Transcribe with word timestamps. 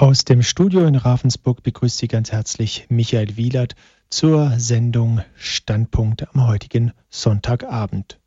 Aus 0.00 0.24
dem 0.24 0.44
Studio 0.44 0.86
in 0.86 0.94
Ravensburg 0.94 1.64
begrüßt 1.64 1.98
Sie 1.98 2.06
ganz 2.06 2.30
herzlich 2.30 2.86
Michael 2.88 3.36
Wielert 3.36 3.74
zur 4.10 4.56
Sendung 4.56 5.22
Standpunkt 5.34 6.32
am 6.32 6.46
heutigen 6.46 6.92
Sonntagabend. 7.10 8.20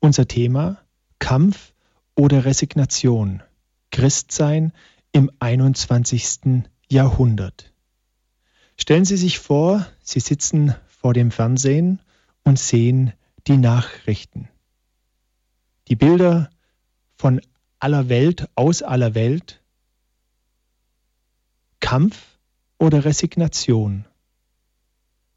Unser 0.00 0.26
Thema 0.26 0.78
Kampf 1.20 1.74
oder 2.16 2.44
Resignation. 2.44 3.40
Christsein 3.92 4.72
im 5.12 5.30
21. 5.38 6.64
Jahrhundert. 6.88 7.72
Stellen 8.76 9.04
Sie 9.04 9.16
sich 9.16 9.38
vor, 9.38 9.86
Sie 10.02 10.18
sitzen 10.18 10.74
vor 10.88 11.14
dem 11.14 11.30
Fernsehen 11.30 12.00
und 12.42 12.58
sehen 12.58 13.12
die 13.46 13.58
Nachrichten. 13.58 14.48
Die 15.86 15.94
Bilder 15.94 16.50
von 17.14 17.40
aller 17.78 18.08
Welt, 18.08 18.48
aus 18.56 18.82
aller 18.82 19.14
Welt, 19.14 19.61
Kampf 21.82 22.38
oder 22.78 23.04
Resignation? 23.04 24.06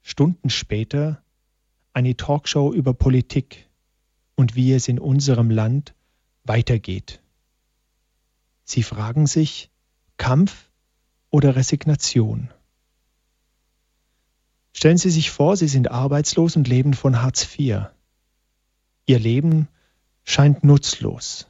Stunden 0.03 0.51
später 0.51 1.21
eine 1.91 2.15
Talkshow 2.15 2.71
über 2.71 2.93
Politik 2.93 3.67
und 4.35 4.55
wie 4.55 4.71
es 4.71 4.87
in 4.87 4.99
unserem 4.99 5.49
Land 5.49 5.95
weitergeht. 6.43 7.19
Sie 8.63 8.83
fragen 8.83 9.25
sich 9.25 9.71
Kampf 10.17 10.69
oder 11.31 11.55
Resignation? 11.55 12.53
Stellen 14.71 14.97
Sie 14.97 15.09
sich 15.09 15.31
vor, 15.31 15.57
Sie 15.57 15.67
sind 15.67 15.89
arbeitslos 15.89 16.55
und 16.55 16.67
leben 16.67 16.93
von 16.93 17.23
Hartz 17.23 17.43
IV. 17.57 17.87
Ihr 19.07 19.19
Leben 19.19 19.67
scheint 20.23 20.63
nutzlos. 20.63 21.47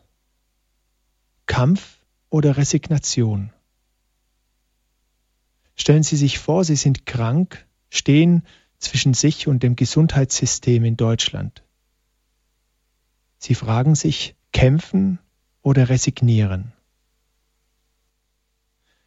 Kampf 1.48 2.00
oder 2.30 2.56
Resignation? 2.56 3.52
Stellen 5.76 6.04
Sie 6.04 6.16
sich 6.16 6.40
vor, 6.40 6.64
Sie 6.64 6.76
sind 6.76 7.06
krank, 7.06 7.68
stehen 7.90 8.44
zwischen 8.80 9.14
sich 9.14 9.48
und 9.48 9.64
dem 9.64 9.76
Gesundheitssystem 9.76 10.86
in 10.86 10.98
Deutschland. 10.98 11.64
Sie 13.38 13.56
fragen 13.56 13.96
sich, 13.96 14.36
kämpfen 14.52 15.20
oder 15.62 15.90
resignieren? 15.90 16.74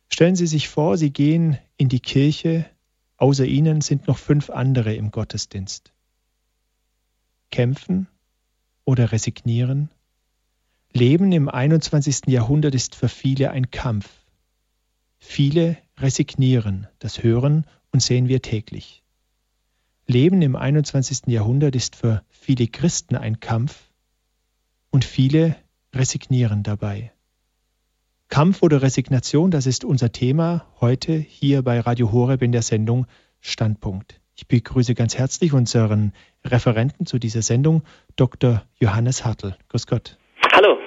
Stellen 0.08 0.36
Sie 0.36 0.46
sich 0.46 0.68
vor, 0.68 0.96
Sie 0.96 1.10
gehen 1.10 1.58
in 1.76 1.88
die 1.88 2.00
Kirche, 2.00 2.66
außer 3.16 3.44
Ihnen 3.44 3.80
sind 3.80 4.06
noch 4.06 4.18
fünf 4.18 4.50
andere 4.50 4.94
im 4.94 5.10
Gottesdienst. 5.10 5.92
Kämpfen 7.50 8.08
oder 8.84 9.12
resignieren? 9.12 9.90
Leben 10.92 11.32
im 11.32 11.48
21. 11.48 12.26
Jahrhundert 12.26 12.74
ist 12.74 12.94
für 12.94 13.08
viele 13.08 13.50
ein 13.50 13.70
Kampf. 13.70 14.08
Viele 15.18 15.78
resignieren, 16.00 16.86
das 16.98 17.22
hören 17.22 17.66
und 17.92 18.02
sehen 18.02 18.28
wir 18.28 18.42
täglich. 18.42 19.02
Leben 20.06 20.40
im 20.42 20.56
21. 20.56 21.26
Jahrhundert 21.26 21.76
ist 21.76 21.96
für 21.96 22.22
viele 22.30 22.66
Christen 22.66 23.16
ein 23.16 23.40
Kampf 23.40 23.90
und 24.90 25.04
viele 25.04 25.56
resignieren 25.94 26.62
dabei. 26.62 27.12
Kampf 28.28 28.62
oder 28.62 28.82
Resignation, 28.82 29.50
das 29.50 29.66
ist 29.66 29.84
unser 29.84 30.12
Thema 30.12 30.66
heute 30.80 31.12
hier 31.14 31.62
bei 31.62 31.80
Radio 31.80 32.12
Horeb 32.12 32.42
in 32.42 32.52
der 32.52 32.62
Sendung 32.62 33.06
Standpunkt. 33.40 34.20
Ich 34.34 34.46
begrüße 34.46 34.94
ganz 34.94 35.16
herzlich 35.16 35.52
unseren 35.52 36.12
Referenten 36.44 37.06
zu 37.06 37.18
dieser 37.18 37.42
Sendung, 37.42 37.82
Dr. 38.16 38.62
Johannes 38.78 39.24
Hartl. 39.24 39.56
Grüß 39.68 39.86
Gott. 39.86 40.16
Hallo. 40.52 40.78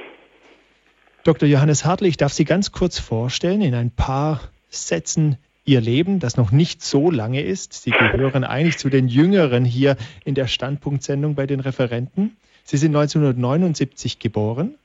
Dr. 1.24 1.50
Johannes 1.50 1.84
Hartl, 1.84 2.06
ich 2.06 2.18
darf 2.18 2.34
Sie 2.34 2.46
ganz 2.46 2.72
kurz 2.72 2.98
vorstellen 2.98 3.62
in 3.62 3.76
ein 3.76 3.92
paar 3.92 4.40
Sätzen 4.72 5.38
Ihr 5.64 5.80
Leben, 5.80 6.20
das 6.20 6.38
noch 6.38 6.52
nicht 6.52 6.82
so 6.82 7.12
lange 7.12 7.42
ist. 7.42 7.74
Sie 7.74 7.92
gehören 7.92 8.44
eigentlich 8.44 8.78
zu 8.78 8.90
den 8.90 9.08
Jüngeren 9.08 9.64
hier 9.64 9.96
in 10.26 10.34
der 10.34 10.48
Standpunktsendung 10.48 11.36
bei 11.36 11.46
den 11.46 11.60
Referenten. 11.60 12.36
Sie 12.64 12.78
sind 12.78 12.96
1979 12.96 14.18
geboren, 14.18 14.76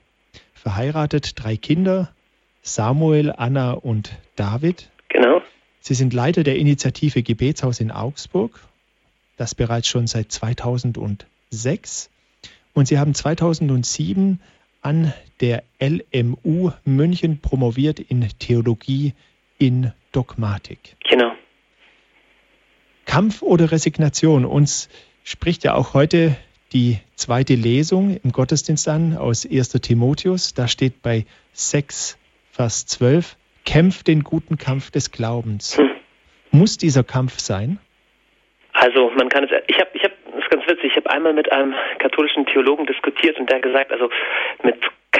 verheiratet, 0.53 1.31
drei 1.35 1.57
Kinder, 1.57 2.11
Samuel, 2.61 3.33
Anna 3.35 3.71
und 3.71 4.11
David. 4.35 4.91
Genau. 5.09 5.41
Sie 5.79 5.95
sind 5.95 6.13
Leiter 6.13 6.43
der 6.43 6.57
Initiative 6.57 7.23
Gebetshaus 7.23 7.79
in 7.79 7.91
Augsburg, 7.91 8.59
das 9.37 9.55
bereits 9.55 9.87
schon 9.87 10.05
seit 10.05 10.31
2006. 10.31 12.09
Und 12.73 12.87
Sie 12.87 12.99
haben 12.99 13.15
2007 13.15 14.41
an 14.81 15.13
der 15.39 15.63
LMU 15.79 16.71
München 16.85 17.39
promoviert 17.39 17.99
in 17.99 18.27
Theologie 18.37 19.13
in 19.57 19.93
Dogmatik. 20.11 20.95
Genau. 21.09 21.31
Kampf 23.05 23.41
oder 23.41 23.71
Resignation? 23.71 24.45
Uns 24.45 24.89
spricht 25.23 25.63
ja 25.63 25.73
auch 25.73 25.93
heute 25.93 26.35
die 26.73 26.99
zweite 27.15 27.53
Lesung 27.53 28.17
im 28.23 28.31
Gottesdienst 28.31 28.87
an 28.87 29.17
aus 29.17 29.47
1. 29.49 29.69
Timotheus. 29.81 30.53
Da 30.53 30.67
steht 30.67 31.01
bei 31.01 31.25
6, 31.53 32.17
Vers 32.51 32.85
12, 32.87 33.37
kämpft 33.65 34.07
den 34.07 34.23
guten 34.23 34.57
Kampf 34.57 34.91
des 34.91 35.11
Glaubens. 35.11 35.77
Hm. 35.77 35.91
Muss 36.51 36.77
dieser 36.77 37.03
Kampf 37.03 37.39
sein? 37.39 37.79
Also 38.73 39.09
man 39.17 39.29
kann 39.29 39.43
es, 39.43 39.51
ich 39.67 39.79
habe, 39.79 39.89
ich 39.93 40.03
habe, 40.03 40.13
das 40.31 40.43
ist 40.43 40.49
ganz 40.51 40.67
witzig, 40.67 40.91
ich 40.91 40.95
habe 40.97 41.09
einmal 41.09 41.33
mit 41.33 41.51
einem 41.51 41.73
katholischen 41.99 42.45
Theologen 42.45 42.85
diskutiert 42.85 43.39
und 43.39 43.49
der 43.49 43.59
gesagt, 43.59 43.91
also 43.91 44.09
mit 44.63 44.75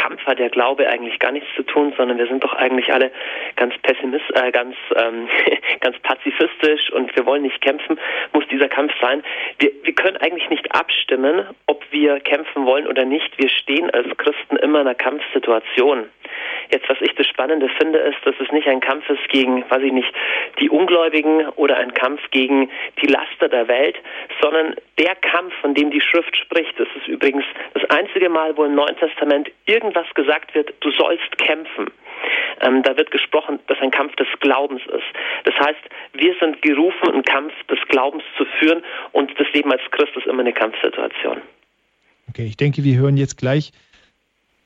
Kampf 0.08 0.26
hat 0.26 0.40
der 0.40 0.50
Glaube 0.50 0.88
eigentlich 0.88 1.20
gar 1.20 1.34
nichts 1.34 1.50
zu 1.58 1.64
tun, 1.64 1.94
sondern 1.98 2.18
wir 2.18 2.28
sind 2.28 2.42
doch 2.42 2.54
eigentlich 2.54 2.94
alle 2.94 3.12
ganz 3.58 3.78
pessimistisch, 3.80 4.42
äh, 4.42 4.52
ganz, 4.52 4.76
ähm, 4.96 5.28
ganz 5.82 6.00
pazifistisch 6.00 6.90
und 6.94 7.14
wir 7.16 7.26
wollen 7.26 7.42
nicht 7.42 7.60
kämpfen, 7.60 8.00
muss 8.32 8.48
dieser 8.48 8.70
Kampf 8.70 8.94
sein. 9.02 9.22
Wir, 9.60 9.72
wir 9.84 9.94
können 9.94 10.16
eigentlich 10.18 10.50
nicht 10.50 10.74
abstimmen, 10.74 11.46
ob 11.66 11.84
wir 11.92 12.22
kämpfen 12.22 12.66
wollen 12.66 12.88
oder 12.88 13.04
nicht. 13.04 13.38
Wir 13.38 13.50
stehen 13.50 13.90
als 13.92 14.08
Christen 14.18 14.56
immer 14.56 14.80
in 14.80 14.88
einer 14.88 14.96
Kampfsituation. 14.96 16.06
Jetzt, 16.72 16.90
was 16.90 16.98
ich 17.02 17.14
das 17.16 17.28
Spannende 17.28 17.70
finde, 17.78 18.00
ist, 18.00 18.18
dass 18.26 18.36
es 18.40 18.52
nicht 18.52 18.68
ein 18.68 18.82
Kampf 18.82 19.10
ist 19.10 19.28
gegen, 19.30 19.70
weiß 19.70 19.82
ich 19.84 19.94
nicht, 19.94 20.12
die 20.60 20.70
Ungläubigen 20.70 21.48
oder 21.56 21.78
ein 21.78 21.94
Kampf 21.94 22.22
gegen 22.32 22.70
die 23.02 23.08
Laster 23.08 23.48
der 23.48 23.68
Welt, 23.68 23.96
sondern 24.42 24.76
der 25.00 25.16
Kampf, 25.16 25.54
von 25.62 25.74
dem 25.74 25.92
die 25.92 26.02
Schrift 26.02 26.36
spricht. 26.36 26.78
Das 26.78 26.88
ist 26.96 27.08
übrigens 27.08 27.46
das 27.74 27.90
einzige 27.90 28.30
Mal, 28.30 28.58
wo 28.58 28.66
im 28.66 28.76
Neuen 28.76 28.98
Testament 28.98 29.50
irgendwas 29.98 30.14
gesagt 30.16 30.54
wird, 30.56 30.74
du 30.82 30.92
sollst 30.92 31.38
kämpfen. 31.38 31.88
Ähm, 32.62 32.82
da 32.84 32.98
wird 32.98 33.12
gesprochen, 33.12 33.60
dass 33.68 33.78
ein 33.80 33.92
Kampf 33.92 34.16
des 34.16 34.28
Glaubens 34.40 34.82
ist. 34.88 35.06
Das 35.46 35.54
heißt, 35.56 35.80
wir 36.14 36.36
sind 36.40 36.62
gerufen, 36.62 37.10
einen 37.12 37.24
Kampf 37.24 37.54
des 37.70 37.80
Glaubens 37.90 38.24
zu 38.38 38.46
führen 38.60 38.84
und 39.12 39.32
das 39.40 39.48
Leben 39.54 39.72
als 39.72 39.82
Christ 39.92 40.16
ist 40.16 40.26
immer 40.26 40.42
eine 40.42 40.54
Kampfsituation. 40.54 41.42
Okay, 42.30 42.46
ich 42.46 42.58
denke, 42.58 42.84
wir 42.84 42.98
hören 42.98 43.18
jetzt 43.18 43.38
gleich 43.38 43.72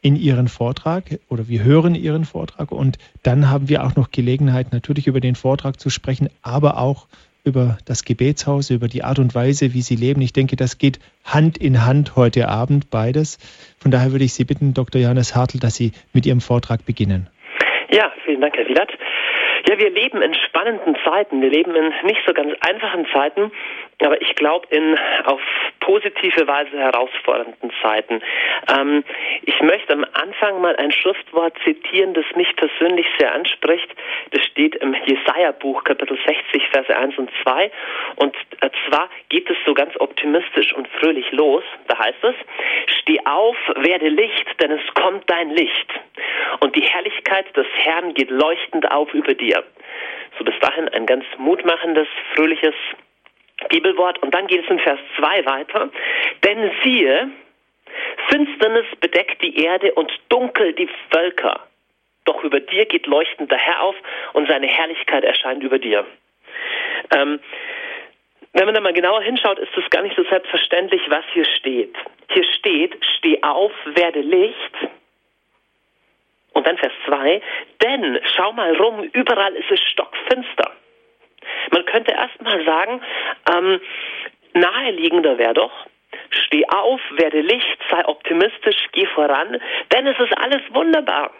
in 0.01 0.15
Ihren 0.15 0.47
Vortrag 0.47 1.03
oder 1.29 1.47
wir 1.47 1.63
hören 1.63 1.93
Ihren 1.93 2.25
Vortrag 2.25 2.71
und 2.71 2.97
dann 3.23 3.49
haben 3.49 3.69
wir 3.69 3.83
auch 3.83 3.95
noch 3.95 4.11
Gelegenheit, 4.11 4.71
natürlich 4.71 5.07
über 5.07 5.19
den 5.19 5.35
Vortrag 5.35 5.79
zu 5.79 5.89
sprechen, 5.89 6.29
aber 6.41 6.77
auch 6.77 7.07
über 7.43 7.77
das 7.85 8.05
Gebetshaus, 8.05 8.69
über 8.69 8.87
die 8.87 9.03
Art 9.03 9.19
und 9.19 9.33
Weise, 9.33 9.73
wie 9.73 9.81
Sie 9.81 9.95
leben. 9.95 10.21
Ich 10.21 10.33
denke, 10.33 10.55
das 10.55 10.77
geht 10.77 10.99
Hand 11.23 11.57
in 11.57 11.85
Hand 11.85 12.15
heute 12.15 12.47
Abend 12.47 12.89
beides. 12.89 13.37
Von 13.79 13.91
daher 13.91 14.11
würde 14.11 14.25
ich 14.25 14.33
Sie 14.33 14.45
bitten, 14.45 14.73
Dr. 14.73 15.01
Johannes 15.01 15.35
Hartl, 15.35 15.59
dass 15.59 15.75
Sie 15.75 15.91
mit 16.13 16.25
Ihrem 16.25 16.41
Vortrag 16.41 16.85
beginnen. 16.85 17.27
Ja, 17.89 18.11
vielen 18.25 18.41
Dank, 18.41 18.55
Herr 18.55 18.67
Wieland. 18.67 18.91
Ja, 19.67 19.77
wir 19.77 19.91
leben 19.91 20.21
in 20.21 20.33
spannenden 20.33 20.95
Zeiten. 21.03 21.41
Wir 21.41 21.49
leben 21.49 21.75
in 21.75 21.93
nicht 22.05 22.21
so 22.25 22.33
ganz 22.33 22.51
einfachen 22.61 23.05
Zeiten, 23.13 23.51
aber 24.05 24.21
ich 24.21 24.35
glaube 24.35 24.67
in 24.69 24.97
auf 25.25 25.41
positive 25.79 26.47
Weise 26.47 26.77
herausfordernden 26.77 27.71
Zeiten. 27.81 28.21
Ähm, 28.73 29.03
ich 29.43 29.61
möchte 29.61 29.93
am 29.93 30.05
Anfang 30.13 30.61
mal 30.61 30.75
ein 30.77 30.91
Schriftwort 30.91 31.53
zitieren, 31.63 32.13
das 32.13 32.25
mich 32.35 32.55
persönlich 32.55 33.05
sehr 33.19 33.33
anspricht. 33.33 33.89
Das 34.31 34.43
steht 34.45 34.75
im 34.75 34.95
Jesaja-Buch, 35.05 35.83
Kapitel 35.83 36.17
60, 36.25 36.67
Verse 36.71 36.95
1 36.95 37.17
und 37.17 37.29
2. 37.43 37.71
Und 38.15 38.35
äh, 38.61 38.69
zwar 38.87 39.09
geht 39.29 39.49
es 39.49 39.57
so 39.65 39.73
ganz 39.73 39.93
optimistisch 39.99 40.73
und 40.73 40.87
fröhlich 40.99 41.31
los. 41.31 41.63
Da 41.87 41.97
heißt 41.97 42.23
es, 42.23 42.35
steh 43.01 43.19
auf, 43.25 43.57
werde 43.75 44.09
Licht, 44.09 44.47
denn 44.61 44.71
es 44.71 44.93
kommt 44.93 45.29
dein 45.29 45.49
Licht. 45.49 45.89
Und 46.59 46.75
die 46.75 46.83
Herrlichkeit 46.83 47.45
des 47.57 47.67
Herrn 47.73 48.13
geht 48.13 48.29
leuchtend 48.29 48.89
auf 48.91 49.13
über 49.13 49.33
dir. 49.33 49.63
So 50.37 50.45
bis 50.45 50.57
dahin 50.59 50.87
ein 50.89 51.05
ganz 51.05 51.25
mutmachendes, 51.37 52.07
fröhliches 52.35 52.75
Bibelwort. 53.69 54.21
Und 54.21 54.33
dann 54.33 54.47
geht 54.47 54.63
es 54.63 54.69
in 54.69 54.79
Vers 54.79 54.99
2 55.17 55.45
weiter. 55.45 55.89
Denn 56.43 56.71
siehe, 56.83 57.29
Finsternis 58.29 58.85
bedeckt 58.99 59.41
die 59.41 59.63
Erde 59.63 59.93
und 59.93 60.11
dunkel 60.29 60.73
die 60.73 60.89
Völker. 61.09 61.67
Doch 62.25 62.43
über 62.43 62.59
dir 62.59 62.85
geht 62.85 63.07
leuchtend 63.07 63.51
der 63.51 63.57
Herr 63.57 63.81
auf 63.81 63.95
und 64.33 64.47
seine 64.47 64.67
Herrlichkeit 64.67 65.23
erscheint 65.23 65.63
über 65.63 65.79
dir. 65.79 66.05
Ähm, 67.15 67.39
wenn 68.53 68.65
man 68.65 68.75
da 68.75 68.81
mal 68.81 68.93
genauer 68.93 69.21
hinschaut, 69.21 69.59
ist 69.59 69.75
es 69.75 69.89
gar 69.89 70.03
nicht 70.03 70.15
so 70.15 70.23
selbstverständlich, 70.23 71.01
was 71.07 71.23
hier 71.33 71.45
steht. 71.45 71.95
Hier 72.33 72.43
steht, 72.43 72.95
steh 73.17 73.41
auf, 73.43 73.71
werde 73.85 74.19
Licht. 74.19 74.75
Und 76.53 76.67
dann 76.67 76.77
Vers 76.77 76.91
2, 77.05 77.41
denn 77.81 78.19
schau 78.35 78.51
mal 78.51 78.75
rum, 78.75 79.03
überall 79.13 79.55
ist 79.55 79.71
es 79.71 79.79
stockfinster. 79.79 80.71
Man 81.71 81.85
könnte 81.85 82.11
erstmal 82.11 82.63
sagen, 82.65 83.01
ähm, 83.55 83.81
naheliegender 84.53 85.37
wäre 85.37 85.53
doch, 85.53 85.71
steh 86.29 86.65
auf, 86.67 87.01
werde 87.11 87.41
Licht, 87.41 87.77
sei 87.89 88.05
optimistisch, 88.05 88.77
geh 88.91 89.05
voran, 89.07 89.61
denn 89.93 90.07
es 90.07 90.19
ist 90.19 90.37
alles 90.37 90.61
wunderbar. 90.71 91.31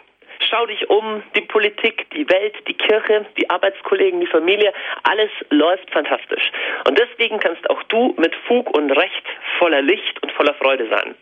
Schau 0.50 0.66
dich 0.66 0.90
um, 0.90 1.22
die 1.36 1.42
Politik, 1.42 2.10
die 2.10 2.28
Welt, 2.28 2.54
die 2.66 2.74
Kirche, 2.74 3.26
die 3.36 3.48
Arbeitskollegen, 3.48 4.20
die 4.20 4.26
Familie, 4.26 4.72
alles 5.04 5.30
läuft 5.50 5.88
fantastisch. 5.90 6.50
Und 6.86 6.98
deswegen 6.98 7.38
kannst 7.38 7.68
auch 7.70 7.82
du 7.84 8.14
mit 8.18 8.34
Fug 8.46 8.68
und 8.76 8.90
Recht 8.90 9.24
voller 9.58 9.82
Licht 9.82 10.22
und 10.22 10.32
voller 10.32 10.54
Freude 10.54 10.88
sein. 10.88 11.14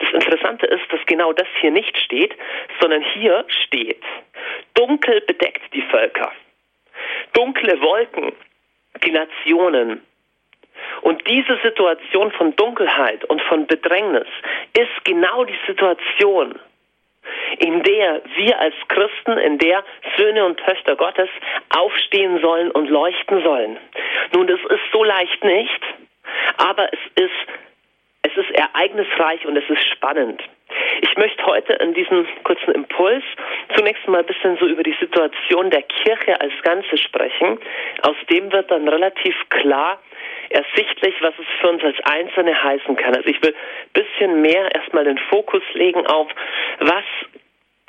Das 0.00 0.12
Interessante 0.12 0.66
ist, 0.66 0.84
dass 0.90 1.00
genau 1.06 1.32
das 1.32 1.46
hier 1.60 1.70
nicht 1.70 1.96
steht, 1.98 2.34
sondern 2.80 3.02
hier 3.02 3.44
steht, 3.64 4.02
dunkel 4.74 5.20
bedeckt 5.22 5.72
die 5.74 5.82
Völker, 5.82 6.32
dunkle 7.32 7.80
Wolken, 7.80 8.32
die 9.04 9.10
Nationen. 9.10 10.02
Und 11.02 11.26
diese 11.26 11.58
Situation 11.62 12.32
von 12.32 12.54
Dunkelheit 12.56 13.24
und 13.26 13.40
von 13.42 13.66
Bedrängnis 13.66 14.26
ist 14.76 15.04
genau 15.04 15.44
die 15.44 15.58
Situation, 15.66 16.58
in 17.58 17.82
der 17.82 18.22
wir 18.36 18.58
als 18.58 18.74
Christen, 18.88 19.38
in 19.38 19.58
der 19.58 19.84
Söhne 20.16 20.44
und 20.44 20.58
Töchter 20.58 20.96
Gottes 20.96 21.28
aufstehen 21.70 22.40
sollen 22.40 22.70
und 22.70 22.88
leuchten 22.88 23.42
sollen. 23.42 23.78
Nun, 24.34 24.46
das 24.46 24.60
ist 24.60 24.92
so 24.92 25.04
leicht 25.04 25.44
nicht, 25.44 25.80
aber 26.56 26.88
es 26.92 27.24
ist 27.24 27.69
es 28.22 28.36
ist 28.36 28.50
ereignisreich 28.50 29.44
und 29.46 29.56
es 29.56 29.68
ist 29.68 29.82
spannend. 29.90 30.42
Ich 31.00 31.16
möchte 31.16 31.44
heute 31.46 31.72
in 31.74 31.94
diesem 31.94 32.26
kurzen 32.44 32.72
Impuls 32.72 33.24
zunächst 33.74 34.06
mal 34.06 34.20
ein 34.20 34.26
bisschen 34.26 34.56
so 34.58 34.66
über 34.66 34.82
die 34.82 34.94
Situation 35.00 35.70
der 35.70 35.82
Kirche 35.82 36.40
als 36.40 36.52
Ganze 36.62 36.96
sprechen. 36.96 37.58
Aus 38.02 38.16
dem 38.30 38.52
wird 38.52 38.70
dann 38.70 38.86
relativ 38.86 39.34
klar 39.48 39.98
ersichtlich, 40.50 41.14
was 41.20 41.34
es 41.38 41.46
für 41.60 41.68
uns 41.70 41.82
als 41.82 41.96
Einzelne 42.04 42.62
heißen 42.62 42.96
kann. 42.96 43.16
Also 43.16 43.28
ich 43.28 43.42
will 43.42 43.54
ein 43.54 44.04
bisschen 44.04 44.42
mehr 44.42 44.72
erstmal 44.74 45.04
den 45.04 45.18
Fokus 45.30 45.62
legen 45.74 46.06
auf, 46.06 46.28
was 46.80 47.04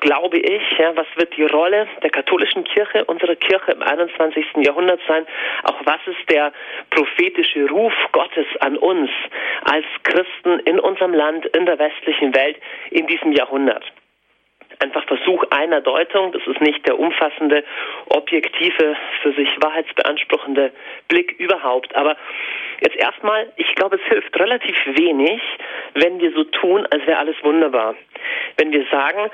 glaube 0.01 0.37
ich, 0.39 0.61
ja, 0.77 0.95
was 0.95 1.07
wird 1.15 1.35
die 1.37 1.45
Rolle 1.45 1.87
der 2.03 2.09
katholischen 2.09 2.63
Kirche, 2.65 3.05
unserer 3.05 3.35
Kirche 3.35 3.71
im 3.71 3.81
21. 3.81 4.45
Jahrhundert 4.57 4.99
sein? 5.07 5.25
Auch 5.63 5.79
was 5.85 6.01
ist 6.05 6.29
der 6.29 6.51
prophetische 6.89 7.69
Ruf 7.69 7.93
Gottes 8.11 8.45
an 8.59 8.77
uns 8.77 9.09
als 9.63 9.85
Christen 10.03 10.59
in 10.65 10.79
unserem 10.79 11.13
Land, 11.13 11.45
in 11.45 11.65
der 11.65 11.79
westlichen 11.79 12.35
Welt 12.35 12.57
in 12.89 13.07
diesem 13.07 13.31
Jahrhundert? 13.31 13.83
einfach 14.81 15.05
Versuch 15.05 15.43
einer 15.51 15.81
Deutung. 15.81 16.31
Das 16.31 16.45
ist 16.47 16.61
nicht 16.61 16.85
der 16.87 16.99
umfassende, 16.99 17.63
objektive, 18.09 18.95
für 19.21 19.33
sich 19.33 19.49
wahrheitsbeanspruchende 19.61 20.71
Blick 21.07 21.39
überhaupt. 21.39 21.95
Aber 21.95 22.17
jetzt 22.81 22.95
erstmal, 22.95 23.51
ich 23.57 23.73
glaube, 23.75 23.97
es 23.97 24.09
hilft 24.09 24.37
relativ 24.39 24.75
wenig, 24.85 25.41
wenn 25.93 26.19
wir 26.19 26.31
so 26.33 26.43
tun, 26.45 26.87
als 26.89 27.05
wäre 27.05 27.19
alles 27.19 27.35
wunderbar. 27.43 27.95
Wenn 28.57 28.71
wir 28.71 28.85
sagen, 28.91 29.29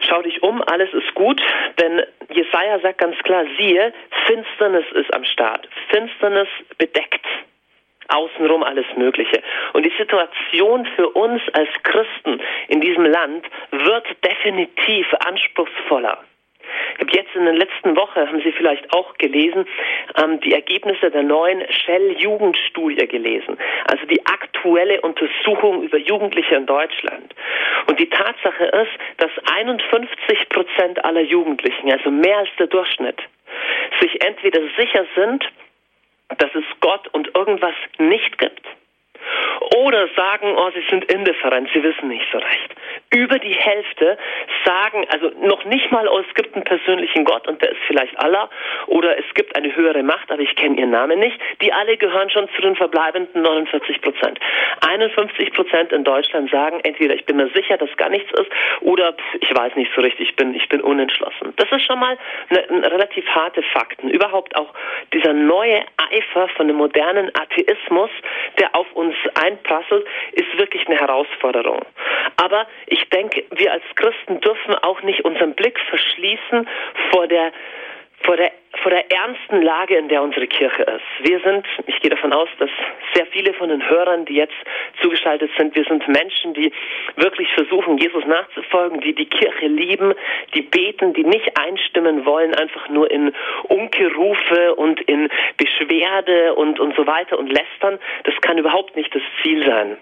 Schau 0.00 0.22
dich 0.22 0.42
um, 0.42 0.62
alles 0.62 0.92
ist 0.94 1.14
gut, 1.14 1.40
denn 1.80 2.02
Jesaja 2.30 2.78
sagt 2.80 2.98
ganz 2.98 3.18
klar, 3.18 3.44
siehe, 3.58 3.92
Finsternis 4.26 4.84
ist 4.92 5.12
am 5.12 5.24
Start. 5.24 5.68
Finsternis 5.90 6.48
bedeckt 6.78 7.26
außenrum 8.08 8.62
alles 8.62 8.86
Mögliche. 8.96 9.42
Und 9.74 9.84
die 9.84 9.92
Situation 9.98 10.86
für 10.96 11.10
uns 11.10 11.42
als 11.52 11.68
Christen 11.82 12.40
in 12.68 12.80
diesem 12.80 13.04
Land 13.04 13.46
wird 13.70 14.06
definitiv 14.24 15.06
anspruchsvoller. 15.20 16.24
Ich 16.94 17.00
habe 17.00 17.12
jetzt 17.12 17.34
in 17.34 17.44
der 17.44 17.54
letzten 17.54 17.96
Woche, 17.96 18.26
haben 18.26 18.40
Sie 18.42 18.52
vielleicht 18.52 18.92
auch 18.92 19.16
gelesen, 19.18 19.66
ähm, 20.22 20.40
die 20.40 20.52
Ergebnisse 20.52 21.10
der 21.10 21.22
neuen 21.22 21.62
Shell-Jugendstudie 21.70 23.06
gelesen. 23.06 23.58
Also 23.90 24.06
die 24.06 24.24
aktuelle 24.26 25.00
Untersuchung 25.00 25.82
über 25.82 25.98
Jugendliche 25.98 26.56
in 26.56 26.66
Deutschland. 26.66 27.34
Und 27.86 27.98
die 27.98 28.08
Tatsache 28.08 28.64
ist, 28.64 28.92
dass 29.18 29.30
51 29.52 30.48
Prozent 30.48 31.04
aller 31.04 31.22
Jugendlichen, 31.22 31.90
also 31.92 32.10
mehr 32.10 32.38
als 32.38 32.50
der 32.58 32.66
Durchschnitt, 32.66 33.20
sich 34.00 34.24
entweder 34.24 34.60
sicher 34.76 35.06
sind, 35.16 35.44
dass 36.36 36.54
es 36.54 36.64
Gott 36.80 37.08
und 37.12 37.34
irgendwas 37.34 37.74
nicht 37.98 38.38
gibt 38.38 38.62
oder 39.76 40.08
sagen, 40.16 40.54
oh, 40.56 40.70
sie 40.74 40.84
sind 40.88 41.10
indifferent, 41.12 41.68
sie 41.72 41.82
wissen 41.82 42.08
nicht 42.08 42.26
so 42.32 42.38
recht. 42.38 42.74
Über 43.14 43.38
die 43.38 43.54
Hälfte 43.54 44.18
sagen, 44.64 45.06
also 45.10 45.30
noch 45.40 45.64
nicht 45.64 45.90
mal, 45.90 46.08
oh, 46.08 46.18
es 46.18 46.34
gibt 46.34 46.54
einen 46.54 46.64
persönlichen 46.64 47.24
Gott 47.24 47.46
und 47.48 47.60
der 47.62 47.72
ist 47.72 47.80
vielleicht 47.86 48.18
Allah 48.18 48.48
oder 48.86 49.18
es 49.18 49.24
gibt 49.34 49.56
eine 49.56 49.74
höhere 49.74 50.02
Macht, 50.02 50.30
aber 50.30 50.42
ich 50.42 50.54
kenne 50.56 50.78
ihren 50.78 50.90
Namen 50.90 51.18
nicht. 51.18 51.38
Die 51.62 51.72
alle 51.72 51.96
gehören 51.96 52.30
schon 52.30 52.48
zu 52.54 52.62
den 52.62 52.76
verbleibenden 52.76 53.42
49 53.42 54.00
Prozent. 54.00 54.38
51 54.86 55.52
Prozent 55.52 55.92
in 55.92 56.04
Deutschland 56.04 56.50
sagen 56.50 56.80
entweder 56.84 57.14
ich 57.14 57.24
bin 57.24 57.36
mir 57.36 57.48
sicher, 57.54 57.76
dass 57.76 57.94
gar 57.96 58.10
nichts 58.10 58.30
ist 58.32 58.50
oder 58.80 59.14
ich 59.40 59.54
weiß 59.54 59.74
nicht 59.76 59.90
so 59.94 60.00
richtig, 60.00 60.30
ich 60.30 60.36
bin, 60.36 60.54
ich 60.54 60.68
bin 60.68 60.80
unentschlossen. 60.80 61.52
Das 61.56 61.70
ist 61.70 61.84
schon 61.84 61.98
mal 61.98 62.16
eine, 62.50 62.68
eine 62.68 62.90
relativ 62.90 63.26
harte 63.28 63.62
Fakten. 63.62 64.08
Überhaupt 64.08 64.56
auch 64.56 64.72
dieser 65.12 65.32
neue 65.32 65.82
Eifer 66.10 66.48
von 66.48 66.68
dem 66.68 66.76
modernen 66.76 67.30
Atheismus, 67.34 68.10
der 68.58 68.74
auf 68.74 68.90
uns 68.92 69.07
einprasselt, 69.34 70.06
ist 70.32 70.58
wirklich 70.58 70.86
eine 70.86 70.98
Herausforderung. 70.98 71.82
Aber 72.36 72.66
ich 72.86 73.08
denke, 73.10 73.44
wir 73.50 73.72
als 73.72 73.84
Christen 73.94 74.40
dürfen 74.40 74.74
auch 74.76 75.02
nicht 75.02 75.24
unseren 75.24 75.54
Blick 75.54 75.78
verschließen 75.88 76.68
vor 77.10 77.26
der 77.26 77.52
vor 78.24 78.36
der, 78.36 78.52
vor 78.82 78.90
der 78.90 79.10
ernsten 79.10 79.62
Lage, 79.62 79.96
in 79.96 80.08
der 80.08 80.22
unsere 80.22 80.46
Kirche 80.46 80.82
ist. 80.82 81.28
Wir 81.28 81.40
sind, 81.40 81.66
ich 81.86 82.00
gehe 82.00 82.10
davon 82.10 82.32
aus, 82.32 82.48
dass 82.58 82.70
sehr 83.14 83.26
viele 83.26 83.52
von 83.54 83.68
den 83.68 83.88
Hörern, 83.88 84.24
die 84.24 84.34
jetzt 84.34 84.54
zugeschaltet 85.00 85.50
sind, 85.56 85.74
wir 85.74 85.84
sind 85.84 86.06
Menschen, 86.08 86.54
die 86.54 86.72
wirklich 87.16 87.48
versuchen, 87.54 87.98
Jesus 87.98 88.24
nachzufolgen, 88.26 89.00
die 89.00 89.14
die 89.14 89.26
Kirche 89.26 89.66
lieben, 89.66 90.14
die 90.54 90.62
beten, 90.62 91.12
die 91.14 91.24
nicht 91.24 91.58
einstimmen 91.58 92.24
wollen, 92.24 92.54
einfach 92.54 92.88
nur 92.88 93.10
in 93.10 93.32
Unkerufe 93.64 94.74
und 94.74 95.00
in 95.02 95.28
Beschwerde 95.56 96.54
und, 96.54 96.80
und 96.80 96.94
so 96.96 97.06
weiter 97.06 97.38
und 97.38 97.48
lästern. 97.48 97.98
Das 98.24 98.34
kann 98.40 98.58
überhaupt 98.58 98.96
nicht 98.96 99.14
das 99.14 99.22
Ziel 99.42 99.64
sein. 99.64 99.96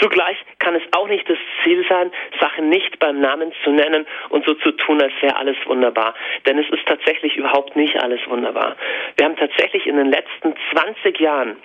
Zugleich 0.00 0.36
kann 0.58 0.74
es 0.74 0.82
auch 0.92 1.08
nicht 1.08 1.28
das 1.28 1.38
Ziel 1.62 1.84
sein, 1.88 2.10
Sachen 2.40 2.68
nicht 2.68 2.98
beim 2.98 3.20
Namen 3.20 3.52
zu 3.64 3.70
nennen 3.70 4.06
und 4.28 4.44
so 4.44 4.54
zu 4.54 4.72
tun, 4.72 5.00
als 5.00 5.12
wäre 5.20 5.36
alles 5.36 5.56
wunderbar. 5.66 6.14
Denn 6.46 6.58
es 6.58 6.68
ist 6.70 6.86
tatsächlich 6.86 7.36
überhaupt 7.36 7.76
nicht 7.76 7.96
alles 8.06 8.20
wunderbar. 8.28 8.76
Wir 9.16 9.26
haben 9.26 9.36
tatsächlich 9.36 9.84
in 9.86 9.96
den 9.96 10.10
letzten 10.10 10.54
20 10.72 11.18
Jahren 11.18 11.56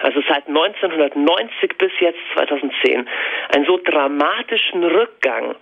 also 0.00 0.22
seit 0.26 0.48
1990 0.48 1.76
bis 1.76 1.92
jetzt 2.00 2.18
2010, 2.34 3.06
einen 3.54 3.66
so 3.66 3.76
dramatischen 3.76 4.84
Rückgang 4.84 5.54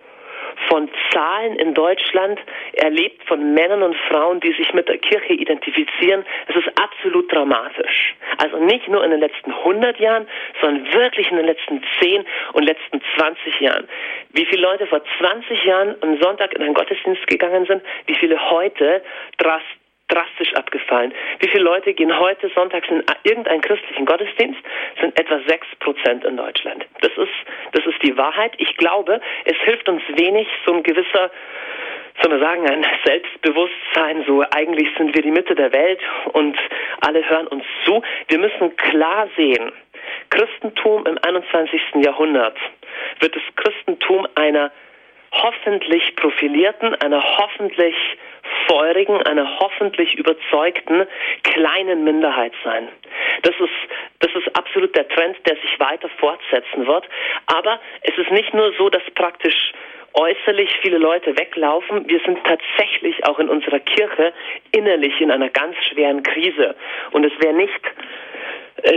von 0.69 0.89
Zahlen 1.11 1.57
in 1.57 1.75
Deutschland 1.75 2.39
erlebt 2.75 3.23
von 3.27 3.55
Männern 3.55 3.83
und 3.83 3.97
Frauen, 4.09 4.41
die 4.41 4.53
sich 4.53 4.73
mit 4.73 4.89
der 4.89 4.99
Kirche 4.99 5.33
identifizieren. 5.33 6.25
Es 6.49 6.57
ist 6.57 6.69
absolut 6.81 7.33
dramatisch. 7.33 8.15
Also 8.39 8.59
nicht 8.59 8.89
nur 8.89 9.03
in 9.05 9.11
den 9.11 9.21
letzten 9.21 9.53
100 9.53 9.99
Jahren, 9.99 10.29
sondern 10.61 10.93
wirklich 10.93 11.31
in 11.31 11.37
den 11.37 11.47
letzten 11.47 11.83
10 12.01 12.25
und 12.53 12.65
letzten 12.65 13.01
20 13.17 13.61
Jahren. 13.61 13.89
Wie 14.33 14.47
viele 14.47 14.63
Leute 14.63 14.87
vor 14.87 15.03
20 15.19 15.65
Jahren 15.65 15.97
am 16.03 16.21
Sonntag 16.21 16.55
in 16.55 16.63
einen 16.63 16.75
Gottesdienst 16.75 17.27
gegangen 17.27 17.65
sind, 17.67 17.83
wie 18.07 18.15
viele 18.15 18.51
heute 18.51 19.03
drastisch 19.39 19.80
drastisch 20.11 20.55
abgefallen. 20.55 21.15
Wie 21.39 21.49
viele 21.49 21.65
Leute 21.65 21.95
gehen 21.95 22.19
heute 22.19 22.51
sonntags 22.55 22.89
in 22.89 23.03
irgendeinen 23.25 23.61
christlichen 23.61 24.05
Gottesdienst? 24.05 24.61
Sind 25.01 25.19
etwa 25.19 25.41
sechs 25.47 25.67
Prozent 25.79 26.25
in 26.25 26.37
Deutschland. 26.37 26.87
Das 27.01 27.13
ist, 27.17 27.33
das 27.73 27.87
ist 27.87 28.03
die 28.03 28.17
Wahrheit. 28.17 28.53
Ich 28.59 28.77
glaube, 28.77 29.21
es 29.45 29.57
hilft 29.65 29.89
uns 29.89 30.03
wenig, 30.17 30.49
so 30.67 30.75
ein 30.75 30.83
gewisser 30.83 31.31
soll 32.23 32.33
man 32.33 32.41
sagen, 32.41 32.69
ein 32.69 32.85
Selbstbewusstsein, 33.05 34.25
so 34.27 34.45
eigentlich 34.51 34.89
sind 34.99 35.15
wir 35.15 35.23
die 35.23 35.31
Mitte 35.31 35.55
der 35.55 35.73
Welt 35.73 36.01
und 36.33 36.57
alle 37.01 37.27
hören 37.29 37.47
uns 37.47 37.65
zu. 37.85 38.03
Wir 38.29 38.39
müssen 38.39 38.77
klar 38.77 39.29
sehen, 39.37 39.73
Christentum 40.31 41.07
im 41.07 41.19
21. 41.23 41.81
Jahrhundert 42.05 42.57
wird 43.21 43.35
das 43.35 43.43
Christentum 43.57 44.27
einer 44.35 44.71
hoffentlich 45.33 46.15
profilierten, 46.17 46.95
einer 46.97 47.23
hoffentlich 47.39 47.95
feurigen, 48.67 49.23
einer 49.23 49.59
hoffentlich 49.59 50.15
überzeugten 50.15 51.07
kleinen 51.43 52.05
Minderheit 52.05 52.53
sein. 52.65 52.89
Das 53.43 53.55
ist, 53.59 53.91
das 54.21 54.31
ist 54.35 54.57
absolut 54.57 54.95
der 54.97 55.09
Trend, 55.09 55.37
der 55.47 55.57
sich 55.57 55.79
weiter 55.79 56.09
fortsetzen 56.19 56.87
wird. 56.87 57.05
Aber 57.47 57.81
es 58.03 58.17
ist 58.19 58.31
nicht 58.31 58.53
nur 58.55 58.73
so, 58.75 58.89
dass 58.89 59.03
praktisch 59.15 59.73
äußerlich 60.15 60.71
viele 60.83 60.99
Leute 60.99 61.39
weglaufen. 61.39 62.09
Wir 62.09 62.21
sind 62.21 62.39
tatsächlich 62.45 63.25
auch 63.27 63.39
in 63.39 63.49
unserer 63.49 63.79
Kirche 63.79 64.33
innerlich 64.73 65.21
in 65.21 65.31
einer 65.31 65.49
ganz 65.49 65.77
schweren 65.91 66.23
Krise. 66.23 66.75
Und 67.13 67.25
es 67.25 67.33
wäre 67.41 67.55
nicht 67.55 67.81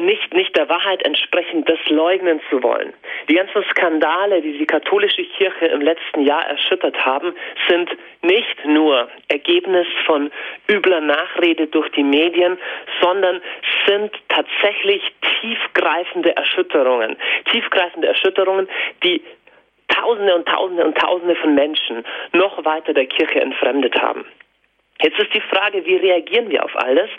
nicht, 0.01 0.33
nicht 0.33 0.55
der 0.55 0.69
Wahrheit 0.69 1.05
entsprechend 1.05 1.69
das 1.69 1.79
leugnen 1.87 2.41
zu 2.49 2.61
wollen. 2.63 2.93
Die 3.29 3.35
ganzen 3.35 3.63
Skandale, 3.71 4.41
die 4.41 4.57
die 4.57 4.65
katholische 4.65 5.23
Kirche 5.23 5.65
im 5.67 5.81
letzten 5.81 6.21
Jahr 6.21 6.45
erschüttert 6.47 7.05
haben, 7.05 7.33
sind 7.67 7.89
nicht 8.21 8.65
nur 8.65 9.09
Ergebnis 9.27 9.87
von 10.05 10.31
übler 10.69 11.01
Nachrede 11.01 11.67
durch 11.67 11.89
die 11.91 12.03
Medien, 12.03 12.57
sondern 13.01 13.41
sind 13.87 14.11
tatsächlich 14.29 15.01
tiefgreifende 15.41 16.35
Erschütterungen. 16.35 17.17
Tiefgreifende 17.51 18.07
Erschütterungen, 18.07 18.67
die 19.03 19.21
Tausende 19.87 20.35
und 20.35 20.47
Tausende 20.47 20.85
und 20.85 20.97
Tausende 20.97 21.35
von 21.35 21.55
Menschen 21.55 22.03
noch 22.31 22.63
weiter 22.65 22.93
der 22.93 23.05
Kirche 23.05 23.41
entfremdet 23.41 24.01
haben. 24.01 24.25
Jetzt 25.03 25.19
ist 25.19 25.33
die 25.33 25.41
Frage, 25.41 25.85
wie 25.85 25.97
reagieren 25.97 26.49
wir 26.49 26.63
auf 26.63 26.75
alles? 26.75 27.09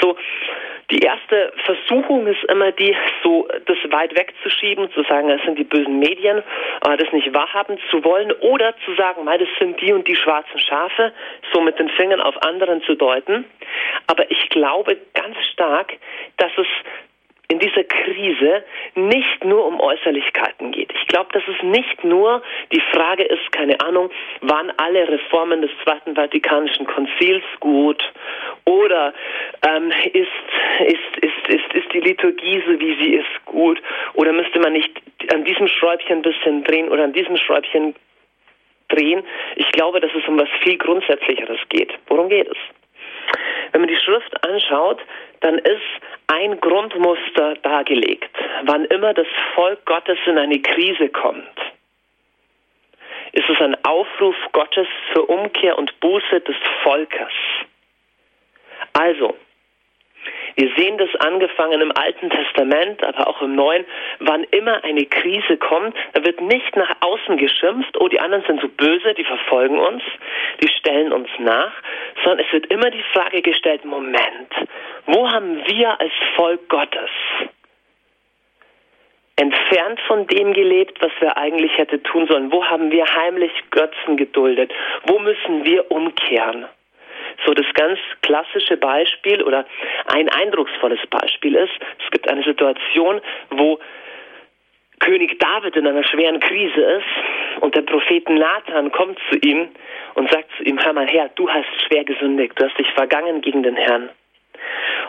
So, 0.00 0.16
die 0.90 0.98
erste 0.98 1.52
Versuchung 1.64 2.26
ist 2.26 2.42
immer 2.44 2.72
die, 2.72 2.96
so 3.22 3.46
das 3.66 3.76
weit 3.90 4.18
wegzuschieben, 4.18 4.90
zu 4.92 5.02
sagen, 5.04 5.28
das 5.28 5.40
sind 5.42 5.58
die 5.58 5.64
bösen 5.64 5.98
Medien, 5.98 6.38
äh, 6.38 6.96
das 6.96 7.12
nicht 7.12 7.32
wahrhaben 7.32 7.78
zu 7.90 8.02
wollen 8.04 8.32
oder 8.32 8.74
zu 8.84 8.94
sagen, 8.94 9.24
das 9.26 9.48
sind 9.58 9.80
die 9.80 9.92
und 9.92 10.08
die 10.08 10.16
schwarzen 10.16 10.58
Schafe, 10.58 11.12
so 11.52 11.60
mit 11.60 11.78
den 11.78 11.88
Fingern 11.90 12.20
auf 12.20 12.42
anderen 12.42 12.82
zu 12.82 12.94
deuten. 12.94 13.44
Aber 14.06 14.30
ich 14.30 14.48
glaube 14.48 14.96
ganz 15.14 15.36
stark, 15.52 15.92
dass 16.38 16.52
es 16.56 16.66
in 17.50 17.58
dieser 17.58 17.84
Krise 17.84 18.62
nicht 18.94 19.42
nur 19.44 19.66
um 19.66 19.80
Äußerlichkeiten 19.80 20.70
geht. 20.70 20.92
Ich 20.92 21.06
glaube, 21.06 21.30
dass 21.32 21.42
es 21.48 21.62
nicht 21.62 22.04
nur 22.04 22.42
die 22.72 22.82
Frage 22.92 23.24
ist, 23.24 23.50
keine 23.52 23.80
Ahnung, 23.80 24.10
waren 24.42 24.70
alle 24.76 25.08
Reformen 25.08 25.62
des 25.62 25.70
Zweiten 25.82 26.14
Vatikanischen 26.14 26.86
Konzils 26.86 27.42
gut 27.60 28.02
oder 28.66 29.14
ähm, 29.66 29.90
ist, 30.12 30.28
ist, 30.80 31.24
ist, 31.24 31.48
ist, 31.48 31.74
ist 31.74 31.92
die 31.94 32.00
Liturgie 32.00 32.62
so, 32.66 32.78
wie 32.78 32.94
sie 33.02 33.14
ist, 33.14 33.44
gut 33.46 33.80
oder 34.12 34.32
müsste 34.32 34.58
man 34.60 34.74
nicht 34.74 34.92
an 35.32 35.44
diesem 35.44 35.68
Schräubchen 35.68 36.18
ein 36.18 36.22
bisschen 36.22 36.64
drehen 36.64 36.90
oder 36.90 37.04
an 37.04 37.14
diesem 37.14 37.38
Schräubchen 37.38 37.94
drehen. 38.88 39.22
Ich 39.56 39.70
glaube, 39.72 40.00
dass 40.00 40.10
es 40.14 40.26
um 40.28 40.38
was 40.38 40.48
viel 40.62 40.76
Grundsätzlicheres 40.76 41.60
geht. 41.70 41.92
Worum 42.08 42.28
geht 42.28 42.48
es? 42.48 42.56
Wenn 43.72 43.82
man 43.82 43.88
die 43.88 43.96
Schrift 43.96 44.44
anschaut, 44.44 45.00
dann 45.40 45.58
ist 45.58 45.82
ein 46.26 46.60
Grundmuster 46.60 47.54
dargelegt. 47.62 48.30
Wann 48.64 48.84
immer 48.86 49.14
das 49.14 49.26
Volk 49.54 49.84
Gottes 49.86 50.18
in 50.26 50.38
eine 50.38 50.60
Krise 50.60 51.08
kommt, 51.08 51.44
ist 53.32 53.48
es 53.48 53.60
ein 53.60 53.76
Aufruf 53.84 54.36
Gottes 54.52 54.86
für 55.12 55.22
Umkehr 55.22 55.78
und 55.78 55.98
Buße 56.00 56.40
des 56.40 56.56
Volkes. 56.82 57.32
Also, 58.94 59.36
wir 60.58 60.72
sehen 60.76 60.98
das 60.98 61.14
angefangen 61.20 61.80
im 61.80 61.92
Alten 61.96 62.30
Testament, 62.30 63.04
aber 63.04 63.28
auch 63.28 63.40
im 63.42 63.54
Neuen. 63.54 63.84
Wann 64.18 64.42
immer 64.50 64.82
eine 64.82 65.06
Krise 65.06 65.56
kommt, 65.56 65.94
da 66.14 66.24
wird 66.24 66.40
nicht 66.40 66.74
nach 66.74 66.96
außen 66.98 67.36
geschimpft, 67.36 67.96
oh, 68.00 68.08
die 68.08 68.18
anderen 68.18 68.42
sind 68.44 68.60
so 68.60 68.66
böse, 68.66 69.14
die 69.14 69.22
verfolgen 69.22 69.78
uns, 69.78 70.02
die 70.60 70.68
stellen 70.68 71.12
uns 71.12 71.28
nach, 71.38 71.70
sondern 72.24 72.44
es 72.44 72.52
wird 72.52 72.66
immer 72.72 72.90
die 72.90 73.04
Frage 73.12 73.40
gestellt, 73.40 73.84
Moment, 73.84 74.52
wo 75.06 75.30
haben 75.30 75.64
wir 75.64 76.00
als 76.00 76.12
Volk 76.34 76.68
Gottes 76.68 77.10
entfernt 79.36 80.00
von 80.08 80.26
dem 80.26 80.54
gelebt, 80.54 81.00
was 81.00 81.12
wir 81.20 81.36
eigentlich 81.36 81.78
hätte 81.78 82.02
tun 82.02 82.26
sollen? 82.26 82.50
Wo 82.50 82.64
haben 82.64 82.90
wir 82.90 83.04
heimlich 83.04 83.52
Götzen 83.70 84.16
geduldet? 84.16 84.72
Wo 85.06 85.20
müssen 85.20 85.64
wir 85.64 85.88
umkehren? 85.92 86.66
So 87.46 87.54
das 87.54 87.66
ganz 87.74 87.98
klassische 88.22 88.76
Beispiel 88.76 89.42
oder 89.42 89.66
ein 90.06 90.28
eindrucksvolles 90.28 91.00
Beispiel 91.10 91.54
ist, 91.54 91.72
es 92.04 92.10
gibt 92.10 92.28
eine 92.28 92.42
Situation, 92.42 93.20
wo 93.50 93.78
König 95.00 95.38
David 95.38 95.76
in 95.76 95.86
einer 95.86 96.04
schweren 96.04 96.40
Krise 96.40 96.80
ist 96.80 97.62
und 97.62 97.74
der 97.74 97.82
Prophet 97.82 98.28
Nathan 98.28 98.90
kommt 98.90 99.18
zu 99.30 99.38
ihm 99.38 99.68
und 100.14 100.30
sagt 100.30 100.48
zu 100.56 100.64
ihm, 100.64 100.82
hör 100.84 100.92
mal 100.92 101.06
her, 101.06 101.30
du 101.36 101.48
hast 101.48 101.68
schwer 101.86 102.04
gesündigt, 102.04 102.54
du 102.56 102.64
hast 102.64 102.78
dich 102.78 102.90
vergangen 102.92 103.40
gegen 103.40 103.62
den 103.62 103.76
Herrn. 103.76 104.10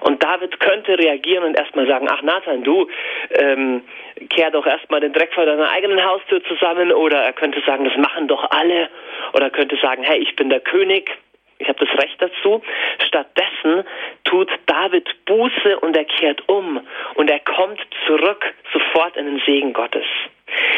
Und 0.02 0.24
David 0.24 0.60
könnte 0.60 0.98
reagieren 0.98 1.44
und 1.44 1.58
erstmal 1.58 1.88
sagen, 1.88 2.08
ach 2.10 2.22
Nathan, 2.22 2.64
du, 2.64 2.88
ähm, 3.32 3.84
kehr 4.30 4.52
doch 4.52 4.66
erstmal 4.66 5.02
den 5.02 5.14
Dreck 5.14 5.34
vor 5.34 5.46
deiner 5.46 5.70
eigenen 5.72 6.04
Haustür 6.04 6.44
zusammen. 6.44 6.92
Oder 6.92 7.22
er 7.22 7.34
könnte 7.34 7.62
sagen, 7.66 7.86
das 7.86 7.98
machen 7.98 8.28
doch 8.28 8.50
alle. 8.52 8.90
Oder 9.34 9.46
er 9.46 9.52
könnte 9.52 9.78
sagen, 9.78 10.04
hey, 10.04 10.20
ich 10.20 10.36
bin 10.36 10.50
der 10.50 10.62
König, 10.62 11.12
ich 11.60 11.68
habe 11.68 11.86
das 11.86 12.04
Recht 12.04 12.16
dazu. 12.20 12.62
Stattdessen 13.06 13.84
tut 14.24 14.50
David 14.66 15.08
Buße 15.26 15.80
und 15.82 15.96
er 15.96 16.06
kehrt 16.06 16.48
um 16.48 16.86
und 17.16 17.30
er 17.30 17.40
kommt 17.40 17.80
zurück 18.08 18.44
sofort 18.74 19.16
in 19.18 19.26
den 19.26 19.42
Segen 19.46 19.74
Gottes. 19.74 20.06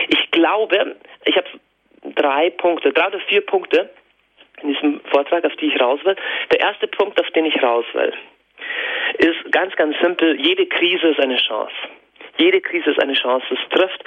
Ich 0.10 0.32
glaube, 0.32 0.96
ich 1.26 1.38
habe 1.38 1.48
drei 2.16 2.50
Punkte, 2.50 2.92
drei 2.92 3.08
oder 3.08 3.20
vier 3.22 3.42
Punkte 3.46 3.90
in 4.64 4.74
diesem 4.74 5.00
Vortrag, 5.12 5.46
auf 5.46 5.56
die 5.58 5.68
ich 5.68 5.80
raus 5.80 6.00
will. 6.04 6.16
Der 6.52 6.60
erste 6.60 6.88
Punkt, 6.88 7.20
auf 7.20 7.30
den 7.32 7.46
ich 7.46 7.62
raus 7.62 7.86
will, 7.94 8.14
ist 9.20 9.52
ganz, 9.52 9.76
ganz 9.76 9.96
simpel. 10.02 10.40
Jede 10.40 10.66
Krise 10.66 11.10
ist 11.10 11.20
eine 11.20 11.38
Chance. 11.38 11.74
Jede 12.38 12.62
Krise 12.62 12.92
ist 12.92 13.00
eine 13.02 13.14
Chance. 13.14 13.46
Es 13.52 13.70
trifft 13.70 14.04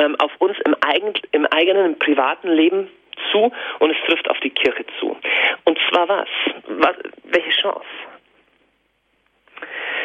ähm, 0.00 0.16
auf 0.18 0.30
uns 0.38 0.56
im, 0.64 0.74
eigen, 0.80 1.12
im 1.32 1.46
eigenen, 1.46 1.86
im 1.86 1.98
privaten 1.98 2.48
Leben 2.48 2.88
zu 3.30 3.52
und 3.78 3.90
es 3.90 3.96
trifft 4.06 4.28
auf 4.28 4.38
die 4.40 4.50
Kirche 4.50 4.84
zu. 4.98 5.16
Und 5.64 5.78
zwar 5.88 6.08
was? 6.08 6.28
was 6.66 6.96
welche 7.24 7.50
Chance? 7.50 7.86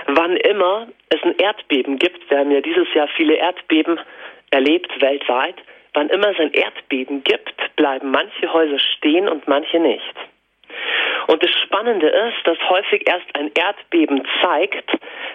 Wann 0.08 0.38
immer 0.38 0.88
es 1.10 1.22
ein 1.24 1.36
Erdbeben 1.38 2.00
gibt, 2.00 2.30
wir 2.30 2.40
haben 2.40 2.52
ja 2.52 2.62
dieses 2.62 2.92
Jahr 2.94 3.08
viele 3.16 3.36
Erdbeben 3.36 4.00
erlebt 4.52 4.90
weltweit, 5.02 5.56
wann 5.94 6.10
immer 6.10 6.30
es 6.30 6.40
ein 6.40 6.54
Erdbeben 6.54 7.24
gibt, 7.24 7.76
bleiben 7.76 8.12
manche 8.12 8.52
Häuser 8.52 8.80
stehen 8.80 9.28
und 9.28 9.48
manche 9.48 9.80
nicht. 9.80 10.16
Und 11.28 11.44
das 11.44 11.52
Spannende 11.64 12.08
ist, 12.08 12.38
dass 12.46 12.58
häufig 12.70 13.08
erst 13.08 13.28
ein 13.36 13.52
Erdbeben 13.54 14.28
zeigt, 14.42 14.90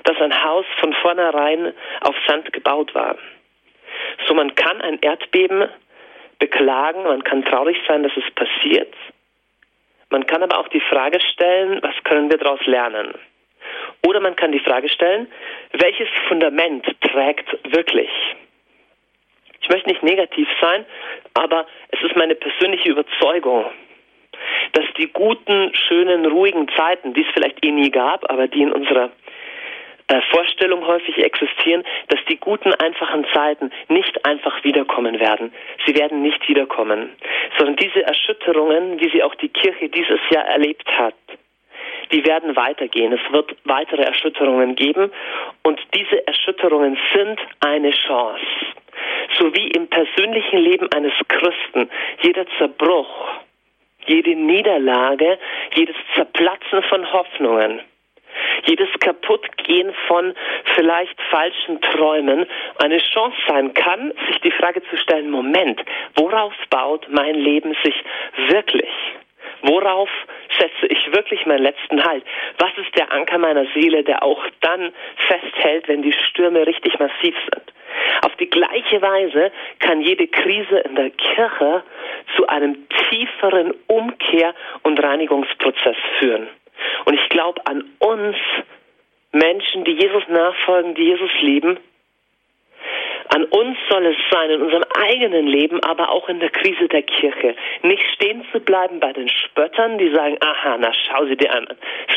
dass 0.04 0.20
ein 0.20 0.44
Haus 0.44 0.64
von 0.80 0.92
vornherein 0.94 1.72
auf 2.00 2.16
Sand 2.26 2.52
gebaut 2.52 2.94
war. 2.94 3.16
So 4.26 4.34
man 4.34 4.54
kann 4.54 4.80
ein 4.80 4.98
Erdbeben 5.00 5.68
beklagen, 6.38 7.04
man 7.04 7.24
kann 7.24 7.44
traurig 7.44 7.76
sein, 7.86 8.02
dass 8.02 8.12
es 8.16 8.30
passiert. 8.34 8.92
Man 10.10 10.26
kann 10.26 10.42
aber 10.42 10.58
auch 10.58 10.68
die 10.68 10.80
Frage 10.80 11.20
stellen, 11.20 11.82
was 11.82 11.94
können 12.04 12.30
wir 12.30 12.38
daraus 12.38 12.64
lernen? 12.66 13.14
Oder 14.06 14.20
man 14.20 14.36
kann 14.36 14.52
die 14.52 14.60
Frage 14.60 14.88
stellen, 14.88 15.28
welches 15.72 16.08
Fundament 16.28 16.84
trägt 17.00 17.74
wirklich? 17.74 18.10
Ich 19.60 19.68
möchte 19.70 19.88
nicht 19.88 20.02
negativ 20.02 20.46
sein, 20.60 20.84
aber 21.32 21.66
es 21.88 22.02
ist 22.02 22.16
meine 22.16 22.34
persönliche 22.34 22.90
Überzeugung, 22.90 23.64
dass 24.72 24.84
die 24.98 25.08
guten, 25.08 25.72
schönen, 25.88 26.26
ruhigen 26.26 26.68
Zeiten, 26.76 27.14
die 27.14 27.22
es 27.22 27.32
vielleicht 27.32 27.64
eh 27.64 27.70
nie 27.70 27.90
gab, 27.90 28.30
aber 28.30 28.46
die 28.46 28.60
in 28.60 28.72
unserer 28.72 29.10
äh, 30.08 30.20
Vorstellung 30.30 30.86
häufig 30.86 31.16
existieren, 31.18 31.82
dass 32.08 32.20
die 32.28 32.36
guten, 32.36 32.74
einfachen 32.74 33.24
Zeiten 33.32 33.70
nicht 33.88 34.24
einfach 34.26 34.62
wiederkommen 34.62 35.18
werden. 35.18 35.52
Sie 35.86 35.94
werden 35.96 36.22
nicht 36.22 36.46
wiederkommen, 36.48 37.10
sondern 37.56 37.76
diese 37.76 38.02
Erschütterungen, 38.02 39.00
wie 39.00 39.10
sie 39.10 39.22
auch 39.22 39.34
die 39.36 39.48
Kirche 39.48 39.88
dieses 39.88 40.20
Jahr 40.30 40.44
erlebt 40.44 40.86
hat, 40.98 41.14
die 42.12 42.24
werden 42.26 42.54
weitergehen. 42.54 43.12
Es 43.12 43.32
wird 43.32 43.56
weitere 43.64 44.02
Erschütterungen 44.02 44.76
geben 44.76 45.10
und 45.62 45.80
diese 45.94 46.26
Erschütterungen 46.26 46.98
sind 47.14 47.40
eine 47.60 47.90
Chance. 47.90 48.44
So 49.38 49.54
wie 49.54 49.68
im 49.68 49.88
persönlichen 49.88 50.58
Leben 50.58 50.92
eines 50.92 51.14
Christen 51.28 51.90
jeder 52.20 52.46
Zerbruch, 52.58 53.28
jede 54.06 54.36
Niederlage, 54.36 55.38
jedes 55.74 55.96
Zerplatzen 56.14 56.82
von 56.84 57.10
Hoffnungen, 57.10 57.80
jedes 58.66 58.88
Kaputtgehen 59.00 59.92
von 60.06 60.34
vielleicht 60.74 61.20
falschen 61.30 61.80
Träumen 61.80 62.46
eine 62.78 62.98
Chance 62.98 63.36
sein 63.48 63.74
kann, 63.74 64.12
sich 64.28 64.40
die 64.40 64.50
Frage 64.50 64.82
zu 64.90 64.96
stellen, 64.96 65.30
Moment, 65.30 65.80
worauf 66.16 66.54
baut 66.70 67.06
mein 67.10 67.34
Leben 67.34 67.76
sich 67.82 67.94
wirklich? 68.48 68.90
Worauf 69.62 70.10
setze 70.58 70.86
ich 70.88 71.12
wirklich 71.12 71.46
meinen 71.46 71.62
letzten 71.62 72.04
Halt? 72.04 72.24
Was 72.58 72.70
ist 72.76 72.94
der 72.96 73.10
Anker 73.12 73.38
meiner 73.38 73.64
Seele, 73.74 74.04
der 74.04 74.22
auch 74.22 74.44
dann 74.60 74.92
festhält, 75.26 75.88
wenn 75.88 76.02
die 76.02 76.12
Stürme 76.12 76.66
richtig 76.66 76.98
massiv 76.98 77.34
sind? 77.50 77.72
Auf 78.22 78.36
die 78.36 78.50
gleiche 78.50 79.00
Weise 79.00 79.52
kann 79.78 80.00
jede 80.00 80.26
Krise 80.26 80.78
in 80.80 80.96
der 80.96 81.10
Kirche 81.10 81.82
zu 82.36 82.46
einem 82.46 82.86
tieferen 83.08 83.74
Umkehr- 83.86 84.54
und 84.82 85.02
Reinigungsprozess 85.02 85.96
führen. 86.18 86.48
Und 87.04 87.14
ich 87.14 87.28
glaube 87.28 87.60
an 87.66 87.84
uns 87.98 88.36
Menschen, 89.32 89.84
die 89.84 89.92
Jesus 89.92 90.22
nachfolgen, 90.28 90.94
die 90.94 91.04
Jesus 91.04 91.30
lieben, 91.40 91.78
An 93.34 93.44
uns 93.44 93.76
soll 93.88 94.06
es 94.06 94.16
sein, 94.30 94.50
in 94.50 94.62
unserem 94.62 94.84
eigenen 94.94 95.46
Leben, 95.46 95.82
aber 95.82 96.10
auch 96.10 96.28
in 96.28 96.40
der 96.40 96.50
Krise 96.50 96.88
der 96.88 97.02
Kirche, 97.02 97.56
nicht 97.82 98.02
stehen 98.14 98.44
zu 98.52 98.60
bleiben 98.60 99.00
bei 99.00 99.12
den 99.12 99.28
Spöttern, 99.28 99.98
die 99.98 100.10
sagen, 100.10 100.36
aha, 100.40 100.76
na 100.78 100.92
schau 100.92 101.24
sie 101.26 101.36
dir 101.36 101.52
an, 101.52 101.66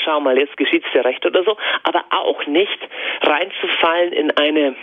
schau 0.04 0.20
mal, 0.20 0.38
jetzt 0.38 0.58
geschieht's 0.58 0.92
dir 0.94 1.06
recht 1.06 1.26
oder 1.26 1.44
so, 1.44 1.58
aber 1.84 2.04
auch 2.10 2.46
nicht 2.46 2.78
reinzufallen 3.22 4.12
in 4.14 4.32
eine 4.38 4.76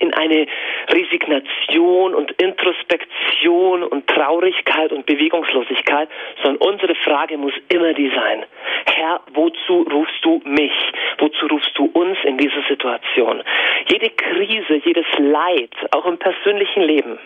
in 0.00 0.14
eine 0.14 0.46
Resignation 0.88 2.14
und 2.14 2.32
Introspektion 2.40 3.82
und 3.82 4.06
Traurigkeit 4.06 4.92
und 4.92 5.06
Bewegungslosigkeit, 5.06 6.08
sondern 6.42 6.72
unsere 6.72 6.94
Frage 6.96 7.36
muss 7.38 7.54
immer 7.68 7.92
die 7.94 8.10
sein, 8.10 8.44
Herr, 8.86 9.20
wozu 9.32 9.82
rufst 9.92 10.24
du 10.24 10.40
mich? 10.44 10.72
Wozu 11.18 11.46
rufst 11.46 11.76
du 11.76 11.86
uns 11.92 12.18
in 12.24 12.38
dieser 12.38 12.62
Situation? 12.68 13.42
Jede 13.88 14.10
Krise, 14.10 14.80
jedes 14.84 15.06
Leid, 15.18 15.74
auch 15.90 16.06
im 16.06 16.18
persönlichen 16.18 16.82
Leben, 16.82 17.18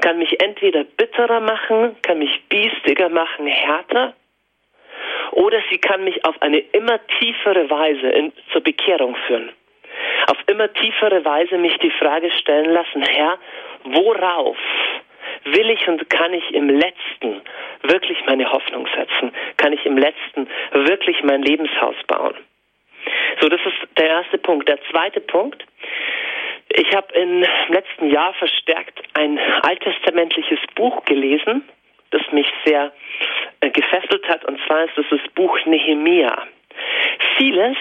kann 0.00 0.18
mich 0.18 0.40
entweder 0.42 0.84
bitterer 0.84 1.40
machen, 1.40 1.96
kann 2.02 2.18
mich 2.18 2.42
biestiger 2.48 3.08
machen, 3.08 3.46
härter, 3.46 4.14
oder 5.32 5.58
sie 5.70 5.78
kann 5.78 6.04
mich 6.04 6.24
auf 6.24 6.40
eine 6.42 6.58
immer 6.58 6.98
tiefere 7.18 7.70
Weise 7.70 8.08
in, 8.08 8.32
zur 8.52 8.62
Bekehrung 8.62 9.14
führen 9.26 9.50
auf 10.26 10.38
immer 10.46 10.72
tiefere 10.72 11.24
Weise 11.24 11.58
mich 11.58 11.76
die 11.78 11.90
Frage 11.90 12.30
stellen 12.32 12.70
lassen, 12.70 13.02
Herr, 13.02 13.38
worauf 13.84 14.56
will 15.44 15.70
ich 15.70 15.86
und 15.88 16.08
kann 16.10 16.34
ich 16.34 16.54
im 16.54 16.68
letzten 16.68 17.40
wirklich 17.82 18.18
meine 18.26 18.50
Hoffnung 18.50 18.86
setzen? 18.94 19.32
Kann 19.56 19.72
ich 19.72 19.84
im 19.86 19.96
letzten 19.96 20.48
wirklich 20.72 21.22
mein 21.22 21.42
Lebenshaus 21.42 21.96
bauen? 22.06 22.34
So, 23.40 23.48
das 23.48 23.60
ist 23.60 23.98
der 23.98 24.08
erste 24.08 24.38
Punkt. 24.38 24.68
Der 24.68 24.78
zweite 24.90 25.20
Punkt. 25.20 25.64
Ich 26.68 26.94
habe 26.94 27.12
im 27.14 27.44
letzten 27.68 28.10
Jahr 28.10 28.32
verstärkt 28.34 29.00
ein 29.14 29.38
alttestamentliches 29.62 30.60
Buch 30.74 31.04
gelesen, 31.04 31.68
das 32.10 32.22
mich 32.32 32.46
sehr 32.64 32.92
äh, 33.60 33.70
gefesselt 33.70 34.28
hat, 34.28 34.44
und 34.44 34.58
zwar 34.66 34.84
ist 34.84 34.96
es 34.96 35.06
das 35.10 35.20
Buch 35.34 35.58
Nehemia. 35.64 36.46
Vieles 37.36 37.76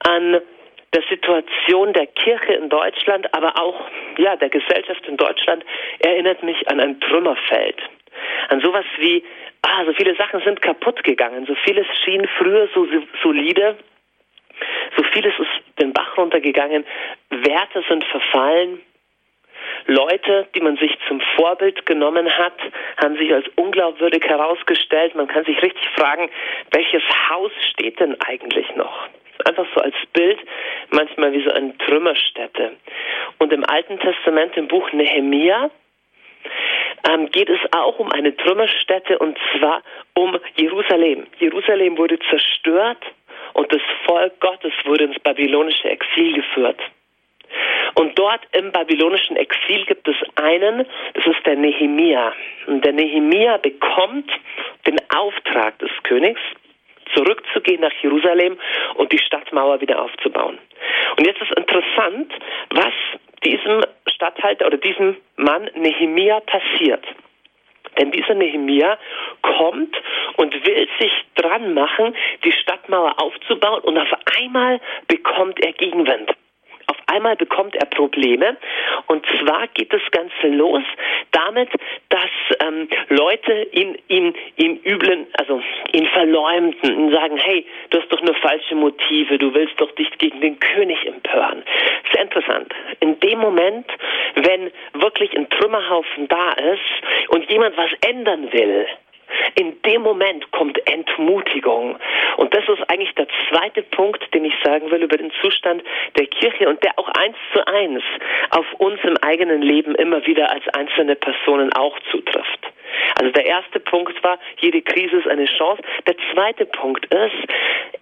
an 0.00 0.40
der 0.94 1.02
Situation 1.08 1.92
der 1.92 2.06
Kirche 2.06 2.54
in 2.54 2.68
Deutschland, 2.68 3.32
aber 3.34 3.60
auch 3.60 3.88
ja, 4.16 4.36
der 4.36 4.48
Gesellschaft 4.48 5.06
in 5.06 5.16
Deutschland 5.16 5.64
erinnert 6.00 6.42
mich 6.42 6.68
an 6.70 6.80
ein 6.80 7.00
Trümmerfeld. 7.00 7.76
An 8.48 8.60
sowas 8.60 8.84
wie, 8.98 9.22
ah, 9.62 9.84
so 9.84 9.92
viele 9.92 10.14
Sachen 10.16 10.40
sind 10.42 10.62
kaputt 10.62 11.04
gegangen, 11.04 11.46
so 11.46 11.54
vieles 11.64 11.86
schien 12.04 12.26
früher 12.38 12.68
so 12.74 12.86
solide, 13.22 13.76
so 14.96 15.02
vieles 15.12 15.34
ist 15.38 15.80
den 15.80 15.92
Bach 15.92 16.16
runtergegangen, 16.16 16.84
Werte 17.30 17.84
sind 17.88 18.04
verfallen, 18.04 18.80
Leute, 19.86 20.48
die 20.54 20.60
man 20.60 20.76
sich 20.76 20.96
zum 21.08 21.20
Vorbild 21.36 21.86
genommen 21.86 22.28
hat, 22.30 22.58
haben 23.02 23.16
sich 23.16 23.32
als 23.32 23.46
unglaubwürdig 23.56 24.22
herausgestellt. 24.24 25.14
Man 25.14 25.28
kann 25.28 25.44
sich 25.44 25.60
richtig 25.62 25.86
fragen, 25.96 26.28
welches 26.72 27.02
Haus 27.30 27.50
steht 27.70 27.98
denn 27.98 28.20
eigentlich 28.20 28.74
noch? 28.76 29.08
Einfach 29.44 29.66
so 29.74 29.80
als 29.80 29.94
Bild, 30.12 30.38
manchmal 30.90 31.32
wie 31.32 31.42
so 31.42 31.50
eine 31.50 31.76
Trümmerstätte. 31.78 32.76
Und 33.38 33.52
im 33.52 33.64
Alten 33.64 33.98
Testament, 33.98 34.56
im 34.56 34.68
Buch 34.68 34.92
Nehemia, 34.92 35.70
ähm, 37.08 37.30
geht 37.30 37.48
es 37.48 37.60
auch 37.72 37.98
um 37.98 38.10
eine 38.10 38.36
Trümmerstätte 38.36 39.18
und 39.18 39.38
zwar 39.56 39.82
um 40.14 40.38
Jerusalem. 40.56 41.26
Jerusalem 41.38 41.96
wurde 41.96 42.18
zerstört 42.30 43.04
und 43.54 43.72
das 43.72 43.82
Volk 44.04 44.40
Gottes 44.40 44.72
wurde 44.84 45.04
ins 45.04 45.18
babylonische 45.20 45.88
Exil 45.88 46.34
geführt. 46.34 46.80
Und 47.94 48.18
dort 48.18 48.40
im 48.52 48.72
babylonischen 48.72 49.36
Exil 49.36 49.84
gibt 49.86 50.06
es 50.06 50.16
einen, 50.36 50.86
das 51.14 51.26
ist 51.26 51.46
der 51.46 51.56
Nehemia. 51.56 52.32
Und 52.66 52.84
der 52.84 52.92
Nehemia 52.92 53.56
bekommt 53.56 54.30
den 54.86 54.98
Auftrag 55.14 55.78
des 55.78 55.90
Königs, 56.02 56.40
zurückzugehen 57.14 57.80
nach 57.80 57.92
Jerusalem 58.02 58.58
und 58.94 59.12
die 59.12 59.18
Stadtmauer 59.18 59.80
wieder 59.80 60.00
aufzubauen. 60.02 60.58
Und 61.16 61.26
jetzt 61.26 61.40
ist 61.40 61.52
interessant, 61.56 62.32
was 62.70 62.92
diesem 63.44 63.82
Statthalter 64.06 64.66
oder 64.66 64.78
diesem 64.78 65.16
Mann 65.36 65.70
Nehemia 65.74 66.40
passiert. 66.40 67.04
Denn 67.98 68.12
dieser 68.12 68.34
Nehemia 68.34 68.98
kommt 69.42 69.96
und 70.36 70.54
will 70.66 70.88
sich 71.00 71.12
dran 71.34 71.74
machen, 71.74 72.14
die 72.44 72.52
Stadtmauer 72.52 73.20
aufzubauen 73.20 73.80
und 73.82 73.98
auf 73.98 74.08
einmal 74.38 74.80
bekommt 75.08 75.58
er 75.64 75.72
Gegenwind. 75.72 76.32
Einmal 77.10 77.36
bekommt 77.36 77.74
er 77.76 77.86
Probleme. 77.86 78.56
Und 79.06 79.24
zwar 79.38 79.66
geht 79.68 79.92
das 79.92 80.02
Ganze 80.10 80.48
los 80.48 80.82
damit, 81.32 81.70
dass 82.08 82.30
ähm, 82.66 82.88
Leute 83.08 83.66
ihn, 83.72 83.96
ihn, 84.08 84.34
ihn 84.56 84.80
üblen, 84.84 85.26
also 85.38 85.62
ihn 85.92 86.06
verleumden 86.06 86.96
und 86.96 87.12
sagen, 87.12 87.36
hey, 87.36 87.66
du 87.90 88.00
hast 88.00 88.12
doch 88.12 88.22
nur 88.22 88.34
falsche 88.34 88.74
Motive, 88.74 89.38
du 89.38 89.54
willst 89.54 89.80
doch 89.80 89.90
dich 89.92 90.10
gegen 90.18 90.40
den 90.40 90.58
König 90.60 91.06
empören. 91.06 91.62
Sehr 92.12 92.22
interessant. 92.22 92.72
In 93.00 93.18
dem 93.20 93.38
Moment, 93.38 93.86
wenn 94.34 94.70
wirklich 94.94 95.36
ein 95.36 95.48
Trümmerhaufen 95.48 96.28
da 96.28 96.52
ist 96.52 97.28
und 97.28 97.50
jemand 97.50 97.76
was 97.76 97.90
ändern 98.06 98.52
will, 98.52 98.86
in 99.54 99.80
dem 99.82 100.02
Moment 100.02 100.50
kommt 100.52 100.78
Entmutigung. 100.90 101.98
Und 102.36 102.54
das 102.54 102.68
ist 102.68 102.88
eigentlich 102.90 103.14
der 103.14 103.26
zweite 103.48 103.82
Punkt, 103.82 104.22
den 104.34 104.44
ich 104.44 104.54
sagen 104.64 104.90
will 104.90 105.02
über 105.02 105.16
den 105.16 105.32
Zustand 105.40 105.82
der 106.16 106.26
Kirche 106.26 106.68
und 106.68 106.82
der 106.82 106.98
auch 106.98 107.08
eins 107.08 107.36
zu 107.52 107.66
eins 107.66 108.02
auf 108.50 108.66
uns 108.78 109.00
im 109.04 109.16
eigenen 109.18 109.62
Leben 109.62 109.94
immer 109.94 110.24
wieder 110.26 110.50
als 110.50 110.66
einzelne 110.68 111.16
Personen 111.16 111.72
auch 111.72 111.98
zutrifft. 112.10 112.60
Also 113.20 113.32
der 113.32 113.46
erste 113.46 113.80
Punkt 113.80 114.22
war, 114.22 114.38
jede 114.58 114.82
Krise 114.82 115.16
ist 115.16 115.28
eine 115.28 115.46
Chance. 115.46 115.82
Der 116.06 116.14
zweite 116.32 116.66
Punkt 116.66 117.06
ist, 117.12 117.36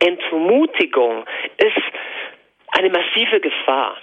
Entmutigung 0.01 1.25
ist 1.59 1.83
eine 2.73 2.91
massive 2.91 3.41
Gefahr. 3.41 3.97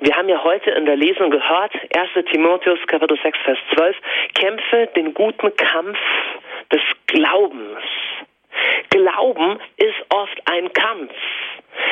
Wir 0.00 0.16
haben 0.16 0.28
ja 0.28 0.42
heute 0.42 0.70
in 0.70 0.86
der 0.86 0.96
Lesung 0.96 1.30
gehört, 1.30 1.72
1. 1.74 2.26
Timotheus 2.30 2.78
Kapitel 2.86 3.18
6, 3.22 3.38
Vers 3.44 3.58
12, 3.74 3.96
kämpfe 4.34 4.88
den 4.96 5.14
guten 5.14 5.54
Kampf 5.56 5.98
des 6.72 6.80
Glaubens. 7.06 7.78
Glauben 8.90 9.58
ist 9.76 10.04
oft 10.10 10.40
ein 10.46 10.72
Kampf, 10.72 11.12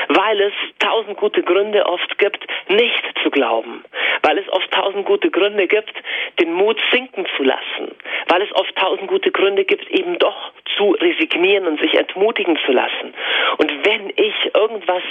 weil 0.08 0.40
es 0.40 0.52
tausend 0.78 1.16
gute 1.16 1.42
Gründe 1.42 1.86
oft 1.86 2.18
gibt, 2.18 2.44
nicht 2.68 3.02
zu 3.22 3.30
glauben, 3.30 3.84
weil 4.22 4.38
es 4.38 4.48
oft 4.52 4.70
tausend 4.72 5.06
gute 5.06 5.30
Gründe 5.30 5.66
gibt, 5.66 5.92
den 6.40 6.52
Mut 6.52 6.80
sinken 6.90 7.26
zu 7.36 7.42
lassen, 7.42 7.94
weil 8.28 8.42
es 8.42 8.54
oft 8.54 8.74
tausend 8.76 9.08
gute 9.08 9.30
Gründe 9.30 9.64
gibt, 9.64 9.88
eben 9.90 10.18
doch 10.18 10.52
zu 10.76 10.92
resignieren 10.92 11.66
und 11.66 11.80
sich 11.80 11.94
entmutigen 11.94 12.58
zu 12.64 12.72
lassen. 12.72 13.14
Und 13.58 13.70
wenn 13.84 14.10
ich 14.16 14.54
irgendwas 14.54 15.02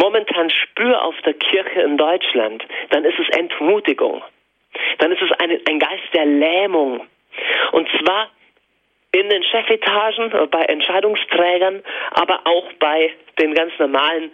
momentan 0.00 0.50
spüre 0.50 1.02
auf 1.02 1.14
der 1.24 1.34
Kirche 1.34 1.82
in 1.82 1.96
Deutschland, 1.96 2.64
dann 2.90 3.04
ist 3.04 3.18
es 3.18 3.28
Entmutigung. 3.36 4.22
Dann 4.98 5.12
ist 5.12 5.22
es 5.22 5.32
eine, 5.38 5.60
ein 5.68 5.78
Geist 5.78 6.14
der 6.14 6.26
Lähmung. 6.26 7.06
Und 7.72 7.88
zwar 8.00 8.28
in 9.12 9.28
den 9.28 9.44
Chefetagen, 9.44 10.32
äh, 10.32 10.46
bei 10.46 10.64
Entscheidungsträgern, 10.64 11.82
aber 12.12 12.40
auch 12.44 12.72
bei 12.80 13.12
den 13.38 13.54
ganz 13.54 13.72
normalen 13.78 14.30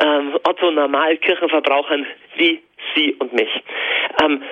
ähm, 0.00 0.38
Otto-Normal-Kirchenverbrauchern 0.44 2.06
wie 2.36 2.62
Sie 2.94 3.14
und 3.14 3.32
mich. 3.32 3.50
Ähm, 4.22 4.42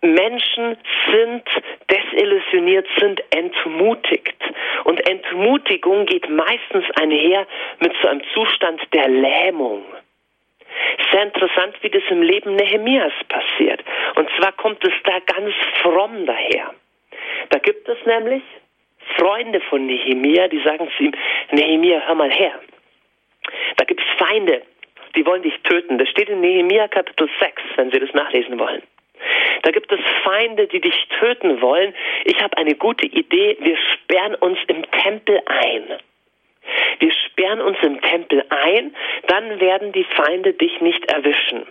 Menschen 0.00 0.76
sind 1.10 1.42
desillusioniert, 1.90 2.86
sind 2.98 3.22
entmutigt. 3.30 4.36
Und 4.84 5.06
Entmutigung 5.08 6.06
geht 6.06 6.28
meistens 6.28 6.84
einher 7.00 7.46
mit 7.80 7.92
so 8.02 8.08
einem 8.08 8.22
Zustand 8.32 8.80
der 8.92 9.08
Lähmung. 9.08 9.84
Sehr 11.12 11.22
interessant, 11.22 11.76
wie 11.82 11.90
das 11.90 12.02
im 12.10 12.22
Leben 12.22 12.56
Nehemias 12.56 13.12
passiert. 13.28 13.82
Und 14.16 14.28
zwar 14.38 14.52
kommt 14.52 14.84
es 14.84 14.92
da 15.04 15.18
ganz 15.20 15.54
fromm 15.82 16.26
daher. 16.26 16.74
Da 17.50 17.58
gibt 17.58 17.88
es 17.88 17.98
nämlich 18.06 18.42
Freunde 19.16 19.60
von 19.60 19.86
Nehemia, 19.86 20.48
die 20.48 20.62
sagen 20.62 20.88
zu 20.96 21.04
ihm, 21.04 21.12
Nehemia, 21.50 22.02
hör 22.06 22.14
mal 22.14 22.30
her. 22.30 22.58
Da 23.76 23.84
gibt 23.84 24.00
es 24.00 24.26
Feinde, 24.26 24.62
die 25.14 25.26
wollen 25.26 25.42
dich 25.42 25.58
töten. 25.62 25.98
Das 25.98 26.08
steht 26.08 26.28
in 26.28 26.40
Nehemia 26.40 26.88
Kapitel 26.88 27.28
6, 27.38 27.62
wenn 27.76 27.90
Sie 27.90 27.98
das 27.98 28.12
nachlesen 28.14 28.58
wollen. 28.58 28.82
Da 29.62 29.70
gibt 29.70 29.90
es 29.92 30.00
Feinde, 30.22 30.66
die 30.66 30.80
dich 30.80 31.08
töten 31.18 31.60
wollen. 31.60 31.94
Ich 32.24 32.40
habe 32.42 32.56
eine 32.56 32.74
gute 32.74 33.06
Idee. 33.06 33.56
Wir 33.60 33.76
sperren 33.76 34.34
uns 34.34 34.58
im 34.66 34.84
Tempel 34.90 35.40
ein. 35.46 35.84
Wir 36.98 37.12
sperren 37.12 37.60
uns 37.60 37.78
im 37.82 38.00
Tempel 38.00 38.44
ein, 38.48 38.94
dann 39.26 39.60
werden 39.60 39.92
die 39.92 40.04
Feinde 40.04 40.52
dich 40.52 40.80
nicht 40.80 41.04
erwischen. 41.10 41.66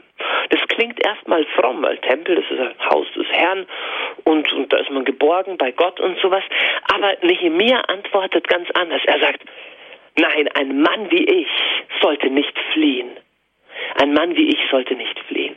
Das 0.50 0.62
klingt 0.68 1.04
erstmal 1.06 1.46
fromm, 1.56 1.82
weil 1.82 1.98
Tempel, 1.98 2.36
das 2.36 2.46
ist 2.50 2.60
ein 2.60 2.90
Haus 2.90 3.08
des 3.16 3.28
Herrn 3.30 3.66
und, 4.24 4.52
und 4.54 4.72
da 4.72 4.78
ist 4.78 4.90
man 4.90 5.06
geborgen 5.06 5.58
bei 5.58 5.72
Gott 5.72 6.00
und 6.00 6.20
sowas. 6.20 6.44
Aber 6.94 7.16
Nehemiah 7.22 7.82
antwortet 7.88 8.48
ganz 8.48 8.70
anders. 8.72 9.02
Er 9.06 9.20
sagt, 9.20 9.42
nein, 10.18 10.50
ein 10.56 10.82
Mann 10.82 11.10
wie 11.12 11.24
ich 11.24 11.48
sollte 12.02 12.30
nicht 12.30 12.58
fliehen. 12.74 13.10
Ein 14.02 14.14
Mann 14.14 14.36
wie 14.36 14.50
ich 14.50 14.60
sollte 14.70 14.96
nicht 14.96 15.20
fliehen. 15.28 15.56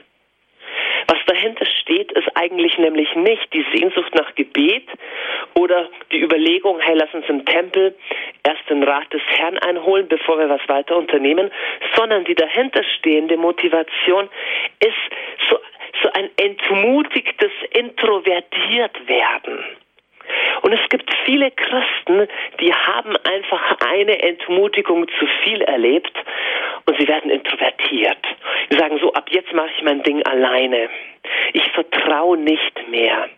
Was 1.09 1.19
da 1.27 1.37
dahinter 1.37 1.66
steht, 1.66 2.11
ist 2.12 2.29
eigentlich 2.35 2.79
nämlich 2.79 3.14
nicht 3.14 3.53
die 3.53 3.64
Sehnsucht 3.73 4.14
nach 4.14 4.35
Gebet 4.35 4.88
oder 5.55 5.88
die 6.11 6.21
Überlegung, 6.21 6.81
hey, 6.81 6.97
lass 6.97 7.12
uns 7.14 7.27
im 7.29 7.45
Tempel 7.45 7.95
erst 8.42 8.69
den 8.69 8.83
Rat 8.83 9.12
des 9.12 9.23
Herrn 9.29 9.59
einholen, 9.59 10.09
bevor 10.09 10.38
wir 10.38 10.49
was 10.49 10.66
weiter 10.69 10.97
unternehmen, 10.97 11.51
sondern 11.95 12.25
die 12.25 12.35
dahinterstehende 12.35 13.37
Motivation 13.37 14.29
ist 14.81 14.95
so, 15.49 15.59
so 16.03 16.11
ein 16.12 16.31
entmutigtes 16.37 17.53
Introvertiertwerden. 17.79 19.64
Und 20.62 20.73
es 20.73 20.89
gibt 20.89 21.09
viele 21.25 21.51
Christen, 21.51 22.29
die 22.61 22.73
haben 22.73 23.17
einfach 23.25 23.77
eine 23.87 24.23
Entmutigung 24.23 25.07
zu 25.19 25.27
viel 25.45 25.62
erlebt 25.62 26.12
und 26.87 26.99
sie 26.99 27.09
werden 27.09 27.31
introvertiert. 27.31 28.19
Sie 28.71 28.77
sagen 28.79 28.99
so, 29.01 29.12
ab 29.12 29.29
jetzt 29.31 29.53
mache 29.53 29.71
ich 29.77 29.83
mein 29.83 30.03
Ding 30.03 30.23
alleine. 30.25 30.89
Ich 31.53 31.69
vertraue 31.73 32.37
nicht 32.37 32.89
mehr. 32.89 33.29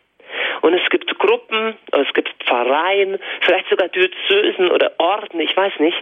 Und 0.62 0.74
es 0.74 0.88
gibt 0.90 1.18
Gruppen, 1.18 1.77
es 1.92 2.12
gibt 2.14 2.31
Pfarreien, 2.44 3.18
vielleicht 3.40 3.68
sogar 3.68 3.88
Diözesen 3.88 4.70
oder 4.70 4.92
Orden, 4.98 5.40
ich 5.40 5.57
weiß 5.57 5.72
nicht, 5.79 5.96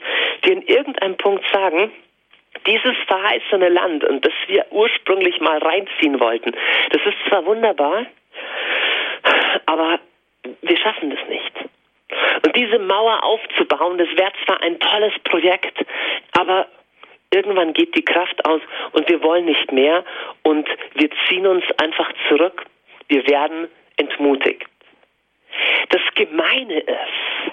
die 0.45 0.53
in 0.53 0.63
irgendeinem 0.63 1.17
Punkt 1.17 1.45
sagen, 1.53 1.93
dieses 2.67 2.97
verheißene 3.07 3.69
Land 3.69 4.05
und 4.05 4.25
das 4.25 4.33
wir 4.49 4.67
ursprünglich 4.71 5.41
mal 5.41 5.59
reinziehen 5.59 6.19
wollten, 6.21 6.53
das 6.91 7.03
ist 7.05 7.17
zwar 7.29 7.45
wunderbar, 7.45 8.07
aber 9.67 10.01
wir 10.63 10.77
schaffen 10.77 11.11
das 11.11 11.21
nicht. 11.29 11.53
Und 12.45 12.57
diese 12.57 12.79
Mauer 12.79 13.25
aufzubauen, 13.25 13.99
das 13.99 14.09
wäre 14.17 14.33
zwar 14.45 14.61
ein 14.63 14.79
tolles 14.79 15.13
Projekt, 15.25 15.85
aber 16.33 16.69
irgendwann 17.33 17.73
geht 17.73 17.95
die 17.97 18.05
Kraft 18.05 18.45
aus 18.47 18.61
und 18.93 19.09
wir 19.09 19.23
wollen 19.23 19.45
nicht 19.45 19.73
mehr 19.73 20.05
und 20.43 20.69
wir 20.95 21.11
ziehen 21.29 21.47
uns 21.47 21.65
einfach 21.79 22.11
zurück. 22.29 22.65
Wir 23.09 23.27
werden 23.27 23.69
entmutigt. 23.97 24.67
Das 25.89 26.03
Gemeine 26.15 26.81
ist, 26.81 27.53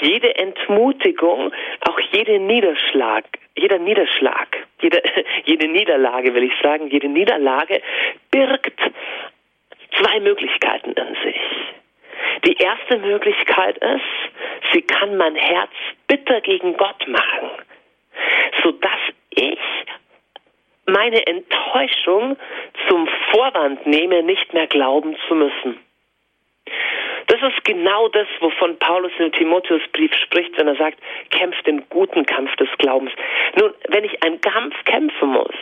jede 0.00 0.34
Entmutigung, 0.36 1.52
auch 1.88 2.00
jede 2.12 2.38
Niederschlag, 2.38 3.24
jeder 3.56 3.78
Niederschlag, 3.78 4.48
jede, 4.80 5.02
jede 5.44 5.68
Niederlage, 5.68 6.34
will 6.34 6.44
ich 6.44 6.54
sagen, 6.62 6.88
jede 6.88 7.08
Niederlage 7.08 7.82
birgt 8.30 8.80
zwei 9.98 10.20
Möglichkeiten 10.20 10.92
in 10.92 11.14
sich. 11.22 11.40
Die 12.44 12.56
erste 12.56 12.98
Möglichkeit 12.98 13.78
ist, 13.78 14.72
sie 14.72 14.82
kann 14.82 15.16
mein 15.16 15.34
Herz 15.34 15.70
bitter 16.06 16.40
gegen 16.40 16.76
Gott 16.76 17.06
machen, 17.06 17.50
sodass 18.62 19.00
ich 19.30 19.58
meine 20.86 21.26
Enttäuschung 21.26 22.36
zum 22.88 23.08
Vorwand 23.30 23.86
nehme, 23.86 24.22
nicht 24.22 24.52
mehr 24.54 24.66
glauben 24.66 25.16
zu 25.28 25.34
müssen. 25.34 25.78
Das 27.26 27.40
ist 27.42 27.64
genau 27.64 28.08
das, 28.08 28.26
wovon 28.40 28.76
Paulus 28.78 29.12
im 29.18 29.30
Timotheusbrief 29.32 30.12
spricht, 30.14 30.58
wenn 30.58 30.66
er 30.66 30.76
sagt, 30.76 30.98
kämpft 31.30 31.64
den 31.66 31.88
guten 31.88 32.26
Kampf 32.26 32.54
des 32.56 32.68
Glaubens. 32.78 33.12
Nun, 33.54 33.72
wenn 33.88 34.04
ich 34.04 34.20
einen 34.24 34.40
Kampf 34.40 34.74
kämpfen 34.84 35.28
muss, 35.28 35.54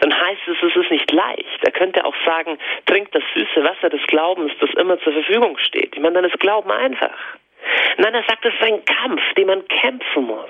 dann 0.00 0.14
heißt 0.14 0.42
es, 0.48 0.56
es 0.62 0.76
ist 0.76 0.90
nicht 0.90 1.10
leicht. 1.12 1.64
Er 1.64 1.72
könnte 1.72 2.04
auch 2.04 2.14
sagen, 2.24 2.58
trinkt 2.86 3.14
das 3.14 3.22
süße 3.34 3.62
Wasser 3.64 3.90
des 3.90 4.04
Glaubens, 4.06 4.52
das 4.60 4.70
immer 4.74 4.98
zur 5.00 5.12
Verfügung 5.12 5.58
steht. 5.58 5.94
Ich 5.94 6.00
meine, 6.00 6.14
dann 6.14 6.24
ist 6.24 6.38
Glauben 6.40 6.70
einfach. 6.70 7.16
Nein, 7.98 8.14
er 8.14 8.24
sagt, 8.28 8.44
es 8.44 8.54
ist 8.54 8.62
ein 8.62 8.84
Kampf, 8.84 9.22
den 9.36 9.46
man 9.46 9.66
kämpfen 9.68 10.24
muss. 10.24 10.48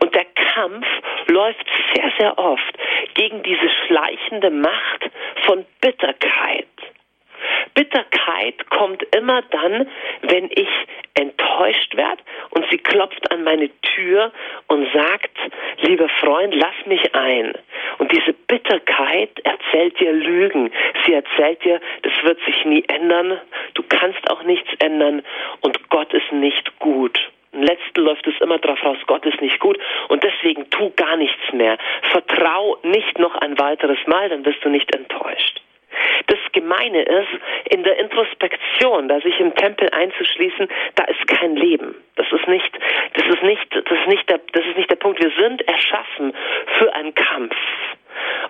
Und 0.00 0.14
der 0.14 0.26
Kampf 0.54 0.86
läuft 1.28 1.66
sehr, 1.94 2.12
sehr 2.18 2.38
oft 2.38 2.74
gegen 3.14 3.42
diese 3.42 3.68
schleichende 3.86 4.50
Macht 4.50 5.10
von 5.46 5.64
Bitterkeit. 5.80 6.66
Bitterkeit 7.74 8.68
kommt 8.70 9.02
immer 9.14 9.42
dann, 9.42 9.88
wenn 10.22 10.50
ich 10.50 10.68
enttäuscht 11.14 11.96
werde 11.96 12.22
und 12.50 12.64
sie 12.70 12.78
klopft 12.78 13.30
an 13.30 13.44
meine 13.44 13.70
Tür 13.80 14.32
und 14.68 14.86
sagt, 14.92 15.36
lieber 15.78 16.08
Freund, 16.20 16.54
lass 16.54 16.74
mich 16.86 17.14
ein. 17.14 17.52
Und 17.98 18.12
diese 18.12 18.32
Bitterkeit 18.32 19.30
erzählt 19.44 19.98
dir 20.00 20.12
Lügen. 20.12 20.70
Sie 21.04 21.14
erzählt 21.14 21.64
dir, 21.64 21.80
das 22.02 22.12
wird 22.22 22.38
sich 22.44 22.64
nie 22.64 22.84
ändern, 22.88 23.40
du 23.74 23.82
kannst 23.88 24.30
auch 24.30 24.42
nichts 24.42 24.68
ändern 24.78 25.22
und 25.60 25.88
Gott 25.90 26.12
ist 26.12 26.32
nicht 26.32 26.78
gut. 26.78 27.18
Im 27.52 27.62
letzten 27.62 28.02
läuft 28.02 28.26
es 28.26 28.38
immer 28.40 28.58
darauf 28.58 28.84
raus, 28.84 28.98
Gott 29.06 29.24
ist 29.24 29.40
nicht 29.40 29.58
gut 29.60 29.78
und 30.08 30.22
deswegen 30.22 30.68
tu 30.70 30.92
gar 30.94 31.16
nichts 31.16 31.52
mehr. 31.52 31.78
Vertrau 32.10 32.78
nicht 32.82 33.18
noch 33.18 33.34
ein 33.36 33.58
weiteres 33.58 33.98
Mal, 34.06 34.28
dann 34.28 34.44
wirst 34.44 34.62
du 34.62 34.68
nicht 34.68 34.94
enttäuscht. 34.94 35.62
Das 36.26 36.38
Gemeine 36.52 37.02
ist, 37.02 37.28
in 37.70 37.84
der 37.84 37.98
Introspektion, 37.98 39.08
da 39.08 39.20
sich 39.20 39.38
im 39.40 39.54
Tempel 39.54 39.88
einzuschließen, 39.90 40.68
da 40.94 41.04
ist 41.04 41.26
kein 41.28 41.56
Leben. 41.56 41.94
Das 42.16 42.26
ist 42.32 42.48
nicht, 42.48 42.78
das 43.14 43.26
ist 43.26 43.42
nicht, 43.42 43.74
das 43.74 43.98
ist 43.98 44.06
nicht 44.08 44.28
der, 44.28 44.40
das 44.52 44.64
ist 44.64 44.76
nicht 44.76 44.90
der 44.90 44.96
Punkt. 44.96 45.22
Wir 45.22 45.32
sind 45.38 45.66
erschaffen 45.68 46.34
für 46.78 46.92
einen 46.94 47.14
Kampf. 47.14 47.54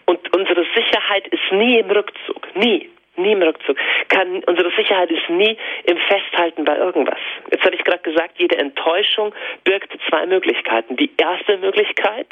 Und 0.07 0.35
unsere 0.37 0.65
Sicherheit 0.75 1.27
ist 1.29 1.53
nie 1.53 1.79
im 1.79 1.91
Rückzug. 1.91 2.55
Nie. 2.55 2.91
Nie 3.17 3.33
im 3.33 3.43
Rückzug. 3.43 3.79
Kann, 4.09 4.45
unsere 4.45 4.71
Sicherheit 4.73 5.11
ist 5.11 5.29
nie 5.31 5.57
im 5.85 5.97
Festhalten 5.97 6.65
bei 6.65 6.77
irgendwas. 6.77 7.19
Jetzt 7.51 7.65
habe 7.65 7.75
ich 7.75 7.83
gerade 7.83 8.03
gesagt, 8.03 8.39
jede 8.39 8.59
Enttäuschung 8.59 9.35
birgt 9.65 9.93
zwei 10.09 10.27
Möglichkeiten. 10.27 10.97
Die 10.97 11.11
erste 11.17 11.57
Möglichkeit 11.57 12.27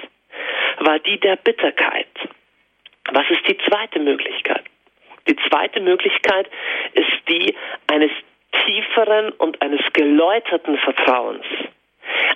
war 0.81 0.99
die 0.99 1.19
der 1.19 1.37
Bitterkeit. 1.37 2.09
Was 3.13 3.25
ist 3.31 3.49
die 3.49 3.57
zweite 3.59 3.99
Möglichkeit? 3.99 4.65
Die 5.29 5.37
zweite 5.49 5.81
Möglichkeit 5.81 6.49
ist 6.93 7.29
die 7.29 7.55
eines 7.87 8.11
tieferen 8.65 9.33
und 9.33 9.61
eines 9.63 9.81
geläuterten 9.93 10.79
Vertrauens. 10.79 11.45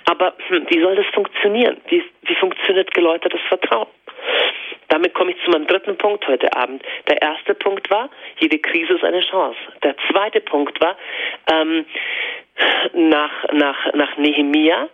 Aber 0.07 0.35
hm, 0.49 0.67
wie 0.69 0.81
soll 0.81 0.97
das 0.97 1.07
funktionieren? 1.15 1.79
Wie, 1.89 2.03
wie 2.23 2.35
funktioniert 2.37 2.93
geläutertes 2.95 3.41
Vertrauen? 3.49 3.89
Damit 4.89 5.13
komme 5.13 5.33
ich 5.33 5.45
zu 5.45 5.51
meinem 5.51 5.67
dritten 5.67 5.99
Punkt 5.99 6.27
heute 6.27 6.55
Abend. 6.57 6.83
Der 7.09 7.21
erste 7.21 7.55
Punkt 7.55 7.91
war, 7.91 8.09
jede 8.39 8.59
Krise 8.59 8.95
ist 8.95 9.05
eine 9.05 9.21
Chance. 9.21 9.59
Der 9.83 9.95
zweite 10.11 10.41
Punkt 10.41 10.81
war, 10.81 10.97
ähm, 11.53 11.85
nach, 12.95 13.53
nach, 13.53 13.93
nach 13.93 14.17
Nehemia, 14.17 14.89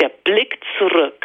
der 0.00 0.08
Blick 0.08 0.58
zurück 0.78 1.24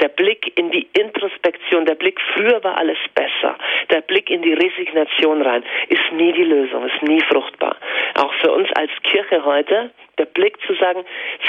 der 0.00 0.08
Blick 0.08 0.52
in 0.58 0.70
die 0.70 0.88
Introspektion, 0.92 1.84
der 1.84 1.94
Blick, 1.94 2.20
früher 2.34 2.62
war 2.64 2.76
alles 2.78 2.98
besser, 3.14 3.56
der 3.90 4.00
Blick 4.02 4.30
in 4.30 4.42
die 4.42 4.54
Resignation 4.54 5.42
rein, 5.42 5.64
ist 5.88 6.12
nie 6.12 6.32
die 6.32 6.44
Lösung, 6.44 6.86
ist 6.86 7.02
nie 7.02 7.20
fruchtbar. 7.22 7.76
Auch 8.14 8.32
für 8.34 8.52
uns 8.52 8.70
als 8.72 8.90
Kirche 9.02 9.44
heute, 9.44 9.90
der 10.18 10.26
Blick 10.26 10.58
zu 10.66 10.74
sagen, 10.74 11.04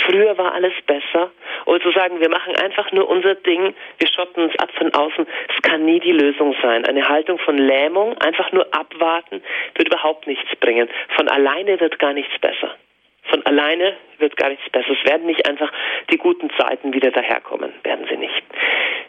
früher 0.05 0.37
war 0.37 0.53
alles 0.53 0.73
besser, 0.85 1.31
oder 1.65 1.81
zu 1.81 1.91
sagen, 1.91 2.19
wir 2.19 2.29
machen 2.29 2.55
einfach 2.55 2.91
nur 2.91 3.09
unser 3.09 3.35
Ding, 3.35 3.73
wir 3.99 4.07
schotten 4.07 4.43
uns 4.43 4.57
ab 4.59 4.69
von 4.77 4.93
außen, 4.93 5.25
es 5.55 5.61
kann 5.61 5.85
nie 5.85 5.99
die 5.99 6.11
Lösung 6.11 6.55
sein. 6.61 6.85
Eine 6.85 7.07
Haltung 7.07 7.37
von 7.39 7.57
Lähmung, 7.57 8.17
einfach 8.19 8.51
nur 8.51 8.65
abwarten, 8.73 9.41
wird 9.75 9.87
überhaupt 9.87 10.27
nichts 10.27 10.55
bringen. 10.59 10.89
Von 11.15 11.27
alleine 11.27 11.79
wird 11.79 11.99
gar 11.99 12.13
nichts 12.13 12.37
besser. 12.39 12.75
Von 13.23 13.45
alleine 13.45 13.97
wird 14.17 14.37
gar 14.37 14.49
nichts 14.49 14.69
besser. 14.69 14.91
Es 14.91 15.09
werden 15.09 15.25
nicht 15.25 15.47
einfach 15.47 15.71
die 16.09 16.17
guten 16.17 16.49
Zeiten 16.57 16.93
wieder 16.93 17.11
daherkommen. 17.11 17.73
Werden 17.83 18.07
sie 18.09 18.17
nicht. 18.17 18.43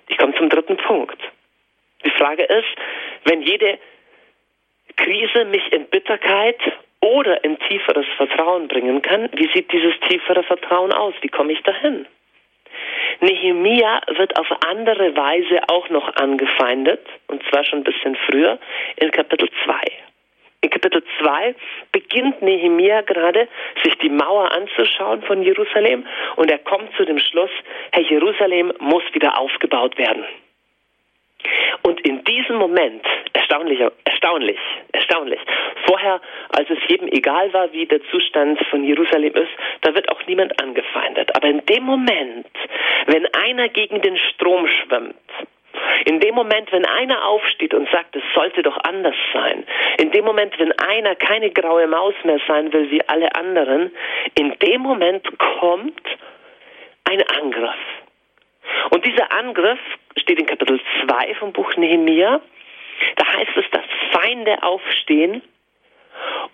Ich 0.09 0.19
komme 0.19 0.35
zum 0.35 0.49
dritten 0.49 0.77
Punkt. 0.77 1.21
Die 2.05 2.11
Frage 2.11 2.45
ist, 2.45 2.69
wenn 3.25 3.43
jede 3.43 3.79
Krise 4.97 5.45
mich 5.47 5.73
in 5.73 5.87
Bitterkeit 5.87 6.61
oder 7.01 7.43
in 7.45 7.59
tieferes 7.59 8.07
Vertrauen 8.17 8.69
bringen 8.69 9.03
kann, 9.03 9.29
wie 9.33 9.51
sieht 9.53 9.73
dieses 9.73 9.99
tiefere 10.09 10.43
Vertrauen 10.43 10.93
aus? 10.93 11.15
Wie 11.21 11.29
komme 11.29 11.53
ich 11.53 11.63
dahin? 11.63 12.07
Nehemia 13.21 14.01
wird 14.17 14.39
auf 14.39 14.47
andere 14.67 15.15
Weise 15.17 15.61
auch 15.69 15.89
noch 15.91 16.15
angefeindet, 16.17 17.07
und 17.29 17.43
zwar 17.49 17.65
schon 17.65 17.81
ein 17.81 17.85
bisschen 17.85 18.17
früher, 18.27 18.59
in 18.97 19.11
Kapitel 19.11 19.49
2 19.65 19.75
in 19.75 20.02
Kapitel 20.83 21.05
2 21.21 21.55
beginnt 21.93 22.43
Nehemia 22.43 23.03
gerade, 23.03 23.47
sich 23.85 23.97
die 23.99 24.09
Mauer 24.09 24.51
anzuschauen 24.51 25.23
von 25.23 25.41
Jerusalem 25.43 26.05
und 26.35 26.51
er 26.51 26.59
kommt 26.59 26.93
zu 26.97 27.05
dem 27.05 27.21
Schluss, 27.21 27.51
Herr 27.93 28.03
Jerusalem 28.03 28.73
muss 28.81 29.05
wieder 29.13 29.39
aufgebaut 29.39 29.97
werden. 29.97 30.25
Und 31.83 32.01
in 32.01 32.25
diesem 32.25 32.57
Moment, 32.57 33.05
erstaunlich, 33.33 33.79
erstaunlich, 34.05 34.59
erstaunlich, 34.93 35.41
vorher, 35.87 36.21
als 36.51 36.69
es 36.69 36.79
jedem 36.89 37.07
egal 37.09 37.53
war, 37.53 37.73
wie 37.73 37.87
der 37.87 38.03
Zustand 38.11 38.59
von 38.67 38.83
Jerusalem 38.83 39.35
ist, 39.35 39.51
da 39.83 39.95
wird 39.95 40.09
auch 40.09 40.27
niemand 40.27 40.61
angefeindet. 40.61 41.35
Aber 41.37 41.49
in 41.49 41.65
dem 41.67 41.85
Moment, 41.85 42.47
wenn 43.07 43.27
einer 43.35 43.69
gegen 43.69 44.03
den 44.03 44.19
Strom 44.19 44.67
schwimmt, 44.67 45.15
in 46.05 46.21
dem 46.21 46.35
Moment, 46.35 46.71
wenn 46.73 46.85
einer 46.85 47.25
aufsteht 47.27 47.75
und 47.75 47.89
sagt, 47.91 48.17
es 48.17 48.23
sollte 48.35 48.63
doch 48.63 48.77
anders 48.85 49.17
sein, 49.33 49.65
in 49.99 50.11
dem 50.11 50.25
Moment, 50.25 50.59
wenn 50.59 50.73
einer 50.73 51.15
keine 51.15 51.51
graue 51.51 51.87
Maus 51.87 52.15
mehr 52.25 52.41
sein 52.47 52.73
will 52.73 52.91
wie 52.91 53.07
alle 53.09 53.35
anderen, 53.35 53.93
in 54.35 54.57
dem 54.59 54.83
Moment 54.83 55.27
kommt 55.39 56.03
ein 57.05 57.23
Angriff. 57.41 57.81
Und 58.91 59.05
dieser 59.05 59.33
Angriff 59.33 59.81
steht 60.17 60.39
in 60.39 60.47
Kapitel 60.47 60.81
2 61.07 61.35
vom 61.35 61.53
Buch 61.53 61.75
Nehemia 61.77 62.41
Da 63.17 63.27
heißt 63.27 63.57
es, 63.57 63.65
dass 63.71 63.85
Feinde 64.13 64.63
aufstehen 64.63 65.43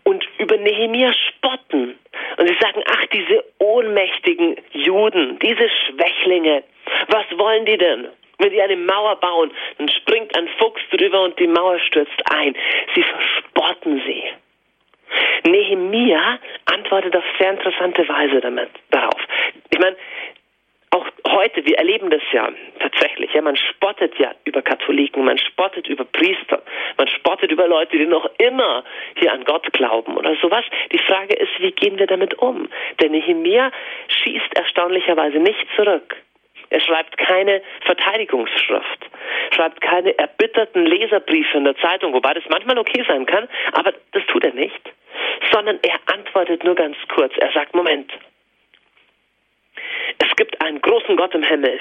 und 0.05 0.27
über 0.39 0.57
Nehemia 0.57 1.13
spotten. 1.13 1.99
Und 2.37 2.49
sie 2.49 2.57
sagen, 2.61 2.83
ach, 2.91 3.07
diese 3.07 3.45
ohnmächtigen 3.59 4.57
Juden, 4.73 5.39
diese 5.41 5.69
Schwächlinge, 5.69 6.63
was 7.09 7.27
wollen 7.39 7.67
die 7.67 7.77
denn? 7.77 8.09
Wenn 8.39 8.51
die 8.51 8.63
eine 8.63 8.77
Mauer 8.77 9.17
bauen, 9.17 9.51
dann 9.79 9.89
springt 9.89 10.37
ein 10.37 10.49
Fuchs 10.59 10.81
drüber 10.91 11.23
und 11.23 11.39
die 11.39 11.47
Mauer 11.47 11.79
stürzt 11.81 12.23
ein. 12.31 12.57
Sie 12.95 13.03
verspotten 13.03 14.03
sie. 14.07 14.25
Nehemia 15.49 16.39
antwortet 16.67 17.17
auf 17.17 17.25
sehr 17.39 17.51
interessante 17.51 18.09
Weise 18.09 18.41
damit, 18.41 18.71
darauf. 18.91 19.21
Ich 19.71 19.79
meine, 19.79 19.97
auch 20.91 21.07
heute, 21.29 21.65
wir 21.67 21.77
erleben 21.79 22.11
das 22.11 22.23
ja 22.33 22.49
tatsächlich. 22.81 23.33
Ja, 23.35 23.43
man 23.43 23.57
spottet 23.57 24.19
ja 24.19 24.35
über 24.45 24.63
Katholiken, 24.63 25.25
man 25.25 25.39
spottet 25.39 25.87
über 25.87 26.05
Priester, 26.05 26.63
man 26.97 27.09
spottet 27.09 27.51
über 27.51 27.69
Leute, 27.69 27.99
die 27.99 28.07
noch 28.07 28.29
immer 28.39 28.85
hier 29.19 29.33
an 29.33 29.45
Gott 29.45 29.71
glauben 29.73 30.17
oder 30.17 30.35
sowas. 30.37 30.65
Die 30.93 30.99
Frage 30.99 31.35
ist, 31.35 31.51
wie 31.59 31.73
gehen 31.73 31.99
wir 31.99 32.07
damit 32.07 32.35
um? 32.39 32.69
Denn 33.01 33.13
Nehemiah 33.13 33.71
schießt 34.09 34.57
erstaunlicherweise 34.57 35.39
nicht 35.39 35.67
zurück. 35.77 36.17
Er 36.71 36.81
schreibt 36.81 37.17
keine 37.17 37.63
Verteidigungsschrift, 37.87 39.07
schreibt 39.55 39.81
keine 39.81 40.19
erbitterten 40.19 40.85
Leserbriefe 40.85 41.57
in 41.57 41.65
der 41.65 41.77
Zeitung, 41.77 42.13
wobei 42.13 42.35
das 42.35 42.45
manchmal 42.51 42.79
okay 42.79 43.05
sein 43.09 43.25
kann, 43.25 43.49
aber 43.73 43.95
das 44.13 44.25
tut 44.27 44.45
er 44.45 44.53
nicht, 44.53 44.81
sondern 45.51 45.79
er 45.83 45.99
antwortet 46.15 46.65
nur 46.65 46.75
ganz 46.75 46.97
kurz. 47.15 47.33
Er 47.39 47.51
sagt, 47.53 47.75
Moment, 47.75 48.13
es 50.19 50.37
gibt 50.37 50.61
einen 50.63 50.81
großen 50.81 51.17
Gott 51.17 51.35
im 51.35 51.43
Himmel 51.43 51.81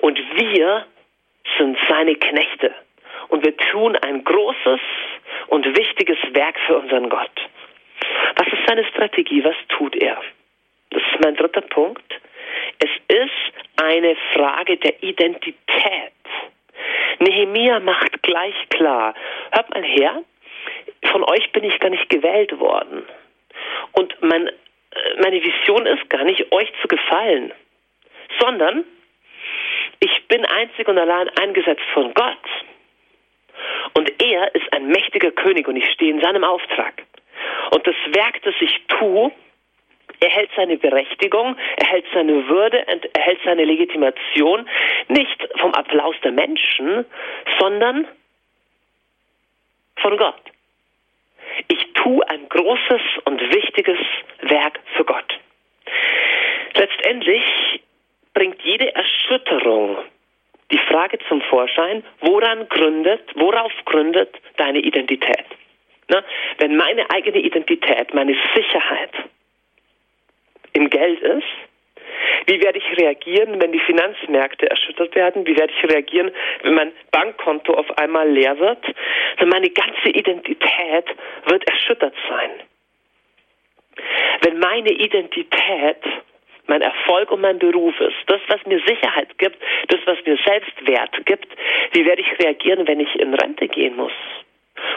und 0.00 0.18
wir 0.36 0.86
sind 1.58 1.76
seine 1.88 2.14
Knechte 2.14 2.74
und 3.28 3.44
wir 3.44 3.56
tun 3.56 3.96
ein 3.96 4.24
großes 4.24 4.80
und 5.48 5.76
wichtiges 5.76 6.18
Werk 6.32 6.58
für 6.66 6.78
unseren 6.78 7.10
Gott. 7.10 7.30
Was 8.36 8.46
ist 8.46 8.66
seine 8.66 8.84
Strategie? 8.86 9.44
Was 9.44 9.56
tut 9.68 9.96
er? 9.96 10.20
Das 10.90 11.02
ist 11.02 11.24
mein 11.24 11.36
dritter 11.36 11.60
Punkt. 11.60 12.20
Es 12.82 12.90
ist 13.16 13.80
eine 13.80 14.16
Frage 14.34 14.76
der 14.76 15.00
Identität. 15.04 16.12
Nehemia 17.20 17.78
macht 17.78 18.20
gleich 18.24 18.56
klar, 18.70 19.14
hört 19.52 19.70
mal 19.72 19.84
her, 19.84 20.24
von 21.12 21.22
euch 21.22 21.52
bin 21.52 21.62
ich 21.62 21.78
gar 21.78 21.90
nicht 21.90 22.08
gewählt 22.08 22.58
worden. 22.58 23.04
Und 23.92 24.20
mein 24.20 24.50
meine 25.22 25.42
Vision 25.42 25.86
ist 25.86 26.10
gar 26.10 26.24
nicht, 26.24 26.52
euch 26.52 26.70
zu 26.82 26.88
gefallen, 26.88 27.52
sondern 28.40 28.84
ich 30.00 30.28
bin 30.28 30.44
einzig 30.44 30.88
und 30.88 30.98
allein 30.98 31.28
eingesetzt 31.40 31.84
von 31.94 32.12
Gott. 32.12 32.36
Und 33.94 34.12
er 34.22 34.54
ist 34.54 34.72
ein 34.72 34.88
mächtiger 34.88 35.30
König 35.30 35.68
und 35.68 35.76
ich 35.76 35.88
stehe 35.92 36.10
in 36.10 36.20
seinem 36.20 36.44
Auftrag. 36.44 37.04
Und 37.70 37.86
das 37.86 37.94
Werk, 38.12 38.42
das 38.42 38.54
ich 38.60 38.82
tue, 38.88 39.30
erhält 40.22 40.50
seine 40.56 40.76
Berechtigung, 40.76 41.56
erhält 41.76 42.06
seine 42.14 42.48
Würde, 42.48 42.86
erhält 43.14 43.40
seine 43.44 43.64
Legitimation 43.64 44.68
nicht 45.08 45.48
vom 45.58 45.74
Applaus 45.74 46.14
der 46.22 46.32
Menschen, 46.32 47.04
sondern 47.58 48.06
von 49.96 50.16
Gott. 50.16 50.42
Ich 51.68 51.92
tue 51.94 52.28
ein 52.28 52.48
großes 52.48 53.02
und 53.24 53.40
wichtiges 53.54 53.98
Werk 54.42 54.80
für 54.96 55.04
Gott. 55.04 55.38
Letztendlich 56.74 57.42
bringt 58.32 58.62
jede 58.62 58.94
Erschütterung 58.94 59.98
die 60.70 60.78
Frage 60.78 61.18
zum 61.28 61.42
Vorschein, 61.42 62.02
woran 62.20 62.66
gründet, 62.68 63.22
worauf 63.34 63.72
gründet 63.84 64.34
deine 64.56 64.78
Identität? 64.78 65.44
Na, 66.08 66.24
wenn 66.58 66.76
meine 66.76 67.10
eigene 67.10 67.38
Identität, 67.38 68.14
meine 68.14 68.34
Sicherheit 68.54 69.12
im 70.72 70.90
Geld 70.90 71.20
ist, 71.20 71.46
wie 72.46 72.60
werde 72.62 72.78
ich 72.78 72.98
reagieren, 72.98 73.60
wenn 73.60 73.72
die 73.72 73.80
Finanzmärkte 73.80 74.68
erschüttert 74.68 75.14
werden? 75.14 75.46
Wie 75.46 75.56
werde 75.56 75.72
ich 75.72 75.90
reagieren, 75.90 76.30
wenn 76.62 76.74
mein 76.74 76.92
Bankkonto 77.10 77.74
auf 77.74 77.98
einmal 77.98 78.28
leer 78.28 78.58
wird? 78.58 78.84
Denn 79.40 79.48
meine 79.48 79.70
ganze 79.70 80.08
Identität 80.08 81.06
wird 81.46 81.68
erschüttert 81.68 82.14
sein. 82.28 82.50
Wenn 84.42 84.58
meine 84.58 84.90
Identität 84.90 85.98
mein 86.66 86.82
Erfolg 86.82 87.30
und 87.30 87.40
mein 87.40 87.58
Beruf 87.58 87.98
ist, 88.00 88.16
das, 88.26 88.40
was 88.48 88.64
mir 88.66 88.80
Sicherheit 88.86 89.36
gibt, 89.38 89.56
das, 89.88 90.00
was 90.06 90.18
mir 90.24 90.38
Selbstwert 90.44 91.26
gibt, 91.26 91.48
wie 91.92 92.06
werde 92.06 92.22
ich 92.22 92.38
reagieren, 92.38 92.86
wenn 92.86 93.00
ich 93.00 93.14
in 93.16 93.34
Rente 93.34 93.68
gehen 93.68 93.96
muss? 93.96 94.12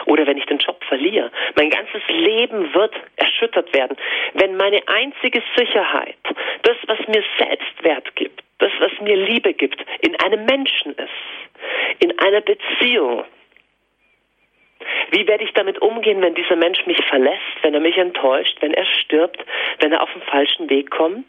Oder 0.06 0.26
wenn 0.26 0.38
ich 0.38 0.46
den 0.46 0.58
Job 0.58 0.82
verliere. 0.84 1.30
Mein 1.56 1.70
ganzes 1.70 2.02
Leben 2.08 2.72
wird 2.74 2.94
erschüttert 3.16 3.74
werden. 3.74 3.96
Wenn 4.34 4.56
meine 4.56 4.80
einzige 4.86 5.42
Sicherheit, 5.56 6.16
das, 6.62 6.76
was 6.86 6.98
mir 7.08 7.22
Selbstwert 7.38 8.14
gibt, 8.16 8.42
das, 8.58 8.72
was 8.78 8.92
mir 9.00 9.16
Liebe 9.16 9.52
gibt, 9.52 9.84
in 10.00 10.18
einem 10.20 10.44
Menschen 10.46 10.92
ist, 10.92 12.00
in 12.00 12.18
einer 12.18 12.40
Beziehung, 12.40 13.24
wie 15.10 15.26
werde 15.26 15.44
ich 15.44 15.52
damit 15.52 15.80
umgehen, 15.80 16.20
wenn 16.22 16.34
dieser 16.34 16.56
Mensch 16.56 16.84
mich 16.86 17.02
verlässt, 17.06 17.62
wenn 17.62 17.74
er 17.74 17.80
mich 17.80 17.96
enttäuscht, 17.96 18.56
wenn 18.60 18.74
er 18.74 18.84
stirbt, 18.84 19.44
wenn 19.80 19.92
er 19.92 20.02
auf 20.02 20.12
den 20.12 20.22
falschen 20.22 20.68
Weg 20.70 20.90
kommt? 20.90 21.26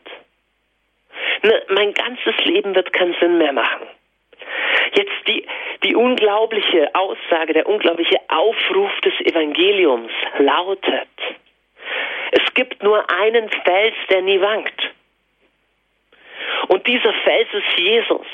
Ne, 1.43 1.63
mein 1.69 1.93
ganzes 1.93 2.35
Leben 2.45 2.75
wird 2.75 2.93
keinen 2.93 3.15
Sinn 3.19 3.37
mehr 3.37 3.53
machen. 3.53 3.87
Jetzt 4.93 5.27
die, 5.27 5.45
die 5.83 5.95
unglaubliche 5.95 6.93
Aussage, 6.93 7.53
der 7.53 7.67
unglaubliche 7.67 8.19
Aufruf 8.29 8.91
des 9.01 9.13
Evangeliums 9.21 10.11
lautet, 10.39 11.07
es 12.31 12.53
gibt 12.53 12.83
nur 12.83 13.09
einen 13.09 13.49
Fels, 13.49 13.95
der 14.09 14.21
nie 14.21 14.41
wankt. 14.41 14.93
Und 16.67 16.85
dieser 16.87 17.13
Fels 17.13 17.47
ist 17.53 17.79
Jesus. 17.79 18.27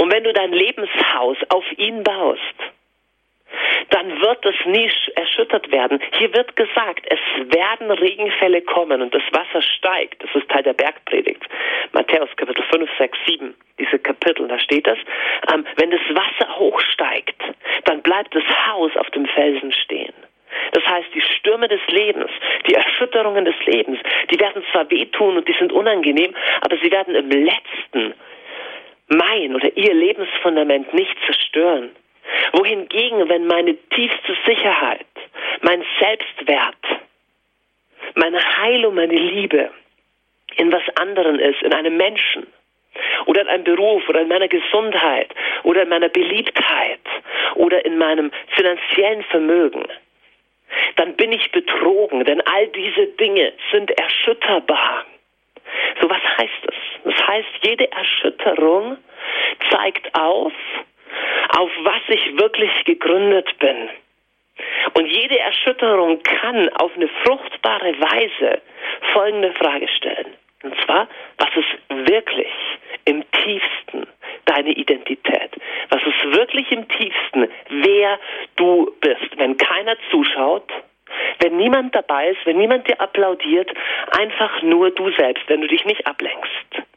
Und 0.00 0.12
wenn 0.12 0.24
du 0.24 0.32
dein 0.32 0.52
Lebenshaus 0.52 1.36
auf 1.50 1.64
ihn 1.76 2.02
baust, 2.02 2.40
dann 3.90 4.20
wird 4.20 4.44
es 4.44 4.54
nie 4.66 4.90
erschüttert 5.14 5.70
werden. 5.70 6.00
Hier 6.18 6.32
wird 6.34 6.56
gesagt, 6.56 7.06
es 7.08 7.54
werden 7.54 7.90
Regenfälle 7.90 8.62
kommen 8.62 9.02
und 9.02 9.14
das 9.14 9.22
Wasser 9.32 9.62
steigt. 9.62 10.22
Das 10.22 10.34
ist 10.34 10.48
Teil 10.48 10.62
der 10.62 10.74
Bergpredigt. 10.74 11.42
Matthäus 11.92 12.28
Kapitel 12.36 12.64
5, 12.70 12.90
6, 12.98 13.18
7, 13.26 13.54
diese 13.78 13.98
Kapitel, 13.98 14.48
da 14.48 14.58
steht 14.58 14.86
das. 14.86 14.98
Ähm, 15.52 15.64
wenn 15.76 15.90
das 15.90 16.00
Wasser 16.10 16.58
hochsteigt, 16.58 17.42
dann 17.84 18.02
bleibt 18.02 18.34
das 18.34 18.44
Haus 18.66 18.96
auf 18.96 19.08
dem 19.10 19.26
Felsen 19.26 19.72
stehen. 19.72 20.12
Das 20.72 20.84
heißt, 20.84 21.08
die 21.14 21.20
Stürme 21.20 21.68
des 21.68 21.80
Lebens, 21.88 22.30
die 22.68 22.74
Erschütterungen 22.74 23.44
des 23.44 23.56
Lebens, 23.66 23.98
die 24.30 24.40
werden 24.40 24.62
zwar 24.72 24.90
wehtun 24.90 25.36
und 25.36 25.48
die 25.48 25.54
sind 25.58 25.72
unangenehm, 25.72 26.34
aber 26.60 26.76
sie 26.78 26.90
werden 26.90 27.14
im 27.14 27.30
letzten 27.30 28.14
mein 29.08 29.54
oder 29.54 29.74
ihr 29.76 29.94
Lebensfundament 29.94 30.92
nicht 30.92 31.16
zerstören. 31.24 31.90
Wohingegen, 32.52 33.28
wenn 33.28 33.46
meine 33.46 33.76
tiefste 33.90 34.36
Sicherheit, 34.46 35.06
mein 35.62 35.84
Selbstwert, 35.98 36.76
meine 38.14 38.40
Heilung, 38.58 38.94
meine 38.94 39.14
Liebe 39.14 39.70
in 40.56 40.72
was 40.72 40.82
anderen 40.96 41.38
ist, 41.38 41.62
in 41.62 41.72
einem 41.72 41.96
Menschen 41.96 42.46
oder 43.26 43.42
in 43.42 43.48
einem 43.48 43.64
Beruf 43.64 44.08
oder 44.08 44.20
in 44.20 44.28
meiner 44.28 44.48
Gesundheit 44.48 45.34
oder 45.62 45.82
in 45.82 45.88
meiner 45.88 46.08
Beliebtheit 46.08 47.00
oder 47.54 47.84
in 47.84 47.98
meinem 47.98 48.30
finanziellen 48.56 49.22
Vermögen, 49.24 49.84
dann 50.96 51.14
bin 51.14 51.32
ich 51.32 51.50
betrogen, 51.52 52.24
denn 52.24 52.40
all 52.42 52.66
diese 52.68 53.06
Dinge 53.06 53.52
sind 53.72 53.90
erschütterbar. 53.98 55.04
So 56.00 56.08
was 56.08 56.22
heißt 56.38 56.66
es? 56.66 56.74
Das 57.04 57.26
heißt, 57.26 57.48
jede 57.62 57.90
Erschütterung 57.90 58.98
zeigt 59.70 60.14
auf, 60.14 60.52
auf 61.56 61.70
was 61.82 62.02
ich 62.08 62.38
wirklich 62.38 62.70
gegründet 62.84 63.58
bin. 63.58 63.88
Und 64.94 65.06
jede 65.06 65.38
Erschütterung 65.38 66.22
kann 66.22 66.68
auf 66.70 66.92
eine 66.96 67.08
fruchtbare 67.24 67.92
Weise 68.00 68.60
folgende 69.12 69.52
Frage 69.52 69.88
stellen. 69.88 70.34
Und 70.62 70.74
zwar, 70.84 71.08
was 71.38 71.50
ist 71.54 72.08
wirklich 72.08 72.52
im 73.04 73.24
tiefsten 73.30 74.06
deine 74.46 74.72
Identität? 74.72 75.50
Was 75.90 76.02
ist 76.02 76.36
wirklich 76.36 76.70
im 76.72 76.88
tiefsten, 76.88 77.48
wer 77.68 78.18
du 78.56 78.92
bist? 79.00 79.36
Wenn 79.36 79.56
keiner 79.56 79.96
zuschaut, 80.10 80.70
wenn 81.40 81.56
niemand 81.56 81.94
dabei 81.94 82.30
ist, 82.30 82.44
wenn 82.44 82.58
niemand 82.58 82.88
dir 82.88 83.00
applaudiert, 83.00 83.70
einfach 84.18 84.62
nur 84.62 84.90
du 84.90 85.10
selbst, 85.12 85.44
wenn 85.48 85.60
du 85.60 85.68
dich 85.68 85.84
nicht 85.84 86.06
ablenkst. 86.06 86.87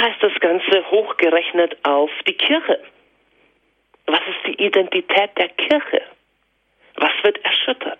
Heißt 0.00 0.22
das 0.22 0.32
Ganze 0.40 0.90
hochgerechnet 0.90 1.76
auf 1.84 2.10
die 2.26 2.32
Kirche? 2.32 2.80
Was 4.06 4.20
ist 4.20 4.46
die 4.46 4.64
Identität 4.64 5.30
der 5.36 5.50
Kirche? 5.50 6.02
Was 6.96 7.12
wird 7.22 7.44
erschüttert? 7.44 7.98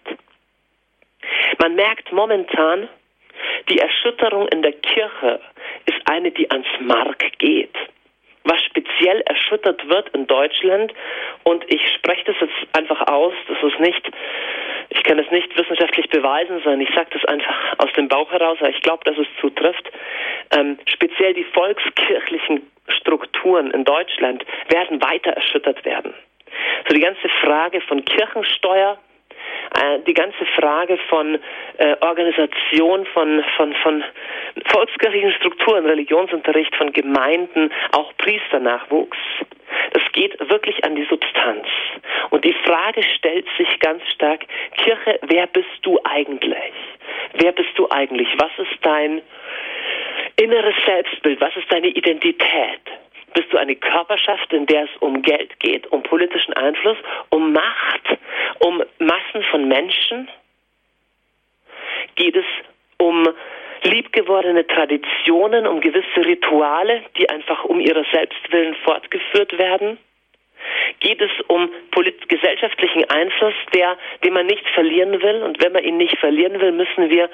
Man 1.58 1.74
merkt 1.74 2.10
momentan, 2.10 2.88
die 3.68 3.78
Erschütterung 3.78 4.48
in 4.48 4.62
der 4.62 4.72
Kirche 4.72 5.40
ist 5.84 6.00
eine, 6.10 6.30
die 6.30 6.50
ans 6.50 6.66
Mark 6.80 7.22
geht. 7.38 7.76
Was 8.44 8.62
speziell 8.64 9.20
erschüttert 9.22 9.88
wird 9.88 10.08
in 10.10 10.26
Deutschland. 10.26 10.92
Und 11.44 11.64
ich 11.72 11.82
spreche 11.94 12.24
das 12.24 12.36
jetzt 12.40 12.76
einfach 12.76 13.06
aus. 13.08 13.34
Das 13.48 13.62
ist 13.62 13.80
nicht, 13.80 14.10
ich 14.90 15.02
kann 15.02 15.18
es 15.18 15.30
nicht 15.30 15.56
wissenschaftlich 15.56 16.08
beweisen, 16.08 16.60
sondern 16.62 16.80
ich 16.80 16.94
sage 16.94 17.10
das 17.12 17.24
einfach 17.26 17.78
aus 17.78 17.92
dem 17.96 18.08
Bauch 18.08 18.30
heraus, 18.30 18.58
weil 18.60 18.70
ich 18.70 18.82
glaube, 18.82 19.04
dass 19.04 19.18
es 19.18 19.26
zutrifft. 19.40 19.90
Ähm, 20.52 20.78
speziell 20.86 21.34
die 21.34 21.44
volkskirchlichen 21.44 22.62
Strukturen 22.88 23.70
in 23.70 23.84
Deutschland 23.84 24.44
werden 24.68 25.00
weiter 25.02 25.30
erschüttert 25.30 25.84
werden. 25.84 26.14
So 26.88 26.94
die 26.94 27.00
ganze 27.00 27.28
Frage 27.42 27.80
von 27.82 28.04
Kirchensteuer, 28.04 28.98
die 30.06 30.14
ganze 30.14 30.44
Frage 30.58 30.98
von 31.08 31.38
äh, 31.78 31.96
Organisation 32.00 33.06
von, 33.06 33.44
von, 33.56 33.74
von 33.74 34.04
volkskirchlichen 34.66 35.32
Strukturen, 35.32 35.86
Religionsunterricht 35.86 36.74
von 36.76 36.92
Gemeinden, 36.92 37.70
auch 37.92 38.12
Priesternachwuchs. 38.18 39.18
Das 39.92 40.02
geht 40.12 40.38
wirklich 40.50 40.84
an 40.84 40.96
die 40.96 41.04
Substanz. 41.04 41.66
Und 42.30 42.44
die 42.44 42.54
Frage 42.64 43.02
stellt 43.16 43.46
sich 43.56 43.78
ganz 43.80 44.02
stark, 44.14 44.44
Kirche, 44.76 45.18
wer 45.22 45.46
bist 45.46 45.68
du 45.82 45.98
eigentlich? 46.04 46.72
Wer 47.34 47.52
bist 47.52 47.70
du 47.76 47.88
eigentlich? 47.90 48.28
Was 48.38 48.50
ist 48.58 48.78
dein 48.82 49.22
inneres 50.36 50.74
Selbstbild? 50.84 51.40
Was 51.40 51.56
ist 51.56 51.72
deine 51.72 51.88
Identität? 51.88 52.80
Bist 53.34 53.52
du 53.52 53.58
eine 53.58 53.76
Körperschaft, 53.76 54.52
in 54.52 54.66
der 54.66 54.84
es 54.84 54.90
um 55.00 55.22
Geld 55.22 55.58
geht, 55.60 55.86
um 55.92 56.02
politischen 56.02 56.52
Einfluss, 56.54 56.98
um 57.30 57.52
Macht, 57.52 58.18
um 58.58 58.82
Massen 58.98 59.42
von 59.50 59.68
Menschen? 59.68 60.28
Geht 62.16 62.36
es 62.36 62.44
um 62.98 63.28
liebgewordene 63.82 64.66
Traditionen, 64.66 65.66
um 65.66 65.80
gewisse 65.80 66.24
Rituale, 66.24 67.02
die 67.16 67.30
einfach 67.30 67.64
um 67.64 67.80
ihrer 67.80 68.04
Selbstwillen 68.12 68.74
fortgeführt 68.84 69.56
werden? 69.58 69.98
Geht 71.00 71.20
es 71.20 71.30
um 71.48 71.70
gesellschaftlichen 72.28 73.08
Einfluss, 73.10 73.54
der, 73.74 73.96
den 74.24 74.34
man 74.34 74.46
nicht 74.46 74.66
verlieren 74.70 75.22
will? 75.22 75.42
Und 75.42 75.62
wenn 75.62 75.72
man 75.72 75.84
ihn 75.84 75.96
nicht 75.96 76.18
verlieren 76.18 76.60
will, 76.60 76.72
müssen 76.72 77.10
wir 77.10 77.30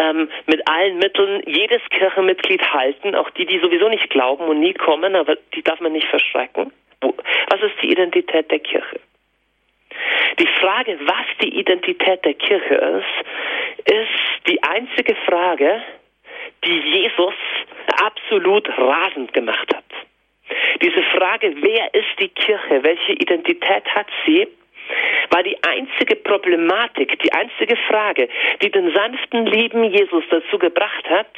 ähm, 0.00 0.28
mit 0.46 0.68
allen 0.68 0.98
Mitteln 0.98 1.42
jedes 1.46 1.82
Kirchenmitglied 1.90 2.62
halten, 2.72 3.14
auch 3.14 3.30
die, 3.30 3.46
die 3.46 3.58
sowieso 3.58 3.88
nicht 3.88 4.10
glauben 4.10 4.44
und 4.44 4.60
nie 4.60 4.74
kommen, 4.74 5.16
aber 5.16 5.36
die 5.54 5.62
darf 5.62 5.80
man 5.80 5.92
nicht 5.92 6.08
verschrecken. 6.08 6.72
Was 7.00 7.62
ist 7.62 7.74
die 7.82 7.90
Identität 7.90 8.50
der 8.50 8.58
Kirche? 8.58 9.00
Die 10.38 10.46
Frage, 10.60 10.98
was 11.00 11.26
die 11.42 11.58
Identität 11.58 12.24
der 12.24 12.34
Kirche 12.34 12.74
ist, 12.74 13.88
ist 13.90 14.46
die 14.48 14.62
einzige 14.62 15.14
Frage, 15.26 15.82
die 16.64 16.78
Jesus 16.78 17.34
absolut 18.02 18.68
rasend 18.76 19.32
gemacht 19.32 19.74
hat. 19.74 19.84
Diese 20.82 21.02
Frage, 21.16 21.54
wer 21.60 21.94
ist 21.94 22.20
die 22.20 22.28
Kirche, 22.28 22.82
welche 22.82 23.12
Identität 23.12 23.84
hat 23.94 24.06
sie, 24.26 24.46
war 25.30 25.42
die 25.42 25.56
einzige 25.62 26.16
Problematik, 26.16 27.18
die 27.20 27.32
einzige 27.32 27.76
Frage, 27.88 28.28
die 28.62 28.70
den 28.70 28.92
sanften, 28.94 29.46
lieben 29.46 29.84
Jesus 29.84 30.24
dazu 30.30 30.58
gebracht 30.58 31.08
hat, 31.10 31.28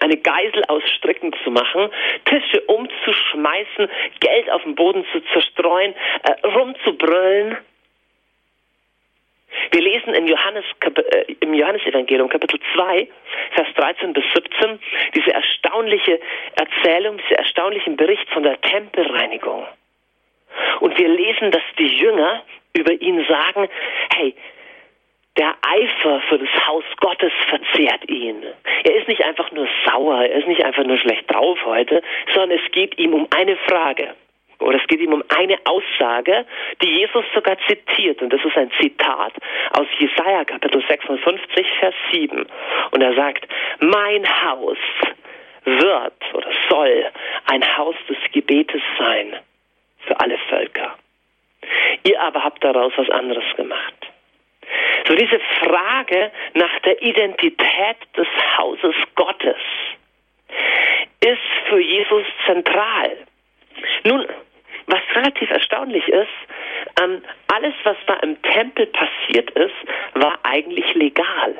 eine 0.00 0.16
Geisel 0.16 0.62
aus 0.68 0.82
Stricken 0.96 1.32
zu 1.44 1.50
machen, 1.50 1.90
Tische 2.24 2.60
umzuschmeißen, 2.62 3.88
Geld 4.20 4.50
auf 4.50 4.62
den 4.62 4.74
Boden 4.74 5.04
zu 5.12 5.20
zerstreuen, 5.32 5.94
äh, 6.22 6.46
rumzubrüllen 6.46 7.58
wir 9.70 9.80
lesen 9.80 10.14
im, 10.14 10.26
Johannes, 10.26 10.64
äh, 10.84 11.34
im 11.40 11.54
Johannesevangelium 11.54 12.28
Kapitel 12.28 12.60
2, 12.74 13.08
Vers 13.52 13.68
13 13.76 14.12
bis 14.12 14.24
17 14.34 14.78
diese 15.14 15.32
erstaunliche 15.32 16.20
Erzählung, 16.56 17.18
diesen 17.18 17.36
erstaunlichen 17.36 17.96
Bericht 17.96 18.28
von 18.30 18.42
der 18.42 18.60
Tempelreinigung. 18.60 19.66
Und 20.80 20.98
wir 20.98 21.08
lesen, 21.08 21.50
dass 21.50 21.62
die 21.78 21.86
Jünger 21.86 22.42
über 22.74 22.92
ihn 22.92 23.24
sagen, 23.26 23.68
hey, 24.14 24.34
der 25.38 25.54
Eifer 25.62 26.20
für 26.28 26.38
das 26.38 26.66
Haus 26.66 26.84
Gottes 27.00 27.32
verzehrt 27.48 28.08
ihn. 28.08 28.42
Er 28.84 28.96
ist 28.96 29.08
nicht 29.08 29.24
einfach 29.24 29.50
nur 29.52 29.66
sauer, 29.86 30.22
er 30.24 30.38
ist 30.38 30.48
nicht 30.48 30.62
einfach 30.62 30.84
nur 30.84 30.98
schlecht 30.98 31.32
drauf 31.32 31.58
heute, 31.64 32.02
sondern 32.34 32.58
es 32.58 32.72
geht 32.72 32.98
ihm 32.98 33.14
um 33.14 33.26
eine 33.34 33.56
Frage. 33.56 34.14
Oder 34.62 34.80
es 34.80 34.86
geht 34.86 35.00
ihm 35.00 35.12
um 35.12 35.24
eine 35.36 35.58
Aussage, 35.64 36.46
die 36.82 36.88
Jesus 36.88 37.24
sogar 37.34 37.56
zitiert. 37.66 38.22
Und 38.22 38.32
das 38.32 38.44
ist 38.44 38.56
ein 38.56 38.70
Zitat 38.80 39.32
aus 39.72 39.86
Jesaja 39.98 40.44
Kapitel 40.44 40.82
56, 40.86 41.66
Vers 41.80 41.94
7. 42.12 42.46
Und 42.92 43.02
er 43.02 43.14
sagt, 43.14 43.46
mein 43.80 44.26
Haus 44.44 44.78
wird 45.64 46.34
oder 46.34 46.50
soll 46.68 47.10
ein 47.46 47.76
Haus 47.76 47.96
des 48.08 48.16
Gebetes 48.32 48.82
sein 48.98 49.36
für 50.06 50.18
alle 50.20 50.38
Völker. 50.48 50.96
Ihr 52.04 52.20
aber 52.20 52.42
habt 52.42 52.64
daraus 52.64 52.92
was 52.96 53.08
anderes 53.10 53.44
gemacht. 53.56 53.94
So 55.06 55.14
diese 55.14 55.40
Frage 55.60 56.30
nach 56.54 56.78
der 56.80 57.00
Identität 57.02 57.96
des 58.16 58.28
Hauses 58.56 58.94
Gottes 59.14 59.56
ist 61.20 61.68
für 61.68 61.80
Jesus 61.80 62.24
zentral. 62.46 63.16
Nun, 64.04 64.26
was 64.86 65.00
relativ 65.14 65.50
erstaunlich 65.50 66.06
ist, 66.08 66.28
ähm, 67.02 67.22
alles, 67.52 67.74
was 67.84 67.96
da 68.06 68.14
im 68.16 68.40
Tempel 68.42 68.86
passiert 68.86 69.50
ist, 69.52 69.74
war 70.14 70.38
eigentlich 70.42 70.94
legal. 70.94 71.54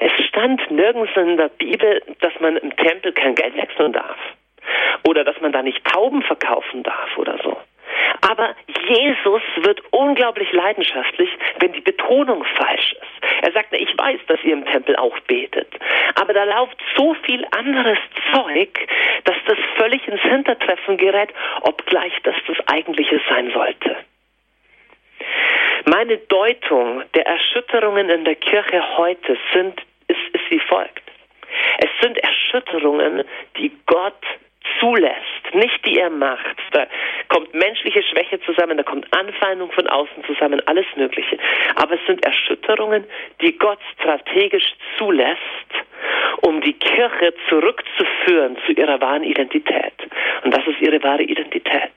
Es 0.00 0.12
stand 0.26 0.70
nirgends 0.70 1.10
in 1.16 1.36
der 1.36 1.48
Bibel, 1.48 2.02
dass 2.20 2.32
man 2.40 2.56
im 2.56 2.74
Tempel 2.76 3.12
kein 3.12 3.34
Geld 3.34 3.56
wechseln 3.56 3.92
darf. 3.92 4.18
Oder 5.06 5.24
dass 5.24 5.40
man 5.40 5.52
da 5.52 5.62
nicht 5.62 5.84
Tauben 5.84 6.22
verkaufen 6.22 6.82
darf 6.82 7.16
oder 7.16 7.38
so. 7.42 7.56
Aber 8.20 8.54
Jesus 8.88 9.42
wird 9.56 9.82
unglaublich 9.90 10.50
leidenschaftlich, 10.52 11.30
wenn 11.58 11.72
die 11.72 11.80
Betonung 11.80 12.44
falsch 12.56 12.92
ist. 12.92 13.42
Er 13.42 13.52
sagt, 13.52 13.72
ich 13.72 13.96
weiß, 13.98 14.20
dass 14.28 14.42
ihr 14.44 14.52
im 14.52 14.64
Tempel 14.66 14.96
auch 14.96 15.18
betet. 15.20 15.68
Aber 16.14 16.32
da 16.32 16.44
läuft 16.44 16.76
so 16.96 17.14
viel 17.24 17.46
anderes 17.50 17.98
Zeug, 18.32 18.86
dass 19.24 19.36
das 19.46 19.58
völlig 19.76 20.06
ins 20.08 20.22
Hintertreffen 20.22 20.96
gerät, 20.96 21.30
obgleich 21.62 22.12
das 22.22 22.36
das 22.46 22.56
Eigentliche 22.68 23.20
sein 23.28 23.50
sollte. 23.52 23.96
Meine 25.86 26.16
Deutung 26.16 27.02
der 27.14 27.26
Erschütterungen 27.26 28.08
in 28.08 28.24
der 28.24 28.36
Kirche 28.36 28.96
heute 28.96 29.36
sind, 29.52 29.80
ist, 30.08 30.18
ist 30.32 30.50
wie 30.50 30.60
folgt. 30.60 31.02
Es 31.78 31.90
sind 32.00 32.18
Erschütterungen, 32.18 33.24
die 33.58 33.70
Gott 33.86 34.22
zulässt, 34.80 35.54
nicht 35.54 35.84
die 35.86 35.98
er 35.98 36.10
macht. 36.10 36.56
Da 36.72 36.86
kommt 37.28 37.54
menschliche 37.54 38.02
Schwäche 38.02 38.40
zusammen, 38.40 38.76
da 38.76 38.82
kommt 38.82 39.06
Anfeindung 39.12 39.70
von 39.72 39.86
außen 39.86 40.24
zusammen, 40.24 40.60
alles 40.66 40.86
Mögliche. 40.96 41.38
Aber 41.76 41.94
es 41.94 42.06
sind 42.06 42.24
Erschütterungen, 42.24 43.04
die 43.40 43.56
Gott 43.58 43.78
strategisch 43.98 44.74
zulässt, 44.98 45.38
um 46.42 46.60
die 46.60 46.74
Kirche 46.74 47.34
zurückzuführen 47.48 48.56
zu 48.66 48.72
ihrer 48.72 49.00
wahren 49.00 49.24
Identität. 49.24 49.94
Und 50.42 50.54
das 50.54 50.66
ist 50.66 50.80
ihre 50.80 51.02
wahre 51.02 51.22
Identität. 51.22 51.92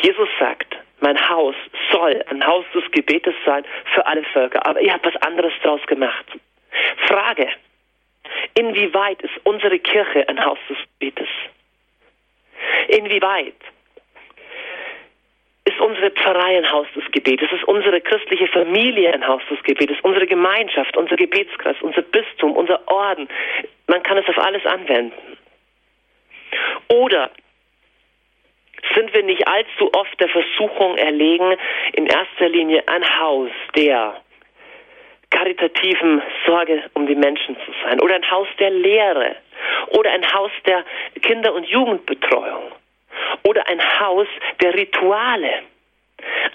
Jesus 0.00 0.28
sagt, 0.38 0.76
mein 1.00 1.28
Haus 1.28 1.54
soll 1.90 2.24
ein 2.30 2.46
Haus 2.46 2.64
des 2.74 2.88
Gebetes 2.92 3.34
sein 3.44 3.64
für 3.94 4.06
alle 4.06 4.22
Völker, 4.24 4.64
aber 4.64 4.80
ihr 4.80 4.92
habt 4.92 5.04
was 5.04 5.16
anderes 5.16 5.52
draus 5.62 5.84
gemacht. 5.86 6.26
Frage, 7.08 7.48
inwieweit 8.54 9.20
ist 9.22 9.34
unsere 9.44 9.78
Kirche 9.78 10.28
ein 10.28 10.44
Haus 10.44 10.58
des 10.68 10.78
Gebetes? 10.98 11.28
Inwieweit 12.88 13.54
ist 15.64 15.80
unsere 15.80 16.10
Pfarrei 16.10 16.58
ein 16.58 16.70
Haus 16.70 16.86
des 16.94 17.04
Gebetes, 17.12 17.50
ist 17.52 17.64
unsere 17.64 18.00
christliche 18.00 18.48
Familie 18.48 19.12
ein 19.12 19.26
Haus 19.26 19.42
des 19.50 19.62
Gebetes, 19.62 19.96
unsere 20.02 20.26
Gemeinschaft, 20.26 20.96
unser 20.96 21.16
Gebetskreis, 21.16 21.76
unser 21.80 22.02
Bistum, 22.02 22.56
unser 22.56 22.80
Orden. 22.88 23.28
Man 23.86 24.02
kann 24.02 24.18
es 24.18 24.28
auf 24.28 24.38
alles 24.38 24.64
anwenden. 24.66 25.36
Oder 26.88 27.30
sind 28.94 29.12
wir 29.14 29.22
nicht 29.22 29.46
allzu 29.46 29.90
oft 29.94 30.20
der 30.20 30.28
Versuchung 30.28 30.98
erlegen, 30.98 31.56
in 31.92 32.06
erster 32.06 32.48
Linie 32.48 32.82
ein 32.88 33.20
Haus 33.20 33.50
der 33.76 34.21
karitativen 35.32 36.22
Sorge 36.46 36.82
um 36.94 37.06
die 37.06 37.14
Menschen 37.14 37.56
zu 37.64 37.72
sein. 37.82 38.00
Oder 38.00 38.16
ein 38.16 38.30
Haus 38.30 38.48
der 38.58 38.70
Lehre. 38.70 39.36
Oder 39.88 40.12
ein 40.12 40.32
Haus 40.32 40.52
der 40.66 40.84
Kinder- 41.22 41.54
und 41.54 41.66
Jugendbetreuung. 41.66 42.72
Oder 43.44 43.66
ein 43.68 43.80
Haus 44.00 44.28
der 44.60 44.74
Rituale, 44.74 45.62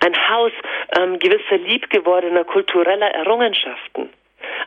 ein 0.06 0.30
Haus 0.30 0.52
ähm, 0.98 1.20
gewisser 1.20 1.58
liebgewordener 1.58 2.44
kultureller 2.46 3.10
Errungenschaften, 3.12 4.10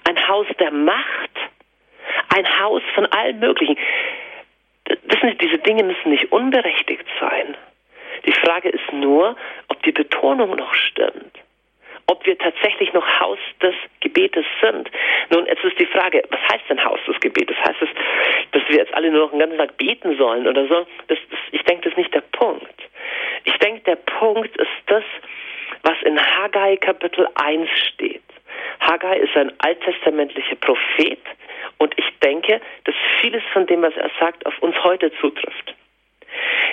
ein 0.09 0.29
Haus 0.29 0.47
der 0.59 0.71
Macht, 0.71 1.31
ein 2.35 2.61
Haus 2.61 2.83
von 2.95 3.07
allen 3.07 3.39
möglichen. 3.39 3.77
Wissen 5.05 5.31
Sie, 5.31 5.39
diese 5.39 5.59
Dinge 5.59 5.85
müssen 5.85 6.11
nicht 6.11 6.33
unberechtigt 6.33 7.07
sein. 7.19 7.57
Die 8.27 8.33
Frage 8.33 8.69
ist 8.69 8.93
nur, 8.93 9.37
ob 9.69 9.83
die 9.83 9.93
Betonung 9.93 10.57
noch 10.57 10.75
stimmt, 10.75 11.39
ob 12.11 12.27
wir 12.27 12.37
tatsächlich 12.37 12.93
noch 12.93 13.07
Haus 13.21 13.39
des 13.63 13.75
Gebetes 14.01 14.45
sind. 14.61 14.91
Nun, 15.31 15.47
jetzt 15.47 15.63
ist 15.63 15.79
die 15.79 15.87
Frage, 15.87 16.25
was 16.29 16.41
heißt 16.53 16.65
denn 16.69 16.85
Haus 16.85 16.99
des 17.07 17.21
Gebetes? 17.21 17.57
Heißt 17.65 17.81
es, 17.81 17.89
dass 18.51 18.63
wir 18.69 18.79
jetzt 18.79 18.93
alle 18.95 19.13
nur 19.13 19.27
noch 19.27 19.31
den 19.31 19.39
ganzen 19.39 19.59
Tag 19.59 19.77
beten 19.77 20.17
sollen 20.19 20.49
oder 20.49 20.67
so? 20.67 20.87
Das, 21.07 21.19
das, 21.31 21.39
ich 21.53 21.63
denke, 21.63 21.85
das 21.85 21.93
ist 21.93 21.99
nicht 21.99 22.13
der 22.13 22.25
Punkt. 22.33 22.75
Ich 23.45 23.57
denke, 23.59 23.83
der 23.83 23.95
Punkt 23.95 24.57
ist 24.57 24.71
das, 24.87 25.05
was 25.85 26.03
in 26.03 26.19
Haggai 26.19 26.77
Kapitel 26.79 27.29
1 27.37 27.71
steht. 27.95 28.23
Haggai 28.81 29.19
ist 29.19 29.37
ein 29.37 29.53
alttestamentlicher 29.59 30.57
Prophet 30.57 31.21
und 31.79 31.97
ich 31.97 32.19
denke, 32.25 32.61
dass 32.85 32.95
vieles 33.21 33.43
von 33.53 33.67
dem, 33.67 33.83
was 33.83 33.97
er 33.97 34.11
sagt, 34.19 34.45
auf 34.47 34.59
uns 34.63 34.75
heute 34.83 35.13
zutrifft. 35.21 35.77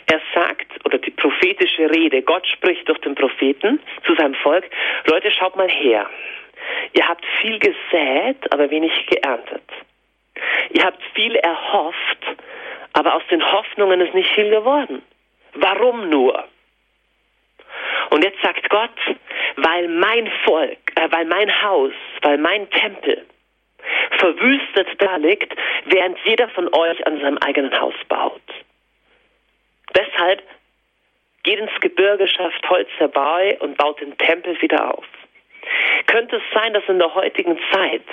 Er 0.10 0.22
sagt, 0.34 0.86
oder 0.86 0.98
die 0.98 1.12
prophetische 1.12 1.90
Rede, 1.92 2.22
Gott 2.22 2.48
spricht 2.48 2.88
durch 2.88 3.00
den 3.00 3.16
Propheten 3.16 3.80
zu 4.06 4.16
seinem 4.16 4.36
Volk, 4.36 4.66
Leute, 5.06 5.32
schaut 5.32 5.56
mal 5.56 5.70
her. 5.70 6.10
Ihr 6.94 7.08
habt 7.08 7.26
viel 7.42 7.60
gesät, 7.60 8.52
aber 8.52 8.70
wenig 8.70 8.92
geerntet. 9.08 9.64
Ihr 10.70 10.84
habt 10.84 11.02
viel 11.14 11.36
erhofft, 11.36 12.26
aber 12.94 13.16
aus 13.16 13.24
den 13.30 13.44
Hoffnungen 13.52 14.02
ist 14.02 14.14
nicht 14.14 14.32
viel 14.34 14.50
geworden. 14.50 15.02
Warum 15.54 16.10
nur? 16.10 16.46
Und 18.10 18.24
jetzt 18.24 18.42
sagt 18.42 18.70
Gott, 18.70 18.98
weil 19.58 19.88
mein 19.90 20.32
Volk, 20.46 20.78
äh, 20.96 21.12
weil 21.12 21.26
mein 21.26 21.62
Haus, 21.62 21.94
weil 22.22 22.38
mein 22.38 22.70
Tempel 22.70 23.26
verwüstet 24.20 24.88
da 25.00 25.18
liegt, 25.18 25.54
während 25.86 26.18
jeder 26.26 26.48
von 26.50 26.74
euch 26.74 27.06
an 27.06 27.20
seinem 27.20 27.38
eigenen 27.40 27.78
Haus 27.80 27.96
baut. 28.08 28.42
Deshalb 29.96 30.44
geht 31.44 31.60
ins 31.60 31.80
Gebirge, 31.80 32.28
schafft 32.28 32.70
Holz 32.70 32.90
herbei 32.98 33.58
und 33.62 33.78
baut 33.78 34.02
den 34.02 34.18
Tempel 34.18 34.62
wieder 34.62 34.94
auf. 34.94 35.06
Könnte 36.06 36.38
es 36.38 36.44
sein, 36.54 36.74
dass 36.74 36.84
in 36.88 37.00
der 37.00 37.14
heutigen 37.14 37.58
Zeit 37.72 38.04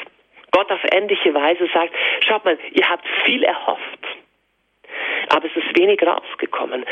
Gott 0.51 0.71
auf 0.71 0.81
ähnliche 0.93 1.35
Weise 1.35 1.69
sagt, 1.73 1.93
schaut 2.27 2.45
mal, 2.45 2.57
ihr 2.73 2.89
habt 2.89 3.05
viel 3.25 3.43
erhofft, 3.43 3.99
aber 5.29 5.47
es 5.47 5.57
ist 5.57 5.77
wenig 5.77 6.01
rausgekommen. 6.03 6.85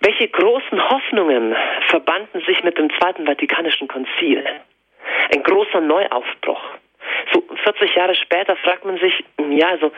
Welche 0.00 0.28
großen 0.28 0.90
Hoffnungen 0.90 1.56
verbanden 1.88 2.40
sich 2.46 2.62
mit 2.62 2.78
dem 2.78 2.88
Zweiten 2.98 3.26
Vatikanischen 3.26 3.88
Konzil? 3.88 4.44
Ein 5.34 5.42
großer 5.42 5.80
Neuaufbruch. 5.80 6.62
So 7.32 7.42
40 7.64 7.94
Jahre 7.94 8.14
später 8.14 8.56
fragt 8.56 8.84
man 8.84 8.98
sich, 8.98 9.24
ja, 9.50 9.68
also 9.68 9.92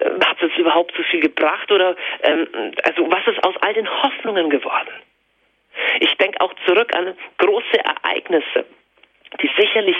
äh, 0.00 0.10
hat 0.24 0.42
es 0.42 0.56
überhaupt 0.56 0.94
so 0.96 1.02
viel 1.04 1.20
gebracht 1.20 1.70
oder 1.70 1.96
ähm, 2.22 2.46
also 2.84 3.10
was 3.10 3.26
ist 3.26 3.42
aus 3.44 3.54
all 3.60 3.74
den 3.74 3.88
Hoffnungen 4.02 4.50
geworden? 4.50 4.90
Ich 6.00 6.14
denke 6.16 6.40
auch 6.40 6.52
zurück 6.66 6.94
an 6.94 7.14
große 7.38 7.78
Ereignisse, 7.84 8.64
die 9.40 9.50
sicherlich, 9.56 9.96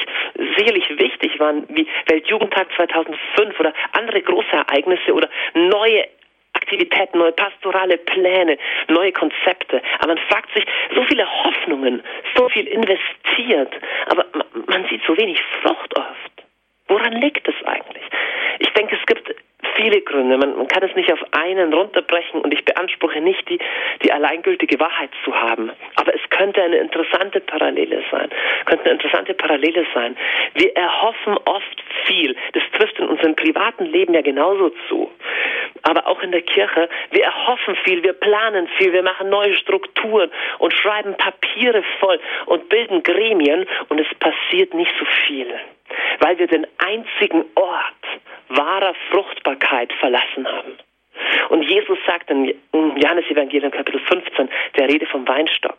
sicherlich 0.56 0.88
wichtig 0.98 1.38
waren, 1.38 1.64
wie 1.68 1.86
Weltjugendtag 2.06 2.68
2005 2.76 3.60
oder 3.60 3.72
andere 3.92 4.20
große 4.22 4.52
Ereignisse 4.52 5.12
oder 5.12 5.28
neue 5.54 6.06
Aktivitäten, 6.52 7.18
neue 7.18 7.32
pastorale 7.32 7.96
Pläne, 7.96 8.58
neue 8.88 9.12
Konzepte. 9.12 9.80
Aber 9.98 10.14
man 10.14 10.18
fragt 10.28 10.52
sich, 10.54 10.64
so 10.94 11.02
viele 11.04 11.26
Hoffnungen, 11.44 12.02
so 12.36 12.48
viel 12.48 12.66
investiert, 12.66 13.72
aber 14.06 14.26
man 14.66 14.86
sieht 14.88 15.02
so 15.06 15.16
wenig 15.16 15.40
Frucht 15.62 15.96
oft. 15.96 16.39
Woran 16.90 17.12
liegt 17.12 17.46
es 17.46 17.54
eigentlich? 17.66 18.02
Ich 18.58 18.68
denke, 18.70 18.96
es 18.96 19.06
gibt 19.06 19.32
viele 19.76 20.00
Gründe. 20.00 20.36
Man, 20.38 20.56
man, 20.56 20.66
kann 20.66 20.82
es 20.82 20.94
nicht 20.96 21.12
auf 21.12 21.20
einen 21.30 21.72
runterbrechen 21.72 22.40
und 22.40 22.52
ich 22.52 22.64
beanspruche 22.64 23.20
nicht, 23.20 23.48
die, 23.48 23.60
die 24.02 24.12
alleingültige 24.12 24.80
Wahrheit 24.80 25.10
zu 25.24 25.32
haben. 25.32 25.70
Aber 25.94 26.12
es 26.12 26.20
könnte 26.30 26.60
eine 26.60 26.78
interessante 26.78 27.38
Parallele 27.40 28.02
sein. 28.10 28.28
Könnte 28.64 28.86
eine 28.86 28.94
interessante 28.94 29.34
Parallele 29.34 29.86
sein. 29.94 30.16
Wir 30.54 30.74
erhoffen 30.76 31.38
oft 31.44 31.84
viel. 32.06 32.34
Das 32.54 32.64
trifft 32.76 32.98
in 32.98 33.06
unserem 33.06 33.36
privaten 33.36 33.86
Leben 33.86 34.12
ja 34.14 34.22
genauso 34.22 34.70
zu. 34.88 35.12
Aber 35.82 36.08
auch 36.08 36.20
in 36.22 36.32
der 36.32 36.42
Kirche. 36.42 36.88
Wir 37.12 37.22
erhoffen 37.22 37.76
viel, 37.84 38.02
wir 38.02 38.14
planen 38.14 38.66
viel, 38.78 38.92
wir 38.92 39.04
machen 39.04 39.30
neue 39.30 39.54
Strukturen 39.54 40.28
und 40.58 40.74
schreiben 40.74 41.16
Papiere 41.16 41.84
voll 42.00 42.18
und 42.46 42.68
bilden 42.68 43.04
Gremien 43.04 43.66
und 43.88 44.00
es 44.00 44.08
passiert 44.18 44.74
nicht 44.74 44.92
so 44.98 45.04
viel 45.28 45.46
weil 46.20 46.38
wir 46.38 46.46
den 46.46 46.66
einzigen 46.78 47.44
Ort 47.54 48.20
wahrer 48.48 48.94
Fruchtbarkeit 49.10 49.92
verlassen 49.94 50.46
haben. 50.46 50.78
Und 51.50 51.62
Jesus 51.62 51.98
sagt 52.06 52.30
in 52.30 52.54
Johannes 52.72 53.26
Evangelium 53.28 53.70
Kapitel 53.70 54.00
15, 54.00 54.48
der 54.76 54.88
Rede 54.88 55.06
vom 55.06 55.26
Weinstock, 55.26 55.78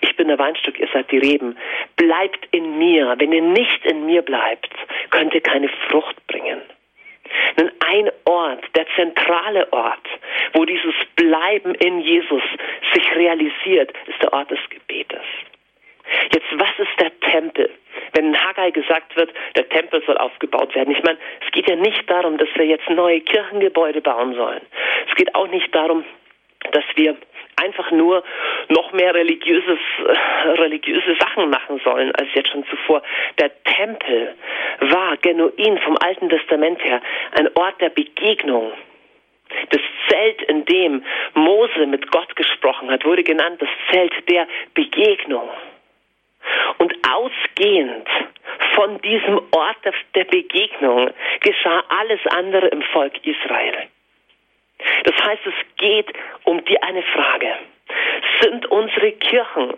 ich 0.00 0.16
bin 0.16 0.28
der 0.28 0.38
Weinstock, 0.38 0.78
ihr 0.78 0.88
seid 0.92 1.10
die 1.10 1.18
Reben, 1.18 1.56
bleibt 1.96 2.48
in 2.52 2.78
mir. 2.78 3.14
Wenn 3.18 3.32
ihr 3.32 3.42
nicht 3.42 3.84
in 3.84 4.06
mir 4.06 4.22
bleibt, 4.22 4.70
könnt 5.10 5.34
ihr 5.34 5.42
keine 5.42 5.68
Frucht 5.88 6.26
bringen. 6.26 6.60
Denn 7.58 7.70
ein 7.80 8.10
Ort, 8.24 8.64
der 8.74 8.86
zentrale 8.96 9.72
Ort, 9.72 10.06
wo 10.54 10.64
dieses 10.64 10.94
Bleiben 11.16 11.74
in 11.74 12.00
Jesus 12.00 12.42
sich 12.92 13.14
realisiert, 13.14 13.92
ist 14.06 14.22
der 14.22 14.32
Ort 14.32 14.50
des 14.50 14.58
Gebetes. 14.68 15.22
Jetzt, 16.32 16.46
was 16.52 16.78
ist 16.78 17.00
der 17.00 17.18
Tempel? 17.20 17.70
Wenn 18.12 18.26
in 18.26 18.44
Haggai 18.44 18.70
gesagt 18.70 19.16
wird, 19.16 19.32
der 19.56 19.68
Tempel 19.68 20.02
soll 20.04 20.18
aufgebaut 20.18 20.74
werden. 20.74 20.94
Ich 20.94 21.02
meine, 21.02 21.18
es 21.44 21.52
geht 21.52 21.68
ja 21.68 21.76
nicht 21.76 22.08
darum, 22.10 22.38
dass 22.38 22.48
wir 22.54 22.66
jetzt 22.66 22.88
neue 22.90 23.20
Kirchengebäude 23.20 24.00
bauen 24.00 24.34
sollen. 24.34 24.62
Es 25.08 25.14
geht 25.14 25.34
auch 25.34 25.48
nicht 25.48 25.74
darum, 25.74 26.04
dass 26.72 26.84
wir 26.94 27.16
einfach 27.56 27.90
nur 27.90 28.22
noch 28.68 28.92
mehr 28.92 29.14
religiöses, 29.14 29.78
äh, 30.06 30.48
religiöse 30.48 31.16
Sachen 31.18 31.50
machen 31.50 31.80
sollen 31.84 32.14
als 32.14 32.28
jetzt 32.34 32.50
schon 32.50 32.64
zuvor. 32.66 33.02
Der 33.38 33.50
Tempel 33.64 34.34
war 34.80 35.16
genuin 35.18 35.78
vom 35.78 35.96
Alten 35.98 36.28
Testament 36.28 36.82
her 36.84 37.00
ein 37.32 37.48
Ort 37.54 37.80
der 37.80 37.90
Begegnung. 37.90 38.72
Das 39.70 39.80
Zelt, 40.08 40.42
in 40.42 40.64
dem 40.64 41.04
Mose 41.34 41.86
mit 41.86 42.10
Gott 42.10 42.34
gesprochen 42.36 42.90
hat, 42.90 43.04
wurde 43.04 43.24
genannt 43.24 43.60
das 43.60 43.68
Zelt 43.90 44.12
der 44.30 44.46
Begegnung. 44.74 45.48
Und 46.78 46.94
ausgehend 47.08 48.08
von 48.74 49.00
diesem 49.02 49.40
Ort 49.50 49.76
der 50.14 50.24
Begegnung 50.24 51.10
geschah 51.40 51.84
alles 51.88 52.20
andere 52.28 52.68
im 52.68 52.82
Volk 52.82 53.14
Israel. 53.26 53.88
Das 55.04 55.14
heißt, 55.24 55.42
es 55.46 55.76
geht 55.76 56.06
um 56.44 56.64
die 56.64 56.80
eine 56.82 57.02
Frage. 57.02 57.58
Sind 58.40 58.66
unsere 58.66 59.12
Kirchen, 59.12 59.74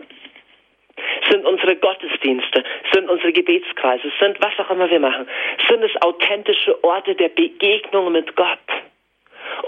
sind 1.28 1.44
unsere 1.44 1.76
Gottesdienste, 1.76 2.62
sind 2.92 3.08
unsere 3.08 3.32
Gebetskreise, 3.32 4.12
sind 4.20 4.38
was 4.40 4.58
auch 4.58 4.70
immer 4.70 4.90
wir 4.90 5.00
machen, 5.00 5.26
sind 5.68 5.82
es 5.82 6.02
authentische 6.02 6.82
Orte 6.84 7.14
der 7.14 7.30
Begegnung 7.30 8.12
mit 8.12 8.36
Gott? 8.36 8.58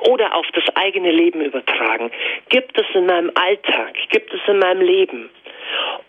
Oder 0.08 0.34
auf 0.34 0.46
das 0.54 0.64
eigene 0.76 1.10
Leben 1.10 1.40
übertragen. 1.40 2.10
Gibt 2.48 2.78
es 2.78 2.86
in 2.94 3.06
meinem 3.06 3.30
Alltag, 3.34 3.94
gibt 4.10 4.32
es 4.32 4.40
in 4.46 4.58
meinem 4.58 4.82
Leben 4.82 5.30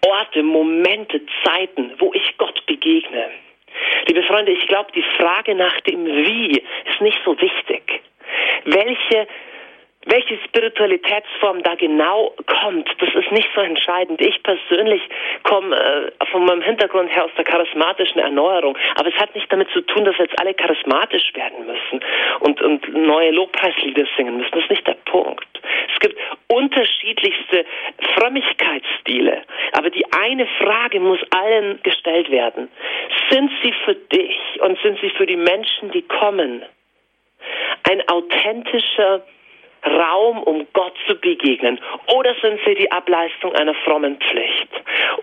Orte, 0.06 0.43
Momente, 0.43 1.22
Zeiten, 1.43 1.93
wo 1.99 2.12
ich 2.14 2.38
Gott 2.38 2.66
begegne. 2.66 3.32
Liebe 4.08 4.24
Freunde, 4.24 4.51
ich 4.51 4.66
glaube, 4.68 4.91
die 4.93 5.03
Frage 5.18 5.56
nach 5.56 5.80
dem 5.82 6.06
Wie 6.06 6.62
ist 6.91 7.01
nicht 7.01 7.18
so 7.26 7.39
wichtig. 7.39 8.01
Welche 8.66 9.28
welche 10.06 10.38
Spiritualitätsform 10.45 11.64
da 11.64 11.76
genau 11.76 12.34
kommt, 12.45 12.89
das 12.99 13.10
ist 13.16 13.32
nicht 13.32 13.49
so 13.56 13.62
entscheidend. 13.62 14.22
Ich 14.22 14.41
persönlich 14.43 15.01
komme 15.43 15.76
äh, 15.76 16.26
von 16.28 16.45
meinem 16.45 16.62
Hintergrund 16.62 17.10
her 17.14 17.26
aus 17.26 17.32
der 17.38 17.43
charismatischen 17.43 18.20
Erneuerung, 18.20 18.78
aber 18.95 19.10
es 19.10 19.16
hat 19.16 19.34
nicht 19.36 19.51
damit 19.51 19.70
zu 19.72 19.82
tun, 19.82 20.06
dass 20.06 20.18
jetzt 20.18 20.39
alle 20.39 20.53
charismatisch 20.53 21.34
werden 21.34 21.66
müssen 21.66 22.06
und, 22.41 22.62
und 22.62 22.93
neue 22.93 23.32
Lobpreislieder 23.32 24.06
singen 24.16 24.38
müssen. 24.38 24.51
Das 24.51 24.64
ist 24.64 24.70
nicht 24.70 24.88
der 24.88 24.97
Punkt. 25.06 25.45
Es 25.93 25.99
gibt 25.99 26.20
unterschiedlichste 26.47 27.66
Frömmigkeitsstile, 28.16 29.41
aber 29.74 29.89
die 29.89 30.06
eine 30.14 30.47
Frage 30.60 30.99
muss 30.99 31.20
allen 31.32 31.82
gestellt 31.82 32.30
werden. 32.30 32.70
Sind 33.32 33.51
sie 33.64 33.74
für 33.84 33.95
dich 33.95 34.38
und 34.62 34.80
sind 34.82 34.99
sie 35.01 35.10
für 35.10 35.26
die 35.26 35.36
Menschen, 35.36 35.91
die 35.91 36.03
kommen, 36.03 36.64
ein 37.89 38.08
authentischer 38.08 39.24
Raum, 39.86 40.41
um 40.43 40.67
Gott 40.73 40.93
zu 41.07 41.15
begegnen? 41.15 41.79
Oder 42.13 42.36
sind 42.41 42.59
sie 42.65 42.75
die 42.75 42.91
Ableistung 42.91 43.53
einer 43.53 43.73
frommen 43.73 44.17
Pflicht? 44.17 44.69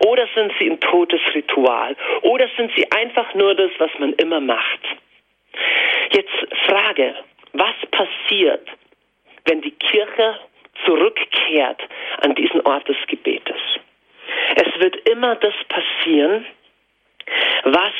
Oder 0.05 0.27
sind 0.35 0.53
sie 0.59 0.69
ein 0.69 0.79
totes 0.79 1.21
Ritual? 1.33 1.95
Oder 2.21 2.47
sind 2.55 2.71
sie 2.75 2.89
einfach 2.91 3.33
nur 3.33 3.55
das, 3.55 3.71
was 3.77 3.91
man 3.99 4.13
immer 4.13 4.39
macht? 4.39 4.79
Jetzt 6.11 6.31
Frage, 6.67 7.15
was 7.53 7.75
passiert, 7.91 8.67
wenn 9.45 9.61
die 9.61 9.71
Kirche 9.71 10.39
zurückkehrt 10.85 11.81
an 12.21 12.35
diesen 12.35 12.61
Ort 12.61 12.87
des 12.87 12.97
Gebetes? 13.07 13.59
Es 14.55 14.79
wird 14.81 14.95
immer 15.09 15.35
das 15.35 15.53
passieren, 15.67 16.45
was 17.63 17.93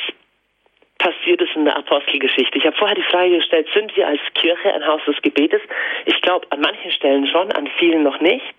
passiert 0.98 1.42
ist 1.42 1.54
in 1.54 1.64
der 1.64 1.76
Apostelgeschichte. 1.76 2.58
Ich 2.58 2.66
habe 2.66 2.76
vorher 2.76 2.94
die 2.96 3.02
Frage 3.02 3.36
gestellt, 3.36 3.68
sind 3.74 3.94
wir 3.96 4.06
als 4.06 4.20
Kirche 4.34 4.72
ein 4.72 4.86
Haus 4.86 5.02
des 5.06 5.20
Gebetes? 5.22 5.60
Ich 6.06 6.20
glaube, 6.22 6.46
an 6.50 6.60
manchen 6.60 6.90
Stellen 6.92 7.26
schon, 7.26 7.52
an 7.52 7.68
vielen 7.78 8.02
noch 8.02 8.20
nicht. 8.20 8.54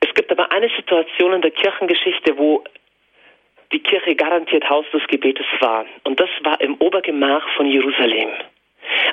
Es 0.00 0.12
gibt 0.14 0.30
aber 0.30 0.50
eine 0.52 0.68
Situation 0.70 1.32
in 1.32 1.42
der 1.42 1.50
Kirchengeschichte, 1.50 2.36
wo 2.38 2.64
die 3.72 3.80
Kirche 3.80 4.14
garantiert 4.14 4.68
Haus 4.68 4.86
des 4.92 5.06
Gebetes 5.08 5.46
war. 5.60 5.84
Und 6.04 6.20
das 6.20 6.30
war 6.42 6.60
im 6.60 6.74
Obergemach 6.76 7.46
von 7.56 7.66
Jerusalem. 7.66 8.30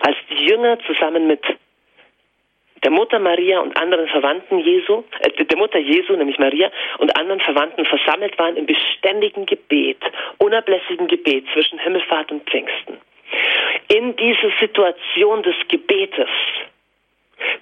Als 0.01 0.17
die 0.29 0.45
Jünger 0.45 0.77
zusammen 0.85 1.27
mit 1.27 1.41
der 2.83 2.91
Mutter 2.91 3.19
Maria 3.19 3.59
und 3.59 3.77
anderen 3.77 4.07
Verwandten 4.07 4.59
Jesu, 4.59 5.03
äh, 5.19 5.31
der 5.43 5.57
Mutter 5.57 5.79
Jesu, 5.79 6.13
nämlich 6.15 6.39
Maria, 6.39 6.71
und 6.97 7.15
anderen 7.17 7.41
Verwandten 7.41 7.85
versammelt 7.85 8.37
waren 8.39 8.55
im 8.57 8.65
beständigen 8.65 9.45
Gebet, 9.45 9.99
unablässigen 10.37 11.07
Gebet 11.07 11.45
zwischen 11.53 11.79
Himmelfahrt 11.79 12.31
und 12.31 12.49
Pfingsten. 12.49 12.97
In 13.87 14.15
diese 14.15 14.51
Situation 14.59 15.43
des 15.43 15.55
Gebetes 15.67 16.29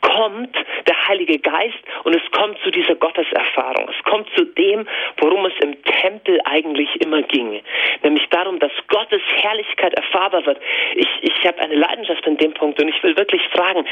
kommt 0.01 0.55
der 0.87 1.07
Heilige 1.07 1.39
Geist 1.39 1.79
und 2.03 2.15
es 2.15 2.31
kommt 2.31 2.59
zu 2.63 2.71
dieser 2.71 2.95
Gotteserfahrung. 2.95 3.89
Es 3.89 4.03
kommt 4.03 4.29
zu 4.35 4.45
dem, 4.45 4.87
worum 5.17 5.45
es 5.45 5.53
im 5.61 5.81
Tempel 5.83 6.39
eigentlich 6.45 6.89
immer 7.01 7.21
ging. 7.23 7.61
Nämlich 8.03 8.27
darum, 8.29 8.59
dass 8.59 8.71
Gottes 8.87 9.21
Herrlichkeit 9.41 9.93
erfahrbar 9.93 10.45
wird. 10.45 10.59
Ich, 10.95 11.07
ich 11.21 11.45
habe 11.45 11.59
eine 11.59 11.75
Leidenschaft 11.75 12.25
in 12.27 12.37
dem 12.37 12.53
Punkt 12.53 12.81
und 12.81 12.89
ich 12.89 13.01
will 13.03 13.17
wirklich 13.17 13.41
fragen, 13.49 13.85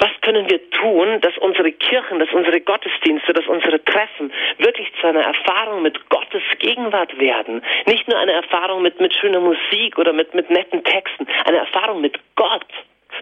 was 0.00 0.10
können 0.22 0.48
wir 0.50 0.70
tun, 0.70 1.20
dass 1.20 1.36
unsere 1.38 1.72
Kirchen, 1.72 2.18
dass 2.18 2.30
unsere 2.32 2.60
Gottesdienste, 2.60 3.32
dass 3.32 3.46
unsere 3.46 3.84
Treffen 3.84 4.32
wirklich 4.58 4.90
zu 5.00 5.06
einer 5.06 5.22
Erfahrung 5.22 5.82
mit 5.82 6.08
Gottes 6.08 6.42
Gegenwart 6.58 7.18
werden? 7.18 7.62
Nicht 7.86 8.08
nur 8.08 8.18
eine 8.18 8.32
Erfahrung 8.32 8.82
mit, 8.82 8.98
mit 8.98 9.14
schöner 9.14 9.40
Musik 9.40 9.98
oder 9.98 10.12
mit, 10.12 10.34
mit 10.34 10.50
netten 10.50 10.82
Texten, 10.84 11.26
eine 11.44 11.58
Erfahrung 11.58 12.00
mit 12.00 12.18
Gott 12.34 12.66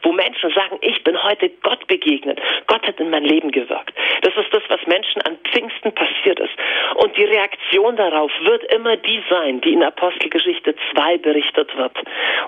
wo 0.02 0.12
Menschen 0.12 0.50
sagen, 0.50 0.78
ich 0.82 1.02
bin 1.02 1.20
heute 1.22 1.48
Gott 1.62 1.86
begegnet. 1.86 2.40
Gott 2.66 2.86
hat 2.86 3.00
in 3.00 3.10
mein 3.10 3.24
Leben 3.24 3.50
gewirkt. 3.50 3.92
Das 4.22 4.34
ist 4.36 4.52
das, 4.52 4.62
was 4.68 4.86
Menschen 4.86 5.22
an 5.22 5.38
Pfingsten 5.50 5.92
passiert 5.92 6.38
ist. 6.38 6.52
Und 6.96 7.16
die 7.16 7.24
Reaktion 7.24 7.96
darauf 7.96 8.30
wird 8.42 8.64
immer 8.72 8.96
die 8.96 9.22
sein, 9.28 9.60
die 9.60 9.72
in 9.72 9.82
Apostelgeschichte 9.82 10.74
2 10.92 11.18
berichtet 11.18 11.76
wird. 11.76 11.96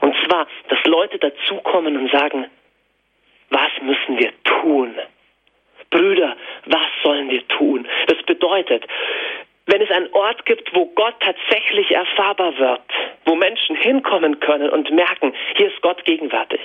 Und 0.00 0.14
zwar, 0.26 0.46
dass 0.68 0.78
Leute 0.84 1.18
dazukommen 1.18 1.96
und 1.96 2.10
sagen, 2.12 2.46
was 3.50 3.70
müssen 3.82 4.18
wir 4.18 4.32
tun? 4.44 4.94
Brüder, 5.90 6.36
was 6.66 6.86
sollen 7.02 7.28
wir 7.30 7.46
tun? 7.48 7.86
Das 8.06 8.22
bedeutet, 8.24 8.84
wenn 9.70 9.82
es 9.82 9.90
einen 9.90 10.12
Ort 10.12 10.44
gibt, 10.46 10.74
wo 10.74 10.86
Gott 10.86 11.14
tatsächlich 11.20 11.90
erfahrbar 11.92 12.58
wird, 12.58 12.80
wo 13.24 13.36
Menschen 13.36 13.76
hinkommen 13.76 14.40
können 14.40 14.68
und 14.70 14.90
merken, 14.90 15.32
hier 15.56 15.68
ist 15.68 15.80
Gott 15.82 16.04
gegenwärtig, 16.04 16.60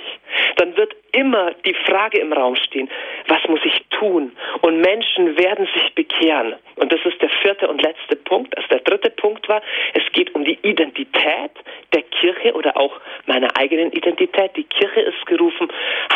dann 0.56 0.76
wird 0.76 0.94
immer 1.12 1.52
die 1.64 1.74
Frage 1.86 2.18
im 2.18 2.32
Raum 2.32 2.56
stehen, 2.56 2.90
was 3.28 3.42
muss 3.48 3.60
ich 3.64 3.84
tun? 3.90 4.32
Und 4.62 4.80
Menschen 4.80 5.36
werden 5.38 5.68
sich 5.74 5.94
bekehren. 5.94 6.54
Und 6.76 6.92
das 6.92 7.00
ist 7.04 7.20
der 7.22 7.30
vierte 7.42 7.68
und 7.68 7.82
letzte 7.82 8.16
Punkt. 8.16 8.56
Also 8.56 8.68
der 8.68 8.80
dritte 8.80 9.10
Punkt 9.10 9.48
war, 9.48 9.62
es 9.94 10.02
geht 10.12 10.34
um 10.34 10.44
die 10.44 10.58
Identität 10.62 11.52
der 11.94 12.02
Kirche 12.02 12.52
oder 12.54 12.76
auch 12.76 12.92
meiner 13.26 13.56
eigenen 13.56 13.92
Identität. 13.92 14.56
Die 14.56 14.64
Kirche 14.64 15.00
ist 15.00 15.24
gerufen, 15.26 15.68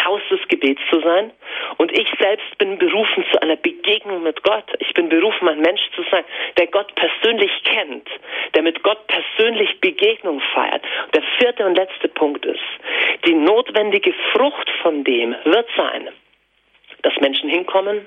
Haus 0.05 0.21
des 0.31 0.41
Gebets 0.49 0.81
zu 0.91 1.01
sein. 1.01 1.31
Und 1.79 1.97
ich 1.97 2.09
selbst 2.19 2.59
bin 2.59 2.79
berufen 2.79 3.25
zu 3.33 3.41
einer 3.43 3.57
Begegnung 3.57 4.23
mit 4.23 4.43
Gott. 4.43 4.65
Ich 4.79 4.93
bin 4.95 5.09
berufen, 5.09 5.49
ein 5.49 5.61
Mensch 5.61 5.83
zu 5.95 6.03
sein, 6.11 6.25
der 6.59 6.67
Gott 6.67 6.80
persönlich 6.95 7.51
kennt, 7.65 8.09
der 8.55 8.63
mit 8.63 8.83
Gott 8.83 9.07
persönlich 9.07 9.81
Begegnung 9.81 10.41
feiert. 10.55 10.83
Und 11.07 11.15
der 11.15 11.23
vierte 11.39 11.67
und 11.67 11.77
letzte 11.77 12.09
Punkt 12.09 12.45
ist, 12.45 12.61
die 13.27 13.35
notwendige 13.35 14.13
Frucht 14.33 14.71
von 14.83 15.05
dem 15.05 15.35
wird 15.45 15.69
sein, 15.77 16.09
dass 17.03 17.15
Menschen 17.21 17.49
hinkommen, 17.49 18.07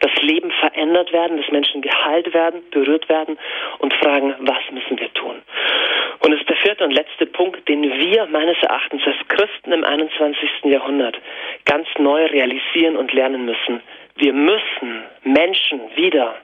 dass 0.00 0.14
Leben 0.22 0.50
verändert 0.50 1.12
werden, 1.12 1.36
dass 1.36 1.50
Menschen 1.50 1.82
geheilt 1.82 2.32
werden, 2.32 2.62
berührt 2.70 3.08
werden 3.08 3.38
und 3.78 3.92
fragen, 3.94 4.34
was 4.40 4.70
müssen 4.70 4.98
wir 4.98 5.12
tun? 5.14 5.42
Und 6.20 6.32
es 6.32 6.40
ist 6.40 6.48
der 6.48 6.56
vierte 6.56 6.84
und 6.84 6.92
letzte 6.92 7.26
Punkt, 7.26 7.68
den 7.68 7.82
wir 7.82 8.26
meines 8.26 8.56
Erachtens 8.62 9.02
als 9.06 9.16
Christen 9.28 9.72
im 9.72 9.84
21. 9.84 10.50
Jahrhundert 10.64 11.18
ganz 11.64 11.86
neu 11.98 12.26
realisieren 12.26 12.96
und 12.96 13.12
lernen 13.12 13.44
müssen. 13.44 13.80
Wir 14.16 14.32
müssen 14.32 15.04
Menschen 15.22 15.80
wieder 15.94 16.34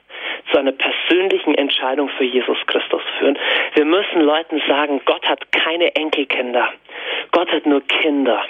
zu 0.51 0.57
einer 0.57 0.71
persönlichen 0.71 1.55
Entscheidung 1.55 2.09
für 2.09 2.23
Jesus 2.23 2.57
Christus 2.67 3.01
führen. 3.19 3.37
Wir 3.73 3.85
müssen 3.85 4.21
Leuten 4.21 4.61
sagen, 4.67 5.01
Gott 5.05 5.27
hat 5.27 5.51
keine 5.51 5.95
Enkelkinder. 5.95 6.69
Gott 7.31 7.51
hat 7.51 7.65
nur 7.65 7.81
Kinder. 7.81 8.43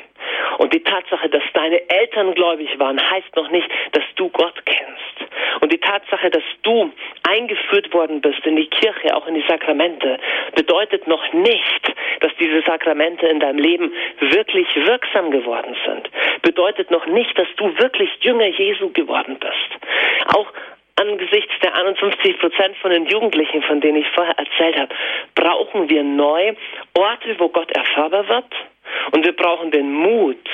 Und 0.57 0.73
die 0.73 0.83
Tatsache, 0.83 1.29
dass 1.29 1.43
deine 1.53 1.89
Eltern 1.89 2.33
gläubig 2.33 2.69
waren, 2.79 2.99
heißt 2.99 3.35
noch 3.35 3.49
nicht, 3.49 3.67
dass 3.91 4.03
du 4.15 4.29
Gott 4.29 4.65
kennst. 4.65 5.31
Und 5.61 5.71
die 5.71 5.79
Tatsache, 5.79 6.29
dass 6.29 6.43
du 6.63 6.91
eingeführt 7.27 7.93
worden 7.93 8.21
bist 8.21 8.45
in 8.45 8.55
die 8.55 8.67
Kirche, 8.67 9.15
auch 9.15 9.27
in 9.27 9.35
die 9.35 9.45
Sakramente, 9.47 10.17
bedeutet 10.55 11.07
noch 11.07 11.33
nicht, 11.33 11.93
dass 12.21 12.31
diese 12.39 12.61
Sakramente 12.61 13.27
in 13.27 13.39
deinem 13.39 13.59
Leben 13.59 13.91
wirklich 14.19 14.67
wirksam 14.75 15.31
geworden 15.31 15.75
sind. 15.85 16.09
Bedeutet 16.41 16.91
noch 16.91 17.05
nicht, 17.07 17.37
dass 17.37 17.47
du 17.57 17.77
wirklich 17.79 18.09
Jünger 18.21 18.47
Jesu 18.47 18.91
geworden 18.91 19.37
bist. 19.39 20.35
Auch 20.35 20.51
angesichts 20.95 21.53
der 21.61 21.75
51 21.75 22.39
Prozent 22.39 22.77
von 22.77 22.91
den 22.91 23.05
Jugendlichen, 23.07 23.61
von 23.63 23.81
denen 23.81 23.97
ich 23.97 24.09
vorher 24.11 24.37
erzählt 24.37 24.77
habe, 24.77 24.95
brauchen 25.35 25.89
wir 25.89 26.03
neu 26.03 26.55
Orte, 26.97 27.35
wo 27.39 27.49
Gott 27.49 27.71
erfahrbar 27.71 28.27
wird. 28.27 28.53
Und 29.11 29.25
wir 29.25 29.35
brauchen 29.35 29.71
den 29.71 29.91
Mut, 29.93 30.49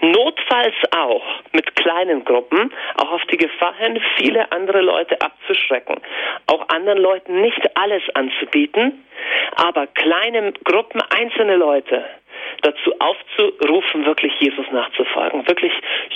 notfalls 0.00 0.74
auch 0.96 1.24
mit 1.52 1.76
kleinen 1.76 2.24
Gruppen, 2.24 2.72
auch 2.96 3.12
auf 3.12 3.22
die 3.26 3.36
Gefahr 3.36 3.74
hin, 3.76 4.00
viele 4.16 4.50
andere 4.52 4.80
Leute 4.80 5.20
abzuschrecken, 5.20 5.96
auch 6.46 6.68
anderen 6.68 6.98
Leuten 6.98 7.40
nicht 7.40 7.76
alles 7.76 8.02
anzubieten, 8.14 9.04
aber 9.56 9.86
kleine 9.88 10.52
Gruppen, 10.64 11.02
einzelne 11.10 11.56
Leute 11.56 12.04
dazu 12.62 12.94
aufzurufen, 12.98 14.06
wirklich 14.06 14.32
Jesus 14.40 14.66
nachzufolgen, 14.70 15.46
wirklich 15.46 15.72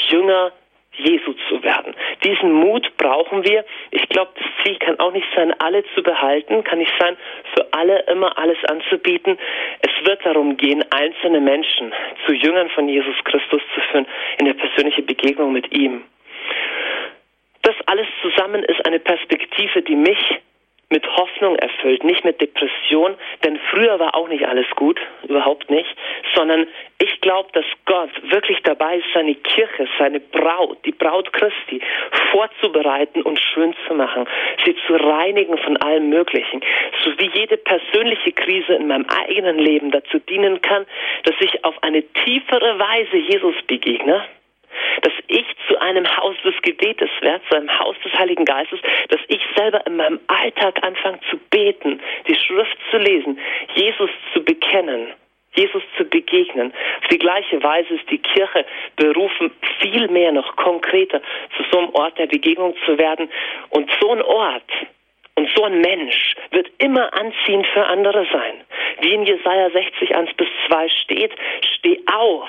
Jünger 0.09 0.53
Jesu 0.97 1.35
zu 1.49 1.63
werden. 1.63 1.95
Diesen 2.25 2.53
Mut 2.53 2.97
brauchen 2.97 3.45
wir. 3.45 3.65
Ich 3.91 4.09
glaube, 4.09 4.33
das 4.35 4.47
Ziel 4.63 4.77
kann 4.79 4.99
auch 4.99 5.13
nicht 5.13 5.27
sein, 5.35 5.55
alle 5.61 5.85
zu 5.95 6.03
behalten, 6.03 6.65
kann 6.65 6.79
nicht 6.79 6.93
sein, 6.99 7.17
für 7.55 7.67
alle 7.73 8.01
immer 8.11 8.37
alles 8.37 8.59
anzubieten. 8.65 9.39
Es 9.81 10.07
wird 10.07 10.25
darum 10.25 10.57
gehen, 10.57 10.85
einzelne 10.91 11.41
Menschen 11.41 11.93
zu 12.27 12.33
Jüngern 12.33 12.69
von 12.71 12.89
Jesus 12.89 13.17
Christus 13.25 13.63
zu 13.75 13.81
führen, 13.91 14.07
in 14.39 14.47
der 14.47 14.55
persönlichen 14.55 15.07
Begegnung 15.07 15.53
mit 15.53 15.73
ihm. 15.75 16.03
Das 17.63 17.75
alles 17.87 18.07
zusammen 18.23 18.65
ist 18.65 18.85
eine 18.87 18.99
Perspektive, 18.99 19.83
die 19.83 19.97
mich 19.97 20.19
mit 20.91 21.07
Hoffnung 21.17 21.57
erfüllt, 21.57 22.05
nicht 22.05 22.25
mit 22.25 22.41
Depression, 22.41 23.15
denn 23.45 23.59
früher 23.71 23.99
war 23.99 24.15
auch 24.15 24.29
nicht 24.29 24.47
alles 24.47 24.67
gut, 24.77 25.01
überhaupt 25.27 25.71
nicht, 25.71 25.89
sondern 26.35 26.67
ich 27.01 27.21
glaube, 27.21 27.49
dass 27.53 27.65
Gott 27.87 28.11
wirklich 28.31 28.59
dabei 28.65 28.97
ist, 28.97 29.07
seine 29.15 29.35
Kirche, 29.37 29.89
seine 29.99 30.21
Braut, 30.21 30.79
die 30.85 30.93
Braut 30.93 31.33
Christi 31.33 31.81
vorzubereiten 32.33 33.23
und 33.23 33.41
schön 33.41 33.75
zu 33.87 33.95
machen, 33.95 34.27
sie 34.65 34.77
zu 34.87 34.95
reinigen 34.95 35.57
von 35.59 35.77
allem 35.79 36.11
Möglichen, 36.11 36.61
so 37.05 37.11
wie 37.19 37.31
jede 37.35 37.57
persönliche 37.57 38.33
Krise 38.33 38.75
in 38.75 38.89
meinem 38.89 39.07
eigenen 39.07 39.59
Leben 39.59 39.93
dazu 39.93 40.19
dienen 40.19 40.61
kann, 40.61 40.87
dass 41.23 41.35
ich 41.41 41.65
auf 41.65 41.81
eine 41.83 42.03
tiefere 42.03 42.79
Weise 42.79 43.17
Jesus 43.17 43.55
begegne 43.67 44.25
dass 45.03 45.13
ich 45.29 45.47
zu 45.69 45.81
einem 45.81 46.07
Haus 46.17 46.37
des 46.45 46.55
Gebetes 46.63 47.11
werde, 47.21 47.45
zu 47.49 47.57
einem 47.57 47.79
Haus 47.79 47.97
des 48.05 48.13
Heiligen 48.15 48.45
Geistes, 48.45 48.81
dass 49.09 49.21
ich 49.29 49.41
selber 49.57 49.87
in 49.87 49.97
meinem 49.97 50.21
Alltag 50.27 50.83
anfange 50.83 51.21
zu 51.31 51.39
beten, 51.51 52.01
die 52.27 52.35
Schrift 52.35 52.77
zu 52.91 52.99
lesen, 52.99 53.39
Jesus 53.75 54.11
zu 54.33 54.43
bekennen. 54.43 55.09
Jesus 55.57 55.83
zu 55.97 56.05
begegnen. 56.05 56.73
Auf 57.01 57.09
die 57.09 57.19
gleiche 57.19 57.63
Weise 57.63 57.95
ist 57.95 58.09
die 58.11 58.19
Kirche 58.19 58.65
berufen, 58.97 59.51
viel 59.81 60.09
mehr 60.09 60.33
noch 60.33 60.55
konkreter 60.57 61.21
zu 61.57 61.65
so 61.73 61.79
einem 61.79 61.95
Ort 61.95 62.19
der 62.19 62.27
Begegnung 62.27 62.77
zu 62.87 62.97
werden. 62.99 63.29
Und 63.71 63.91
so 64.01 64.13
ein 64.13 64.23
Ort 64.23 64.71
und 65.35 65.51
so 65.57 65.65
ein 65.65 65.81
Mensch 65.81 66.35
wird 66.53 66.71
immer 66.79 67.13
anziehend 67.15 67.67
für 67.69 67.85
andere 67.85 68.27
sein. 68.33 68.61
Wie 69.01 69.15
in 69.15 69.25
Jesaja 69.25 69.71
60, 69.71 70.15
1 70.15 70.35
bis 70.35 70.49
2 70.69 70.89
steht, 70.89 71.33
steh 71.77 72.01
auf 72.07 72.49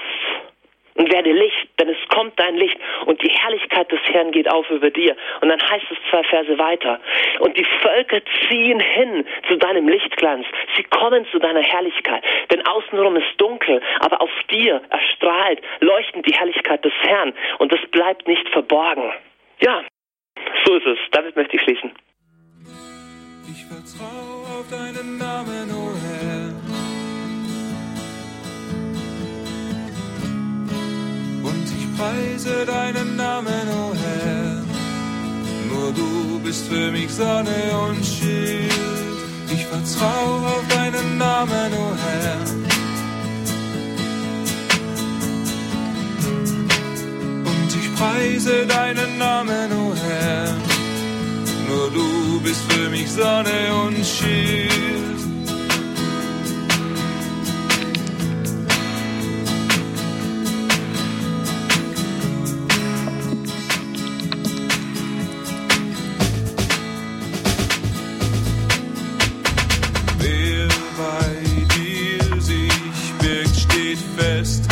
und 1.01 1.11
werde 1.11 1.31
Licht, 1.31 1.67
denn 1.79 1.89
es 1.89 1.97
kommt 2.09 2.39
dein 2.39 2.55
Licht 2.57 2.77
und 3.07 3.19
die 3.23 3.29
Herrlichkeit 3.29 3.91
des 3.91 3.99
Herrn 4.03 4.31
geht 4.31 4.47
auf 4.47 4.69
über 4.69 4.91
dir. 4.91 5.17
Und 5.41 5.49
dann 5.49 5.59
heißt 5.59 5.85
es 5.89 5.97
zwei 6.11 6.21
Verse 6.25 6.59
weiter. 6.59 6.99
Und 7.39 7.57
die 7.57 7.65
Völker 7.81 8.21
ziehen 8.47 8.79
hin 8.79 9.25
zu 9.47 9.57
deinem 9.57 9.87
Lichtglanz. 9.87 10.45
Sie 10.77 10.83
kommen 10.83 11.25
zu 11.31 11.39
deiner 11.39 11.63
Herrlichkeit. 11.63 12.23
Denn 12.51 12.63
außenrum 12.67 13.15
ist 13.15 13.33
dunkel, 13.37 13.81
aber 13.99 14.21
auf 14.21 14.29
dir 14.51 14.79
erstrahlt, 14.91 15.59
leuchtend 15.79 16.27
die 16.27 16.35
Herrlichkeit 16.35 16.85
des 16.85 16.93
Herrn. 17.01 17.33
Und 17.57 17.73
es 17.73 17.81
bleibt 17.89 18.27
nicht 18.27 18.47
verborgen. 18.49 19.11
Ja, 19.59 19.83
so 20.65 20.75
ist 20.75 20.85
es. 20.85 20.99
Damit 21.13 21.35
möchte 21.35 21.55
ich 21.55 21.63
schließen. 21.63 21.91
Ich 23.49 23.65
vertraue 23.65 24.59
auf 24.59 24.69
deinen 24.69 25.17
Namen, 25.17 25.71
oh 25.73 25.90
preise 32.01 32.65
deinen 32.65 33.15
Namen, 33.15 33.65
o 33.69 33.91
oh 33.91 33.93
Herr. 34.03 34.63
Nur 35.69 35.89
du 35.93 36.39
bist 36.43 36.63
für 36.67 36.91
mich 36.91 37.11
Sonne 37.13 37.59
und 37.87 38.03
Schild. 38.03 38.73
Ich 39.55 39.63
vertraue 39.65 40.47
auf 40.53 40.65
deinen 40.77 41.17
Namen, 41.17 41.69
o 41.81 41.85
oh 41.87 41.95
Herr. 42.05 42.39
Und 47.51 47.69
ich 47.79 47.87
preise 47.99 48.65
deinen 48.65 49.17
Namen, 49.17 49.67
o 49.71 49.91
oh 49.91 49.95
Herr. 50.05 50.47
Nur 51.69 51.87
du 51.97 52.41
bist 52.41 52.63
für 52.71 52.89
mich 52.89 53.09
Sonne 53.11 53.59
und 53.85 53.97
Schild. 54.05 55.20
Standpunkt 74.17 74.70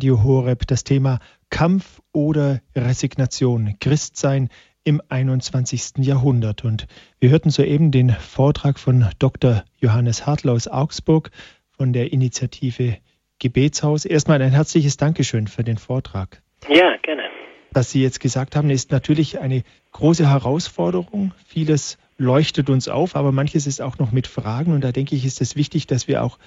Radio 0.00 0.22
Horeb 0.22 0.66
das 0.66 0.82
Thema 0.82 1.18
Kampf 1.50 2.00
oder 2.14 2.62
Resignation, 2.74 3.76
Christsein 3.80 4.48
im 4.82 5.02
21. 5.10 5.98
Jahrhundert. 5.98 6.64
Und 6.64 6.86
wir 7.18 7.28
hörten 7.28 7.50
soeben 7.50 7.90
den 7.90 8.08
Vortrag 8.08 8.78
von 8.78 9.10
Dr. 9.18 9.62
Johannes 9.78 10.24
Hartl 10.24 10.48
aus 10.48 10.68
Augsburg 10.68 11.30
von 11.76 11.92
der 11.92 12.14
Initiative 12.14 12.96
Gebetshaus. 13.40 14.06
Erstmal 14.06 14.40
ein 14.40 14.52
herzliches 14.52 14.96
Dankeschön 14.96 15.48
für 15.48 15.64
den 15.64 15.76
Vortrag. 15.76 16.40
Ja, 16.70 16.96
gerne. 17.02 17.24
Was 17.70 17.90
Sie 17.90 18.02
jetzt 18.02 18.20
gesagt 18.20 18.56
haben, 18.56 18.70
ist 18.70 18.92
natürlich 18.92 19.38
eine 19.38 19.64
große 19.92 20.26
Herausforderung. 20.30 21.34
Vieles 21.46 21.98
leuchtet 22.16 22.70
uns 22.70 22.88
auf, 22.88 23.16
aber 23.16 23.32
manches 23.32 23.66
ist 23.66 23.82
auch 23.82 23.98
noch 23.98 24.12
mit 24.12 24.26
Fragen. 24.26 24.72
Und 24.72 24.82
da 24.82 24.92
denke 24.92 25.14
ich, 25.14 25.26
ist 25.26 25.42
es 25.42 25.56
wichtig, 25.56 25.86
dass 25.86 26.08
wir 26.08 26.24
auch 26.24 26.38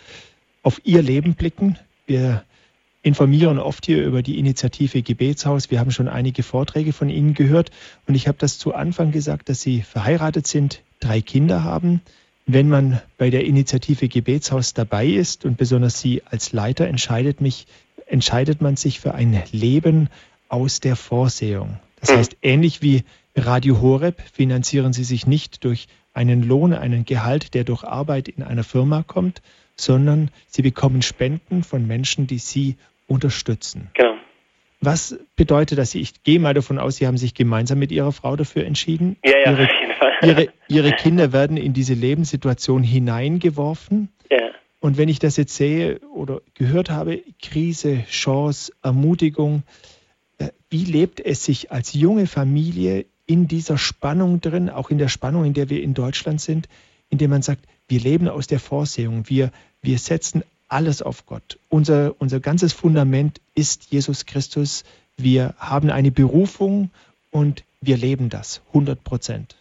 auf 0.64 0.82
ihr 0.86 1.04
Leben 1.04 1.36
blicken. 1.36 1.78
Wir 2.08 2.46
informieren 3.04 3.60
oft 3.60 3.86
hier 3.86 4.04
über 4.04 4.24
die 4.24 4.40
Initiative 4.40 5.04
Gebetshaus. 5.04 5.70
Wir 5.70 5.80
haben 5.80 5.92
schon 5.92 6.08
einige 6.08 6.42
Vorträge 6.42 6.94
von 6.94 7.10
Ihnen 7.10 7.34
gehört 7.34 7.70
und 8.08 8.16
ich 8.16 8.28
habe 8.28 8.38
das 8.40 8.58
zu 8.58 8.74
Anfang 8.74 9.12
gesagt, 9.12 9.50
dass 9.50 9.62
Sie 9.62 9.82
verheiratet 9.82 10.48
sind, 10.48 10.82
drei 11.00 11.22
Kinder 11.22 11.64
haben. 11.64 12.02
Wenn 12.46 12.70
man 12.70 13.02
bei 13.18 13.30
der 13.30 13.46
Initiative 13.46 14.08
Gebetshaus 14.08 14.74
dabei 14.74 15.06
ist 15.08 15.46
und 15.46 15.58
besonders 15.58 16.00
Sie 16.00 16.24
als 16.26 16.54
Leiter 16.54 16.88
entscheidet 16.88 17.42
mich, 17.42 17.68
entscheidet 18.06 18.62
man 18.62 18.78
sich 18.78 19.02
für 19.02 19.14
ein 19.14 19.44
Leben 19.52 20.10
aus 20.48 20.80
der 20.80 20.96
Vorsehung. 20.96 21.80
Das 22.00 22.10
mhm. 22.10 22.16
heißt, 22.16 22.38
ähnlich 22.42 22.82
wie 22.82 23.04
Radio 23.36 23.82
Horeb 23.82 24.22
finanzieren 24.32 24.94
Sie 24.94 25.04
sich 25.04 25.28
nicht 25.28 25.66
durch 25.66 25.88
einen 26.14 26.44
Lohn, 26.44 26.74
einen 26.74 27.06
Gehalt, 27.06 27.54
der 27.54 27.66
durch 27.66 27.84
Arbeit 27.84 28.30
in 28.30 28.44
einer 28.44 28.64
Firma 28.64 29.04
kommt, 29.04 29.42
sondern 29.76 30.30
Sie 30.48 30.62
bekommen 30.62 31.02
Spenden 31.02 31.64
von 31.64 31.86
Menschen, 31.88 32.28
die 32.28 32.38
Sie 32.38 32.78
unterstützen. 33.08 33.90
Genau. 33.94 34.16
Was 34.82 35.18
bedeutet 35.38 35.78
das? 35.78 35.96
Ich 35.96 36.24
gehe 36.24 36.40
mal 36.40 36.54
davon 36.54 36.78
aus, 36.78 36.98
Sie 36.98 37.08
haben 37.08 37.18
sich 37.18 37.34
gemeinsam 37.34 37.80
mit 37.80 37.92
Ihrer 37.92 38.12
Frau 38.12 38.36
dafür 38.36 38.66
entschieden. 38.66 39.16
Ja, 39.24 39.32
ja, 39.32 39.52
ihre, 39.52 39.64
auf 39.64 39.80
jeden 39.80 39.94
Fall. 39.94 40.12
Ihre, 40.24 40.54
ihre 40.68 40.92
Kinder 40.98 41.32
werden 41.32 41.56
in 41.56 41.74
diese 41.74 41.94
Lebenssituation 41.94 42.84
hineingeworfen. 42.84 44.10
Ja. 44.30 44.50
Und 44.82 44.98
wenn 44.98 45.08
ich 45.08 45.20
das 45.20 45.38
jetzt 45.38 45.56
sehe 45.56 46.00
oder 46.14 46.42
gehört 46.54 46.90
habe, 46.90 47.22
Krise, 47.42 48.04
Chance, 48.10 48.74
Ermutigung, 48.82 49.64
äh, 50.38 50.50
wie 50.70 50.84
lebt 50.84 51.22
es 51.22 51.46
sich 51.46 51.72
als 51.72 51.94
junge 51.94 52.28
Familie 52.28 53.06
in 53.26 53.48
dieser 53.48 53.78
Spannung 53.78 54.42
drin, 54.42 54.70
auch 54.70 54.90
in 54.90 54.98
der 54.98 55.08
Spannung, 55.08 55.46
in 55.46 55.54
der 55.54 55.70
wir 55.70 55.82
in 55.82 55.94
Deutschland 55.94 56.42
sind, 56.42 56.68
indem 57.10 57.30
man 57.30 57.42
sagt, 57.42 57.66
wir 57.88 58.02
leben 58.02 58.28
aus 58.28 58.48
der 58.48 58.60
Vorsehung, 58.60 59.30
wir, 59.30 59.52
wir 59.82 59.98
setzen 59.98 60.44
alles 60.74 61.04
auf 61.04 61.26
Gott. 61.28 61.60
Unser, 61.70 62.16
unser 62.20 62.40
ganzes 62.40 62.74
Fundament 62.74 63.40
ist 63.56 63.92
Jesus 63.92 64.26
Christus. 64.26 64.84
Wir 65.18 65.54
haben 65.60 65.92
eine 65.92 66.12
Berufung 66.12 66.90
und 67.32 67.64
wir 67.80 67.96
leben 67.96 68.30
das 68.30 68.64
100 68.70 69.04
Prozent. 69.04 69.56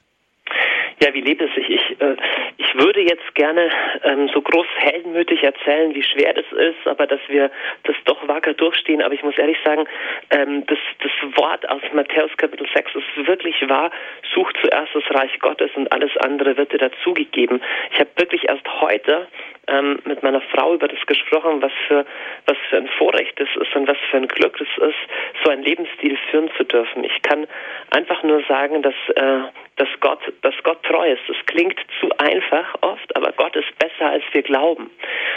Ja, 1.02 1.12
wie 1.12 1.20
lebt 1.20 1.42
es 1.42 1.52
sich? 1.54 1.68
Ich, 1.68 2.00
äh, 2.00 2.16
ich 2.56 2.74
würde 2.76 3.00
jetzt 3.00 3.34
gerne 3.34 3.70
ähm, 4.04 4.30
so 4.32 4.40
groß 4.40 4.66
heldenmütig 4.76 5.42
erzählen, 5.42 5.94
wie 5.94 6.02
schwer 6.02 6.32
das 6.32 6.46
ist, 6.52 6.86
aber 6.86 7.06
dass 7.06 7.20
wir 7.28 7.50
das 7.82 7.96
doch 8.04 8.26
wacker 8.28 8.54
durchstehen. 8.54 9.02
Aber 9.02 9.12
ich 9.12 9.22
muss 9.22 9.36
ehrlich 9.36 9.58
sagen, 9.64 9.84
ähm, 10.30 10.64
das, 10.66 10.78
das 11.02 11.36
Wort 11.36 11.68
aus 11.68 11.82
Matthäus 11.92 12.30
Kapitel 12.36 12.66
6 12.72 12.92
ist 12.94 13.26
wirklich 13.26 13.56
wahr. 13.68 13.90
Sucht 14.32 14.56
zuerst 14.62 14.94
das 14.94 15.04
Reich 15.10 15.38
Gottes 15.40 15.70
und 15.74 15.92
alles 15.92 16.16
andere 16.18 16.56
wird 16.56 16.72
dir 16.72 16.78
dazugegeben. 16.78 17.60
Ich 17.92 17.98
habe 17.98 18.10
wirklich 18.16 18.48
erst 18.48 18.66
heute 18.80 19.26
ähm, 19.68 20.00
mit 20.04 20.22
meiner 20.22 20.40
Frau 20.40 20.74
über 20.74 20.88
das 20.88 21.04
gesprochen, 21.06 21.62
was 21.62 21.72
für, 21.86 22.04
was 22.46 22.56
für 22.68 22.76
ein 22.78 22.88
Vorrecht 22.98 23.38
es 23.40 23.48
ist 23.60 23.74
und 23.76 23.86
was 23.86 23.96
für 24.10 24.16
ein 24.16 24.28
Glück 24.28 24.60
es 24.60 24.82
ist, 24.82 24.98
so 25.44 25.50
einen 25.50 25.62
Lebensstil 25.62 26.18
führen 26.30 26.50
zu 26.56 26.64
dürfen. 26.64 27.04
Ich 27.04 27.22
kann 27.22 27.46
einfach 27.90 28.22
nur 28.22 28.42
sagen, 28.48 28.82
dass, 28.82 28.94
äh, 29.14 29.40
dass, 29.76 29.88
Gott, 30.00 30.20
dass 30.42 30.54
Gott 30.64 30.82
treu 30.82 31.12
ist. 31.12 31.22
Das 31.28 31.36
klingt 31.46 31.78
zu 32.00 32.10
einfach 32.18 32.74
oft, 32.80 33.16
aber 33.16 33.32
Gott 33.32 33.54
ist 33.56 33.78
besser, 33.78 34.10
als 34.10 34.24
wir 34.32 34.42
glauben. 34.42 34.90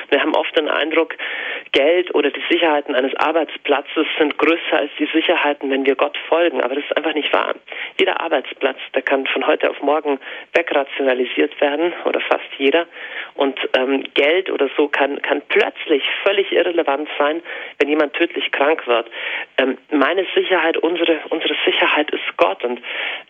Wir 0.09 0.21
haben 0.21 0.36
oft 0.36 0.57
den 0.57 0.69
Eindruck, 0.69 1.15
Geld 1.71 2.13
oder 2.15 2.32
die 2.32 2.43
Sicherheiten 2.49 2.95
eines 2.95 3.15
Arbeitsplatzes 3.15 4.07
sind 4.17 4.38
größer 4.38 4.78
als 4.78 4.91
die 4.97 5.07
Sicherheiten, 5.13 5.69
wenn 5.69 5.86
wir 5.86 5.95
Gott 5.95 6.17
folgen. 6.30 6.61
Aber 6.61 6.76
das 6.76 6.84
ist 6.86 6.97
einfach 6.97 7.13
nicht 7.13 7.32
wahr. 7.34 7.55
Jeder 7.99 8.19
Arbeitsplatz, 8.21 8.78
der 8.93 9.01
kann 9.01 9.26
von 9.28 9.45
heute 9.45 9.69
auf 9.69 9.82
morgen 9.82 10.19
wegrationalisiert 10.53 11.59
werden 11.61 11.93
oder 12.05 12.19
fast 12.21 12.45
jeder. 12.57 12.88
Und 13.36 13.59
ähm, 13.78 14.03
Geld 14.16 14.49
oder 14.49 14.70
so 14.76 14.88
kann, 14.88 15.22
kann 15.22 15.41
plötzlich 15.47 16.03
völlig 16.24 16.51
irrelevant 16.51 17.07
sein, 17.20 17.43
wenn 17.78 17.89
jemand 17.89 18.13
tödlich 18.13 18.51
krank 18.51 18.88
wird. 18.88 19.07
Ähm, 19.57 19.78
meine 19.91 20.26
Sicherheit, 20.34 20.78
unsere, 20.78 21.20
unsere 21.30 21.55
Sicherheit 21.66 22.09
ist 22.11 22.24
Gott 22.38 22.63
und 22.63 22.82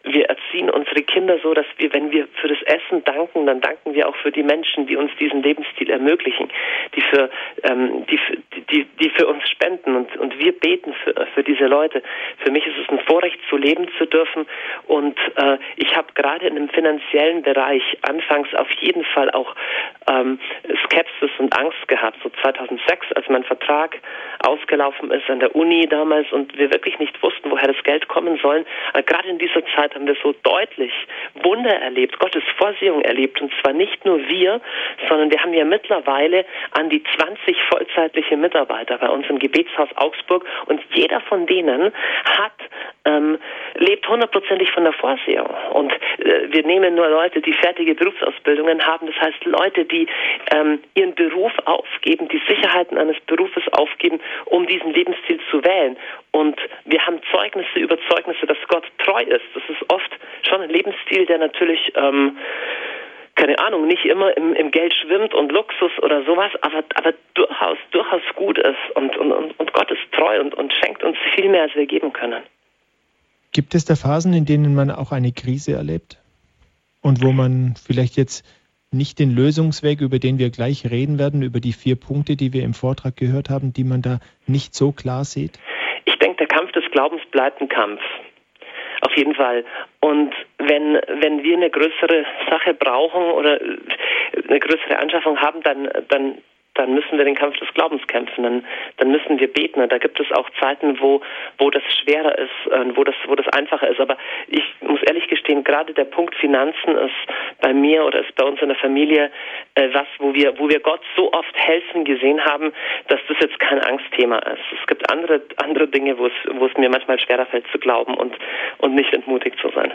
wir 0.04 0.30
erziehen 0.30 0.70
unsere 0.70 1.02
Kinder 1.02 1.38
so, 1.44 1.54
dass 1.54 1.66
wir, 1.78 1.94
wenn 1.94 2.12
wir 2.12 2.28
für 2.40 2.48
das 2.48 2.62
Essen 2.64 3.04
danken, 3.04 3.46
dann 3.46 3.60
danken 3.60 3.94
wir 3.94 4.08
auch 4.08 4.16
für 4.18 4.32
die 4.32 4.44
Menschen, 4.44 4.88
die 4.88 4.96
uns 4.96 5.12
diesen 5.20 5.44
Lebensstil 5.44 5.90
ermöglichen, 5.90 6.50
die 6.96 7.02
für, 7.02 7.30
ähm, 7.64 8.06
die, 8.08 8.20
die, 8.72 8.86
die 9.00 9.10
für 9.10 9.28
uns 9.28 9.48
spenden 9.50 9.96
und, 9.96 10.16
und 10.18 10.40
wir 10.40 10.52
beten 10.54 10.94
für, 11.04 11.28
für 11.34 11.44
diese 11.44 11.66
Leute. 11.66 12.02
Für 12.44 12.52
mich 12.52 12.66
ist 12.66 12.78
es 12.78 12.90
ein 12.90 13.00
Vorrecht, 13.00 13.40
zu 13.50 13.58
leben 13.58 13.88
zu 13.98 14.06
dürfen 14.06 14.46
und 14.88 15.18
äh, 15.36 15.58
ich 15.78 15.96
habe 15.96 16.14
gerade 16.14 16.48
in 16.48 16.56
dem 16.56 16.70
finanziellen 16.70 17.42
Bereich 17.42 17.84
anfangs 18.04 18.54
auf 18.54 18.70
jeden 18.80 19.04
Fall 19.04 19.32
auch 19.32 19.56
ähm, 20.08 20.40
Skepsis 20.86 21.32
und 21.38 21.58
Angst 21.58 21.88
gehabt, 21.88 22.18
so 22.24 22.30
2006, 22.42 23.12
als 23.14 23.28
mein 23.30 23.44
Vertrag 23.44 23.98
ausgelaufen 24.46 25.12
ist 25.12 25.30
an 25.30 25.40
der 25.40 25.56
Uni 25.56 25.88
damals 25.88 26.32
und 26.32 26.58
wir 26.58 26.72
wirklich 26.72 27.00
nicht 27.00 27.22
wussten, 27.22 27.52
woher 27.52 27.68
das 27.68 27.82
Geld 27.84 28.08
kommen 28.08 28.38
soll. 28.42 28.66
Gerade 29.06 29.30
in 29.30 29.38
dieser 29.38 29.66
Zeit 29.76 29.96
haben 29.96 30.08
wir 30.08 30.16
so 30.22 30.34
deutlich 30.44 30.92
Wunder 31.44 31.76
erlebt, 31.76 32.20
Gottes 32.20 32.44
Vorsehung 32.58 33.02
erlebt 33.02 33.42
und 33.42 33.52
zwar 33.62 33.74
nicht 33.74 34.06
nur 34.06 34.20
wir, 34.28 34.62
sondern 35.10 35.32
wir 35.32 35.42
haben 35.42 35.54
ja 35.54 35.66
mittlerweile 35.66 36.46
an 36.72 36.90
die 36.90 37.04
20 37.18 37.58
vollzeitliche 37.70 38.38
Mitarbeiter 38.38 38.98
bei 38.98 39.10
uns 39.10 39.28
im 39.30 39.40
Gebetshaus 39.40 39.90
Augsburg 39.96 40.46
und 40.68 40.82
jeder 40.94 41.22
von 41.22 41.46
denen 41.46 41.92
hat 42.26 42.54
ähm, 43.06 43.38
lebt 43.76 44.08
hundertprozentig 44.08 44.72
von 44.72 44.84
der 44.84 44.94
Vorsehung. 44.94 45.50
Und 45.74 45.92
äh, 45.92 46.52
wir 46.52 46.66
nehmen 46.66 46.96
nur 46.96 47.08
Leute, 47.08 47.42
die 47.42 47.54
fertige 47.54 47.96
Berufsausbildungen 47.96 48.86
haben. 48.86 49.08
Das 49.08 49.16
heißt 49.16 49.46
Leute, 49.46 49.86
die 49.86 50.08
ähm, 50.52 50.65
ihren 50.96 51.16
Beruf 51.16 51.54
aufgeben, 51.66 52.28
die 52.30 52.42
Sicherheiten 52.48 52.98
eines 52.98 53.20
Berufes 53.28 53.64
aufgeben, 53.72 54.20
um 54.46 54.68
diesen 54.68 54.94
Lebensstil 54.94 55.40
zu 55.52 55.64
wählen. 55.64 55.98
Und 56.32 56.60
wir 56.86 57.06
haben 57.06 57.20
Zeugnisse 57.32 57.80
über 57.80 57.98
Zeugnisse, 58.10 58.46
dass 58.46 58.58
Gott 58.68 58.86
treu 59.00 59.22
ist. 59.22 59.46
Das 59.54 59.64
ist 59.70 59.90
oft 59.90 60.12
schon 60.48 60.62
ein 60.62 60.70
Lebensstil, 60.70 61.26
der 61.26 61.38
natürlich 61.38 61.94
ähm, 61.96 62.38
keine 63.36 63.60
Ahnung, 63.60 63.86
nicht 63.88 64.06
immer 64.06 64.36
im, 64.38 64.54
im 64.54 64.72
Geld 64.72 64.94
schwimmt 64.94 65.34
und 65.34 65.52
Luxus 65.52 65.92
oder 66.02 66.24
sowas, 66.24 66.52
aber, 66.62 66.84
aber 66.96 67.14
durchaus, 67.34 67.78
durchaus 67.92 68.22
gut 68.36 68.58
ist 68.58 68.96
und, 68.96 69.18
und, 69.18 69.60
und 69.60 69.74
Gott 69.74 69.92
ist 69.92 70.02
treu 70.14 70.40
und, 70.40 70.56
und 70.56 70.74
schenkt 70.74 71.04
uns 71.04 71.18
viel 71.36 71.50
mehr, 71.50 71.64
als 71.64 71.76
wir 71.76 71.86
geben 71.86 72.14
können. 72.14 72.44
Gibt 73.52 73.76
es 73.76 73.86
da 73.86 73.96
Phasen, 73.96 74.34
in 74.34 74.46
denen 74.46 74.74
man 74.74 74.90
auch 74.90 75.12
eine 75.12 75.32
Krise 75.32 75.74
erlebt? 75.74 76.18
Und 77.02 77.24
wo 77.24 77.32
man 77.32 77.76
vielleicht 77.86 78.18
jetzt 78.18 78.46
nicht 78.96 79.20
den 79.20 79.36
Lösungsweg, 79.36 80.02
über 80.02 80.20
den 80.20 80.40
wir 80.40 80.50
gleich 80.50 80.90
reden 80.90 81.20
werden, 81.20 81.42
über 81.42 81.60
die 81.60 81.74
vier 81.74 81.96
Punkte, 81.96 82.36
die 82.36 82.54
wir 82.54 82.64
im 82.64 82.74
Vortrag 82.74 83.16
gehört 83.16 83.50
haben, 83.50 83.74
die 83.74 83.84
man 83.84 84.02
da 84.02 84.20
nicht 84.48 84.74
so 84.74 84.92
klar 84.92 85.24
sieht? 85.24 85.60
Ich 86.06 86.18
denke, 86.20 86.38
der 86.38 86.48
Kampf 86.48 86.72
des 86.72 86.84
Glaubens 86.92 87.22
bleibt 87.32 87.62
ein 87.62 87.70
Kampf. 87.70 88.02
Auf 89.02 89.16
jeden 89.16 89.36
Fall. 89.36 89.64
Und 90.00 90.34
wenn, 90.58 91.00
wenn 91.22 91.44
wir 91.44 91.58
eine 91.58 91.70
größere 91.70 92.26
Sache 92.50 92.74
brauchen 92.74 93.22
oder 93.22 93.60
eine 94.48 94.60
größere 94.60 94.98
Anschaffung 94.98 95.38
haben, 95.40 95.62
dann, 95.64 95.90
dann 96.10 96.38
dann 96.76 96.94
müssen 96.94 97.18
wir 97.18 97.26
den 97.26 97.36
Kampf 97.36 97.58
des 97.58 97.74
Glaubens 97.74 98.06
kämpfen, 98.08 98.44
dann, 98.44 98.66
dann 98.98 99.10
müssen 99.10 99.40
wir 99.40 99.52
beten. 99.52 99.82
Und 99.82 99.92
da 99.92 99.98
gibt 99.98 100.20
es 100.20 100.32
auch 100.32 100.50
Zeiten, 100.60 101.00
wo, 101.00 101.22
wo 101.58 101.70
das 101.72 101.84
schwerer 102.02 102.38
ist, 102.38 102.72
äh, 102.72 102.96
wo 102.96 103.04
das, 103.04 103.16
wo 103.28 103.36
das 103.36 103.48
einfacher 103.48 103.88
ist. 103.90 104.00
Aber 104.00 104.18
ich 104.48 104.64
muss 104.82 105.02
ehrlich 105.04 105.25
gestehen, 105.46 105.64
gerade 105.64 105.94
der 105.94 106.06
Punkt 106.06 106.36
Finanzen 106.36 106.96
ist 106.98 107.62
bei 107.62 107.74
mir 107.74 108.06
oder 108.06 108.22
ist 108.22 108.36
bei 108.36 108.46
uns 108.46 108.62
in 108.62 108.70
der 108.70 108.78
Familie 108.78 109.32
äh, 109.76 109.90
was, 109.94 110.08
wo 110.20 110.34
wir, 110.34 110.58
wo 110.60 110.68
wir 110.70 110.80
Gott 110.80 111.02
so 111.16 111.32
oft 111.32 111.56
helfen 111.56 112.06
gesehen 112.06 112.44
haben, 112.44 112.72
dass 113.08 113.20
das 113.28 113.38
jetzt 113.42 113.60
kein 113.60 113.80
Angstthema 113.80 114.40
ist. 114.40 114.62
Es 114.80 114.88
gibt 114.88 115.10
andere, 115.12 115.42
andere 115.58 115.88
Dinge, 115.88 116.18
wo 116.18 116.28
es, 116.28 116.34
wo 116.58 116.66
es 116.66 116.78
mir 116.78 116.90
manchmal 116.90 117.20
schwerer 117.20 117.46
fällt 117.46 117.66
zu 117.72 117.78
glauben 117.78 118.16
und, 118.16 118.34
und 118.80 118.96
nicht 118.96 119.14
entmutigt 119.14 119.58
zu 119.62 119.70
sein. 119.76 119.92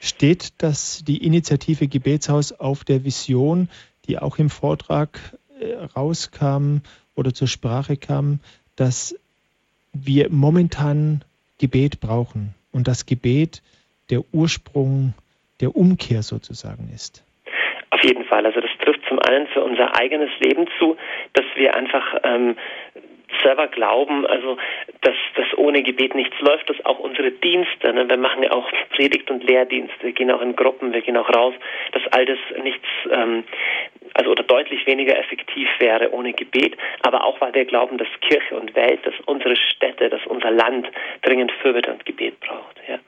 Steht 0.00 0.62
das 0.62 1.04
die 1.04 1.24
Initiative 1.26 1.86
Gebetshaus 1.86 2.58
auf 2.58 2.84
der 2.84 3.04
Vision, 3.04 3.68
die 4.06 4.18
auch 4.18 4.38
im 4.38 4.48
Vortrag 4.48 5.18
äh, 5.60 5.74
rauskam 5.96 6.78
oder 7.14 7.34
zur 7.34 7.48
Sprache 7.48 7.96
kam, 7.96 8.40
dass 8.76 9.14
wir 9.92 10.28
momentan 10.30 11.22
Gebet 11.58 12.00
brauchen 12.00 12.54
und 12.72 12.88
das 12.88 13.04
Gebet 13.04 13.60
der 14.10 14.22
Ursprung 14.32 15.14
der 15.60 15.76
Umkehr 15.76 16.22
sozusagen 16.22 16.88
ist. 16.94 17.24
Auf 17.90 18.02
jeden 18.04 18.24
Fall. 18.24 18.46
Also 18.46 18.60
das 18.60 18.70
trifft 18.82 19.00
zum 19.08 19.18
einen 19.18 19.46
für 19.48 19.62
unser 19.62 19.94
eigenes 19.96 20.30
Leben 20.40 20.66
zu, 20.78 20.96
dass 21.34 21.44
wir 21.56 21.74
einfach 21.74 22.16
ähm, 22.22 22.56
selber 23.42 23.68
glauben, 23.68 24.26
also 24.26 24.56
dass, 25.02 25.14
dass 25.36 25.46
ohne 25.56 25.82
Gebet 25.82 26.14
nichts 26.14 26.38
läuft, 26.40 26.68
dass 26.68 26.84
auch 26.84 26.98
unsere 26.98 27.30
Dienste, 27.30 27.92
ne, 27.92 28.08
wir 28.08 28.16
machen 28.16 28.42
ja 28.42 28.52
auch 28.52 28.68
Predigt- 28.94 29.30
und 29.30 29.44
Lehrdienst, 29.44 29.94
wir 30.02 30.12
gehen 30.12 30.30
auch 30.30 30.40
in 30.40 30.56
Gruppen, 30.56 30.92
wir 30.92 31.00
gehen 31.00 31.16
auch 31.16 31.28
raus, 31.34 31.54
dass 31.92 32.02
all 32.12 32.26
das 32.26 32.38
nichts, 32.62 32.86
ähm, 33.10 33.44
also 34.14 34.30
oder 34.30 34.42
deutlich 34.42 34.86
weniger 34.86 35.18
effektiv 35.18 35.68
wäre 35.78 36.12
ohne 36.12 36.32
Gebet, 36.32 36.76
aber 37.02 37.24
auch 37.24 37.40
weil 37.40 37.54
wir 37.54 37.64
glauben, 37.64 37.98
dass 37.98 38.08
Kirche 38.20 38.56
und 38.56 38.74
Welt, 38.74 39.04
dass 39.04 39.14
unsere 39.26 39.56
Städte, 39.56 40.08
dass 40.10 40.24
unser 40.26 40.50
Land 40.50 40.88
dringend 41.22 41.52
Fürbitte 41.62 41.92
und 41.92 42.04
Gebet 42.04 42.38
braucht. 42.40 42.80
Ja. 42.88 42.98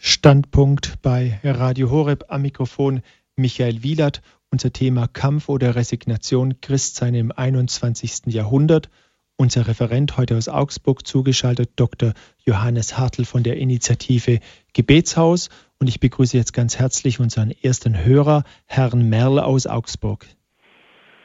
Standpunkt 0.00 1.02
bei 1.02 1.40
Radio 1.42 1.90
Horeb 1.90 2.26
am 2.28 2.42
Mikrofon 2.42 3.02
Michael 3.34 3.82
Wielert. 3.82 4.22
Unser 4.50 4.72
Thema 4.72 5.08
Kampf 5.08 5.48
oder 5.48 5.74
Resignation 5.74 6.60
Christsein 6.60 7.14
im 7.14 7.32
21. 7.32 8.26
Jahrhundert. 8.26 8.90
unser 9.36 9.66
Referent 9.66 10.16
heute 10.16 10.36
aus 10.36 10.48
Augsburg 10.48 11.06
zugeschaltet, 11.06 11.70
Dr. 11.76 12.12
Johannes 12.44 12.96
Hartl 12.96 13.24
von 13.24 13.42
der 13.42 13.56
Initiative 13.56 14.38
Gebetshaus. 14.72 15.48
Und 15.80 15.88
ich 15.88 15.98
begrüße 15.98 16.36
jetzt 16.36 16.52
ganz 16.52 16.78
herzlich 16.78 17.18
unseren 17.18 17.52
ersten 17.62 18.04
Hörer, 18.04 18.44
Herrn 18.66 19.08
Merl 19.08 19.40
aus 19.40 19.66
Augsburg. 19.66 20.26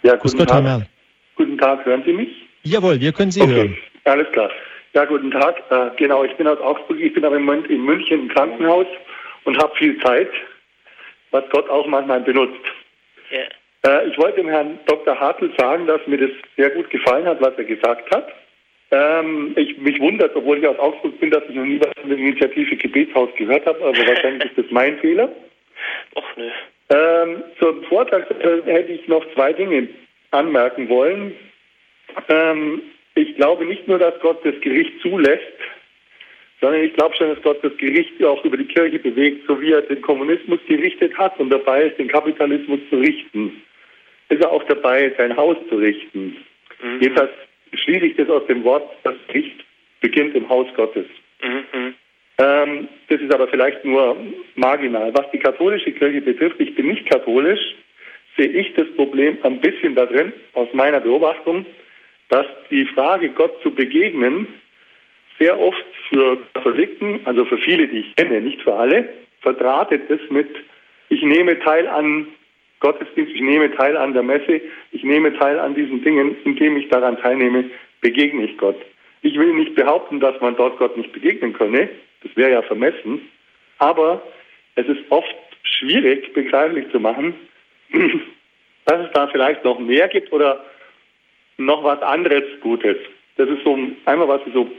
Ja, 0.01 0.15
guten 0.15 0.37
Gott, 0.37 0.49
Tag. 0.49 0.55
Herr 0.57 0.63
Merl. 0.63 0.87
Guten 1.35 1.57
Tag, 1.59 1.85
hören 1.85 2.03
Sie 2.05 2.13
mich? 2.13 2.29
Jawohl, 2.63 2.99
wir 2.99 3.13
können 3.13 3.31
Sie 3.31 3.41
okay. 3.41 3.53
hören. 3.53 3.77
Alles 4.05 4.27
klar. 4.31 4.49
Ja, 4.93 5.05
guten 5.05 5.31
Tag. 5.31 5.63
Äh, 5.71 5.89
genau, 5.97 6.23
ich 6.23 6.35
bin 6.35 6.47
aus 6.47 6.59
Augsburg. 6.59 6.99
Ich 6.99 7.13
bin 7.13 7.25
aber 7.25 7.37
im 7.37 7.45
Moment 7.45 7.67
in 7.67 7.83
München 7.83 8.21
im 8.21 8.27
Krankenhaus 8.29 8.85
und 9.43 9.57
habe 9.57 9.75
viel 9.75 9.99
Zeit, 10.03 10.29
was 11.31 11.43
Gott 11.49 11.67
auch 11.67 11.87
manchmal 11.87 12.21
benutzt. 12.21 12.61
Yeah. 13.31 13.49
Äh, 13.87 14.09
ich 14.09 14.17
wollte 14.19 14.37
dem 14.37 14.49
Herrn 14.49 14.77
Dr. 14.85 15.19
Hartl 15.19 15.51
sagen, 15.57 15.87
dass 15.87 16.05
mir 16.05 16.17
das 16.17 16.29
sehr 16.57 16.69
gut 16.69 16.91
gefallen 16.91 17.25
hat, 17.25 17.41
was 17.41 17.55
er 17.57 17.63
gesagt 17.63 18.13
hat. 18.13 18.31
Ähm, 18.91 19.53
ich 19.55 19.75
mich 19.79 19.99
wundert, 19.99 20.35
obwohl 20.35 20.59
ich 20.59 20.67
aus 20.67 20.77
Augsburg 20.77 21.19
bin, 21.19 21.31
dass 21.31 21.43
ich 21.49 21.55
noch 21.55 21.65
nie 21.65 21.79
was 21.79 21.91
von 21.99 22.09
der 22.09 22.19
Initiative 22.19 22.75
Gebetshaus 22.75 23.29
gehört 23.35 23.65
habe, 23.65 23.79
aber 23.79 23.97
wahrscheinlich 23.97 24.45
ist 24.45 24.57
das 24.57 24.65
mein 24.69 24.99
Fehler. 24.99 25.31
Ach 26.15 26.37
nö. 26.37 26.49
Ähm, 26.89 27.43
zum 27.59 27.83
Vortrag 27.85 28.29
hätte 28.29 28.91
ich 28.91 29.07
noch 29.07 29.25
zwei 29.33 29.53
Dinge 29.53 29.89
anmerken 30.29 30.87
wollen. 30.87 31.33
Ähm, 32.29 32.83
ich 33.15 33.35
glaube 33.35 33.65
nicht 33.65 33.87
nur, 33.87 33.99
dass 33.99 34.19
Gott 34.19 34.43
das 34.43 34.59
Gericht 34.61 34.99
zulässt, 35.01 35.41
sondern 36.61 36.83
ich 36.83 36.93
glaube 36.93 37.15
schon, 37.15 37.29
dass 37.29 37.41
Gott 37.41 37.63
das 37.63 37.75
Gericht 37.77 38.23
auch 38.23 38.43
über 38.45 38.57
die 38.57 38.65
Kirche 38.65 38.99
bewegt, 38.99 39.45
so 39.47 39.59
wie 39.59 39.71
er 39.71 39.81
den 39.81 40.01
Kommunismus 40.01 40.59
gerichtet 40.67 41.17
hat 41.17 41.39
und 41.39 41.49
dabei 41.49 41.83
ist, 41.83 41.99
den 41.99 42.07
Kapitalismus 42.07 42.79
zu 42.89 42.97
richten 42.97 43.63
ist 44.33 44.43
er 44.43 44.51
auch 44.51 44.63
dabei, 44.63 45.13
sein 45.17 45.35
Haus 45.35 45.57
zu 45.69 45.75
richten. 45.75 46.37
Mhm. 46.81 47.01
Jedenfalls 47.01 47.31
schließe 47.73 48.05
ich 48.05 48.15
das 48.15 48.29
aus 48.29 48.45
dem 48.47 48.63
Wort, 48.63 48.89
das 49.03 49.15
Licht 49.31 49.63
beginnt 50.01 50.35
im 50.35 50.47
Haus 50.49 50.67
Gottes. 50.75 51.05
Mhm. 51.41 51.93
Ähm, 52.39 52.87
das 53.09 53.21
ist 53.21 53.33
aber 53.33 53.47
vielleicht 53.47 53.85
nur 53.85 54.17
marginal. 54.55 55.13
Was 55.13 55.29
die 55.31 55.39
katholische 55.39 55.91
Kirche 55.91 56.21
betrifft, 56.21 56.59
ich 56.59 56.73
bin 56.75 56.87
nicht 56.87 57.09
katholisch, 57.09 57.75
sehe 58.37 58.47
ich 58.47 58.73
das 58.73 58.87
Problem 58.95 59.37
ein 59.43 59.59
bisschen 59.59 59.93
darin, 59.95 60.33
aus 60.53 60.67
meiner 60.73 60.99
Beobachtung, 60.99 61.65
dass 62.33 62.47
die 62.71 62.85
Frage, 62.85 63.29
Gott 63.29 63.61
zu 63.61 63.69
begegnen, 63.69 64.47
sehr 65.37 65.59
oft 65.59 65.85
für 66.09 66.39
Katholiken, 66.55 67.19
also 67.25 67.45
für 67.45 67.59
viele, 67.59 67.87
die 67.87 67.99
ich 67.99 68.15
kenne, 68.15 68.41
nicht 68.41 68.59
für 68.63 68.73
alle, 68.73 69.07
verdrahtet 69.41 70.09
ist 70.09 70.31
mit, 70.31 70.47
ich 71.09 71.21
nehme 71.21 71.59
teil 71.59 71.87
an 71.87 72.25
Gottesdienst, 72.79 73.31
ich 73.35 73.41
nehme 73.41 73.71
teil 73.75 73.95
an 73.95 74.13
der 74.13 74.23
Messe, 74.23 74.61
ich 74.91 75.03
nehme 75.03 75.37
teil 75.37 75.59
an 75.59 75.75
diesen 75.75 76.03
Dingen, 76.03 76.35
indem 76.43 76.75
ich 76.75 76.89
daran 76.89 77.19
teilnehme, 77.19 77.65
begegne 78.01 78.45
ich 78.45 78.57
Gott. 78.57 78.81
Ich 79.21 79.37
will 79.37 79.53
nicht 79.53 79.75
behaupten, 79.75 80.19
dass 80.19 80.41
man 80.41 80.55
dort 80.55 80.79
Gott 80.79 80.97
nicht 80.97 81.13
begegnen 81.13 81.53
könne, 81.53 81.87
das 82.23 82.35
wäre 82.35 82.51
ja 82.51 82.61
vermessen, 82.63 83.29
aber 83.77 84.23
es 84.73 84.87
ist 84.87 85.03
oft 85.09 85.35
schwierig 85.61 86.33
begreiflich 86.33 86.89
zu 86.91 86.99
machen, 86.99 87.35
dass 88.85 89.05
es 89.05 89.11
da 89.13 89.27
vielleicht 89.27 89.63
noch 89.63 89.77
mehr 89.77 90.07
gibt 90.07 90.33
oder 90.33 90.65
noch 91.57 91.83
was 91.83 92.01
anderes 92.01 92.43
Gutes. 92.61 92.97
Das 93.37 93.49
ist 93.49 93.63
so 93.63 93.77
einmal, 94.05 94.27
was 94.27 94.41
ich 94.45 94.53
so 94.53 94.69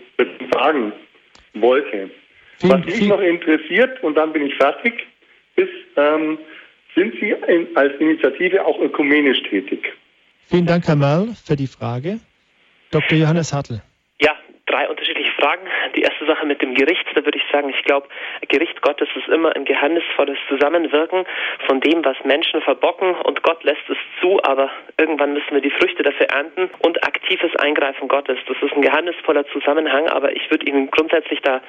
sagen 0.53 0.93
wollte. 1.55 2.11
Was 2.63 2.85
mich 2.85 3.09
noch 3.09 3.21
interessiert, 3.21 4.03
und 4.03 4.17
dann 4.17 4.33
bin 4.33 4.47
ich 4.47 4.55
fertig, 4.55 5.07
ist, 5.57 5.69
ähm, 5.97 6.39
sind 6.95 7.15
Sie 7.21 7.35
als 7.75 7.93
Initiative 7.99 8.65
auch 8.65 8.79
ökumenisch 8.79 9.43
tätig? 9.51 9.93
Vielen 10.49 10.67
Dank, 10.67 10.87
Herr 10.87 10.97
Merl, 10.97 11.35
für 11.45 11.57
die 11.57 11.67
Frage. 11.67 12.21
Dr. 12.91 13.19
Johannes 13.19 13.53
Hartl. 13.53 13.83
Fragen. 15.45 15.69
Die 15.95 16.01
erste 16.01 16.25
Sache 16.25 16.47
mit 16.47 16.63
dem 16.63 16.73
Gericht, 16.75 17.05
da 17.15 17.23
würde 17.23 17.37
ich 17.37 17.45
sagen, 17.53 17.69
ich 17.69 17.85
glaube, 17.85 18.09
Gericht 18.49 18.81
Gottes 18.81 19.09
ist 19.15 19.29
immer 19.29 19.55
ein 19.55 19.67
geheimnisvolles 19.67 20.39
Zusammenwirken 20.49 21.27
von 21.67 21.81
dem, 21.81 22.03
was 22.03 22.17
Menschen 22.25 22.63
verbocken 22.63 23.15
und 23.15 23.43
Gott 23.43 23.63
lässt 23.63 23.83
es 23.91 23.99
zu, 24.23 24.43
aber 24.43 24.71
irgendwann 24.99 25.35
müssen 25.35 25.53
wir 25.53 25.61
die 25.61 25.71
Früchte 25.71 26.03
dafür 26.03 26.29
ernten 26.31 26.71
und 26.79 27.05
aktives 27.07 27.55
Eingreifen 27.57 28.09
Gottes. 28.09 28.39
Das 28.49 28.57
ist 28.63 28.73
ein 28.73 28.81
geheimnisvoller 28.81 29.45
Zusammenhang, 29.49 30.09
aber 30.09 30.35
ich 30.35 30.51
würde 30.51 30.65
Ihnen 30.65 30.91
grundsätzlich 30.91 31.43
da 31.43 31.61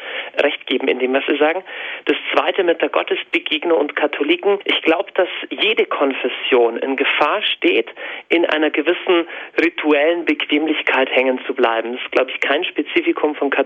recht 0.41 0.65
geben 0.67 0.87
in 0.87 0.99
dem, 0.99 1.13
was 1.13 1.25
Sie 1.27 1.35
sagen. 1.35 1.61
Das 2.05 2.15
zweite 2.33 2.63
mit 2.63 2.81
der 2.81 2.89
Gottesbegegnung 2.89 3.77
und 3.77 3.97
Katholiken. 3.97 4.59
Ich 4.63 4.81
glaube, 4.83 5.11
dass 5.15 5.27
jede 5.49 5.85
Konfession 5.85 6.77
in 6.77 6.95
Gefahr 6.95 7.41
steht, 7.41 7.89
in 8.29 8.45
einer 8.45 8.69
gewissen 8.69 9.27
rituellen 9.61 10.23
Bequemlichkeit 10.23 11.11
hängen 11.11 11.41
zu 11.45 11.53
bleiben. 11.53 11.91
Das 11.91 12.01
ist, 12.01 12.11
glaube 12.13 12.31
ich, 12.31 12.39
kein 12.39 12.63
Spezifikum 12.63 13.35
von 13.35 13.49
Katholiken. 13.49 13.64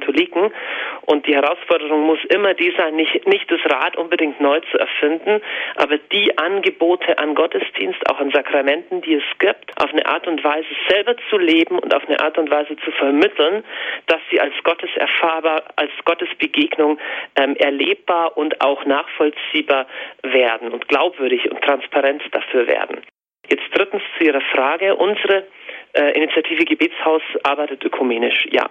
Und 1.06 1.26
die 1.28 1.36
Herausforderung 1.36 2.02
muss 2.02 2.20
immer 2.34 2.54
die 2.54 2.74
sein, 2.78 2.95
nicht, 2.95 3.28
nicht 3.28 3.50
das 3.52 3.60
Rad 3.66 3.97
unbedingt 3.97 4.39
neu 4.39 4.60
zu 4.72 4.78
erfinden, 4.78 5.41
aber 5.76 5.97
die 5.97 6.38
Angebote 6.38 7.18
an 7.18 7.36
Gottesdienst, 7.36 8.00
auch 8.10 8.20
an 8.20 8.32
Sakramenten, 8.32 9.02
die 9.02 9.16
es 9.16 9.24
gibt, 9.39 9.72
auf 9.82 9.91
eine 9.91 10.06
Art 10.06 10.28
und 10.28 10.43
Weise 10.43 10.68
selber 10.88 11.16
zu 11.30 11.38
leben 11.38 11.80
und 11.80 11.93
auf 11.95 12.08
eine 12.08 12.20
Art 12.20 12.38
und 12.38 12.50
Weise 12.52 12.76
zu 12.78 12.91
vermitteln, 12.91 13.64
dass 14.08 14.22
sie 14.32 14.39
als 14.39 14.54
Gottes 14.64 14.89
erfahrbar, 14.95 15.64
als 15.76 15.91
Gottes 16.06 16.30
Begegnung 16.38 17.00
ähm, 17.36 17.56
erlebbar 17.56 18.38
und 18.38 18.62
auch 18.62 18.86
nachvollziehbar 18.86 19.88
werden 20.24 20.72
und 20.72 20.88
glaubwürdig 20.88 21.50
und 21.50 21.62
transparent 21.62 22.24
dafür 22.32 22.68
werden. 22.68 23.02
Jetzt 23.50 23.64
drittens 23.74 24.04
zu 24.18 24.26
Ihrer 24.26 24.41
Frage. 24.41 24.95
Unsere 24.95 25.47
äh, 25.93 26.12
Initiative 26.12 26.66
Gebetshaus 26.66 27.22
arbeitet 27.43 27.84
ökumenisch, 27.84 28.47
ja. 28.52 28.70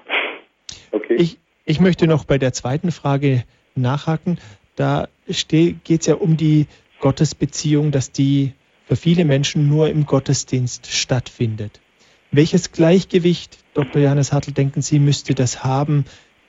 Okay. 0.91 1.17
Ich, 1.17 1.39
ich 1.65 1.81
möchte 1.81 2.07
noch 2.07 2.25
bei 2.25 2.39
der 2.39 2.53
zweiten 2.53 2.93
Frage 2.93 3.45
nachhaken. 3.75 4.39
Da 4.77 5.09
geht 5.27 6.01
es 6.01 6.07
ja 6.07 6.15
um 6.15 6.37
die 6.37 6.67
Gottesbeziehung, 7.01 7.91
dass 7.91 8.13
die 8.13 8.53
für 8.87 8.97
viele 8.97 9.25
Menschen 9.25 9.69
nur 9.69 9.89
im 9.91 10.07
Gottesdienst 10.07 10.87
stattfindet. 10.87 11.81
Welches 12.31 12.73
Gleichgewicht, 12.73 13.59
Dr. 13.75 14.03
Johannes 14.03 14.33
Hartl, 14.33 14.53
denken 14.53 14.83
Sie, 14.83 14.99
müsste 14.99 15.35
das 15.35 15.65
haben, 15.65 16.05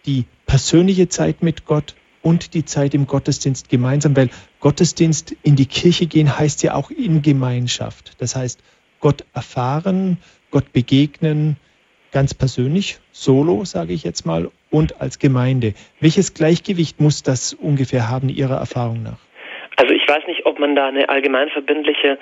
die 0.06 0.26
persönliche 0.46 1.10
Zeit 1.10 1.44
mit 1.44 1.66
Gott 1.66 1.96
und 2.22 2.54
die 2.54 2.66
Zeit 2.66 2.94
im 2.94 3.08
Gottesdienst 3.08 3.70
gemeinsam? 3.70 4.16
Weil 4.16 4.30
Gottesdienst 4.60 5.36
in 5.44 5.56
die 5.56 5.66
Kirche 5.66 6.06
gehen 6.06 6.38
heißt 6.38 6.64
ja 6.64 6.76
auch 6.76 6.92
in 6.92 7.22
Gemeinschaft. 7.22 8.14
Das 8.20 8.36
heißt, 8.36 8.62
Gott 9.00 9.26
erfahren, 9.34 10.18
Gott 10.52 10.74
begegnen, 10.74 11.58
ganz 12.12 12.34
persönlich, 12.34 13.00
solo, 13.12 13.66
sage 13.66 13.94
ich 13.94 14.04
jetzt 14.04 14.26
mal, 14.26 14.50
und 14.72 15.02
als 15.02 15.20
Gemeinde. 15.20 15.74
Welches 16.00 16.34
Gleichgewicht 16.34 17.00
muss 17.00 17.24
das 17.24 17.54
ungefähr 17.54 18.10
haben, 18.10 18.30
Ihrer 18.30 18.58
Erfahrung 18.58 19.04
nach? 19.04 19.20
Also 19.78 19.94
ich 19.94 20.08
weiß 20.08 20.28
nicht, 20.28 20.46
ob 20.46 20.60
man 20.60 20.76
da 20.76 20.88
eine 20.88 21.08
allgemeinverbindliche 21.08 22.18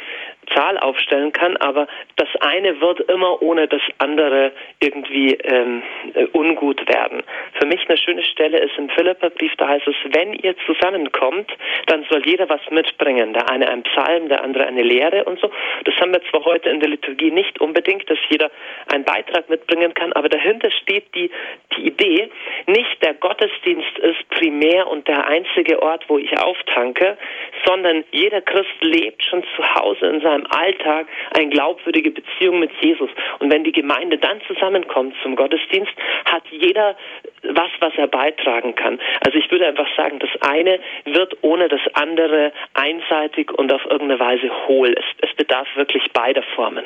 Zahl 0.54 0.78
aufstellen 0.78 1.32
kann, 1.32 1.58
aber 1.58 1.88
das 2.16 2.30
eine 2.40 2.80
wird 2.82 3.00
immer 3.02 3.42
ohne 3.42 3.68
das 3.68 3.82
andere 3.98 4.52
irgendwie 4.80 5.34
ähm, 5.34 5.84
äh, 6.14 6.26
ungut 6.34 6.88
werden. 6.88 7.24
Für 7.60 7.66
mich 7.66 7.88
eine 7.88 7.98
schöne 7.98 8.24
Stelle 8.24 8.60
ist 8.60 8.78
im 8.78 8.90
Philipperbrief, 8.90 9.54
da 9.58 9.68
heißt 9.68 9.88
es, 9.88 9.96
wenn 10.14 10.34
ihr 10.34 10.56
zusammenkommt, 10.66 11.52
dann 11.88 12.06
soll 12.10 12.26
jeder 12.26 12.50
was 12.50 12.62
mitbringen. 12.70 13.34
Der 13.34 13.50
eine 13.50 13.70
ein 13.70 13.84
Psalm, 13.84 14.30
der 14.30 14.44
andere 14.44 14.66
eine 14.66 14.84
Lehre 14.84 15.26
und 15.26 15.40
so. 15.40 15.50
Das 15.86 15.96
haben 15.96 16.12
wir 16.12 16.22
zwar 16.30 16.46
heute 16.46 16.70
in 16.70 16.80
der 16.80 16.90
Liturgie 16.90 17.32
nicht 17.32 17.60
unbedingt, 17.60 18.10
dass 18.10 18.20
jeder 18.30 18.52
einen 18.92 19.04
Beitrag 19.04 19.50
mitbringen 19.50 19.94
kann, 19.94 20.14
aber 20.14 20.30
dahinter 20.30 20.72
steht 20.72 21.14
die, 21.16 21.30
die 21.76 21.88
Idee, 21.88 22.30
nicht 22.68 23.04
der 23.04 23.14
Gottesdienst 23.16 23.98
ist 24.00 24.30
primär 24.30 24.88
und 24.88 25.08
der 25.08 25.28
einzige 25.28 25.82
Ort, 25.82 26.06
wo 26.08 26.18
ich 26.18 26.38
auftanke, 26.38 27.18
sondern 27.66 28.04
jeder 28.12 28.42
Christ 28.42 28.70
lebt 28.82 29.24
schon 29.24 29.44
zu 29.56 29.76
Hause 29.76 30.08
in 30.08 30.22
seinem 30.22 30.37
Alltag 30.46 31.08
eine 31.32 31.50
glaubwürdige 31.50 32.12
Beziehung 32.12 32.60
mit 32.60 32.72
Jesus. 32.82 33.10
Und 33.40 33.52
wenn 33.52 33.64
die 33.64 33.72
Gemeinde 33.72 34.18
dann 34.18 34.40
zusammenkommt 34.48 35.16
zum 35.24 35.36
Gottesdienst, 35.36 35.92
hat 36.26 36.44
jeder 36.52 36.96
was, 37.44 37.70
was 37.80 37.94
er 37.98 38.08
beitragen 38.08 38.76
kann. 38.76 39.00
Also 39.26 39.38
ich 39.38 39.50
würde 39.52 39.68
einfach 39.68 39.88
sagen, 39.96 40.20
das 40.20 40.30
eine 40.42 40.80
wird 41.06 41.38
ohne 41.42 41.68
das 41.68 41.82
andere 41.94 42.52
einseitig 42.74 43.52
und 43.52 43.72
auf 43.72 43.84
irgendeine 43.86 44.20
Weise 44.20 44.50
hohl. 44.68 44.94
Es, 44.98 45.30
es 45.30 45.36
bedarf 45.36 45.68
wirklich 45.76 46.04
beider 46.14 46.44
Formen. 46.56 46.86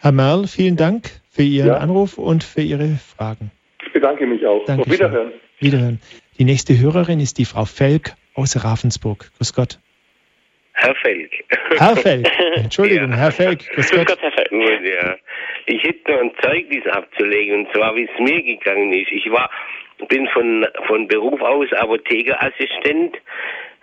Herr 0.00 0.12
Merl, 0.12 0.46
vielen 0.46 0.76
Dank 0.76 1.10
für 1.30 1.42
Ihren 1.42 1.68
ja. 1.68 1.78
Anruf 1.78 2.18
und 2.18 2.44
für 2.44 2.60
Ihre 2.60 2.98
Fragen. 3.16 3.50
Ich 3.84 3.92
bedanke 3.92 4.26
mich 4.26 4.46
auch. 4.46 4.64
Dankeschön. 4.64 4.92
Auf 4.92 4.92
Wiederhören. 4.92 5.32
Wiederhören. 5.58 6.00
Die 6.38 6.44
nächste 6.44 6.78
Hörerin 6.78 7.20
ist 7.20 7.38
die 7.38 7.44
Frau 7.44 7.64
Felk 7.64 8.12
aus 8.34 8.62
Ravensburg. 8.62 9.30
Grüß 9.38 9.54
Gott. 9.54 9.78
Herr 10.72 10.94
Felk. 10.96 11.25
Herr 11.78 11.96
Felk. 11.96 12.28
Entschuldigung, 12.56 13.10
ja. 13.10 13.16
Herr 13.16 13.32
Felk. 13.32 13.68
Grüß 13.70 13.90
Gott. 13.90 14.06
Gott, 14.06 14.18
Herr 14.20 14.32
Felk. 14.32 14.50
Gut, 14.50 14.80
ja. 14.82 15.16
Ich 15.66 15.82
hätte 15.82 16.12
noch 16.12 16.20
ein 16.20 16.32
Zeugnis 16.42 16.86
abzulegen, 16.86 17.66
und 17.66 17.72
zwar, 17.74 17.94
wie 17.96 18.04
es 18.04 18.18
mir 18.18 18.42
gegangen 18.42 18.92
ist. 18.92 19.10
Ich 19.10 19.30
war, 19.30 19.50
bin 20.08 20.28
von, 20.28 20.66
von 20.86 21.08
Beruf 21.08 21.40
aus 21.40 21.72
Apothekerassistent, 21.72 23.16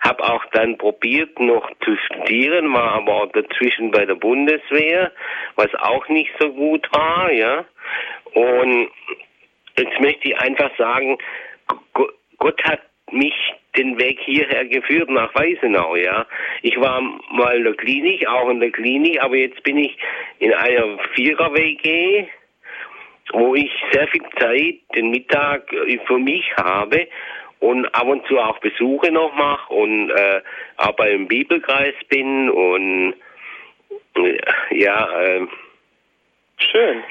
habe 0.00 0.22
auch 0.24 0.44
dann 0.52 0.76
probiert, 0.76 1.38
noch 1.38 1.70
zu 1.84 1.96
studieren, 1.96 2.72
war 2.72 2.92
aber 2.94 3.22
auch 3.22 3.32
dazwischen 3.32 3.90
bei 3.90 4.04
der 4.04 4.16
Bundeswehr, 4.16 5.12
was 5.56 5.74
auch 5.76 6.08
nicht 6.08 6.30
so 6.38 6.50
gut 6.52 6.86
war, 6.92 7.30
ja. 7.32 7.64
Und 8.34 8.90
jetzt 9.78 10.00
möchte 10.00 10.28
ich 10.28 10.38
einfach 10.38 10.70
sagen, 10.76 11.16
Gott 12.38 12.62
hat 12.64 12.80
mich 13.10 13.34
den 13.76 13.98
Weg 13.98 14.20
hierher 14.20 14.64
geführt 14.64 15.10
nach 15.10 15.34
Weißenau, 15.34 15.96
ja. 15.96 16.26
Ich 16.62 16.78
war 16.80 17.00
mal 17.30 17.56
in 17.56 17.64
der 17.64 17.74
Klinik, 17.74 18.26
auch 18.26 18.48
in 18.48 18.60
der 18.60 18.70
Klinik, 18.70 19.20
aber 19.22 19.36
jetzt 19.36 19.62
bin 19.62 19.78
ich 19.78 19.96
in 20.38 20.52
einer 20.52 20.98
Vierer-WG, 21.14 22.26
wo 23.32 23.54
ich 23.54 23.70
sehr 23.92 24.06
viel 24.08 24.22
Zeit 24.38 24.76
den 24.94 25.10
Mittag 25.10 25.68
für 26.06 26.18
mich 26.18 26.44
habe 26.56 27.08
und 27.60 27.86
ab 27.94 28.06
und 28.06 28.26
zu 28.26 28.38
auch 28.38 28.58
Besuche 28.58 29.10
noch 29.10 29.34
mache 29.34 29.72
und 29.72 30.10
äh, 30.10 30.42
auch 30.76 30.92
beim 30.92 31.26
Bibelkreis 31.26 31.94
bin 32.08 32.50
und 32.50 33.14
äh, 34.16 34.38
ja, 34.70 35.22
äh, 35.22 35.46
schön. 36.58 37.02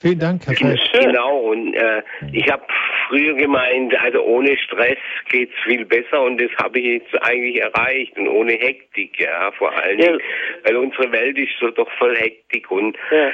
Vielen 0.00 0.18
Dank, 0.20 0.46
Herr 0.46 0.54
Feld. 0.54 0.90
Genau, 0.92 1.38
und 1.38 1.74
äh, 1.74 2.02
ich 2.32 2.48
habe 2.48 2.62
früher 3.08 3.34
gemeint, 3.34 3.92
also 4.00 4.22
ohne 4.22 4.56
Stress 4.58 4.98
geht's 5.28 5.54
viel 5.64 5.84
besser 5.84 6.22
und 6.22 6.40
das 6.40 6.50
habe 6.62 6.78
ich 6.78 7.02
jetzt 7.02 7.22
eigentlich 7.22 7.60
erreicht 7.60 8.16
und 8.16 8.28
ohne 8.28 8.52
Hektik, 8.52 9.18
ja, 9.20 9.50
vor 9.52 9.76
allem, 9.76 9.98
ja. 9.98 10.16
weil 10.62 10.76
unsere 10.76 11.10
Welt 11.10 11.36
ist 11.36 11.50
so 11.58 11.70
doch 11.70 11.90
voll 11.98 12.14
Hektik 12.16 12.70
und 12.70 12.96
ja. 13.10 13.30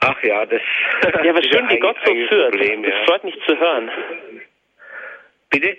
ach 0.00 0.22
ja, 0.22 0.46
das 0.46 0.62
Ja, 1.22 1.30
aber 1.30 1.42
schön, 1.42 1.68
wie 1.68 1.78
Gott 1.78 1.96
so 2.02 2.14
führt. 2.14 2.52
Problem, 2.52 2.82
das 2.84 2.92
ja. 2.92 3.04
freut 3.04 3.24
mich 3.24 3.38
zu 3.46 3.58
hören. 3.58 3.90
Bitte? 5.50 5.76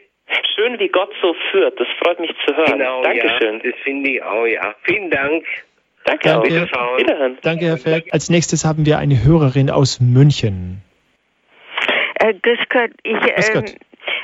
Schön, 0.56 0.80
wie 0.80 0.90
Gott 0.90 1.12
so 1.24 1.36
führt. 1.50 1.80
Das 1.80 1.88
freut 2.04 2.20
mich 2.20 2.32
zu 2.46 2.56
hören. 2.56 2.78
Genau, 2.78 3.02
Dankeschön. 3.02 3.62
Ja, 3.64 3.72
das 3.72 3.82
finde 3.82 4.10
ich 4.12 4.22
auch, 4.22 4.46
ja. 4.46 4.76
Vielen 4.84 5.10
Dank. 5.10 5.44
Danke, 6.10 6.30
Danke. 6.30 6.68
Wiederhören. 6.98 7.38
Danke, 7.44 7.66
Herr 7.66 7.78
Felk. 7.78 8.06
Als 8.12 8.32
nächstes 8.32 8.66
haben 8.66 8.88
wir 8.88 8.98
eine 8.98 9.24
Hörerin 9.24 9.70
aus 9.70 10.00
München. 10.00 10.82
Äh, 12.16 12.34
grüß 12.34 12.58
Gott. 12.70 12.90
Ich, 13.04 13.14
grüß 13.14 13.54
Gott. 13.54 13.70
Äh, 13.70 13.76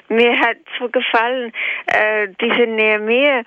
mir 0.09 0.39
hat 0.39 0.57
so 0.79 0.89
gefallen, 0.89 1.51
äh, 1.87 2.27
diese 2.41 2.67
Nehemiah, 2.67 3.43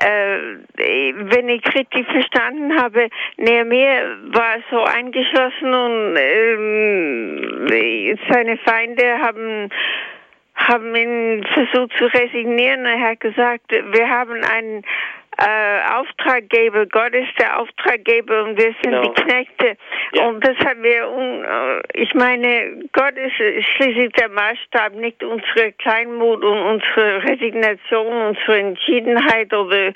äh, 0.00 0.38
wenn 0.76 1.48
ich 1.48 1.64
richtig 1.74 2.06
verstanden 2.06 2.80
habe, 2.80 3.08
Nehemiah 3.36 4.16
war 4.26 4.58
so 4.70 4.84
eingeschlossen 4.84 5.74
und 5.74 6.16
äh, 6.16 8.14
seine 8.30 8.56
Feinde 8.58 9.18
haben 9.20 9.68
haben 10.54 10.94
ihn 10.94 11.44
versucht 11.54 11.90
zu 11.96 12.04
resignieren. 12.04 12.84
Er 12.84 13.00
hat 13.00 13.18
gesagt, 13.20 13.70
wir 13.70 14.08
haben 14.08 14.44
einen 14.44 14.84
äh, 15.40 15.94
Auftraggeber, 15.94 16.86
Gott 16.86 17.14
ist 17.14 17.32
der 17.38 17.58
Auftraggeber 17.58 18.44
und 18.44 18.58
wir 18.58 18.74
sind 18.82 18.92
genau. 18.92 19.02
die 19.02 19.22
Knechte. 19.22 19.76
Ja. 20.12 20.26
Und 20.26 20.46
das 20.46 20.56
haben 20.58 20.82
wir, 20.82 21.02
äh, 21.02 22.02
ich 22.02 22.12
meine, 22.14 22.88
Gott 22.92 23.14
ist 23.16 23.34
schließlich 23.36 24.12
der 24.12 24.28
Maßstab, 24.28 24.94
nicht 24.94 25.22
unsere 25.24 25.72
Kleinmut 25.72 26.44
und 26.44 26.58
unsere 26.58 27.24
Resignation, 27.24 28.28
unsere 28.28 28.58
Entschiedenheit 28.58 29.52
oder 29.54 29.92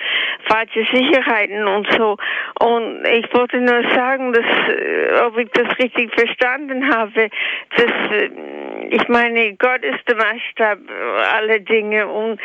falsche 0.46 0.86
Sicherheiten 0.92 1.66
und 1.66 1.90
so. 1.92 2.16
Und 2.60 3.04
ich 3.06 3.32
wollte 3.34 3.60
nur 3.60 3.82
sagen, 3.94 4.32
dass, 4.32 4.44
äh, 4.44 5.20
ob 5.26 5.36
ich 5.36 5.50
das 5.50 5.78
richtig 5.78 6.10
verstanden 6.14 6.90
habe, 6.90 7.28
dass, 7.76 8.12
äh, 8.12 8.30
ich 8.94 9.08
meine, 9.08 9.54
Gott 9.56 9.82
ist 9.84 10.08
der 10.08 10.16
Maßstab 10.16 10.78
aller 11.34 11.58
Dinge 11.58 12.06
und 12.06 12.40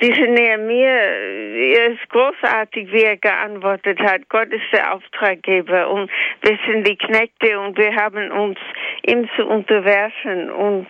diese 0.00 0.22
Nähe 0.22 0.58
mir, 0.58 0.88
er 0.88 1.92
ist 1.92 2.08
groß 2.10 2.28
großartig, 2.28 2.92
wie 2.92 3.02
er 3.02 3.16
geantwortet 3.16 3.98
hat. 4.00 4.28
Gott 4.28 4.48
ist 4.48 4.64
der 4.72 4.94
Auftraggeber 4.94 5.88
und 5.90 6.10
wir 6.42 6.58
sind 6.66 6.86
die 6.86 6.96
Knechte 6.96 7.58
und 7.58 7.76
wir 7.78 7.94
haben 7.94 8.30
uns 8.30 8.58
ihm 9.06 9.28
zu 9.36 9.46
unterwerfen 9.46 10.50
und 10.50 10.86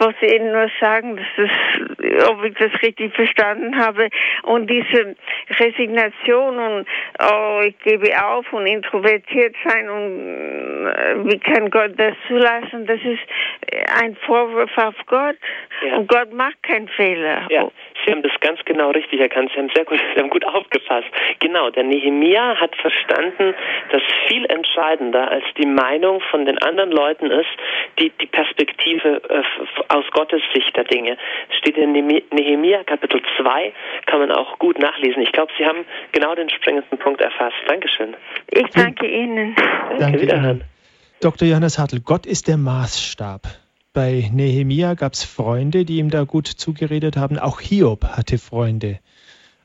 wollte 0.00 0.26
Ihnen 0.26 0.52
nur 0.52 0.70
sagen, 0.80 1.16
dass 1.16 1.26
das, 1.36 2.28
ob 2.28 2.44
ich 2.44 2.54
das 2.54 2.70
richtig 2.82 3.14
verstanden 3.14 3.76
habe. 3.78 4.08
Und 4.42 4.68
diese 4.68 5.16
Resignation 5.58 6.58
und 6.58 6.86
oh, 7.20 7.60
ich 7.64 7.78
gebe 7.80 8.08
auf 8.24 8.52
und 8.52 8.66
introvertiert 8.66 9.54
sein 9.64 9.88
und 9.88 10.86
äh, 10.88 11.24
wie 11.24 11.38
kann 11.38 11.70
Gott 11.70 11.92
das 11.96 12.14
zulassen? 12.26 12.86
Das 12.86 13.00
ist 13.02 13.22
ein 14.00 14.16
Vorwurf 14.26 14.76
auf 14.76 14.94
Gott. 15.06 15.36
Ja. 15.84 15.96
Und 15.96 16.08
Gott 16.08 16.32
macht 16.32 16.62
keinen 16.62 16.88
Fehler. 16.88 17.46
Ja. 17.50 17.68
Sie 18.04 18.12
haben 18.12 18.22
das 18.22 18.32
ganz 18.40 18.60
genau 18.64 18.90
richtig 18.90 19.20
erkannt. 19.20 19.50
Sie 19.52 19.58
haben 19.58 19.70
sehr 19.74 19.84
gut, 19.84 19.98
Sie 20.14 20.20
haben 20.20 20.30
gut 20.30 20.44
aufgepasst. 20.44 21.08
Genau, 21.40 21.70
der 21.70 21.84
Nehemia 21.84 22.56
hat 22.56 22.74
verstanden, 22.76 23.54
dass 23.90 24.02
viel 24.26 24.44
entscheidender 24.46 25.30
als 25.30 25.44
die 25.56 25.66
Meinung 25.66 26.20
von 26.30 26.46
den 26.46 26.58
anderen 26.58 26.90
Leuten 26.90 27.30
ist, 27.30 27.48
die, 27.98 28.10
die 28.20 28.26
Perspektive 28.26 29.22
äh, 29.28 29.42
aus 29.88 30.04
Gottes 30.12 30.42
Sicht 30.54 30.76
der 30.76 30.84
Dinge. 30.84 31.16
Es 31.50 31.56
steht 31.58 31.76
in 31.76 31.92
Nehemia 31.92 32.84
Kapitel 32.84 33.20
2, 33.40 33.72
kann 34.06 34.20
man 34.20 34.30
auch 34.32 34.58
gut 34.58 34.78
nachlesen. 34.78 35.22
Ich 35.22 35.32
glaube, 35.32 35.52
Sie 35.58 35.64
haben 35.64 35.84
genau 36.12 36.34
den 36.34 36.50
springendsten 36.50 36.98
Punkt 36.98 37.20
erfasst. 37.20 37.56
Dankeschön. 37.66 38.14
Ich 38.50 38.68
danke 38.74 39.06
Ihnen. 39.06 39.54
Danke, 39.98 40.26
danke 40.26 40.48
Ihnen. 40.48 40.64
Dr. 41.20 41.48
Johannes 41.48 41.78
Hartl, 41.78 42.00
Gott 42.00 42.26
ist 42.26 42.46
der 42.46 42.56
Maßstab. 42.56 43.42
Bei 43.92 44.30
Nehemia 44.32 44.94
gab 44.94 45.14
es 45.14 45.24
Freunde, 45.24 45.84
die 45.84 45.96
ihm 45.96 46.10
da 46.10 46.22
gut 46.22 46.46
zugeredet 46.46 47.16
haben. 47.16 47.38
Auch 47.38 47.60
Hiob 47.60 48.04
hatte 48.04 48.38
Freunde, 48.38 49.00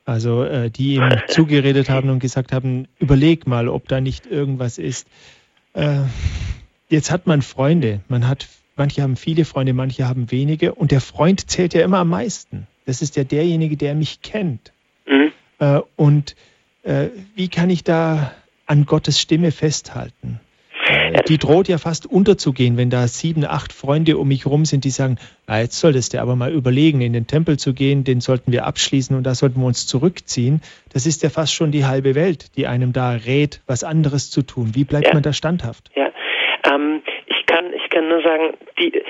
also 0.05 0.43
äh, 0.43 0.71
die 0.71 0.95
ihm 0.95 1.21
zugeredet 1.27 1.91
haben 1.91 2.09
und 2.09 2.17
gesagt 2.17 2.51
haben, 2.51 2.87
überleg 2.97 3.45
mal, 3.45 3.67
ob 3.67 3.87
da 3.87 4.01
nicht 4.01 4.25
irgendwas 4.25 4.79
ist. 4.79 5.07
Äh, 5.73 5.99
jetzt 6.89 7.11
hat 7.11 7.27
man 7.27 7.43
Freunde, 7.43 8.01
man 8.07 8.27
hat, 8.27 8.47
manche 8.75 9.01
haben 9.01 9.15
viele 9.15 9.45
Freunde, 9.45 9.73
manche 9.73 10.07
haben 10.07 10.31
wenige 10.31 10.73
und 10.73 10.91
der 10.91 11.01
Freund 11.01 11.49
zählt 11.49 11.73
ja 11.73 11.83
immer 11.83 11.99
am 11.99 12.09
meisten. 12.09 12.67
Das 12.85 13.01
ist 13.01 13.15
ja 13.15 13.23
derjenige, 13.23 13.77
der 13.77 13.95
mich 13.95 14.21
kennt. 14.21 14.73
Mhm. 15.05 15.31
Äh, 15.59 15.81
und 15.95 16.35
äh, 16.83 17.07
wie 17.35 17.47
kann 17.47 17.69
ich 17.69 17.83
da 17.83 18.33
an 18.65 18.85
Gottes 18.85 19.19
Stimme 19.19 19.51
festhalten? 19.51 20.39
die 21.27 21.37
droht 21.37 21.67
ja 21.67 21.77
fast 21.77 22.05
unterzugehen, 22.05 22.77
wenn 22.77 22.89
da 22.89 23.07
sieben, 23.07 23.45
acht 23.45 23.73
Freunde 23.73 24.17
um 24.17 24.27
mich 24.27 24.45
rum 24.45 24.65
sind, 24.65 24.83
die 24.83 24.89
sagen, 24.89 25.17
na, 25.47 25.59
jetzt 25.59 25.79
solltest 25.79 26.13
du 26.13 26.21
aber 26.21 26.35
mal 26.35 26.51
überlegen, 26.51 27.01
in 27.01 27.13
den 27.13 27.27
Tempel 27.27 27.57
zu 27.57 27.73
gehen, 27.73 28.03
den 28.03 28.21
sollten 28.21 28.51
wir 28.51 28.65
abschließen 28.65 29.15
und 29.15 29.23
da 29.23 29.35
sollten 29.35 29.59
wir 29.61 29.67
uns 29.67 29.87
zurückziehen. 29.87 30.61
Das 30.91 31.05
ist 31.05 31.23
ja 31.23 31.29
fast 31.29 31.53
schon 31.53 31.71
die 31.71 31.85
halbe 31.85 32.15
Welt, 32.15 32.55
die 32.57 32.67
einem 32.67 32.93
da 32.93 33.11
rät, 33.11 33.61
was 33.65 33.83
anderes 33.83 34.29
zu 34.29 34.41
tun. 34.41 34.71
Wie 34.73 34.83
bleibt 34.83 35.07
ja. 35.07 35.13
man 35.13 35.23
da 35.23 35.33
standhaft? 35.33 35.91
Ja, 35.95 36.11
ähm, 36.73 37.01
kann, 37.93 38.09
nur 38.09 38.21
sagen, 38.21 38.53
die, 38.79 39.01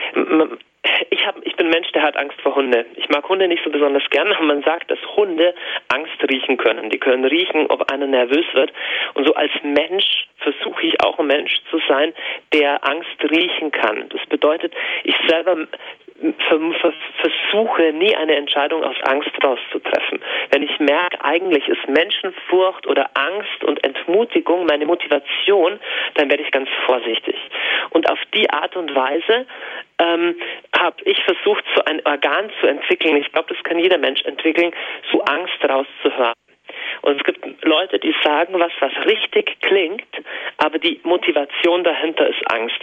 ich, 1.10 1.26
hab, 1.26 1.36
ich 1.46 1.56
bin 1.56 1.70
Mensch, 1.70 1.92
der 1.94 2.04
hat 2.04 2.18
Angst 2.18 2.40
vor 2.42 2.56
Hunde. 2.56 2.86
Ich 2.96 3.08
mag 3.10 3.28
Hunde 3.28 3.48
nicht 3.48 3.64
so 3.64 3.70
besonders 3.70 4.04
gern, 4.10 4.32
aber 4.32 4.46
man 4.46 4.64
sagt, 4.64 4.92
dass 4.92 5.00
Hunde 5.16 5.54
Angst 5.88 6.18
riechen 6.30 6.58
können. 6.58 6.90
Die 6.90 7.00
können 7.00 7.26
riechen, 7.26 7.68
ob 7.68 7.92
einer 7.92 8.08
nervös 8.08 8.46
wird. 8.54 8.72
Und 9.14 9.26
so 9.26 9.34
als 9.34 9.52
Mensch 9.64 10.28
versuche 10.38 10.86
ich 10.86 11.02
auch 11.02 11.18
ein 11.20 11.28
Mensch 11.28 11.54
zu 11.72 11.80
sein, 11.88 12.14
der 12.52 12.86
Angst 12.88 13.18
riechen 13.32 13.72
kann. 13.72 14.10
Das 14.10 14.26
bedeutet, 14.28 14.74
ich 15.04 15.16
selber 15.28 15.68
versuche 17.22 17.94
nie 17.94 18.16
eine 18.16 18.36
Entscheidung 18.36 18.84
aus 18.84 18.96
Angst 19.04 19.32
rauszutreffen. 19.44 20.22
Wenn 20.52 20.64
ich 20.64 20.80
merke, 20.80 21.24
eigentlich 21.24 21.68
ist 21.68 21.88
Menschenfurcht 21.88 22.88
oder 22.88 23.10
Angst 23.14 23.64
und 23.64 23.84
Entmutigung 23.84 24.66
meine 24.66 24.86
Motivation, 24.86 25.80
dann 26.16 26.30
werde 26.30 26.44
ich 26.44 26.52
ganz 26.52 26.70
vorsichtig. 26.86 27.36
Und 27.90 28.10
auf 28.10 28.20
die 28.34 28.50
Art 28.50 28.76
und 28.76 28.96
Weise 28.96 29.46
ähm, 30.00 30.36
habe 30.78 30.98
ich 31.06 31.22
versucht, 31.24 31.64
so 31.76 31.84
ein 31.86 32.02
Organ 32.06 32.50
zu 32.60 32.68
entwickeln. 32.68 33.18
Ich 33.18 33.32
glaube, 33.32 33.54
das 33.54 33.64
kann 33.64 33.80
jeder 33.80 33.98
Mensch 33.98 34.24
entwickeln, 34.24 34.72
so 35.12 35.22
Angst 35.24 35.58
rauszuhören. 35.68 36.34
Und 37.02 37.18
es 37.18 37.24
gibt 37.24 37.66
Leute, 37.66 38.00
die 38.00 38.16
sagen 38.24 38.58
was, 38.60 38.72
was 38.80 38.94
richtig 39.06 39.60
klingt, 39.62 40.08
aber 40.58 40.80
die 40.80 41.00
Motivation 41.04 41.84
dahinter 41.84 42.28
ist 42.28 42.42
Angst. 42.52 42.80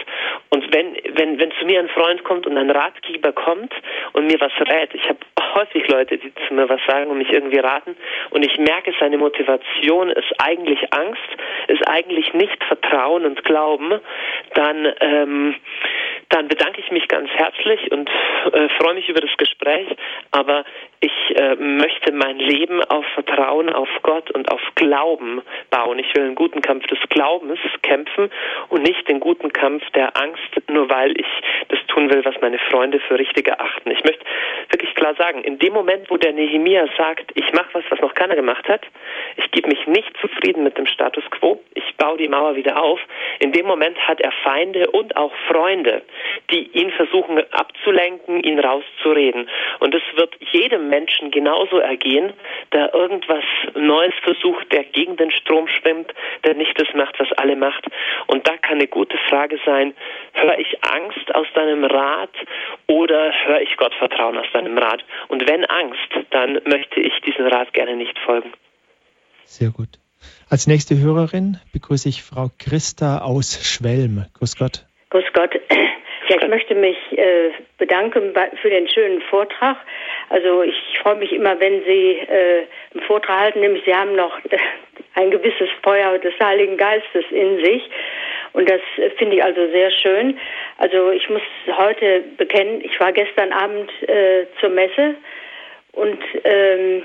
Und 0.49 0.73
wenn, 0.73 0.95
wenn, 1.15 1.39
wenn 1.39 1.51
zu 1.59 1.65
mir 1.65 1.79
ein 1.79 1.89
Freund 1.89 2.23
kommt 2.23 2.45
und 2.45 2.57
ein 2.57 2.69
Ratgeber 2.69 3.31
kommt 3.31 3.73
und 4.13 4.27
mir 4.27 4.39
was 4.39 4.51
rät, 4.69 4.93
ich 4.93 5.03
habe 5.09 5.19
häufig 5.55 5.87
Leute, 5.87 6.17
die 6.17 6.31
zu 6.47 6.53
mir 6.53 6.69
was 6.69 6.81
sagen 6.87 7.09
und 7.09 7.17
mich 7.17 7.31
irgendwie 7.31 7.59
raten, 7.59 7.95
und 8.29 8.45
ich 8.45 8.57
merke, 8.59 8.93
seine 8.99 9.17
Motivation 9.17 10.09
ist 10.09 10.31
eigentlich 10.37 10.93
Angst, 10.93 11.19
ist 11.67 11.87
eigentlich 11.87 12.33
nicht 12.33 12.63
Vertrauen 12.65 13.25
und 13.25 13.43
Glauben, 13.43 13.99
dann, 14.53 14.93
ähm, 14.99 15.55
dann 16.29 16.47
bedanke 16.47 16.79
ich 16.79 16.91
mich 16.91 17.07
ganz 17.07 17.29
herzlich 17.31 17.91
und 17.91 18.09
äh, 18.53 18.69
freue 18.79 18.93
mich 18.93 19.09
über 19.09 19.21
das 19.21 19.35
Gespräch, 19.37 19.87
aber 20.31 20.63
ich 21.01 21.35
äh, 21.35 21.55
möchte 21.55 22.11
mein 22.11 22.37
Leben 22.37 22.83
auf 22.83 23.03
Vertrauen 23.15 23.69
auf 23.69 23.89
Gott 24.03 24.29
und 24.29 24.51
auf 24.51 24.61
Glauben 24.75 25.41
bauen. 25.71 25.97
Ich 25.97 26.13
will 26.15 26.25
einen 26.25 26.35
guten 26.35 26.61
Kampf 26.61 26.85
des 26.87 26.99
Glaubens 27.09 27.59
kämpfen 27.81 28.29
und 28.69 28.83
nicht 28.83 29.07
den 29.07 29.19
guten 29.19 29.51
Kampf 29.51 29.83
der 29.91 30.15
Angst, 30.15 30.61
nur 30.69 30.89
weil 30.91 31.19
ich 31.19 31.25
das 31.69 31.79
tun 31.87 32.11
will, 32.11 32.23
was 32.23 32.35
meine 32.41 32.59
Freunde 32.69 32.99
für 32.99 33.17
richtig 33.17 33.47
erachten. 33.47 33.89
Ich 33.89 34.03
möchte 34.03 34.23
wirklich 34.69 34.93
klar 34.93 35.15
sagen, 35.15 35.43
in 35.43 35.57
dem 35.57 35.73
Moment, 35.73 36.07
wo 36.11 36.17
der 36.17 36.33
Nehemia 36.33 36.85
sagt, 36.95 37.31
ich 37.33 37.51
mache 37.53 37.69
was, 37.73 37.83
was 37.89 37.99
noch 37.99 38.13
keiner 38.13 38.35
gemacht 38.35 38.67
hat, 38.69 38.85
ich 39.37 39.49
gebe 39.49 39.69
mich 39.69 39.87
nicht 39.87 40.15
zufrieden 40.21 40.63
mit 40.63 40.77
dem 40.77 40.85
Status 40.85 41.23
quo, 41.31 41.59
ich 41.73 41.95
baue 41.97 42.17
die 42.17 42.27
Mauer 42.27 42.55
wieder 42.55 42.81
auf, 42.81 42.99
in 43.39 43.51
dem 43.53 43.65
Moment 43.65 43.97
hat 44.07 44.21
er 44.21 44.31
Feinde 44.43 44.91
und 44.91 45.17
auch 45.17 45.33
Freunde, 45.47 46.03
die 46.51 46.69
ihn 46.77 46.91
versuchen 46.91 47.41
abzulenken, 47.51 48.43
ihn 48.43 48.59
rauszureden. 48.59 49.49
Und 49.79 49.95
es 49.95 50.03
wird 50.15 50.35
jedem 50.51 50.90
Menschen 50.91 51.31
genauso 51.31 51.79
ergehen, 51.79 52.33
der 52.73 52.93
irgendwas 52.93 53.43
Neues 53.73 54.13
versucht, 54.21 54.71
der 54.71 54.83
gegen 54.83 55.17
den 55.17 55.31
Strom 55.31 55.67
schwimmt, 55.67 56.13
der 56.45 56.53
nicht 56.53 56.79
das 56.79 56.93
macht, 56.93 57.19
was 57.19 57.31
alle 57.37 57.55
macht. 57.55 57.87
Und 58.27 58.47
da 58.47 58.57
kann 58.57 58.75
eine 58.75 58.87
gute 58.87 59.17
Frage 59.29 59.57
sein, 59.65 59.95
höre 60.33 60.59
ich 60.59 60.77
Angst 60.83 61.33
aus 61.33 61.47
deinem 61.55 61.83
Rat 61.85 62.35
oder 62.87 63.33
höre 63.45 63.61
ich 63.61 63.75
Gott 63.77 63.95
Vertrauen 63.95 64.37
aus 64.37 64.47
deinem 64.53 64.77
Rat? 64.77 65.03
Und 65.29 65.49
wenn 65.49 65.65
Angst, 65.65 66.11
dann 66.29 66.59
möchte 66.65 66.99
ich 66.99 67.13
diesem 67.21 67.47
Rat 67.47 67.73
gerne 67.73 67.95
nicht 67.95 68.19
folgen. 68.19 68.51
Sehr 69.45 69.69
gut. 69.69 69.89
Als 70.49 70.67
nächste 70.67 70.99
Hörerin 70.99 71.59
begrüße 71.73 72.09
ich 72.09 72.21
Frau 72.21 72.49
Christa 72.59 73.19
aus 73.19 73.65
Schwelm. 73.65 74.25
Grüß 74.37 74.57
Gott. 74.57 74.85
Grüß 75.09 75.25
Gott. 75.33 75.55
Ja, 76.29 76.37
ich 76.41 76.47
möchte 76.47 76.75
mich 76.75 76.97
äh, 77.17 77.51
bedanken 77.77 78.33
für 78.61 78.69
den 78.69 78.87
schönen 78.87 79.21
Vortrag. 79.23 79.75
Also 80.31 80.63
ich 80.63 80.99
freue 81.01 81.15
mich 81.15 81.33
immer, 81.33 81.59
wenn 81.59 81.83
Sie 81.83 82.19
äh, 82.19 82.65
einen 82.93 83.03
Vortrag 83.05 83.37
halten, 83.37 83.59
nämlich 83.59 83.83
Sie 83.85 83.93
haben 83.93 84.15
noch 84.15 84.39
äh, 84.45 84.57
ein 85.15 85.29
gewisses 85.29 85.67
Feuer 85.83 86.17
des 86.19 86.33
Heiligen 86.41 86.77
Geistes 86.77 87.25
in 87.31 87.61
sich. 87.61 87.83
Und 88.53 88.69
das 88.69 88.79
äh, 88.95 89.09
finde 89.17 89.35
ich 89.35 89.43
also 89.43 89.67
sehr 89.71 89.91
schön. 89.91 90.39
Also 90.77 91.11
ich 91.11 91.29
muss 91.29 91.41
heute 91.75 92.23
bekennen, 92.37 92.79
ich 92.81 92.97
war 93.01 93.11
gestern 93.11 93.51
Abend 93.51 93.91
äh, 94.07 94.45
zur 94.61 94.69
Messe 94.69 95.15
und 95.91 96.19
ähm, 96.45 97.03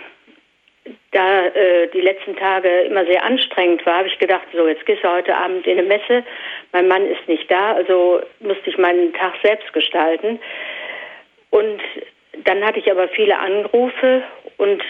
da 1.10 1.46
äh, 1.46 1.88
die 1.88 2.02
letzten 2.02 2.36
Tage 2.36 2.68
immer 2.82 3.04
sehr 3.06 3.24
anstrengend 3.24 3.84
war, 3.86 3.98
habe 3.98 4.08
ich 4.08 4.20
gedacht, 4.20 4.46
so 4.52 4.68
jetzt 4.68 4.86
gehst 4.86 5.02
du 5.02 5.10
heute 5.10 5.34
Abend 5.34 5.66
in 5.66 5.80
eine 5.80 5.88
Messe. 5.88 6.22
Mein 6.70 6.86
Mann 6.86 7.04
ist 7.10 7.26
nicht 7.26 7.50
da, 7.50 7.72
also 7.72 8.20
musste 8.38 8.70
ich 8.70 8.78
meinen 8.78 9.12
Tag 9.14 9.34
selbst 9.42 9.72
gestalten. 9.72 10.38
Und 11.50 11.80
dann 12.45 12.64
hatte 12.64 12.78
ich 12.78 12.91
aber 12.91 13.09
viele 13.09 13.39
Anrufe 13.39 14.22
und 14.57 14.82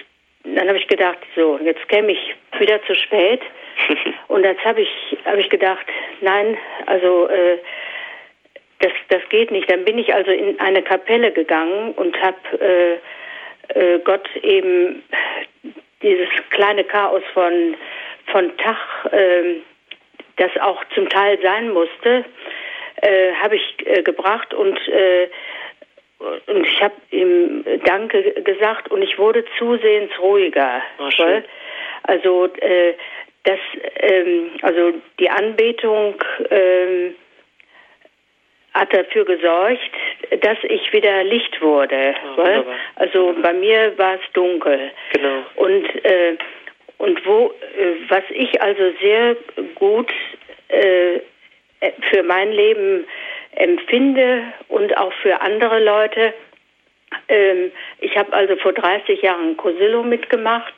dann 0.45 0.69
habe 0.69 0.79
ich 0.79 0.87
gedacht, 0.87 1.19
so 1.35 1.59
jetzt 1.63 1.89
käme 1.89 2.13
ich 2.13 2.35
wieder 2.59 2.83
zu 2.85 2.95
spät. 2.95 3.41
und 4.29 4.45
jetzt 4.45 4.65
habe 4.65 4.83
ich 4.83 5.17
habe 5.25 5.41
ich 5.41 5.51
gedacht, 5.51 5.87
nein, 6.21 6.57
also 6.87 7.29
äh, 7.29 7.59
das 8.81 8.93
das 9.09 9.23
geht 9.29 9.51
nicht. 9.51 9.71
Dann 9.71 9.85
bin 9.85 9.99
ich 9.99 10.15
also 10.15 10.31
in 10.31 10.59
eine 10.61 10.83
Kapelle 10.83 11.33
gegangen 11.33 11.93
und 11.93 12.21
habe 12.21 12.37
äh, 12.61 12.99
äh, 13.69 13.99
Gott 14.01 14.29
eben 14.43 15.03
dieses 16.03 16.29
kleine 16.51 16.85
Chaos 16.85 17.23
von, 17.35 17.77
von 18.27 18.57
Tag, 18.59 18.77
äh, 19.13 19.57
das 20.37 20.51
auch 20.61 20.85
zum 20.95 21.09
Teil 21.09 21.39
sein 21.43 21.71
musste, 21.71 22.25
äh, 23.03 23.33
habe 23.35 23.57
ich 23.57 23.87
äh, 23.87 24.03
gebracht 24.03 24.53
und 24.55 24.77
äh, 24.89 25.29
und 26.19 26.67
ich 26.67 26.83
habe 26.83 26.95
ihm 27.11 27.64
Danke 27.85 28.43
gesagt 28.43 28.91
und 28.91 29.03
ich 29.03 29.19
wurde 29.19 29.45
zusehends 29.59 30.19
ruhiger. 30.19 30.83
Oh, 30.99 31.11
also 32.05 32.47
äh, 32.61 32.95
das, 33.45 33.59
ähm, 34.01 34.51
also 34.62 34.95
die 35.19 35.31
Anbetung 35.31 36.14
ähm, 36.51 37.14
hat 38.75 38.93
dafür 38.93 39.25
gesorgt, 39.25 39.81
dass 40.41 40.59
ich 40.64 40.93
wieder 40.93 41.25
Licht 41.25 41.61
wurde. 41.62 42.14
Ja, 42.37 42.64
also 42.97 43.35
bei 43.41 43.53
mir 43.53 43.97
war 43.97 44.14
es 44.14 44.33
dunkel. 44.33 44.91
Genau. 45.12 45.43
Und 45.57 46.05
äh, 46.05 46.37
und 46.99 47.27
wo 47.27 47.55
äh, 47.79 47.95
was 48.09 48.25
ich 48.31 48.61
also 48.61 48.93
sehr 49.01 49.37
gut 49.75 50.11
äh, 50.69 51.21
für 52.11 52.23
mein 52.23 52.53
Leben 52.53 53.07
empfinde 53.57 54.45
und 54.69 54.97
auch 54.97 55.13
für 55.23 55.41
andere 55.41 55.83
Leute. 55.83 56.33
Ähm, 57.29 57.73
ich 58.01 58.17
habe 58.17 58.33
also 58.33 58.57
vor 58.57 58.73
30 58.73 59.23
Jahren 59.23 59.57
Cosillo 59.57 60.03
mitgemacht 60.03 60.75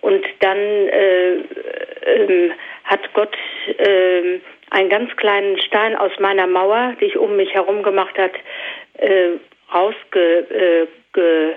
und 0.00 0.24
dann 0.40 0.58
äh, 0.58 1.32
ähm, 2.06 2.52
hat 2.84 3.12
Gott 3.14 3.36
äh, 3.78 4.40
einen 4.70 4.88
ganz 4.88 5.14
kleinen 5.16 5.60
Stein 5.60 5.96
aus 5.96 6.12
meiner 6.18 6.46
Mauer, 6.46 6.94
die 7.00 7.06
ich 7.06 7.16
um 7.16 7.36
mich 7.36 7.52
herum 7.54 7.82
gemacht 7.82 8.16
hat, 8.18 8.32
äh, 8.98 9.32
rausgebröckelt 9.72 10.88
äh, 11.14 11.54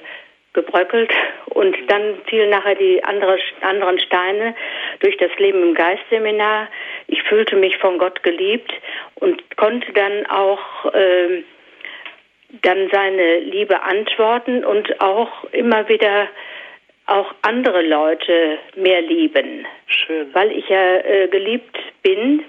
und 1.48 1.76
dann 1.88 2.22
fielen 2.28 2.50
nachher 2.50 2.76
die 2.76 3.04
andere, 3.04 3.38
anderen 3.62 4.00
Steine 4.00 4.56
durch 5.00 5.18
das 5.18 5.32
Leben 5.38 5.64
im 5.64 5.74
Geistseminar. 5.74 6.68
Ich 7.08 7.22
fühlte 7.24 7.56
mich 7.56 7.78
von 7.78 7.98
Gott 7.98 8.24
geliebt 8.24 8.72
und 9.16 9.42
konnte 9.58 9.92
dann 9.94 10.26
auch 10.28 10.94
äh, 10.94 11.44
dann 12.62 12.90
seine 12.92 13.40
Liebe 13.40 13.82
antworten 13.82 14.64
und 14.64 15.02
auch 15.02 15.44
immer 15.52 15.90
wieder 15.90 16.30
auch 17.08 17.34
andere 17.42 17.82
Leute 17.82 18.60
mehr 18.76 19.02
lieben. 19.02 19.66
Schön. 19.88 20.34
Weil 20.34 20.52
ich 20.52 20.70
ja 20.70 20.98
äh, 20.98 21.28
geliebt 21.28 21.78
bin 22.04 22.44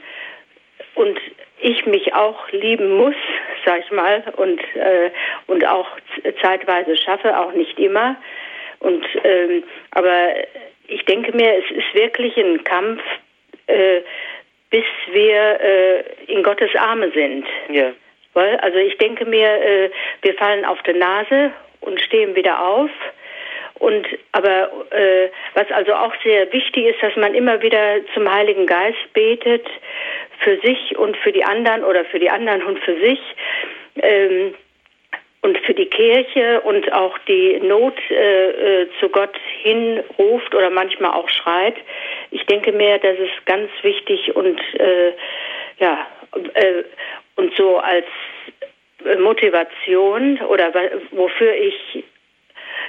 und 0.94 1.18
ich 1.60 1.86
mich 1.86 2.14
auch 2.14 2.48
lieben 2.50 2.96
muss, 2.96 3.14
sag 3.64 3.80
ich 3.80 3.90
mal, 3.90 4.22
und, 4.36 4.60
äh, 4.76 5.10
und 5.46 5.66
auch 5.66 5.88
zeitweise 6.42 6.96
schaffe, 6.96 7.38
auch 7.38 7.52
nicht 7.52 7.78
immer. 7.78 8.16
Und, 8.80 9.06
ähm, 9.24 9.62
aber 9.92 10.34
ich 10.88 11.04
denke 11.04 11.34
mir, 11.34 11.58
es 11.58 11.70
ist 11.70 11.94
wirklich 11.94 12.36
ein 12.36 12.62
Kampf, 12.64 13.02
äh, 13.66 14.00
bis 14.70 14.84
wir 15.12 15.60
äh, 15.60 16.04
in 16.26 16.42
Gottes 16.42 16.74
Arme 16.76 17.10
sind. 17.12 17.46
Ja. 17.68 17.92
Weil, 18.34 18.56
also 18.56 18.78
ich 18.78 18.98
denke 18.98 19.24
mir, 19.24 19.48
äh, 19.48 19.90
wir 20.22 20.34
fallen 20.34 20.64
auf 20.64 20.82
die 20.82 20.92
Nase 20.92 21.52
und 21.80 22.00
stehen 22.00 22.34
wieder 22.34 22.60
auf. 22.60 22.90
Und 23.78 24.06
aber 24.32 24.70
äh, 24.90 25.28
was 25.54 25.70
also 25.70 25.94
auch 25.94 26.14
sehr 26.22 26.52
wichtig 26.52 26.86
ist, 26.86 27.02
dass 27.02 27.16
man 27.16 27.34
immer 27.34 27.60
wieder 27.62 28.00
zum 28.14 28.32
Heiligen 28.32 28.66
Geist 28.66 29.12
betet 29.12 29.66
für 30.40 30.58
sich 30.60 30.96
und 30.96 31.16
für 31.18 31.32
die 31.32 31.44
anderen 31.44 31.84
oder 31.84 32.04
für 32.04 32.18
die 32.18 32.30
anderen 32.30 32.62
und 32.62 32.78
für 32.80 32.98
sich. 33.00 33.20
Ähm, 33.96 34.54
und 35.44 35.58
für 35.58 35.74
die 35.74 35.84
Kirche 35.84 36.62
und 36.62 36.90
auch 36.94 37.18
die 37.28 37.60
Not 37.60 37.98
äh, 38.10 38.82
äh, 38.82 38.88
zu 38.98 39.10
Gott 39.10 39.36
hinruft 39.62 40.54
oder 40.54 40.70
manchmal 40.70 41.10
auch 41.10 41.28
schreit. 41.28 41.76
Ich 42.30 42.46
denke 42.46 42.72
mir, 42.72 42.96
das 42.96 43.18
ist 43.18 43.44
ganz 43.44 43.70
wichtig 43.82 44.34
und 44.34 44.58
äh, 44.80 45.12
ja 45.80 46.06
äh, 46.54 46.84
und 47.36 47.54
so 47.56 47.76
als 47.76 48.06
Motivation 49.18 50.40
oder 50.48 50.72
wofür 51.10 51.54
ich 51.54 52.04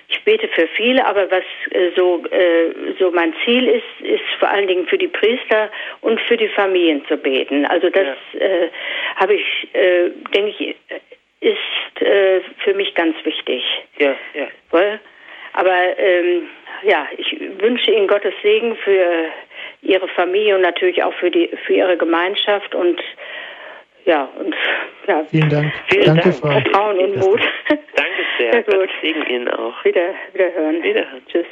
ich 0.07 0.23
bete 0.23 0.47
für 0.49 0.67
viele, 0.75 1.05
aber 1.05 1.29
was 1.31 1.43
äh, 1.71 1.91
so, 1.95 2.23
äh, 2.31 2.93
so 2.99 3.11
mein 3.11 3.33
Ziel 3.43 3.67
ist, 3.67 4.05
ist 4.05 4.23
vor 4.39 4.49
allen 4.49 4.67
Dingen 4.67 4.87
für 4.87 4.97
die 4.97 5.07
Priester 5.07 5.69
und 6.01 6.19
für 6.21 6.37
die 6.37 6.49
Familien 6.49 7.05
zu 7.07 7.17
beten. 7.17 7.65
Also 7.65 7.89
das 7.89 8.17
ja. 8.33 8.39
äh, 8.39 8.69
habe 9.15 9.35
ich, 9.35 9.67
äh, 9.73 10.09
denke 10.33 10.49
ich, 10.49 10.75
ist 11.41 12.01
äh, 12.01 12.41
für 12.63 12.73
mich 12.73 12.93
ganz 12.95 13.15
wichtig. 13.23 13.63
Ja, 13.99 14.15
ja. 14.33 14.47
Aber 15.53 15.99
ähm, 15.99 16.47
ja, 16.83 17.07
ich 17.17 17.37
wünsche 17.59 17.91
Ihnen 17.91 18.07
Gottes 18.07 18.33
Segen 18.41 18.75
für 18.77 19.31
Ihre 19.81 20.07
Familie 20.09 20.55
und 20.55 20.61
natürlich 20.61 21.01
auch 21.03 21.13
für 21.13 21.31
die 21.31 21.49
für 21.65 21.73
Ihre 21.73 21.97
Gemeinschaft 21.97 22.75
und 22.75 23.01
ja, 24.05 24.25
und 24.39 24.55
ja. 25.07 25.25
Vielen 25.25 25.49
Dank. 25.49 25.73
Vielen 25.89 26.05
Danke, 26.05 26.29
Dank. 26.29 26.35
Frau. 26.35 26.51
Vertrauen 26.51 26.99
und 26.99 27.17
Mut. 27.17 27.41
Danke 27.69 28.21
sehr. 28.37 28.51
sehr 28.51 28.63
gut. 28.63 28.89
Segen 29.01 29.25
Ihnen 29.27 29.47
auch. 29.49 29.83
Wieder, 29.83 30.13
wiederhören. 30.33 30.83
Wiederhören. 30.83 31.21
Tschüss. 31.27 31.45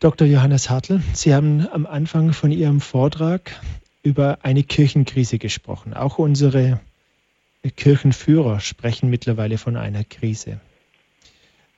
Dr. 0.00 0.26
Johannes 0.26 0.68
Hartl, 0.68 1.00
Sie 1.12 1.32
haben 1.32 1.68
am 1.70 1.86
Anfang 1.86 2.32
von 2.32 2.50
Ihrem 2.50 2.80
Vortrag 2.80 3.52
über 4.02 4.38
eine 4.42 4.64
Kirchenkrise 4.64 5.38
gesprochen. 5.38 5.94
Auch 5.94 6.18
unsere 6.18 6.80
Kirchenführer 7.76 8.58
sprechen 8.58 9.10
mittlerweile 9.10 9.58
von 9.58 9.76
einer 9.76 10.02
Krise. 10.02 10.60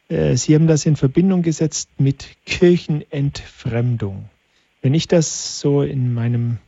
Äh, 0.08 0.36
Sie 0.36 0.54
haben 0.54 0.66
das 0.66 0.86
in 0.86 0.96
Verbindung 0.96 1.42
gesetzt 1.42 1.90
mit 1.98 2.36
Kirchenentfremdung. 2.46 4.30
Wenn 4.80 4.94
ich 4.94 5.06
das 5.06 5.60
so 5.60 5.82
in 5.82 6.14
meinem 6.14 6.58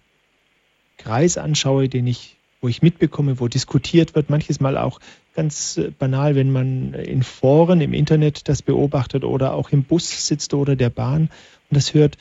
Kreis 0.98 1.38
anschaue, 1.38 1.88
den 1.88 2.06
ich 2.06 2.35
wo 2.66 2.68
ich 2.68 2.82
mitbekomme, 2.82 3.38
wo 3.38 3.46
diskutiert 3.46 4.16
wird, 4.16 4.28
manches 4.28 4.58
Mal 4.58 4.76
auch 4.76 4.98
ganz 5.36 5.76
äh, 5.76 5.92
banal, 5.96 6.34
wenn 6.34 6.50
man 6.50 6.94
in 6.94 7.22
Foren 7.22 7.80
im 7.80 7.94
Internet 7.94 8.48
das 8.48 8.60
beobachtet 8.60 9.22
oder 9.22 9.54
auch 9.54 9.70
im 9.70 9.84
Bus 9.84 10.26
sitzt 10.26 10.52
oder 10.52 10.74
der 10.74 10.90
Bahn 10.90 11.30
und 11.70 11.76
das 11.76 11.94
hört, 11.94 12.18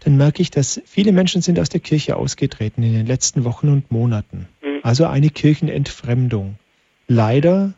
dann 0.00 0.16
merke 0.16 0.42
ich, 0.42 0.50
dass 0.50 0.82
viele 0.84 1.12
Menschen 1.12 1.42
sind 1.42 1.60
aus 1.60 1.68
der 1.68 1.78
Kirche 1.78 2.16
ausgetreten 2.16 2.82
in 2.82 2.92
den 2.92 3.06
letzten 3.06 3.44
Wochen 3.44 3.68
und 3.68 3.92
Monaten. 3.92 4.48
Mhm. 4.64 4.80
Also 4.82 5.06
eine 5.06 5.30
Kirchenentfremdung. 5.30 6.56
Leider 7.06 7.74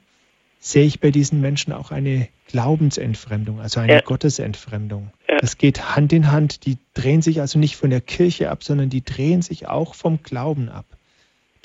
sehe 0.59 0.87
ich 0.87 1.01
bei 1.01 1.11
diesen 1.11 1.43
Menschen 1.43 1.75
auch 1.75 1.91
eine 1.91 2.29
Glaubensentfremdung, 2.47 3.61
also 3.61 3.81
eine 3.81 3.93
ja. 3.93 4.01
Gottesentfremdung. 4.01 5.11
Ja. 5.29 5.37
Das 5.37 5.59
geht 5.59 5.95
Hand 5.95 6.15
in 6.15 6.33
Hand. 6.33 6.65
Die 6.65 6.79
drehen 6.95 7.21
sich 7.21 7.43
also 7.43 7.59
nicht 7.59 7.77
von 7.77 7.91
der 7.91 8.01
Kirche 8.01 8.51
ab, 8.51 8.65
sondern 8.65 8.89
die 8.89 9.05
drehen 9.05 9.43
sich 9.43 9.69
auch 9.69 9.95
vom 9.95 10.23
Glauben 10.23 10.71
ab. 10.71 10.87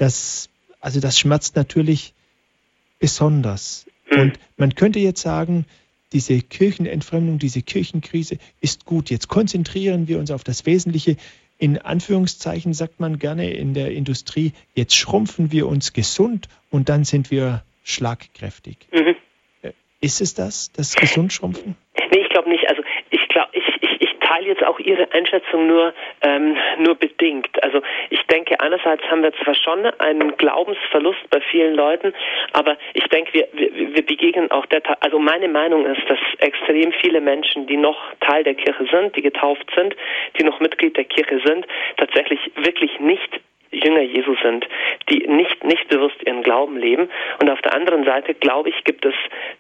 Das, 0.02 0.50
also 0.80 1.00
das 1.00 1.20
schmerzt 1.20 1.56
natürlich 1.56 2.16
besonders. 2.98 3.86
Mhm. 4.10 4.20
Und 4.20 4.40
man 4.58 4.74
könnte 4.74 4.98
jetzt 4.98 5.22
sagen, 5.22 5.68
diese 6.12 6.42
Kirchenentfremdung, 6.42 7.38
diese 7.38 7.62
Kirchenkrise 7.62 8.40
ist 8.62 8.86
gut. 8.86 9.12
Jetzt 9.12 9.28
konzentrieren 9.28 10.08
wir 10.08 10.18
uns 10.18 10.32
auf 10.32 10.44
das 10.44 10.66
Wesentliche. 10.66 11.18
In 11.60 11.78
Anführungszeichen 11.78 12.74
sagt 12.74 13.00
man 13.00 13.20
gerne 13.20 13.52
in 13.52 13.76
der 13.76 13.92
Industrie, 13.92 14.54
jetzt 14.74 14.96
schrumpfen 14.96 15.52
wir 15.52 15.68
uns 15.68 15.94
gesund 15.94 16.48
und 16.72 16.90
dann 16.90 17.04
sind 17.04 17.30
wir 17.30 17.64
schlagkräftig. 17.84 18.78
Mhm. 18.92 19.16
Äh, 19.62 19.74
ist 20.02 20.20
es 20.20 20.34
das, 20.34 20.72
das 20.72 20.96
Gesundschrumpfen? 20.96 21.76
Nee, 22.12 22.22
ich 22.22 22.30
glaube 22.30 22.50
nicht. 22.50 22.68
Also 22.68 22.82
ich 23.12 23.28
glaube, 23.30 23.52
ich, 23.54 23.66
ich, 23.82 24.02
ich 24.02 24.20
teile 24.32 24.48
jetzt 24.48 24.64
auch 24.64 24.80
Ihre 24.80 25.12
Einschätzung 25.12 25.68
nur, 25.68 25.94
ähm, 26.22 26.58
nur 26.78 26.96
bedingt. 26.96 27.62
Also 27.64 27.82
ich 28.10 28.22
denke, 28.28 28.60
einerseits 28.60 29.04
haben 29.10 29.24
wir 29.24 29.34
zwar 29.44 29.56
schon 29.56 29.86
einen 30.00 30.38
Glaubensverlust 30.38 31.30
bei 31.30 31.42
vielen 31.42 31.76
Leuten, 31.76 32.14
aber 32.54 32.78
ich 32.94 33.04
denke, 33.06 33.34
wir, 33.34 33.48
wir, 33.54 33.96
wir 33.96 34.06
begegnen 34.06 34.50
auch 34.52 34.66
der, 34.68 34.82
also 35.02 35.20
meine 35.20 35.48
Meinung 35.48 35.86
ist, 35.86 36.02
dass 36.10 36.20
extrem 36.40 36.92
viele 36.94 37.22
Menschen, 37.22 37.68
die 37.68 37.78
noch 37.78 37.98
Teil 38.22 38.44
der 38.44 38.56
Kirche 38.56 38.86
sind, 38.92 39.16
die 39.16 39.22
getauft 39.22 39.68
sind, 39.76 39.96
die 40.38 40.44
noch 40.44 40.60
Mitglied 40.60 40.96
der 40.98 41.06
Kirche 41.06 41.42
sind, 41.46 41.66
tatsächlich 41.98 42.40
wirklich 42.56 43.00
nicht 43.00 43.42
Jünger 43.72 44.02
Jesu 44.02 44.36
sind, 44.44 44.68
die 45.10 45.28
nicht, 45.28 45.64
nicht 45.64 45.88
bewusst 45.88 46.18
ihren 46.26 46.44
Glauben 46.44 46.78
leben. 46.78 47.10
Und 47.42 47.50
auf 47.50 47.62
der 47.62 47.74
anderen 47.74 48.04
Seite, 48.04 48.34
glaube 48.34 48.70
ich, 48.70 48.84
gibt 48.84 49.06
es 49.06 49.16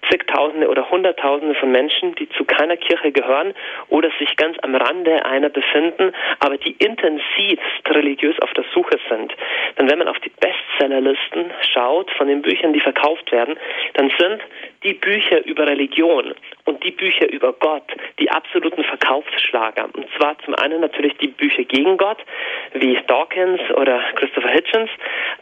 zigtausende 0.09 0.67
oder 0.67 0.89
hunderttausende 0.89 1.55
von 1.55 1.71
Menschen, 1.71 2.15
die 2.15 2.29
zu 2.29 2.43
keiner 2.43 2.77
Kirche 2.77 3.11
gehören 3.11 3.53
oder 3.89 4.09
sich 4.19 4.35
ganz 4.35 4.57
am 4.61 4.75
Rande 4.75 5.25
einer 5.25 5.49
befinden, 5.49 6.13
aber 6.39 6.57
die 6.57 6.71
intensivst 6.73 7.89
religiös 7.89 8.39
auf 8.41 8.51
der 8.53 8.65
Suche 8.73 8.99
sind. 9.09 9.33
Denn 9.79 9.89
wenn 9.89 9.99
man 9.99 10.07
auf 10.07 10.19
die 10.19 10.31
Bestsellerlisten 10.39 11.51
schaut 11.73 12.11
von 12.11 12.27
den 12.27 12.41
Büchern, 12.41 12.73
die 12.73 12.79
verkauft 12.81 13.31
werden, 13.31 13.57
dann 13.93 14.11
sind 14.17 14.41
die 14.83 14.93
Bücher 14.93 15.45
über 15.45 15.67
Religion 15.67 16.33
und 16.65 16.83
die 16.83 16.91
Bücher 16.91 17.31
über 17.31 17.53
Gott 17.53 17.83
die 18.19 18.29
absoluten 18.29 18.83
Verkaufsschlager. 18.83 19.87
Und 19.93 20.07
zwar 20.17 20.37
zum 20.39 20.55
einen 20.55 20.81
natürlich 20.81 21.15
die 21.17 21.27
Bücher 21.27 21.63
gegen 21.63 21.97
Gott, 21.97 22.17
wie 22.73 22.97
Dawkins 23.07 23.61
oder 23.75 24.00
Christopher 24.15 24.49
Hitchens, 24.49 24.89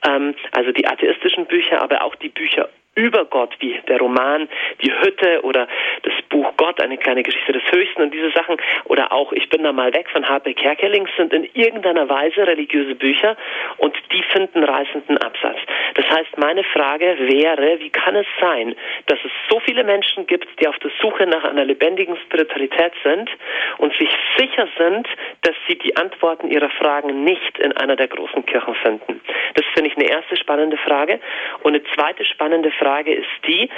ähm, 0.07 0.35
also 0.51 0.71
die 0.71 0.87
atheistischen 0.87 1.45
Bücher, 1.45 1.81
aber 1.81 2.03
auch 2.03 2.15
die 2.15 2.29
Bücher 2.29 2.69
über 2.99 3.25
Gott, 3.25 3.55
wie 3.59 3.79
der 3.87 3.99
Roman 3.99 4.49
Die 4.81 4.91
Hütte 4.91 5.41
oder 5.43 5.67
das 6.03 6.13
Buch 6.29 6.51
Gott, 6.57 6.81
eine 6.81 6.97
kleine 6.97 7.23
Geschichte 7.23 7.53
des 7.53 7.63
Höchsten 7.71 8.01
und 8.01 8.13
diese 8.13 8.29
Sachen 8.31 8.57
oder 8.85 9.11
auch 9.11 9.31
Ich 9.31 9.49
bin 9.49 9.63
da 9.63 9.71
mal 9.71 9.93
weg 9.93 10.09
von 10.09 10.27
H.P. 10.27 10.53
Kerkeling 10.53 11.07
sind 11.15 11.33
in 11.33 11.47
irgendeiner 11.53 12.09
Weise 12.09 12.45
religiöse 12.45 12.95
Bücher 12.95 13.37
und 13.77 13.95
die 14.11 14.23
finden 14.23 14.63
reißenden 14.63 15.17
Absatz. 15.19 15.57
Das 15.95 16.05
heißt, 16.09 16.37
meine 16.37 16.63
Frage 16.63 17.17
wäre, 17.19 17.79
wie 17.79 17.89
kann 17.89 18.15
es 18.15 18.27
sein, 18.39 18.75
dass 19.05 19.19
es 19.23 19.31
so 19.49 19.59
viele 19.61 19.83
Menschen 19.83 20.27
gibt, 20.27 20.47
die 20.59 20.67
auf 20.67 20.77
der 20.79 20.91
Suche 21.01 21.25
nach 21.25 21.45
einer 21.45 21.65
lebendigen 21.65 22.17
Spiritualität 22.17 22.93
sind 23.03 23.29
und 23.77 23.93
sich 23.95 24.09
sicher 24.37 24.67
sind, 24.77 25.07
dass 25.43 25.55
sie 25.67 25.77
die 25.77 25.95
Antworten 25.95 26.49
ihrer 26.49 26.69
Fragen 26.69 27.23
nicht 27.23 27.57
in 27.59 27.71
einer 27.77 27.95
der 27.95 28.07
großen 28.07 28.45
Kirchen 28.45 28.75
finden? 28.75 29.21
Das 29.55 29.65
finde 29.73 29.89
ich 29.89 29.97
eine 29.97 30.09
erste 30.09 30.35
spannende 30.35 30.77
Frage. 30.77 31.19
Und 31.63 31.75
eine 31.75 31.83
zweite 31.95 32.25
spannende 32.25 32.71
Frage 32.71 32.88
Frage 32.89 33.13
ist 33.13 33.27
die, 33.47 33.69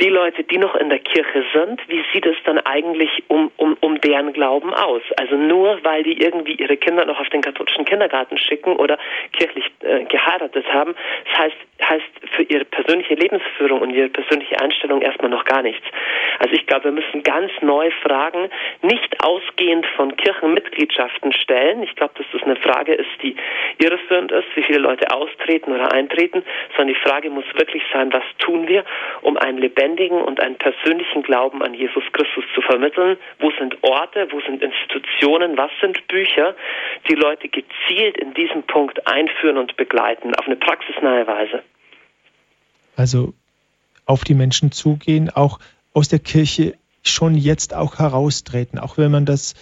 die 0.00 0.08
Leute, 0.08 0.44
die 0.44 0.58
noch 0.58 0.74
in 0.74 0.88
der 0.88 0.98
Kirche 0.98 1.44
sind, 1.52 1.80
wie 1.88 2.02
sieht 2.12 2.26
es 2.26 2.36
dann 2.44 2.58
eigentlich 2.58 3.22
um, 3.28 3.50
um, 3.56 3.76
um 3.80 4.00
deren 4.00 4.32
Glauben 4.32 4.72
aus? 4.72 5.02
Also 5.16 5.36
nur 5.36 5.82
weil 5.84 6.02
die 6.02 6.20
irgendwie 6.20 6.54
ihre 6.54 6.76
Kinder 6.76 7.04
noch 7.04 7.20
auf 7.20 7.28
den 7.28 7.42
katholischen 7.42 7.84
Kindergarten 7.84 8.38
schicken 8.38 8.76
oder 8.76 8.98
kirchlich 9.32 9.64
äh, 9.80 10.04
geheiratet 10.04 10.66
haben, 10.72 10.94
das 11.24 11.38
heißt, 11.38 11.56
heißt 11.88 12.30
für 12.36 12.42
ihre 12.42 12.64
persönliche 12.64 13.14
Lebensführung 13.14 13.80
und 13.80 13.90
ihre 13.90 14.08
persönliche 14.08 14.60
Einstellung 14.60 15.02
erstmal 15.02 15.30
noch 15.30 15.44
gar 15.44 15.62
nichts. 15.62 15.84
Also 16.38 16.54
ich 16.54 16.66
glaube, 16.66 16.84
wir 16.84 16.92
müssen 16.92 17.22
ganz 17.22 17.50
neue 17.60 17.90
Fragen 18.02 18.48
nicht 18.82 19.22
ausgehend 19.22 19.86
von 19.96 20.16
Kirchenmitgliedschaften 20.16 21.32
stellen. 21.32 21.82
Ich 21.82 21.94
glaube, 21.96 22.14
dass 22.16 22.26
das 22.32 22.42
eine 22.42 22.56
Frage 22.56 22.94
ist, 22.94 23.10
die 23.22 23.36
irreführend 23.78 24.32
ist, 24.32 24.48
wie 24.54 24.62
viele 24.62 24.78
Leute 24.78 25.10
austreten 25.10 25.72
oder 25.72 25.92
eintreten, 25.92 26.42
sondern 26.76 26.94
die 26.94 27.00
Frage 27.00 27.30
muss 27.30 27.44
wirklich 27.54 27.82
sein, 27.92 28.12
was 28.12 28.24
tun 28.38 28.66
wir, 28.68 28.84
um 29.22 29.36
einen 29.36 29.58
lebendigen 29.82 30.20
und 30.20 30.40
einen 30.40 30.56
persönlichen 30.56 31.22
Glauben 31.22 31.62
an 31.62 31.74
Jesus 31.74 32.04
Christus 32.12 32.44
zu 32.54 32.60
vermitteln? 32.62 33.16
Wo 33.40 33.50
sind 33.58 33.82
Orte, 33.82 34.28
wo 34.30 34.40
sind 34.40 34.62
Institutionen, 34.62 35.56
was 35.56 35.70
sind 35.80 36.06
Bücher, 36.08 36.54
die 37.08 37.14
Leute 37.14 37.48
gezielt 37.48 38.16
in 38.18 38.34
diesem 38.34 38.62
Punkt 38.64 39.06
einführen 39.06 39.58
und 39.58 39.76
begleiten, 39.76 40.34
auf 40.34 40.46
eine 40.46 40.56
praxisnahe 40.56 41.26
Weise? 41.26 41.62
Also 42.96 43.34
auf 44.06 44.24
die 44.24 44.34
Menschen 44.34 44.72
zugehen, 44.72 45.30
auch 45.30 45.58
aus 45.94 46.08
der 46.08 46.18
Kirche 46.18 46.74
schon 47.04 47.34
jetzt 47.34 47.74
auch 47.74 47.98
heraustreten, 47.98 48.78
auch 48.78 48.98
wenn 48.98 49.10
man 49.10 49.26
das, 49.26 49.54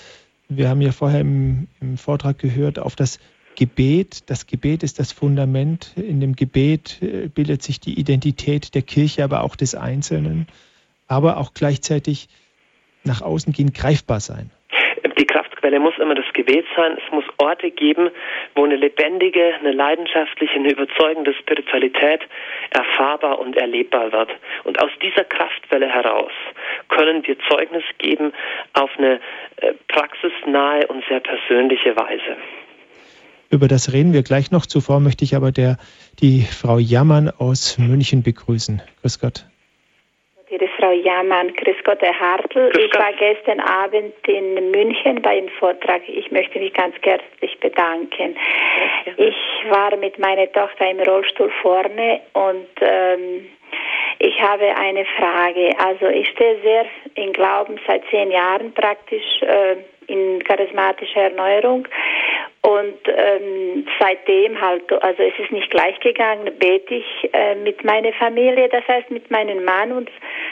wir 0.49 0.69
haben 0.69 0.83
ja 0.83 0.93
vorher 0.93 1.21
im, 1.21 1.69
im 1.81 1.97
Vortrag 1.97 2.39
gehört, 2.39 2.79
auf 2.79 2.97
das 2.97 3.19
Gebet. 3.57 4.31
Das 4.31 4.47
Gebet 4.47 4.83
ist 4.83 4.99
das 4.99 5.13
Fundament. 5.13 5.93
In 5.97 6.21
dem 6.21 6.37
Gebet 6.37 6.99
äh, 7.03 7.29
bildet 7.29 7.63
sich 7.63 7.81
die 7.81 7.99
Identität 7.99 8.75
der 8.75 8.83
Kirche, 8.83 9.25
aber 9.25 9.43
auch 9.43 9.57
des 9.57 9.75
Einzelnen, 9.75 10.47
aber 11.09 11.37
auch 11.37 11.53
gleichzeitig 11.55 12.29
nach 13.05 13.23
außen 13.23 13.53
gehen 13.53 13.73
greifbar 13.73 14.21
sein. 14.21 14.51
Die 15.19 15.27
Kraftquelle 15.27 15.81
muss 15.81 15.99
immer 15.99 16.15
das 16.15 16.31
Gebet 16.33 16.65
sein. 16.77 16.97
Es 17.05 17.13
muss 17.13 17.25
Orte 17.39 17.71
geben, 17.71 18.11
wo 18.55 18.65
eine 18.65 18.77
lebendige, 18.77 19.55
eine 19.59 19.73
leidenschaftliche, 19.73 20.55
eine 20.55 20.71
überzeugende 20.71 21.35
Spiritualität 21.35 22.23
erfahrbar 22.71 23.39
und 23.39 23.57
erlebbar 23.57 24.13
wird. 24.13 24.31
Und 24.65 24.83
aus 24.83 24.91
dieser 25.03 25.25
Kraftquelle 25.25 25.89
heraus 25.89 26.33
können 26.89 27.27
wir 27.27 27.37
Zeugnis 27.49 27.85
geben 27.99 28.33
auf 28.75 28.91
eine 28.99 29.21
äh, 29.57 29.75
praxisnahe 29.89 30.87
und 30.87 31.05
sehr 31.09 31.21
persönliche 31.21 31.97
Weise. 31.97 32.37
Über 33.51 33.67
das 33.67 33.93
reden 33.93 34.13
wir 34.13 34.23
gleich 34.23 34.53
noch. 34.53 34.65
Zuvor 34.65 35.01
möchte 35.01 35.25
ich 35.25 35.35
aber 35.35 35.51
der, 35.51 35.77
die 36.21 36.43
Frau 36.43 36.79
Jammann 36.79 37.31
aus 37.39 37.79
München 37.79 38.23
begrüßen. 38.23 38.81
Grüß 39.03 39.19
Gott. 39.19 39.45
Ihre 40.51 40.69
Frau 40.79 40.91
Jammann, 40.91 41.53
grüß 41.55 41.77
Gott, 41.85 42.01
Herr 42.01 42.19
Hartl. 42.19 42.73
Ich 42.77 42.93
war 42.95 43.13
gestern 43.13 43.61
Abend 43.61 44.15
in 44.27 44.71
München 44.73 45.23
bei 45.23 45.39
einem 45.39 45.49
Vortrag. 45.49 46.03
Ich 46.09 46.31
möchte 46.31 46.59
mich 46.59 46.73
ganz 46.75 46.95
herzlich 47.03 47.59
bedanken. 47.61 48.37
Ich 49.17 49.37
war 49.69 49.97
mit 49.97 50.19
meiner 50.19 50.51
Tochter 50.51 50.91
im 50.91 51.01
Rollstuhl 51.01 51.53
vorne 51.63 52.21
und 52.33 52.69
ähm, 52.81 53.47
ich 54.19 54.41
habe 54.43 54.77
eine 54.77 55.05
Frage. 55.17 55.73
Also 55.79 56.07
ich 56.07 56.29
stehe 56.31 56.61
sehr 56.63 56.85
in 57.15 57.33
Glauben 57.33 57.79
seit 57.87 58.03
zehn 58.11 58.31
Jahren 58.31 58.73
praktisch 58.75 59.43
äh, 59.43 59.77
in 60.09 60.43
charismatischer 60.43 61.23
Erneuerung 61.23 61.87
und 62.63 62.99
ähm, 63.07 63.87
seitdem 63.99 64.61
halt, 64.61 64.93
also 64.93 65.23
es 65.23 65.39
ist 65.39 65.51
nicht 65.51 65.71
gleich 65.71 65.99
gegangen, 66.01 66.53
bete 66.59 66.95
ich 66.95 67.31
äh, 67.33 67.55
mit 67.55 67.83
meiner 67.85 68.13
Familie, 68.13 68.69
das 68.69 68.87
heißt 68.87 69.11
mit 69.11 69.31
meinem 69.31 69.65
Mann 69.65 69.93
und 69.93 70.11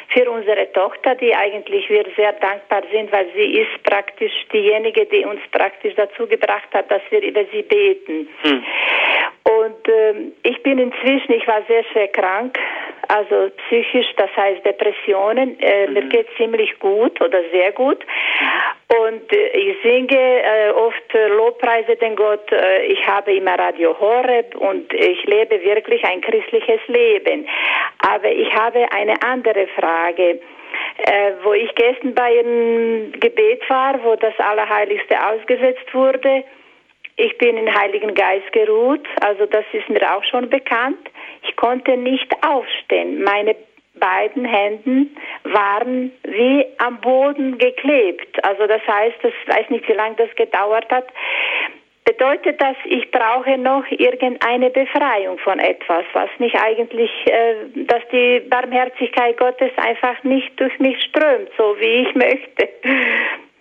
für 0.09 0.30
unsere 0.30 0.72
Tochter, 0.72 1.16
die 1.16 1.35
eigentlich 1.35 1.89
wir 1.90 2.05
sehr 2.16 2.32
dankbar 2.32 2.82
sind, 2.90 3.12
weil 3.12 3.26
sie 3.35 3.59
ist 3.60 3.82
praktisch 3.82 4.32
diejenige, 4.51 5.05
die 5.05 5.26
uns 5.26 5.40
praktisch 5.52 5.94
dazu 5.97 6.26
gebracht 6.26 6.68
hat, 6.72 6.90
dass 6.90 7.02
wir 7.10 7.22
über 7.22 7.44
sie 7.52 7.62
beten. 7.62 8.28
Hm. 8.43 8.64
Und 9.44 9.89
ähm, 9.89 10.32
ich 10.44 10.62
bin 10.62 10.78
inzwischen, 10.78 11.32
ich 11.32 11.47
war 11.47 11.62
sehr 11.68 11.85
schwer 11.93 12.09
krank, 12.09 12.59
also 13.09 13.51
psychisch, 13.66 14.06
das 14.16 14.30
heißt 14.36 14.64
Depressionen. 14.64 15.59
Äh, 15.60 15.86
mhm. 15.86 15.93
Mir 15.94 16.02
geht 16.09 16.28
ziemlich 16.36 16.78
gut 16.78 17.20
oder 17.20 17.40
sehr 17.51 17.72
gut. 17.72 17.98
Und 18.89 19.32
äh, 19.32 19.48
ich 19.48 19.82
singe 19.82 20.43
äh, 20.43 20.70
oft 20.70 21.15
äh, 21.15 21.28
Lobpreise 21.28 21.97
den 21.97 22.16
Gott. 22.16 22.51
Ich 22.86 23.06
habe 23.06 23.35
immer 23.35 23.59
Radio 23.59 23.98
Horeb 23.98 24.55
und 24.56 24.93
ich 24.94 25.23
lebe 25.24 25.62
wirklich 25.62 26.02
ein 26.05 26.20
christliches 26.23 26.81
Leben. 26.86 27.47
Aber 27.98 28.31
ich 28.31 28.52
habe 28.55 28.90
eine 28.93 29.15
andere 29.23 29.66
Frage. 29.78 30.40
Äh, 30.98 31.32
wo 31.44 31.52
ich 31.52 31.74
gestern 31.77 32.15
bei 32.15 32.40
einem 32.40 33.12
Gebet 33.12 33.62
war, 33.70 34.02
wo 34.02 34.16
das 34.16 34.35
Allerheiligste 34.39 35.16
ausgesetzt 35.27 35.94
wurde, 35.94 36.44
ich 37.16 37.36
bin 37.39 37.56
in 37.56 37.73
Heiligen 37.73 38.15
Geist 38.15 38.52
geruht, 38.52 39.06
also 39.20 39.47
das 39.47 39.65
ist 39.73 39.89
mir 39.89 40.02
auch 40.15 40.23
schon 40.24 40.51
bekannt. 40.51 40.98
Ich 41.43 41.56
konnte 41.56 41.97
nicht 41.97 42.32
aufstehen. 42.44 43.23
Meine 43.23 43.56
beiden 43.98 44.44
Händen 44.44 45.16
waren 45.44 46.12
wie 46.24 46.64
am 46.78 47.00
Boden 47.00 47.58
geklebt. 47.58 48.44
Also 48.44 48.66
das 48.66 48.82
heißt, 48.86 49.16
das 49.22 49.32
weiß 49.46 49.70
nicht, 49.70 49.88
wie 49.88 49.94
lange 49.94 50.16
das 50.16 50.34
gedauert 50.36 50.90
hat. 50.90 51.06
Bedeutet 52.04 52.58
das, 52.58 52.74
ich 52.86 53.10
brauche 53.10 53.58
noch 53.58 53.84
irgendeine 53.90 54.70
Befreiung 54.70 55.38
von 55.40 55.58
etwas, 55.58 56.04
was 56.14 56.30
mich 56.38 56.54
eigentlich, 56.54 57.10
äh, 57.26 57.84
dass 57.84 58.00
die 58.10 58.40
Barmherzigkeit 58.48 59.36
Gottes 59.36 59.70
einfach 59.76 60.24
nicht 60.24 60.58
durch 60.58 60.78
mich 60.78 60.96
strömt, 61.04 61.50
so 61.58 61.76
wie 61.78 62.06
ich 62.06 62.14
möchte. 62.14 62.68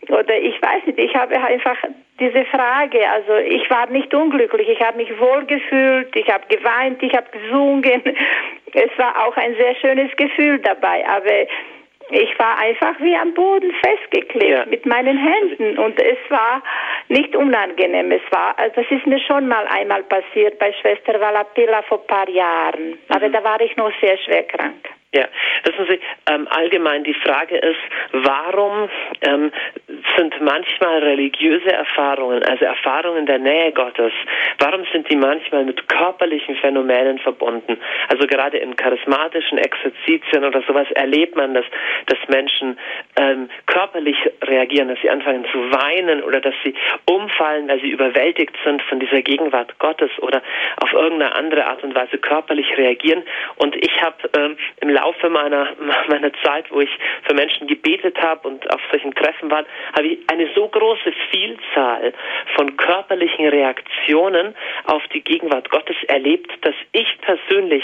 Oder 0.09 0.37
ich 0.37 0.61
weiß 0.61 0.85
nicht, 0.85 0.97
ich 0.97 1.13
habe 1.13 1.35
einfach 1.35 1.75
diese 2.19 2.45
Frage, 2.45 2.99
also 3.09 3.35
ich 3.35 3.69
war 3.69 3.87
nicht 3.89 4.13
unglücklich, 4.13 4.69
ich 4.69 4.81
habe 4.81 4.97
mich 4.97 5.19
wohlgefühlt, 5.19 6.15
ich 6.15 6.27
habe 6.29 6.45
geweint, 6.47 7.03
ich 7.03 7.13
habe 7.13 7.27
gesungen. 7.31 8.01
Es 8.73 8.97
war 8.97 9.25
auch 9.25 9.35
ein 9.37 9.55
sehr 9.55 9.75
schönes 9.75 10.15
Gefühl 10.17 10.59
dabei, 10.59 11.05
aber 11.07 11.47
ich 12.09 12.39
war 12.39 12.57
einfach 12.59 12.99
wie 12.99 13.15
am 13.15 13.33
Boden 13.33 13.71
festgeklebt 13.83 14.49
ja. 14.49 14.65
mit 14.65 14.85
meinen 14.85 15.17
Händen 15.17 15.77
und 15.77 16.01
es 16.01 16.17
war 16.29 16.63
nicht 17.09 17.35
unangenehm. 17.35 18.11
Es 18.11 18.21
war, 18.31 18.57
also 18.57 18.81
das 18.81 18.91
ist 18.91 19.05
mir 19.05 19.19
schon 19.19 19.47
mal 19.47 19.65
einmal 19.67 20.03
passiert 20.03 20.57
bei 20.59 20.71
Schwester 20.73 21.19
Valapilla 21.19 21.81
vor 21.83 22.01
ein 22.01 22.07
paar 22.07 22.29
Jahren, 22.29 22.97
aber 23.09 23.27
mhm. 23.27 23.33
da 23.33 23.43
war 23.43 23.59
ich 23.61 23.75
noch 23.75 23.91
sehr 23.99 24.17
schwer 24.19 24.43
krank. 24.43 24.89
Ja, 25.13 25.25
wissen 25.63 25.85
Sie, 25.87 25.99
ähm, 26.29 26.49
allgemein 26.49 27.05
die 27.05 27.13
Frage 27.13 27.57
ist, 27.57 27.79
warum 28.11 28.89
ähm, 29.21 29.53
sind 30.17 30.41
manchmal 30.41 30.99
religiöse 30.99 31.71
Erfahrungen, 31.71 32.43
also 32.43 32.65
Erfahrungen 32.65 33.25
der 33.25 33.39
Nähe 33.39 33.71
Gottes, 33.71 34.11
warum 34.59 34.83
sind 34.91 35.09
die 35.09 35.15
manchmal 35.15 35.63
mit 35.63 35.87
körperlichen 35.87 36.57
Phänomenen 36.57 37.19
verbunden? 37.19 37.77
Also 38.09 38.27
gerade 38.27 38.57
in 38.57 38.75
charismatischen 38.75 39.57
Exerzitien 39.59 40.43
oder 40.43 40.61
sowas 40.67 40.91
erlebt 40.91 41.37
man, 41.37 41.53
dass, 41.53 41.65
dass 42.07 42.19
Menschen 42.27 42.77
ähm, 43.15 43.49
körperlich 43.65 44.17
reagieren, 44.43 44.89
dass 44.89 44.99
sie 45.01 45.09
anfangen 45.09 45.45
zu 45.53 45.71
weinen 45.71 46.21
oder 46.21 46.41
dass 46.41 46.55
sie 46.65 46.73
umfallen, 47.09 47.69
weil 47.69 47.79
sie 47.79 47.91
überwältigt 47.91 48.55
sind 48.65 48.81
von 48.81 48.99
dieser 48.99 49.21
Gegenwart 49.21 49.79
Gottes 49.79 50.11
oder 50.19 50.41
auf 50.81 50.91
irgendeine 50.91 51.33
andere 51.33 51.65
Art 51.65 51.81
und 51.81 51.95
Weise 51.95 52.17
körperlich 52.17 52.77
reagieren. 52.77 53.23
Und 53.55 53.73
ich 53.77 54.01
habe 54.01 54.17
ähm, 54.37 54.57
im 54.81 54.96
Laufe 54.97 55.29
meiner, 55.29 55.75
meiner 56.09 56.31
Zeit, 56.43 56.71
wo 56.71 56.81
ich 56.81 56.89
für 57.27 57.33
Menschen 57.33 57.67
gebetet 57.67 58.19
habe 58.21 58.47
und 58.47 58.69
auf 58.73 58.81
solchen 58.91 59.13
Treffen 59.13 59.51
war, 59.51 59.65
habe 59.95 60.07
ich 60.07 60.19
eine 60.27 60.49
so 60.55 60.67
große 60.67 61.11
Vielzahl 61.31 62.13
von 62.55 62.75
körperlichen 62.77 63.47
Reaktionen 63.47 64.55
auf 64.85 65.03
die 65.13 65.21
Gegenwart 65.21 65.69
Gottes 65.69 65.97
erlebt, 66.07 66.51
dass 66.61 66.75
ich 66.91 67.07
persönlich 67.21 67.83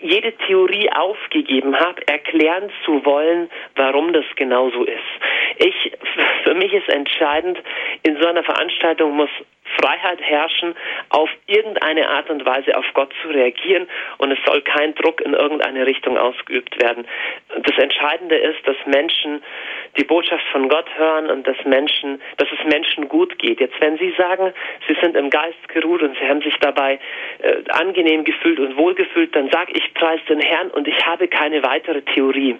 jede 0.00 0.32
Theorie 0.32 0.90
aufgegeben 0.90 1.78
habe, 1.78 2.06
erklären 2.06 2.70
zu 2.84 3.04
wollen, 3.04 3.48
warum 3.76 4.12
das 4.12 4.24
genau 4.36 4.70
so 4.70 4.84
ist. 4.84 4.98
Ich, 5.58 5.92
für 6.42 6.54
mich 6.54 6.72
ist 6.72 6.88
entscheidend, 6.88 7.58
in 8.02 8.20
so 8.20 8.26
einer 8.26 8.42
Veranstaltung 8.42 9.16
muss 9.16 9.30
Freiheit 9.80 10.20
herrschen, 10.20 10.74
auf 11.10 11.28
irgendeine 11.46 12.08
Art 12.08 12.30
und 12.30 12.44
Weise 12.44 12.76
auf 12.76 12.84
Gott 12.94 13.12
zu 13.22 13.28
reagieren 13.28 13.88
und 14.18 14.30
es 14.30 14.38
soll 14.44 14.62
kein 14.62 14.94
Druck 14.94 15.20
in 15.20 15.34
irgendeine 15.34 15.86
Richtung 15.86 16.16
ausgeübt 16.18 16.80
werden. 16.82 17.06
Das 17.48 17.76
Entscheidende 17.78 18.36
ist, 18.36 18.66
dass 18.66 18.76
Menschen 18.86 19.42
die 19.96 20.04
Botschaft 20.04 20.44
von 20.52 20.68
Gott 20.68 20.86
hören 20.96 21.30
und 21.30 21.46
dass 21.46 21.56
Menschen, 21.64 22.20
dass 22.36 22.48
es 22.52 22.64
Menschen 22.70 23.08
gut 23.08 23.38
geht. 23.38 23.60
Jetzt, 23.60 23.80
wenn 23.80 23.96
Sie 23.98 24.12
sagen, 24.16 24.52
Sie 24.88 24.96
sind 25.00 25.16
im 25.16 25.30
Geist 25.30 25.68
geruht 25.68 26.02
und 26.02 26.16
Sie 26.18 26.28
haben 26.28 26.42
sich 26.42 26.56
dabei 26.60 26.98
äh, 27.40 27.62
angenehm 27.70 28.24
gefühlt 28.24 28.58
und 28.58 28.76
wohlgefühlt, 28.76 29.34
dann 29.34 29.50
sage 29.50 29.72
ich 29.74 29.94
preis 29.94 30.20
den 30.28 30.40
Herrn 30.40 30.70
und 30.70 30.88
ich 30.88 31.06
habe 31.06 31.28
keine 31.28 31.62
weitere 31.62 32.02
Theorie. 32.02 32.56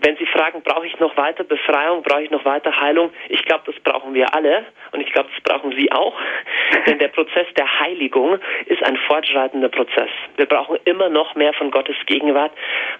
Wenn 0.00 0.16
Sie 0.16 0.26
fragen, 0.26 0.62
brauche 0.62 0.86
ich 0.86 0.98
noch 0.98 1.16
weiter 1.16 1.44
Befreiung, 1.44 2.02
brauche 2.02 2.22
ich 2.22 2.30
noch 2.30 2.44
weiter 2.44 2.78
Heilung? 2.80 3.12
Ich 3.28 3.44
glaube, 3.44 3.64
das 3.66 3.76
brauchen 3.80 4.14
wir 4.14 4.34
alle 4.34 4.64
und 4.92 5.00
ich 5.00 5.12
glaube, 5.12 5.30
das 5.34 5.42
brauchen 5.42 5.72
Sie 5.76 5.90
auch. 5.92 6.14
Denn 6.86 6.98
der 6.98 7.08
Prozess 7.08 7.46
der 7.56 7.80
Heiligung 7.80 8.38
ist 8.66 8.82
ein 8.84 8.96
fortschreitender 8.96 9.68
Prozess. 9.68 10.10
Wir 10.36 10.46
brauchen 10.46 10.78
immer 10.84 11.08
noch 11.08 11.34
mehr 11.34 11.52
von 11.54 11.70
Gottes 11.70 11.96
Gegenwart. 12.06 12.52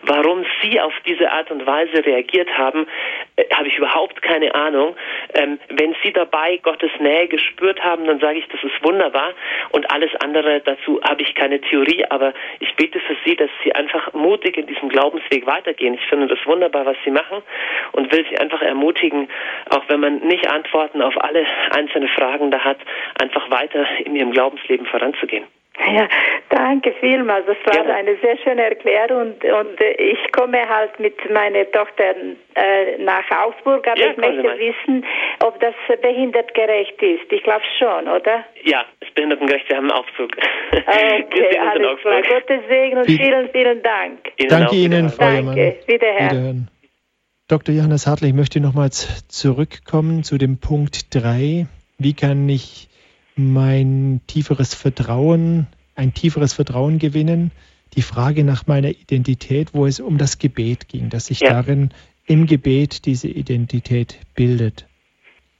Warum 0.03 0.45
Sie 0.63 0.81
auf 0.81 0.93
diese 1.07 1.31
Art 1.31 1.51
und 1.51 1.67
Weise 1.67 2.05
reagiert 2.05 2.49
haben, 2.57 2.87
äh, 3.37 3.45
habe 3.55 3.69
ich 3.69 3.77
überhaupt 3.79 4.23
keine 4.23 4.55
Ahnung. 4.55 4.97
Ähm, 5.35 5.59
wenn 5.69 5.95
Sie 6.03 6.13
dabei 6.13 6.59
Gottes 6.59 6.91
Nähe 6.99 7.29
gespürt 7.29 7.83
haben, 7.83 8.07
dann 8.07 8.21
sage 8.21 8.39
ich, 8.39 8.49
das 8.49 8.63
ist 8.63 8.85
wunderbar. 8.85 9.33
Und 9.71 9.91
alles 9.91 10.11
andere 10.17 10.61
dazu 10.61 11.01
habe 11.03 11.23
ich 11.23 11.35
keine 11.35 11.61
Theorie. 11.61 12.05
Aber 12.11 12.33
ich 12.61 12.75
bete 12.77 13.01
für 13.01 13.17
Sie, 13.25 13.37
dass 13.37 13.51
Sie 13.63 13.75
einfach 13.75 14.13
mutig 14.13 14.57
in 14.57 14.67
diesem 14.67 14.89
Glaubensweg 14.89 15.47
weitergehen. 15.47 15.95
Ich 15.95 16.07
finde 16.07 16.27
das 16.27 16.45
wunderbar, 16.47 16.87
was 16.87 16.97
Sie 17.05 17.11
machen 17.11 17.43
und 17.93 18.13
will 18.13 18.25
Sie 18.31 18.39
einfach 18.39 18.63
ermutigen, 18.63 19.29
auch 19.71 19.83
wenn 19.89 20.01
man 20.01 20.19
nicht 20.19 20.49
Antworten 20.49 21.03
auf 21.03 21.15
alle 21.23 21.47
einzelne 21.71 22.09
Fragen 22.09 22.51
da 22.51 22.61
hat, 22.61 22.79
einfach 23.25 23.51
weiter 23.51 23.87
in 24.05 24.15
ihrem 24.17 24.33
Glaubensleben 24.33 24.87
voranzugehen. 24.87 25.45
Ja, 25.77 26.09
danke 26.51 26.95
vielmals. 27.01 27.47
Das 27.47 27.57
war 27.65 27.85
Gerne. 27.85 27.95
eine 27.95 28.17
sehr 28.23 28.39
schöne 28.39 28.63
Erklärung 28.63 29.33
und, 29.33 29.45
und 29.45 29.81
äh, 29.81 30.13
ich 30.13 30.19
komme 30.31 30.69
halt 30.69 31.01
mit 31.01 31.17
meiner 31.31 31.69
Tochter 31.73 32.15
äh, 32.55 32.97
nach 32.99 33.29
Augsburg, 33.45 33.87
aber 33.89 34.01
ja, 34.01 34.13
ich 34.13 34.17
möchte 34.17 34.57
wissen, 34.59 35.05
ob 35.43 35.59
das 35.59 35.75
behindertgerecht 36.01 37.03
ist. 37.03 37.33
Ich 37.33 37.43
glaube 37.43 37.65
schon, 37.77 38.07
oder? 38.07 38.45
Ja, 38.63 38.85
es 39.01 39.09
ist 39.09 39.15
behindertengerecht. 39.17 39.69
Wir 39.69 39.77
haben 39.79 39.91
einen 39.91 39.99
Aufzug. 39.99 40.31
Okay, 40.71 41.59
alles 41.59 42.01
klar. 42.03 42.23
Gottes 42.23 42.61
Segen 42.69 42.99
und 42.99 43.07
vielen, 43.07 43.49
vielen 43.51 43.83
Dank. 43.83 44.21
Ihnen 44.37 44.49
Danke 44.49 44.77
Ihnen, 44.77 45.09
Frau 45.09 45.25
Danke. 45.25 45.77
Wiederhören. 45.87 46.31
Wiederhören. 46.31 46.71
Dr. 47.49 47.75
Johannes 47.75 48.07
Hartl, 48.07 48.27
ich 48.27 48.33
möchte 48.33 48.61
nochmals 48.61 49.27
zurückkommen 49.29 50.23
zu 50.23 50.39
dem 50.39 50.61
Punkt 50.61 51.15
3. 51.15 51.67
Wie 51.99 52.15
kann 52.15 52.49
ich 52.49 52.89
mein 53.37 54.21
tieferes 54.27 54.75
Vertrauen, 54.75 55.67
ein 55.95 56.15
tieferes 56.15 56.53
Vertrauen 56.53 56.99
gewinnen. 56.99 57.51
Die 57.97 58.03
Frage 58.03 58.45
nach 58.45 58.67
meiner 58.67 58.91
Identität, 58.91 59.75
wo 59.75 59.87
es 59.87 60.01
um 60.01 60.19
das 60.19 60.39
Gebet 60.39 60.89
ging, 60.89 61.11
dass 61.11 61.27
sich 61.27 61.41
ja. 61.41 61.51
darin 61.51 61.91
im 62.27 62.47
Gebet 62.47 63.07
diese 63.07 63.29
Identität 63.29 64.19
bildet. 64.35 64.87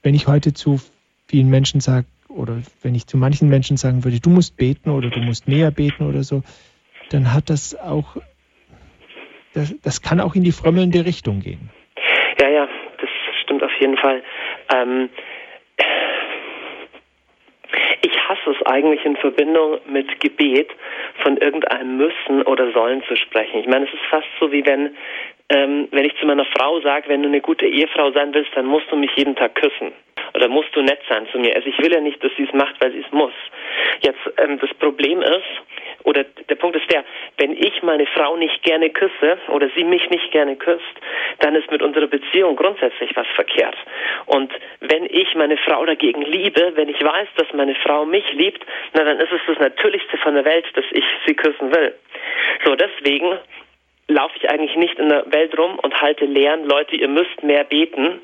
Wenn 0.03 0.15
ich 0.15 0.27
heute 0.27 0.53
zu 0.53 0.81
vielen 1.27 1.49
Menschen 1.49 1.81
sage, 1.81 2.07
oder 2.29 2.59
wenn 2.83 2.95
ich 2.95 3.07
zu 3.07 3.17
manchen 3.17 3.49
Menschen 3.49 3.77
sagen 3.77 4.05
würde, 4.05 4.21
du 4.21 4.31
musst 4.31 4.57
beten 4.57 4.91
oder 4.91 5.11
du 5.11 5.21
musst 5.21 5.47
mehr 5.47 5.71
beten 5.71 6.09
oder 6.09 6.23
so, 6.23 6.43
dann 7.11 7.33
hat 7.33 7.51
das 7.51 7.79
auch, 7.79 8.17
das, 9.53 9.75
das 9.83 10.03
kann 10.03 10.21
auch 10.21 10.35
in 10.35 10.43
die 10.43 10.53
frömmelnde 10.53 11.05
Richtung 11.05 11.41
gehen. 11.41 11.71
Ja, 12.41 12.49
ja, 12.49 12.69
das 13.01 13.11
stimmt 13.43 13.63
auf 13.63 13.71
jeden 13.79 13.97
Fall. 13.97 14.23
Ähm, 14.75 15.09
ich 18.03 18.13
hasse 18.13 18.33
es 18.47 18.57
eigentlich 18.67 19.05
in 19.05 19.17
Verbindung 19.17 19.79
mit 19.87 20.21
Gebet 20.21 20.71
von 21.23 21.37
irgendeinem 21.37 21.97
Müssen 21.97 22.43
oder 22.43 22.73
Sollen 22.73 23.03
zu 23.05 23.17
sprechen. 23.17 23.61
Ich 23.61 23.67
meine, 23.67 23.87
es 23.87 23.93
ist 23.95 24.05
fast 24.11 24.29
so 24.41 24.51
wie 24.53 24.65
wenn, 24.67 24.97
ähm, 25.51 25.89
wenn 25.91 26.05
ich 26.05 26.17
zu 26.19 26.27
meiner 26.27 26.47
Frau 26.47 26.81
sage, 26.81 27.09
wenn 27.09 27.23
du 27.23 27.29
eine 27.29 27.41
gute 27.41 27.67
Ehefrau 27.67 28.11
sein 28.13 28.33
willst, 28.33 28.51
dann 28.55 28.67
musst 28.67 28.91
du 28.91 28.97
mich 28.97 29.11
jeden 29.17 29.37
Tag 29.37 29.55
küssen. 29.55 29.93
Oder 30.35 30.49
musst 30.49 30.75
du 30.75 30.83
nett 30.83 31.01
sein 31.09 31.29
zu 31.31 31.39
mir. 31.39 31.55
Also 31.55 31.69
ich 31.69 31.79
will 31.79 31.93
ja 31.93 32.01
nicht, 32.01 32.23
dass 32.25 32.33
sie 32.37 32.45
es 32.45 32.53
macht, 32.53 32.75
weil 32.81 32.93
sie 32.93 33.05
es 33.07 33.13
muss. 33.13 33.33
Jetzt, 34.01 34.19
ähm, 34.39 34.59
das 34.59 34.73
Problem 34.75 35.23
ist, 35.23 35.45
oder 36.05 36.25
der 36.25 36.55
Punkt 36.57 36.77
ist 36.77 36.91
der, 36.93 37.05
wenn 37.39 37.53
ich 37.53 37.83
meine 37.83 38.07
Frau 38.07 38.37
nicht 38.37 38.63
gerne 38.63 38.91
küsse 38.91 39.39
oder 39.49 39.71
sie 39.77 39.85
mich 39.85 40.09
nicht 40.11 40.31
gerne 40.33 40.57
küsst, 40.57 40.83
dann 41.41 41.55
ist 41.55 41.71
mit 41.71 41.83
unserer 41.83 42.07
Beziehung 42.07 42.57
grundsätzlich 42.57 43.11
was 43.15 43.27
verkehrt. 43.35 43.77
Und 44.27 44.53
wenn 44.81 45.05
ich 45.07 45.35
meine 45.35 45.57
Frau 45.59 45.85
dagegen 45.85 46.23
liebe, 46.23 46.73
wenn 46.75 46.89
ich 46.89 47.03
weiß, 47.03 47.29
dass 47.37 47.53
meine 47.53 47.75
Frau 47.77 48.05
mich 48.05 48.31
liebt, 48.33 48.65
na 48.93 49.05
dann 49.05 49.19
ist 49.19 49.33
es 49.33 49.41
das 49.47 49.59
Natürlichste 49.59 50.19
von 50.19 50.35
der 50.35 50.45
Welt, 50.45 50.67
dass 50.75 50.85
ich 50.91 51.05
sie 51.27 51.35
küssen 51.35 51.75
will. 51.75 51.95
So, 52.65 52.75
deswegen 52.77 53.39
laufe 54.09 54.37
ich 54.37 54.51
eigentlich 54.51 54.77
nicht 54.77 54.99
in 54.99 55.09
der 55.09 55.25
Welt 55.33 55.57
rum 55.59 55.79
und 55.79 56.01
halte 56.01 56.27
Lehren, 56.27 56.65
Leute, 56.65 56.95
ihr 56.95 57.09
müsst 57.09 57.43
mehr 57.43 57.65
beten, 57.65 58.21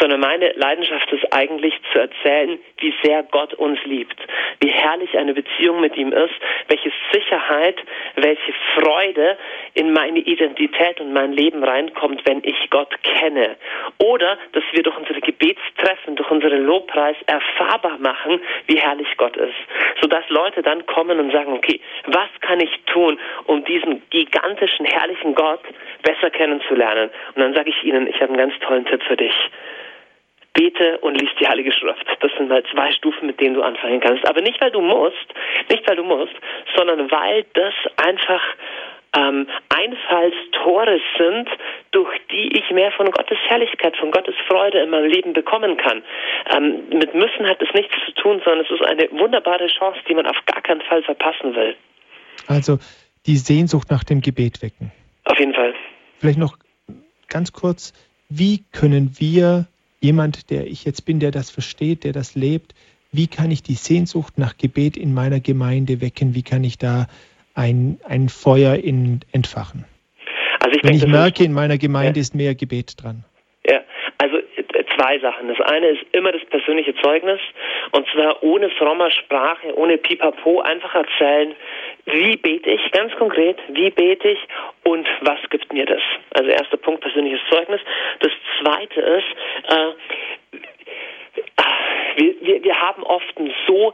sondern 0.00 0.20
meine 0.20 0.52
Leidenschaft 0.52 1.12
ist 1.12 1.32
eigentlich 1.32 1.74
zu 1.92 2.00
erzählen, 2.00 2.58
wie 2.78 2.92
sehr 3.02 3.22
Gott 3.30 3.54
uns 3.54 3.78
liebt, 3.84 4.16
wie 4.60 4.70
herrlich 4.70 5.16
eine 5.16 5.32
Beziehung 5.32 5.80
mit 5.80 5.96
ihm 5.96 6.12
ist, 6.12 6.34
welche 6.66 6.90
Sicherheit, 7.12 7.76
welche 8.16 8.52
Freude 8.74 9.38
in 9.74 9.92
meine 9.92 10.18
Identität 10.18 11.00
und 11.00 11.12
mein 11.12 11.32
Leben 11.32 11.62
reinkommt, 11.62 12.22
wenn 12.26 12.42
ich 12.42 12.70
Gott 12.70 12.92
kenne. 13.02 13.56
Oder, 13.98 14.38
dass 14.52 14.64
wir 14.72 14.82
durch 14.82 14.96
unsere 14.96 15.20
Gebetstreffen, 15.20 16.16
durch 16.16 16.30
unseren 16.30 16.64
Lobpreis 16.64 17.16
erfahrbar 17.26 17.98
machen, 17.98 18.40
wie 18.66 18.78
herrlich 18.78 19.08
Gott 19.18 19.36
ist, 19.36 19.54
sodass 20.00 20.28
Leute 20.30 20.62
dann 20.62 20.84
kommen 20.86 21.20
und 21.20 21.30
sagen, 21.30 21.52
okay, 21.52 21.80
was 22.06 22.28
kann 22.40 22.58
ich 22.58 22.70
tun, 22.86 23.20
um 23.46 23.64
diesen 23.64 24.02
gigantischen, 24.10 24.86
herrlichen 24.86 25.11
Gott 25.34 25.62
besser 26.02 26.30
kennenzulernen? 26.30 27.10
Und 27.34 27.42
dann 27.42 27.54
sage 27.54 27.70
ich 27.70 27.84
ihnen, 27.84 28.06
ich 28.06 28.16
habe 28.16 28.32
einen 28.32 28.38
ganz 28.38 28.54
tollen 28.60 28.84
Tipp 28.86 29.02
für 29.02 29.16
dich 29.16 29.34
bete 30.54 30.98
und 30.98 31.20
lies 31.20 31.30
die 31.40 31.46
Heilige 31.46 31.72
Schrift. 31.72 32.04
Das 32.20 32.30
sind 32.36 32.48
mal 32.48 32.62
zwei 32.72 32.92
Stufen, 32.92 33.26
mit 33.26 33.40
denen 33.40 33.54
du 33.54 33.62
anfangen 33.62 34.00
kannst. 34.00 34.26
Aber 34.28 34.40
nicht, 34.42 34.60
weil 34.60 34.70
du 34.70 34.80
musst, 34.80 35.26
nicht, 35.70 35.88
weil 35.88 35.96
du 35.96 36.04
musst, 36.04 36.34
sondern 36.76 37.10
weil 37.10 37.44
das 37.54 37.74
einfach 37.96 38.42
ähm, 39.16 39.46
Einfallstore 39.68 41.00
sind, 41.18 41.48
durch 41.90 42.18
die 42.30 42.56
ich 42.56 42.70
mehr 42.70 42.92
von 42.92 43.10
Gottes 43.10 43.38
Herrlichkeit, 43.46 43.96
von 43.96 44.10
Gottes 44.10 44.34
Freude 44.48 44.80
in 44.80 44.90
meinem 44.90 45.10
Leben 45.10 45.32
bekommen 45.32 45.76
kann. 45.76 46.02
Ähm, 46.54 46.88
mit 46.90 47.14
müssen 47.14 47.46
hat 47.48 47.60
es 47.60 47.72
nichts 47.74 47.94
zu 48.06 48.12
tun, 48.12 48.40
sondern 48.44 48.64
es 48.64 48.70
ist 48.70 48.84
eine 48.84 49.10
wunderbare 49.12 49.66
Chance, 49.66 50.00
die 50.08 50.14
man 50.14 50.26
auf 50.26 50.38
gar 50.46 50.62
keinen 50.62 50.80
Fall 50.82 51.02
verpassen 51.02 51.54
will. 51.54 51.76
Also 52.46 52.78
die 53.26 53.36
Sehnsucht 53.36 53.90
nach 53.90 54.04
dem 54.04 54.20
Gebet 54.20 54.62
wecken. 54.62 54.92
Auf 55.24 55.38
jeden 55.38 55.54
Fall. 55.54 55.74
Vielleicht 56.18 56.38
noch 56.38 56.58
ganz 57.28 57.52
kurz, 57.52 57.92
wie 58.28 58.64
können 58.72 59.16
wir, 59.18 59.66
jemand, 60.00 60.50
der 60.50 60.66
ich 60.66 60.84
jetzt 60.84 61.04
bin, 61.04 61.20
der 61.20 61.30
das 61.30 61.50
versteht, 61.50 62.04
der 62.04 62.12
das 62.12 62.34
lebt, 62.34 62.74
wie 63.12 63.26
kann 63.26 63.50
ich 63.50 63.62
die 63.62 63.74
Sehnsucht 63.74 64.38
nach 64.38 64.56
Gebet 64.56 64.96
in 64.96 65.14
meiner 65.14 65.40
Gemeinde 65.40 66.00
wecken? 66.00 66.34
Wie 66.34 66.42
kann 66.42 66.64
ich 66.64 66.78
da 66.78 67.06
ein, 67.54 68.00
ein 68.04 68.28
Feuer 68.28 68.74
in, 68.76 69.20
entfachen? 69.32 69.84
Also 70.60 70.76
ich 70.76 70.82
Wenn 70.82 70.92
denke, 70.92 71.06
ich 71.06 71.12
merke, 71.12 71.44
in 71.44 71.52
meiner 71.52 71.78
Gemeinde 71.78 72.18
ja. 72.18 72.22
ist 72.22 72.34
mehr 72.34 72.54
Gebet 72.54 73.02
dran. 73.02 73.24
Ja, 73.66 73.80
zwei 75.02 75.18
Sachen. 75.18 75.48
Das 75.48 75.60
eine 75.60 75.88
ist 75.88 76.02
immer 76.12 76.32
das 76.32 76.44
persönliche 76.46 76.94
Zeugnis 76.96 77.40
und 77.92 78.06
zwar 78.10 78.42
ohne 78.42 78.70
frommer 78.70 79.10
Sprache, 79.10 79.76
ohne 79.76 79.98
Pipapo, 79.98 80.60
einfach 80.60 80.94
erzählen, 80.94 81.54
wie 82.06 82.36
bete 82.36 82.70
ich 82.70 82.90
ganz 82.92 83.14
konkret, 83.16 83.58
wie 83.68 83.90
bete 83.90 84.30
ich 84.30 84.38
und 84.84 85.06
was 85.22 85.38
gibt 85.50 85.72
mir 85.72 85.86
das? 85.86 86.00
Also 86.34 86.50
erster 86.50 86.76
Punkt 86.76 87.00
persönliches 87.00 87.40
Zeugnis. 87.50 87.80
Das 88.20 88.32
zweite 88.60 89.00
ist, 89.00 89.26
äh, 89.68 89.92
wir, 92.16 92.34
wir, 92.40 92.62
wir 92.62 92.80
haben 92.80 93.02
oft 93.04 93.38
ein 93.38 93.52
so 93.66 93.92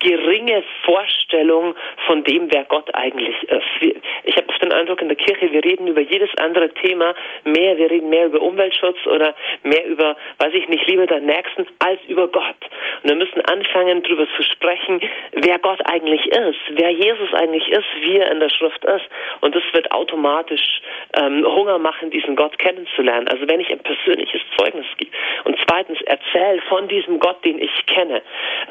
geringe 0.00 0.62
Vorstellung 0.84 1.74
von 2.06 2.24
dem, 2.24 2.52
wer 2.52 2.64
Gott 2.64 2.94
eigentlich 2.94 3.42
ist. 3.42 3.94
Ich 4.24 4.36
habe 4.36 4.48
den 4.68 4.72
Eindruck 4.72 5.00
in 5.00 5.08
der 5.08 5.16
Kirche, 5.16 5.50
wir 5.52 5.64
reden 5.64 5.86
über 5.86 6.00
jedes 6.00 6.30
andere 6.38 6.68
Thema 6.74 7.14
mehr, 7.44 7.76
wir 7.78 7.90
reden 7.90 8.08
mehr 8.08 8.26
über 8.26 8.40
Umweltschutz 8.40 8.98
oder 9.06 9.34
mehr 9.62 9.86
über, 9.86 10.16
weiß 10.38 10.52
ich 10.54 10.68
nicht, 10.68 10.86
Liebe 10.86 11.06
der 11.06 11.20
Nächsten 11.20 11.66
als 11.78 12.00
über 12.08 12.28
Gott. 12.28 12.56
Und 13.02 13.10
wir 13.10 13.16
müssen 13.16 13.40
anfangen, 13.42 14.02
darüber 14.02 14.26
zu 14.36 14.42
sprechen, 14.42 15.00
wer 15.32 15.58
Gott 15.58 15.80
eigentlich 15.90 16.26
ist, 16.26 16.58
wer 16.70 16.90
Jesus 16.90 17.32
eigentlich 17.34 17.68
ist, 17.68 17.86
wie 18.00 18.16
er 18.16 18.30
in 18.30 18.40
der 18.40 18.50
Schrift 18.50 18.84
ist. 18.84 19.04
Und 19.40 19.54
das 19.54 19.62
wird 19.72 19.90
automatisch 19.92 20.80
ähm, 21.14 21.44
Hunger 21.44 21.78
machen, 21.78 22.10
diesen 22.10 22.36
Gott 22.36 22.58
kennenzulernen. 22.58 23.28
Also 23.28 23.48
wenn 23.48 23.60
ich 23.60 23.70
ein 23.70 23.80
persönliches 23.80 24.42
Zeugnis 24.56 24.86
gebe 24.96 25.10
und 25.44 25.56
zweitens 25.66 26.00
erzähle 26.02 26.60
von 26.68 26.88
diesem 26.88 27.18
Gott, 27.18 27.44
den 27.44 27.58
ich 27.60 27.86
kenne, 27.86 28.22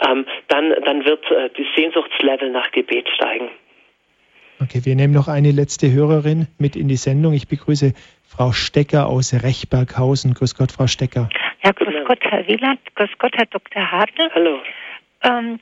ähm, 0.07 0.25
dann, 0.49 0.75
dann 0.83 1.05
wird 1.05 1.16
wird 1.17 1.31
äh, 1.31 1.49
die 1.57 1.67
Sehnsuchtslevel 1.75 2.51
nach 2.51 2.71
Gebet 2.71 3.07
steigen. 3.09 3.49
Okay, 4.59 4.81
wir 4.83 4.95
nehmen 4.95 5.13
noch 5.13 5.27
eine 5.27 5.51
letzte 5.51 5.91
Hörerin 5.91 6.47
mit 6.57 6.75
in 6.75 6.87
die 6.87 6.95
Sendung. 6.95 7.33
Ich 7.33 7.47
begrüße 7.47 7.93
Frau 8.27 8.51
Stecker 8.51 9.07
aus 9.07 9.33
Rechberghausen. 9.33 10.33
Grüß 10.33 10.55
Gott, 10.55 10.71
Frau 10.71 10.87
Stecker. 10.87 11.29
Ja, 11.63 11.71
grüß 11.71 12.05
Gott, 12.07 12.19
Herr 12.21 12.47
Wieland. 12.47 12.79
Grüß 12.95 13.09
Gott, 13.19 13.35
Herr 13.35 13.45
Dr. 13.45 13.91
Hartl. 13.91 14.29
Hallo. 14.33 14.59
Ähm, 15.23 15.59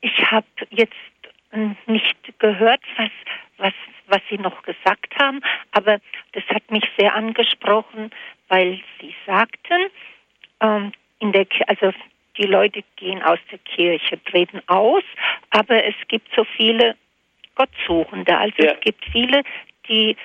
ich 0.00 0.30
habe 0.30 0.46
jetzt 0.70 0.94
nicht 1.86 2.16
gehört, 2.38 2.82
was, 2.96 3.10
was, 3.58 3.72
was 4.06 4.20
Sie 4.30 4.38
noch 4.38 4.62
gesagt 4.62 5.14
haben, 5.18 5.40
aber 5.72 5.98
das 6.32 6.44
hat 6.48 6.70
mich 6.70 6.84
sehr 6.98 7.14
angesprochen, 7.14 8.10
weil 8.48 8.80
Sie 9.00 9.14
sagten, 9.26 9.90
ähm, 10.60 10.92
in 11.18 11.32
der, 11.32 11.46
also 11.66 11.92
die 12.38 12.46
Leute 12.46 12.82
gehen 12.96 13.22
aus 13.22 13.38
der 13.50 13.58
Kirche, 13.58 14.22
treten 14.24 14.60
aus, 14.66 15.02
aber 15.50 15.84
es 15.84 15.94
gibt 16.08 16.28
so 16.34 16.44
viele 16.56 16.96
Gottsuchende. 17.54 18.36
Also 18.36 18.62
ja. 18.62 18.72
es 18.72 18.80
gibt 18.80 19.04
viele, 19.10 19.42
die, 19.88 20.16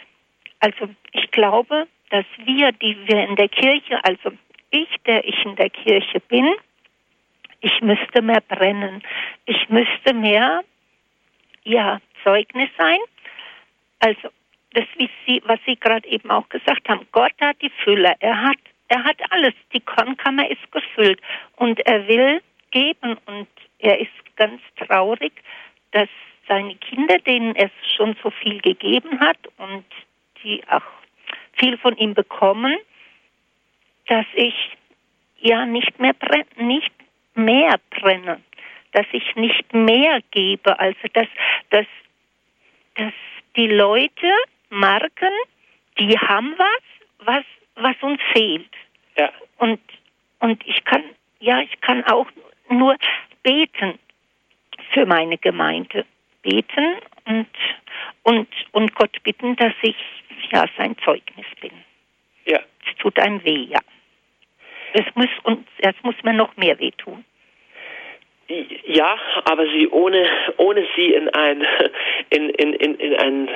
also 0.60 0.90
ich 1.14 1.30
glaube, 1.32 1.88
dass 2.10 2.26
wir, 2.44 2.72
die 2.74 2.98
wir 3.08 3.28
in 3.28 3.36
der 3.36 3.50
Kirche, 3.50 4.04
also 4.04 4.32
ich, 4.70 4.90
der 5.06 5.28
ich 5.28 5.46
in 5.46 5.56
der 5.56 5.70
Kirche 5.70 6.20
bin, 6.20 6.54
ich 7.62 7.80
müsste 7.82 8.22
mehr 8.22 8.42
brennen. 8.42 9.04
Ich 9.46 9.70
müsste 9.70 10.14
mehr, 10.14 10.64
ja, 11.64 12.00
Zeugnis 12.24 12.70
sein. 12.78 13.00
Also, 14.00 14.30
das, 14.74 14.86
wie 14.98 15.10
Sie, 15.26 15.42
was 15.46 15.60
Sie 15.66 15.76
gerade 15.76 16.08
eben 16.08 16.32
auch 16.32 16.50
gesagt 16.50 16.90
haben, 16.90 17.06
Gott 17.12 17.34
hat 17.40 17.62
die 17.62 17.72
Fülle. 17.84 18.16
Er 18.20 18.42
hat 18.42 18.58
er 18.92 19.06
hat 19.06 19.22
alles. 19.32 19.54
Die 19.74 19.80
Kornkammer 19.80 20.50
ist 20.52 20.70
gefüllt 20.72 21.22
und 21.56 21.80
er 21.86 22.08
will 22.10 22.42
geben 22.72 23.18
und 23.26 23.48
er 23.80 24.00
ist 24.00 24.36
ganz 24.36 24.62
traurig, 24.76 25.32
dass 25.92 26.10
seine 26.48 26.76
Kinder, 26.76 27.18
denen 27.20 27.56
es 27.56 27.72
schon 27.96 28.18
so 28.22 28.32
viel 28.32 28.60
gegeben 28.60 29.20
hat 29.22 29.38
und 29.58 29.86
die 30.44 30.62
auch 30.68 30.84
viel 31.54 31.78
von 31.78 31.96
ihm 31.96 32.14
bekommen, 32.14 32.76
dass 34.08 34.26
ich 34.34 34.56
ja 35.40 35.66
nicht 35.66 35.98
mehr 35.98 36.14
brenne, 36.14 36.46
nicht 36.58 36.92
mehr 37.34 37.80
brenne, 37.92 38.42
dass 38.92 39.06
ich 39.14 39.36
nicht 39.38 39.74
mehr 39.74 40.20
gebe, 40.32 40.78
also 40.78 41.08
dass, 41.14 41.28
dass, 41.70 41.88
dass 42.96 43.14
die 43.56 43.68
Leute 43.68 44.34
merken, 44.70 45.32
die 45.98 46.18
haben 46.20 46.56
was, 46.58 47.26
was 47.26 47.46
was 47.76 47.96
uns 48.02 48.20
fehlt. 48.34 48.72
Ja. 49.18 49.32
Und, 49.58 49.80
und 50.40 50.66
ich 50.66 50.84
kann, 50.86 51.04
ja, 51.40 51.60
ich 51.62 51.80
kann 51.82 52.04
auch 52.06 52.28
nur 52.70 52.96
beten 53.44 54.00
für 54.92 55.06
meine 55.06 55.38
Gemeinde. 55.38 56.06
Beten 56.42 56.96
und, 57.26 57.48
und, 58.24 58.48
und 58.72 58.96
Gott 58.96 59.22
bitten, 59.24 59.56
dass 59.58 59.74
ich 59.84 59.96
ja 60.52 60.66
sein 60.78 60.98
Zeugnis 61.06 61.46
bin. 61.60 61.72
Ja. 62.46 62.60
Es 62.88 62.96
tut 62.98 63.20
einem 63.20 63.44
weh, 63.44 63.68
ja. 63.70 63.80
Es 64.94 65.06
muss 65.16 65.30
uns, 65.44 65.68
es 65.78 65.96
muss 66.02 66.16
mir 66.24 66.34
noch 66.34 66.56
mehr 66.58 66.78
wehtun. 66.80 67.24
Ja, 68.86 69.18
aber 69.46 69.66
sie 69.68 69.88
ohne, 69.90 70.26
ohne 70.58 70.86
sie 70.96 71.14
in, 71.14 71.30
ein, 71.30 71.66
in, 72.30 72.50
in, 72.50 72.74
in, 72.74 72.96
in 72.96 73.16
einen 73.16 73.50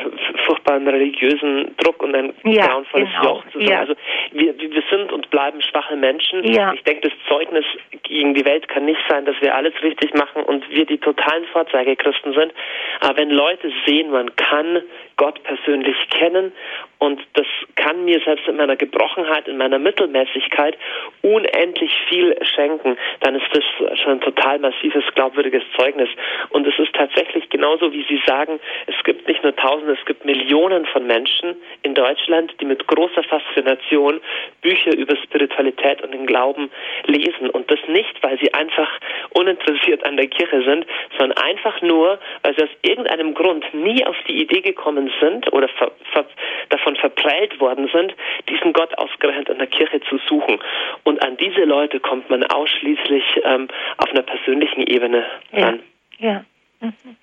furchtbaren 0.46 0.88
religiösen 0.88 1.76
Druck 1.78 2.02
und 2.02 2.16
ein 2.16 2.34
ja, 2.44 2.68
grauenvolles 2.68 3.10
genau. 3.10 3.24
Joch 3.24 3.44
zu 3.52 3.60
sein. 3.60 3.70
Ja. 3.70 3.80
Also 3.80 3.96
wir, 4.32 4.58
wir 4.58 4.84
sind 4.90 5.12
und 5.12 5.30
bleiben 5.30 5.62
schwache 5.62 5.96
Menschen. 5.96 6.44
Ja. 6.46 6.74
Ich 6.74 6.84
denke, 6.84 7.10
das 7.10 7.14
Zeugnis 7.28 7.66
gegen 8.04 8.34
die 8.34 8.46
Welt 8.46 8.68
kann 8.68 8.86
nicht 8.86 9.02
sein, 9.10 9.26
dass 9.26 9.36
wir 9.42 9.56
alles 9.56 9.74
richtig 9.84 10.14
machen 10.14 10.44
und 10.44 10.70
wir 10.70 10.86
die 10.86 10.98
totalen 10.98 11.46
Vorzeigechristen 11.46 12.34
sind. 12.34 12.54
Aber 13.02 13.18
wenn 13.18 13.30
Leute 13.30 13.72
sehen, 13.86 14.12
man 14.12 14.36
kann 14.36 14.82
Gott 15.18 15.42
persönlich 15.44 15.96
kennen 16.10 16.52
und 17.00 17.22
das 17.34 17.46
kann 17.76 18.06
mir 18.06 18.20
selbst 18.22 18.48
in 18.48 18.56
meiner 18.56 18.76
Gebrochenheit, 18.76 19.48
in 19.48 19.58
meiner 19.58 19.80
Mittelmäßigkeit 19.80 20.78
unendlich 21.22 21.92
viel 22.10 22.36
schenken, 22.56 22.98
dann 23.20 23.36
ist 23.36 23.46
das 23.52 23.64
schon 24.00 24.14
ein 24.14 24.22
total 24.22 24.60
massives, 24.60 25.04
glaubwürdiges 25.14 25.64
Zeugnis. 25.78 26.10
Und 26.50 26.66
es 26.66 26.78
ist 26.80 26.94
tatsächlich 26.94 27.50
genauso, 27.50 27.92
wie 27.92 28.04
Sie 28.10 28.22
sagen, 28.26 28.60
es 28.88 28.96
gibt 29.04 29.28
nicht 29.28 29.44
nur 29.44 29.56
Tausende, 29.56 29.94
es 30.00 30.06
gibt 30.06 30.26
Millionen 30.26 30.86
von 30.88 31.06
Menschen 31.06 31.56
in 31.84 31.94
Deutschland, 31.94 32.54
die 32.60 32.66
mit 32.66 32.88
großer 32.88 33.24
Faszination 33.24 34.22
Bücher 34.62 34.96
über 34.96 35.16
Spiritualität 35.18 36.02
und 36.02 36.14
den 36.14 36.26
Glauben 36.26 36.72
lesen. 37.06 37.50
Und 37.50 37.70
das 37.70 37.80
nicht, 37.88 38.22
weil 38.24 38.40
sie 38.40 38.54
einfach 38.54 38.90
uninteressiert 39.32 40.04
an 40.06 40.18
der 40.18 40.28
Kirche 40.28 40.64
sind, 40.64 40.86
sondern 41.20 41.38
einfach 41.38 41.82
nur, 41.82 42.20
weil 42.42 42.56
sie 42.56 42.64
aus 42.64 42.70
irgendeinem 42.82 43.34
Grund 43.34 43.66
nie 43.74 44.06
auf 44.06 44.16
die 44.28 44.42
Idee 44.42 44.62
gekommen 44.62 45.05
sind 45.20 45.52
oder 45.54 45.68
ver, 45.70 45.92
ver, 46.14 46.26
davon 46.70 46.86
davon 46.86 46.96
verprellt 46.96 47.60
worden 47.60 47.90
sind, 47.94 48.14
diesen 48.50 48.74
Gott 48.74 48.98
ausgerechnet 48.98 49.50
in 49.50 49.58
der 49.58 49.68
Kirche 49.68 50.02
zu 50.02 50.18
suchen. 50.30 50.60
Und 51.04 51.22
an 51.24 51.38
diese 51.38 51.64
Leute 51.64 52.00
kommt 52.00 52.30
man 52.30 52.44
ausschließlich 52.44 53.42
ähm, 53.44 53.68
auf 53.98 54.10
einer 54.10 54.22
persönlichen 54.22 54.84
Ebene 54.84 55.26
ran. 55.54 55.82
Ja. 56.20 56.28
Ja. 56.30 56.46
Mhm. 56.80 57.18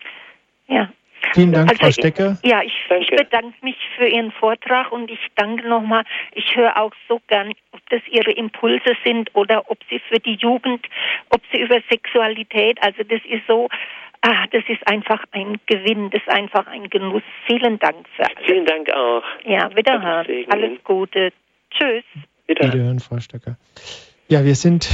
ja. 0.68 0.88
Vielen 1.35 1.53
Dank, 1.53 1.70
also 1.70 1.82
Frau 1.82 1.90
Stecker. 1.90 2.39
Ich, 2.43 2.51
ja, 2.51 2.62
ich, 2.62 2.74
ich, 3.01 3.11
bedanke 3.11 3.55
mich 3.62 3.77
für 3.97 4.07
Ihren 4.07 4.32
Vortrag 4.32 4.93
und 4.93 5.11
ich 5.11 5.20
danke 5.36 5.66
nochmal. 5.69 6.05
Ich 6.35 6.57
höre 6.57 6.81
auch 6.81 6.93
so 7.09 7.20
gern, 7.28 7.53
ob 7.73 7.81
das 7.90 8.03
Ihre 8.11 8.32
Impulse 8.32 8.94
sind 9.05 9.35
oder 9.35 9.70
ob 9.70 9.78
Sie 9.90 10.01
für 10.09 10.19
die 10.19 10.35
Jugend, 10.35 10.86
ob 11.31 11.40
Sie 11.53 11.61
über 11.61 11.78
Sexualität, 11.90 12.82
also 12.82 13.03
das 13.03 13.20
ist 13.24 13.47
so, 13.47 13.69
Ah, 14.24 14.47
das 14.53 14.62
ist 14.69 14.86
einfach 14.86 15.24
ein 15.32 15.59
Gewinn, 15.66 16.09
das 16.11 16.23
ist 16.23 16.28
einfach 16.28 16.69
ein 16.69 16.89
Genuss. 16.89 17.24
Vielen 17.44 17.81
Dank 17.81 18.07
für 18.15 18.23
alles. 18.23 18.47
Vielen 18.47 18.65
Dank 18.65 18.89
auch. 18.93 19.24
Ja, 19.44 19.74
wiederhören. 19.74 20.27
Alles 20.49 20.78
Gute. 20.85 21.32
Tschüss. 21.73 22.05
Wiederhören. 22.47 22.73
wiederhören, 22.73 23.01
Frau 23.01 23.19
Stöcker. 23.19 23.57
Ja, 24.28 24.44
wir 24.44 24.55
sind 24.55 24.89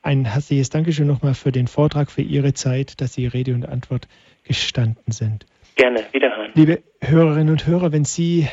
Ein 0.03 0.25
herzliches 0.25 0.71
Dankeschön 0.71 1.09
nochmal 1.09 1.35
für 1.35 1.51
den 1.51 1.67
Vortrag, 1.67 2.13
für 2.13 2.23
Ihre 2.23 2.55
Zeit, 2.55 3.01
dass 3.01 3.15
Sie 3.15 3.27
Rede 3.27 3.53
und 3.53 3.69
Antwort 3.69 4.07
gestanden 4.45 5.11
sind. 5.11 5.45
Gerne, 5.75 6.05
wiederhören. 6.13 6.53
Liebe 6.55 6.85
Hörerinnen 7.01 7.51
und 7.51 7.67
Hörer, 7.67 7.91
wenn 7.91 8.05
Sie 8.05 8.47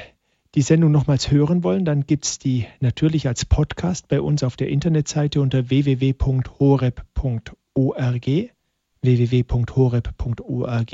die 0.55 0.63
Sendung 0.63 0.91
nochmals 0.91 1.29
hören 1.29 1.63
wollen, 1.63 1.85
dann 1.85 2.07
gibt 2.07 2.25
es 2.25 2.39
die 2.39 2.65
natürlich 2.79 3.27
als 3.27 3.45
Podcast 3.45 4.07
bei 4.07 4.21
uns 4.21 4.41
auf 4.41 4.55
der 4.55 4.69
Internetseite 4.69 5.39
unter 5.39 5.69
www.horeb.org 5.69 6.97
www.horeb.org 9.07 10.93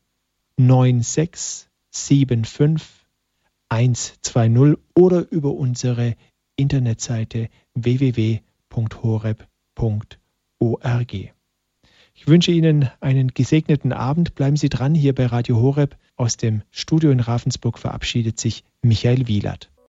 9675 0.56 2.88
120 3.68 4.78
oder 4.96 5.30
über 5.30 5.52
unsere 5.52 6.16
Internetseite 6.56 7.50
www.horeb.org. 7.74 8.40
Ich 12.14 12.28
wünsche 12.28 12.54
Ihnen 12.54 12.90
einen 13.02 13.34
gesegneten 13.34 13.92
Abend. 13.92 14.36
Bleiben 14.36 14.56
Sie 14.56 14.70
dran 14.70 14.96
hier 14.96 15.14
bei 15.14 15.26
Radio 15.26 15.58
Horeb. 15.58 15.98
Aus 16.16 16.38
dem 16.38 16.62
Studio 16.72 17.12
in 17.12 17.20
Ravensburg 17.20 17.78
verabschiedet 17.78 18.40
sich 18.40 18.64
Michael 18.82 19.28
Wielert. 19.28 19.70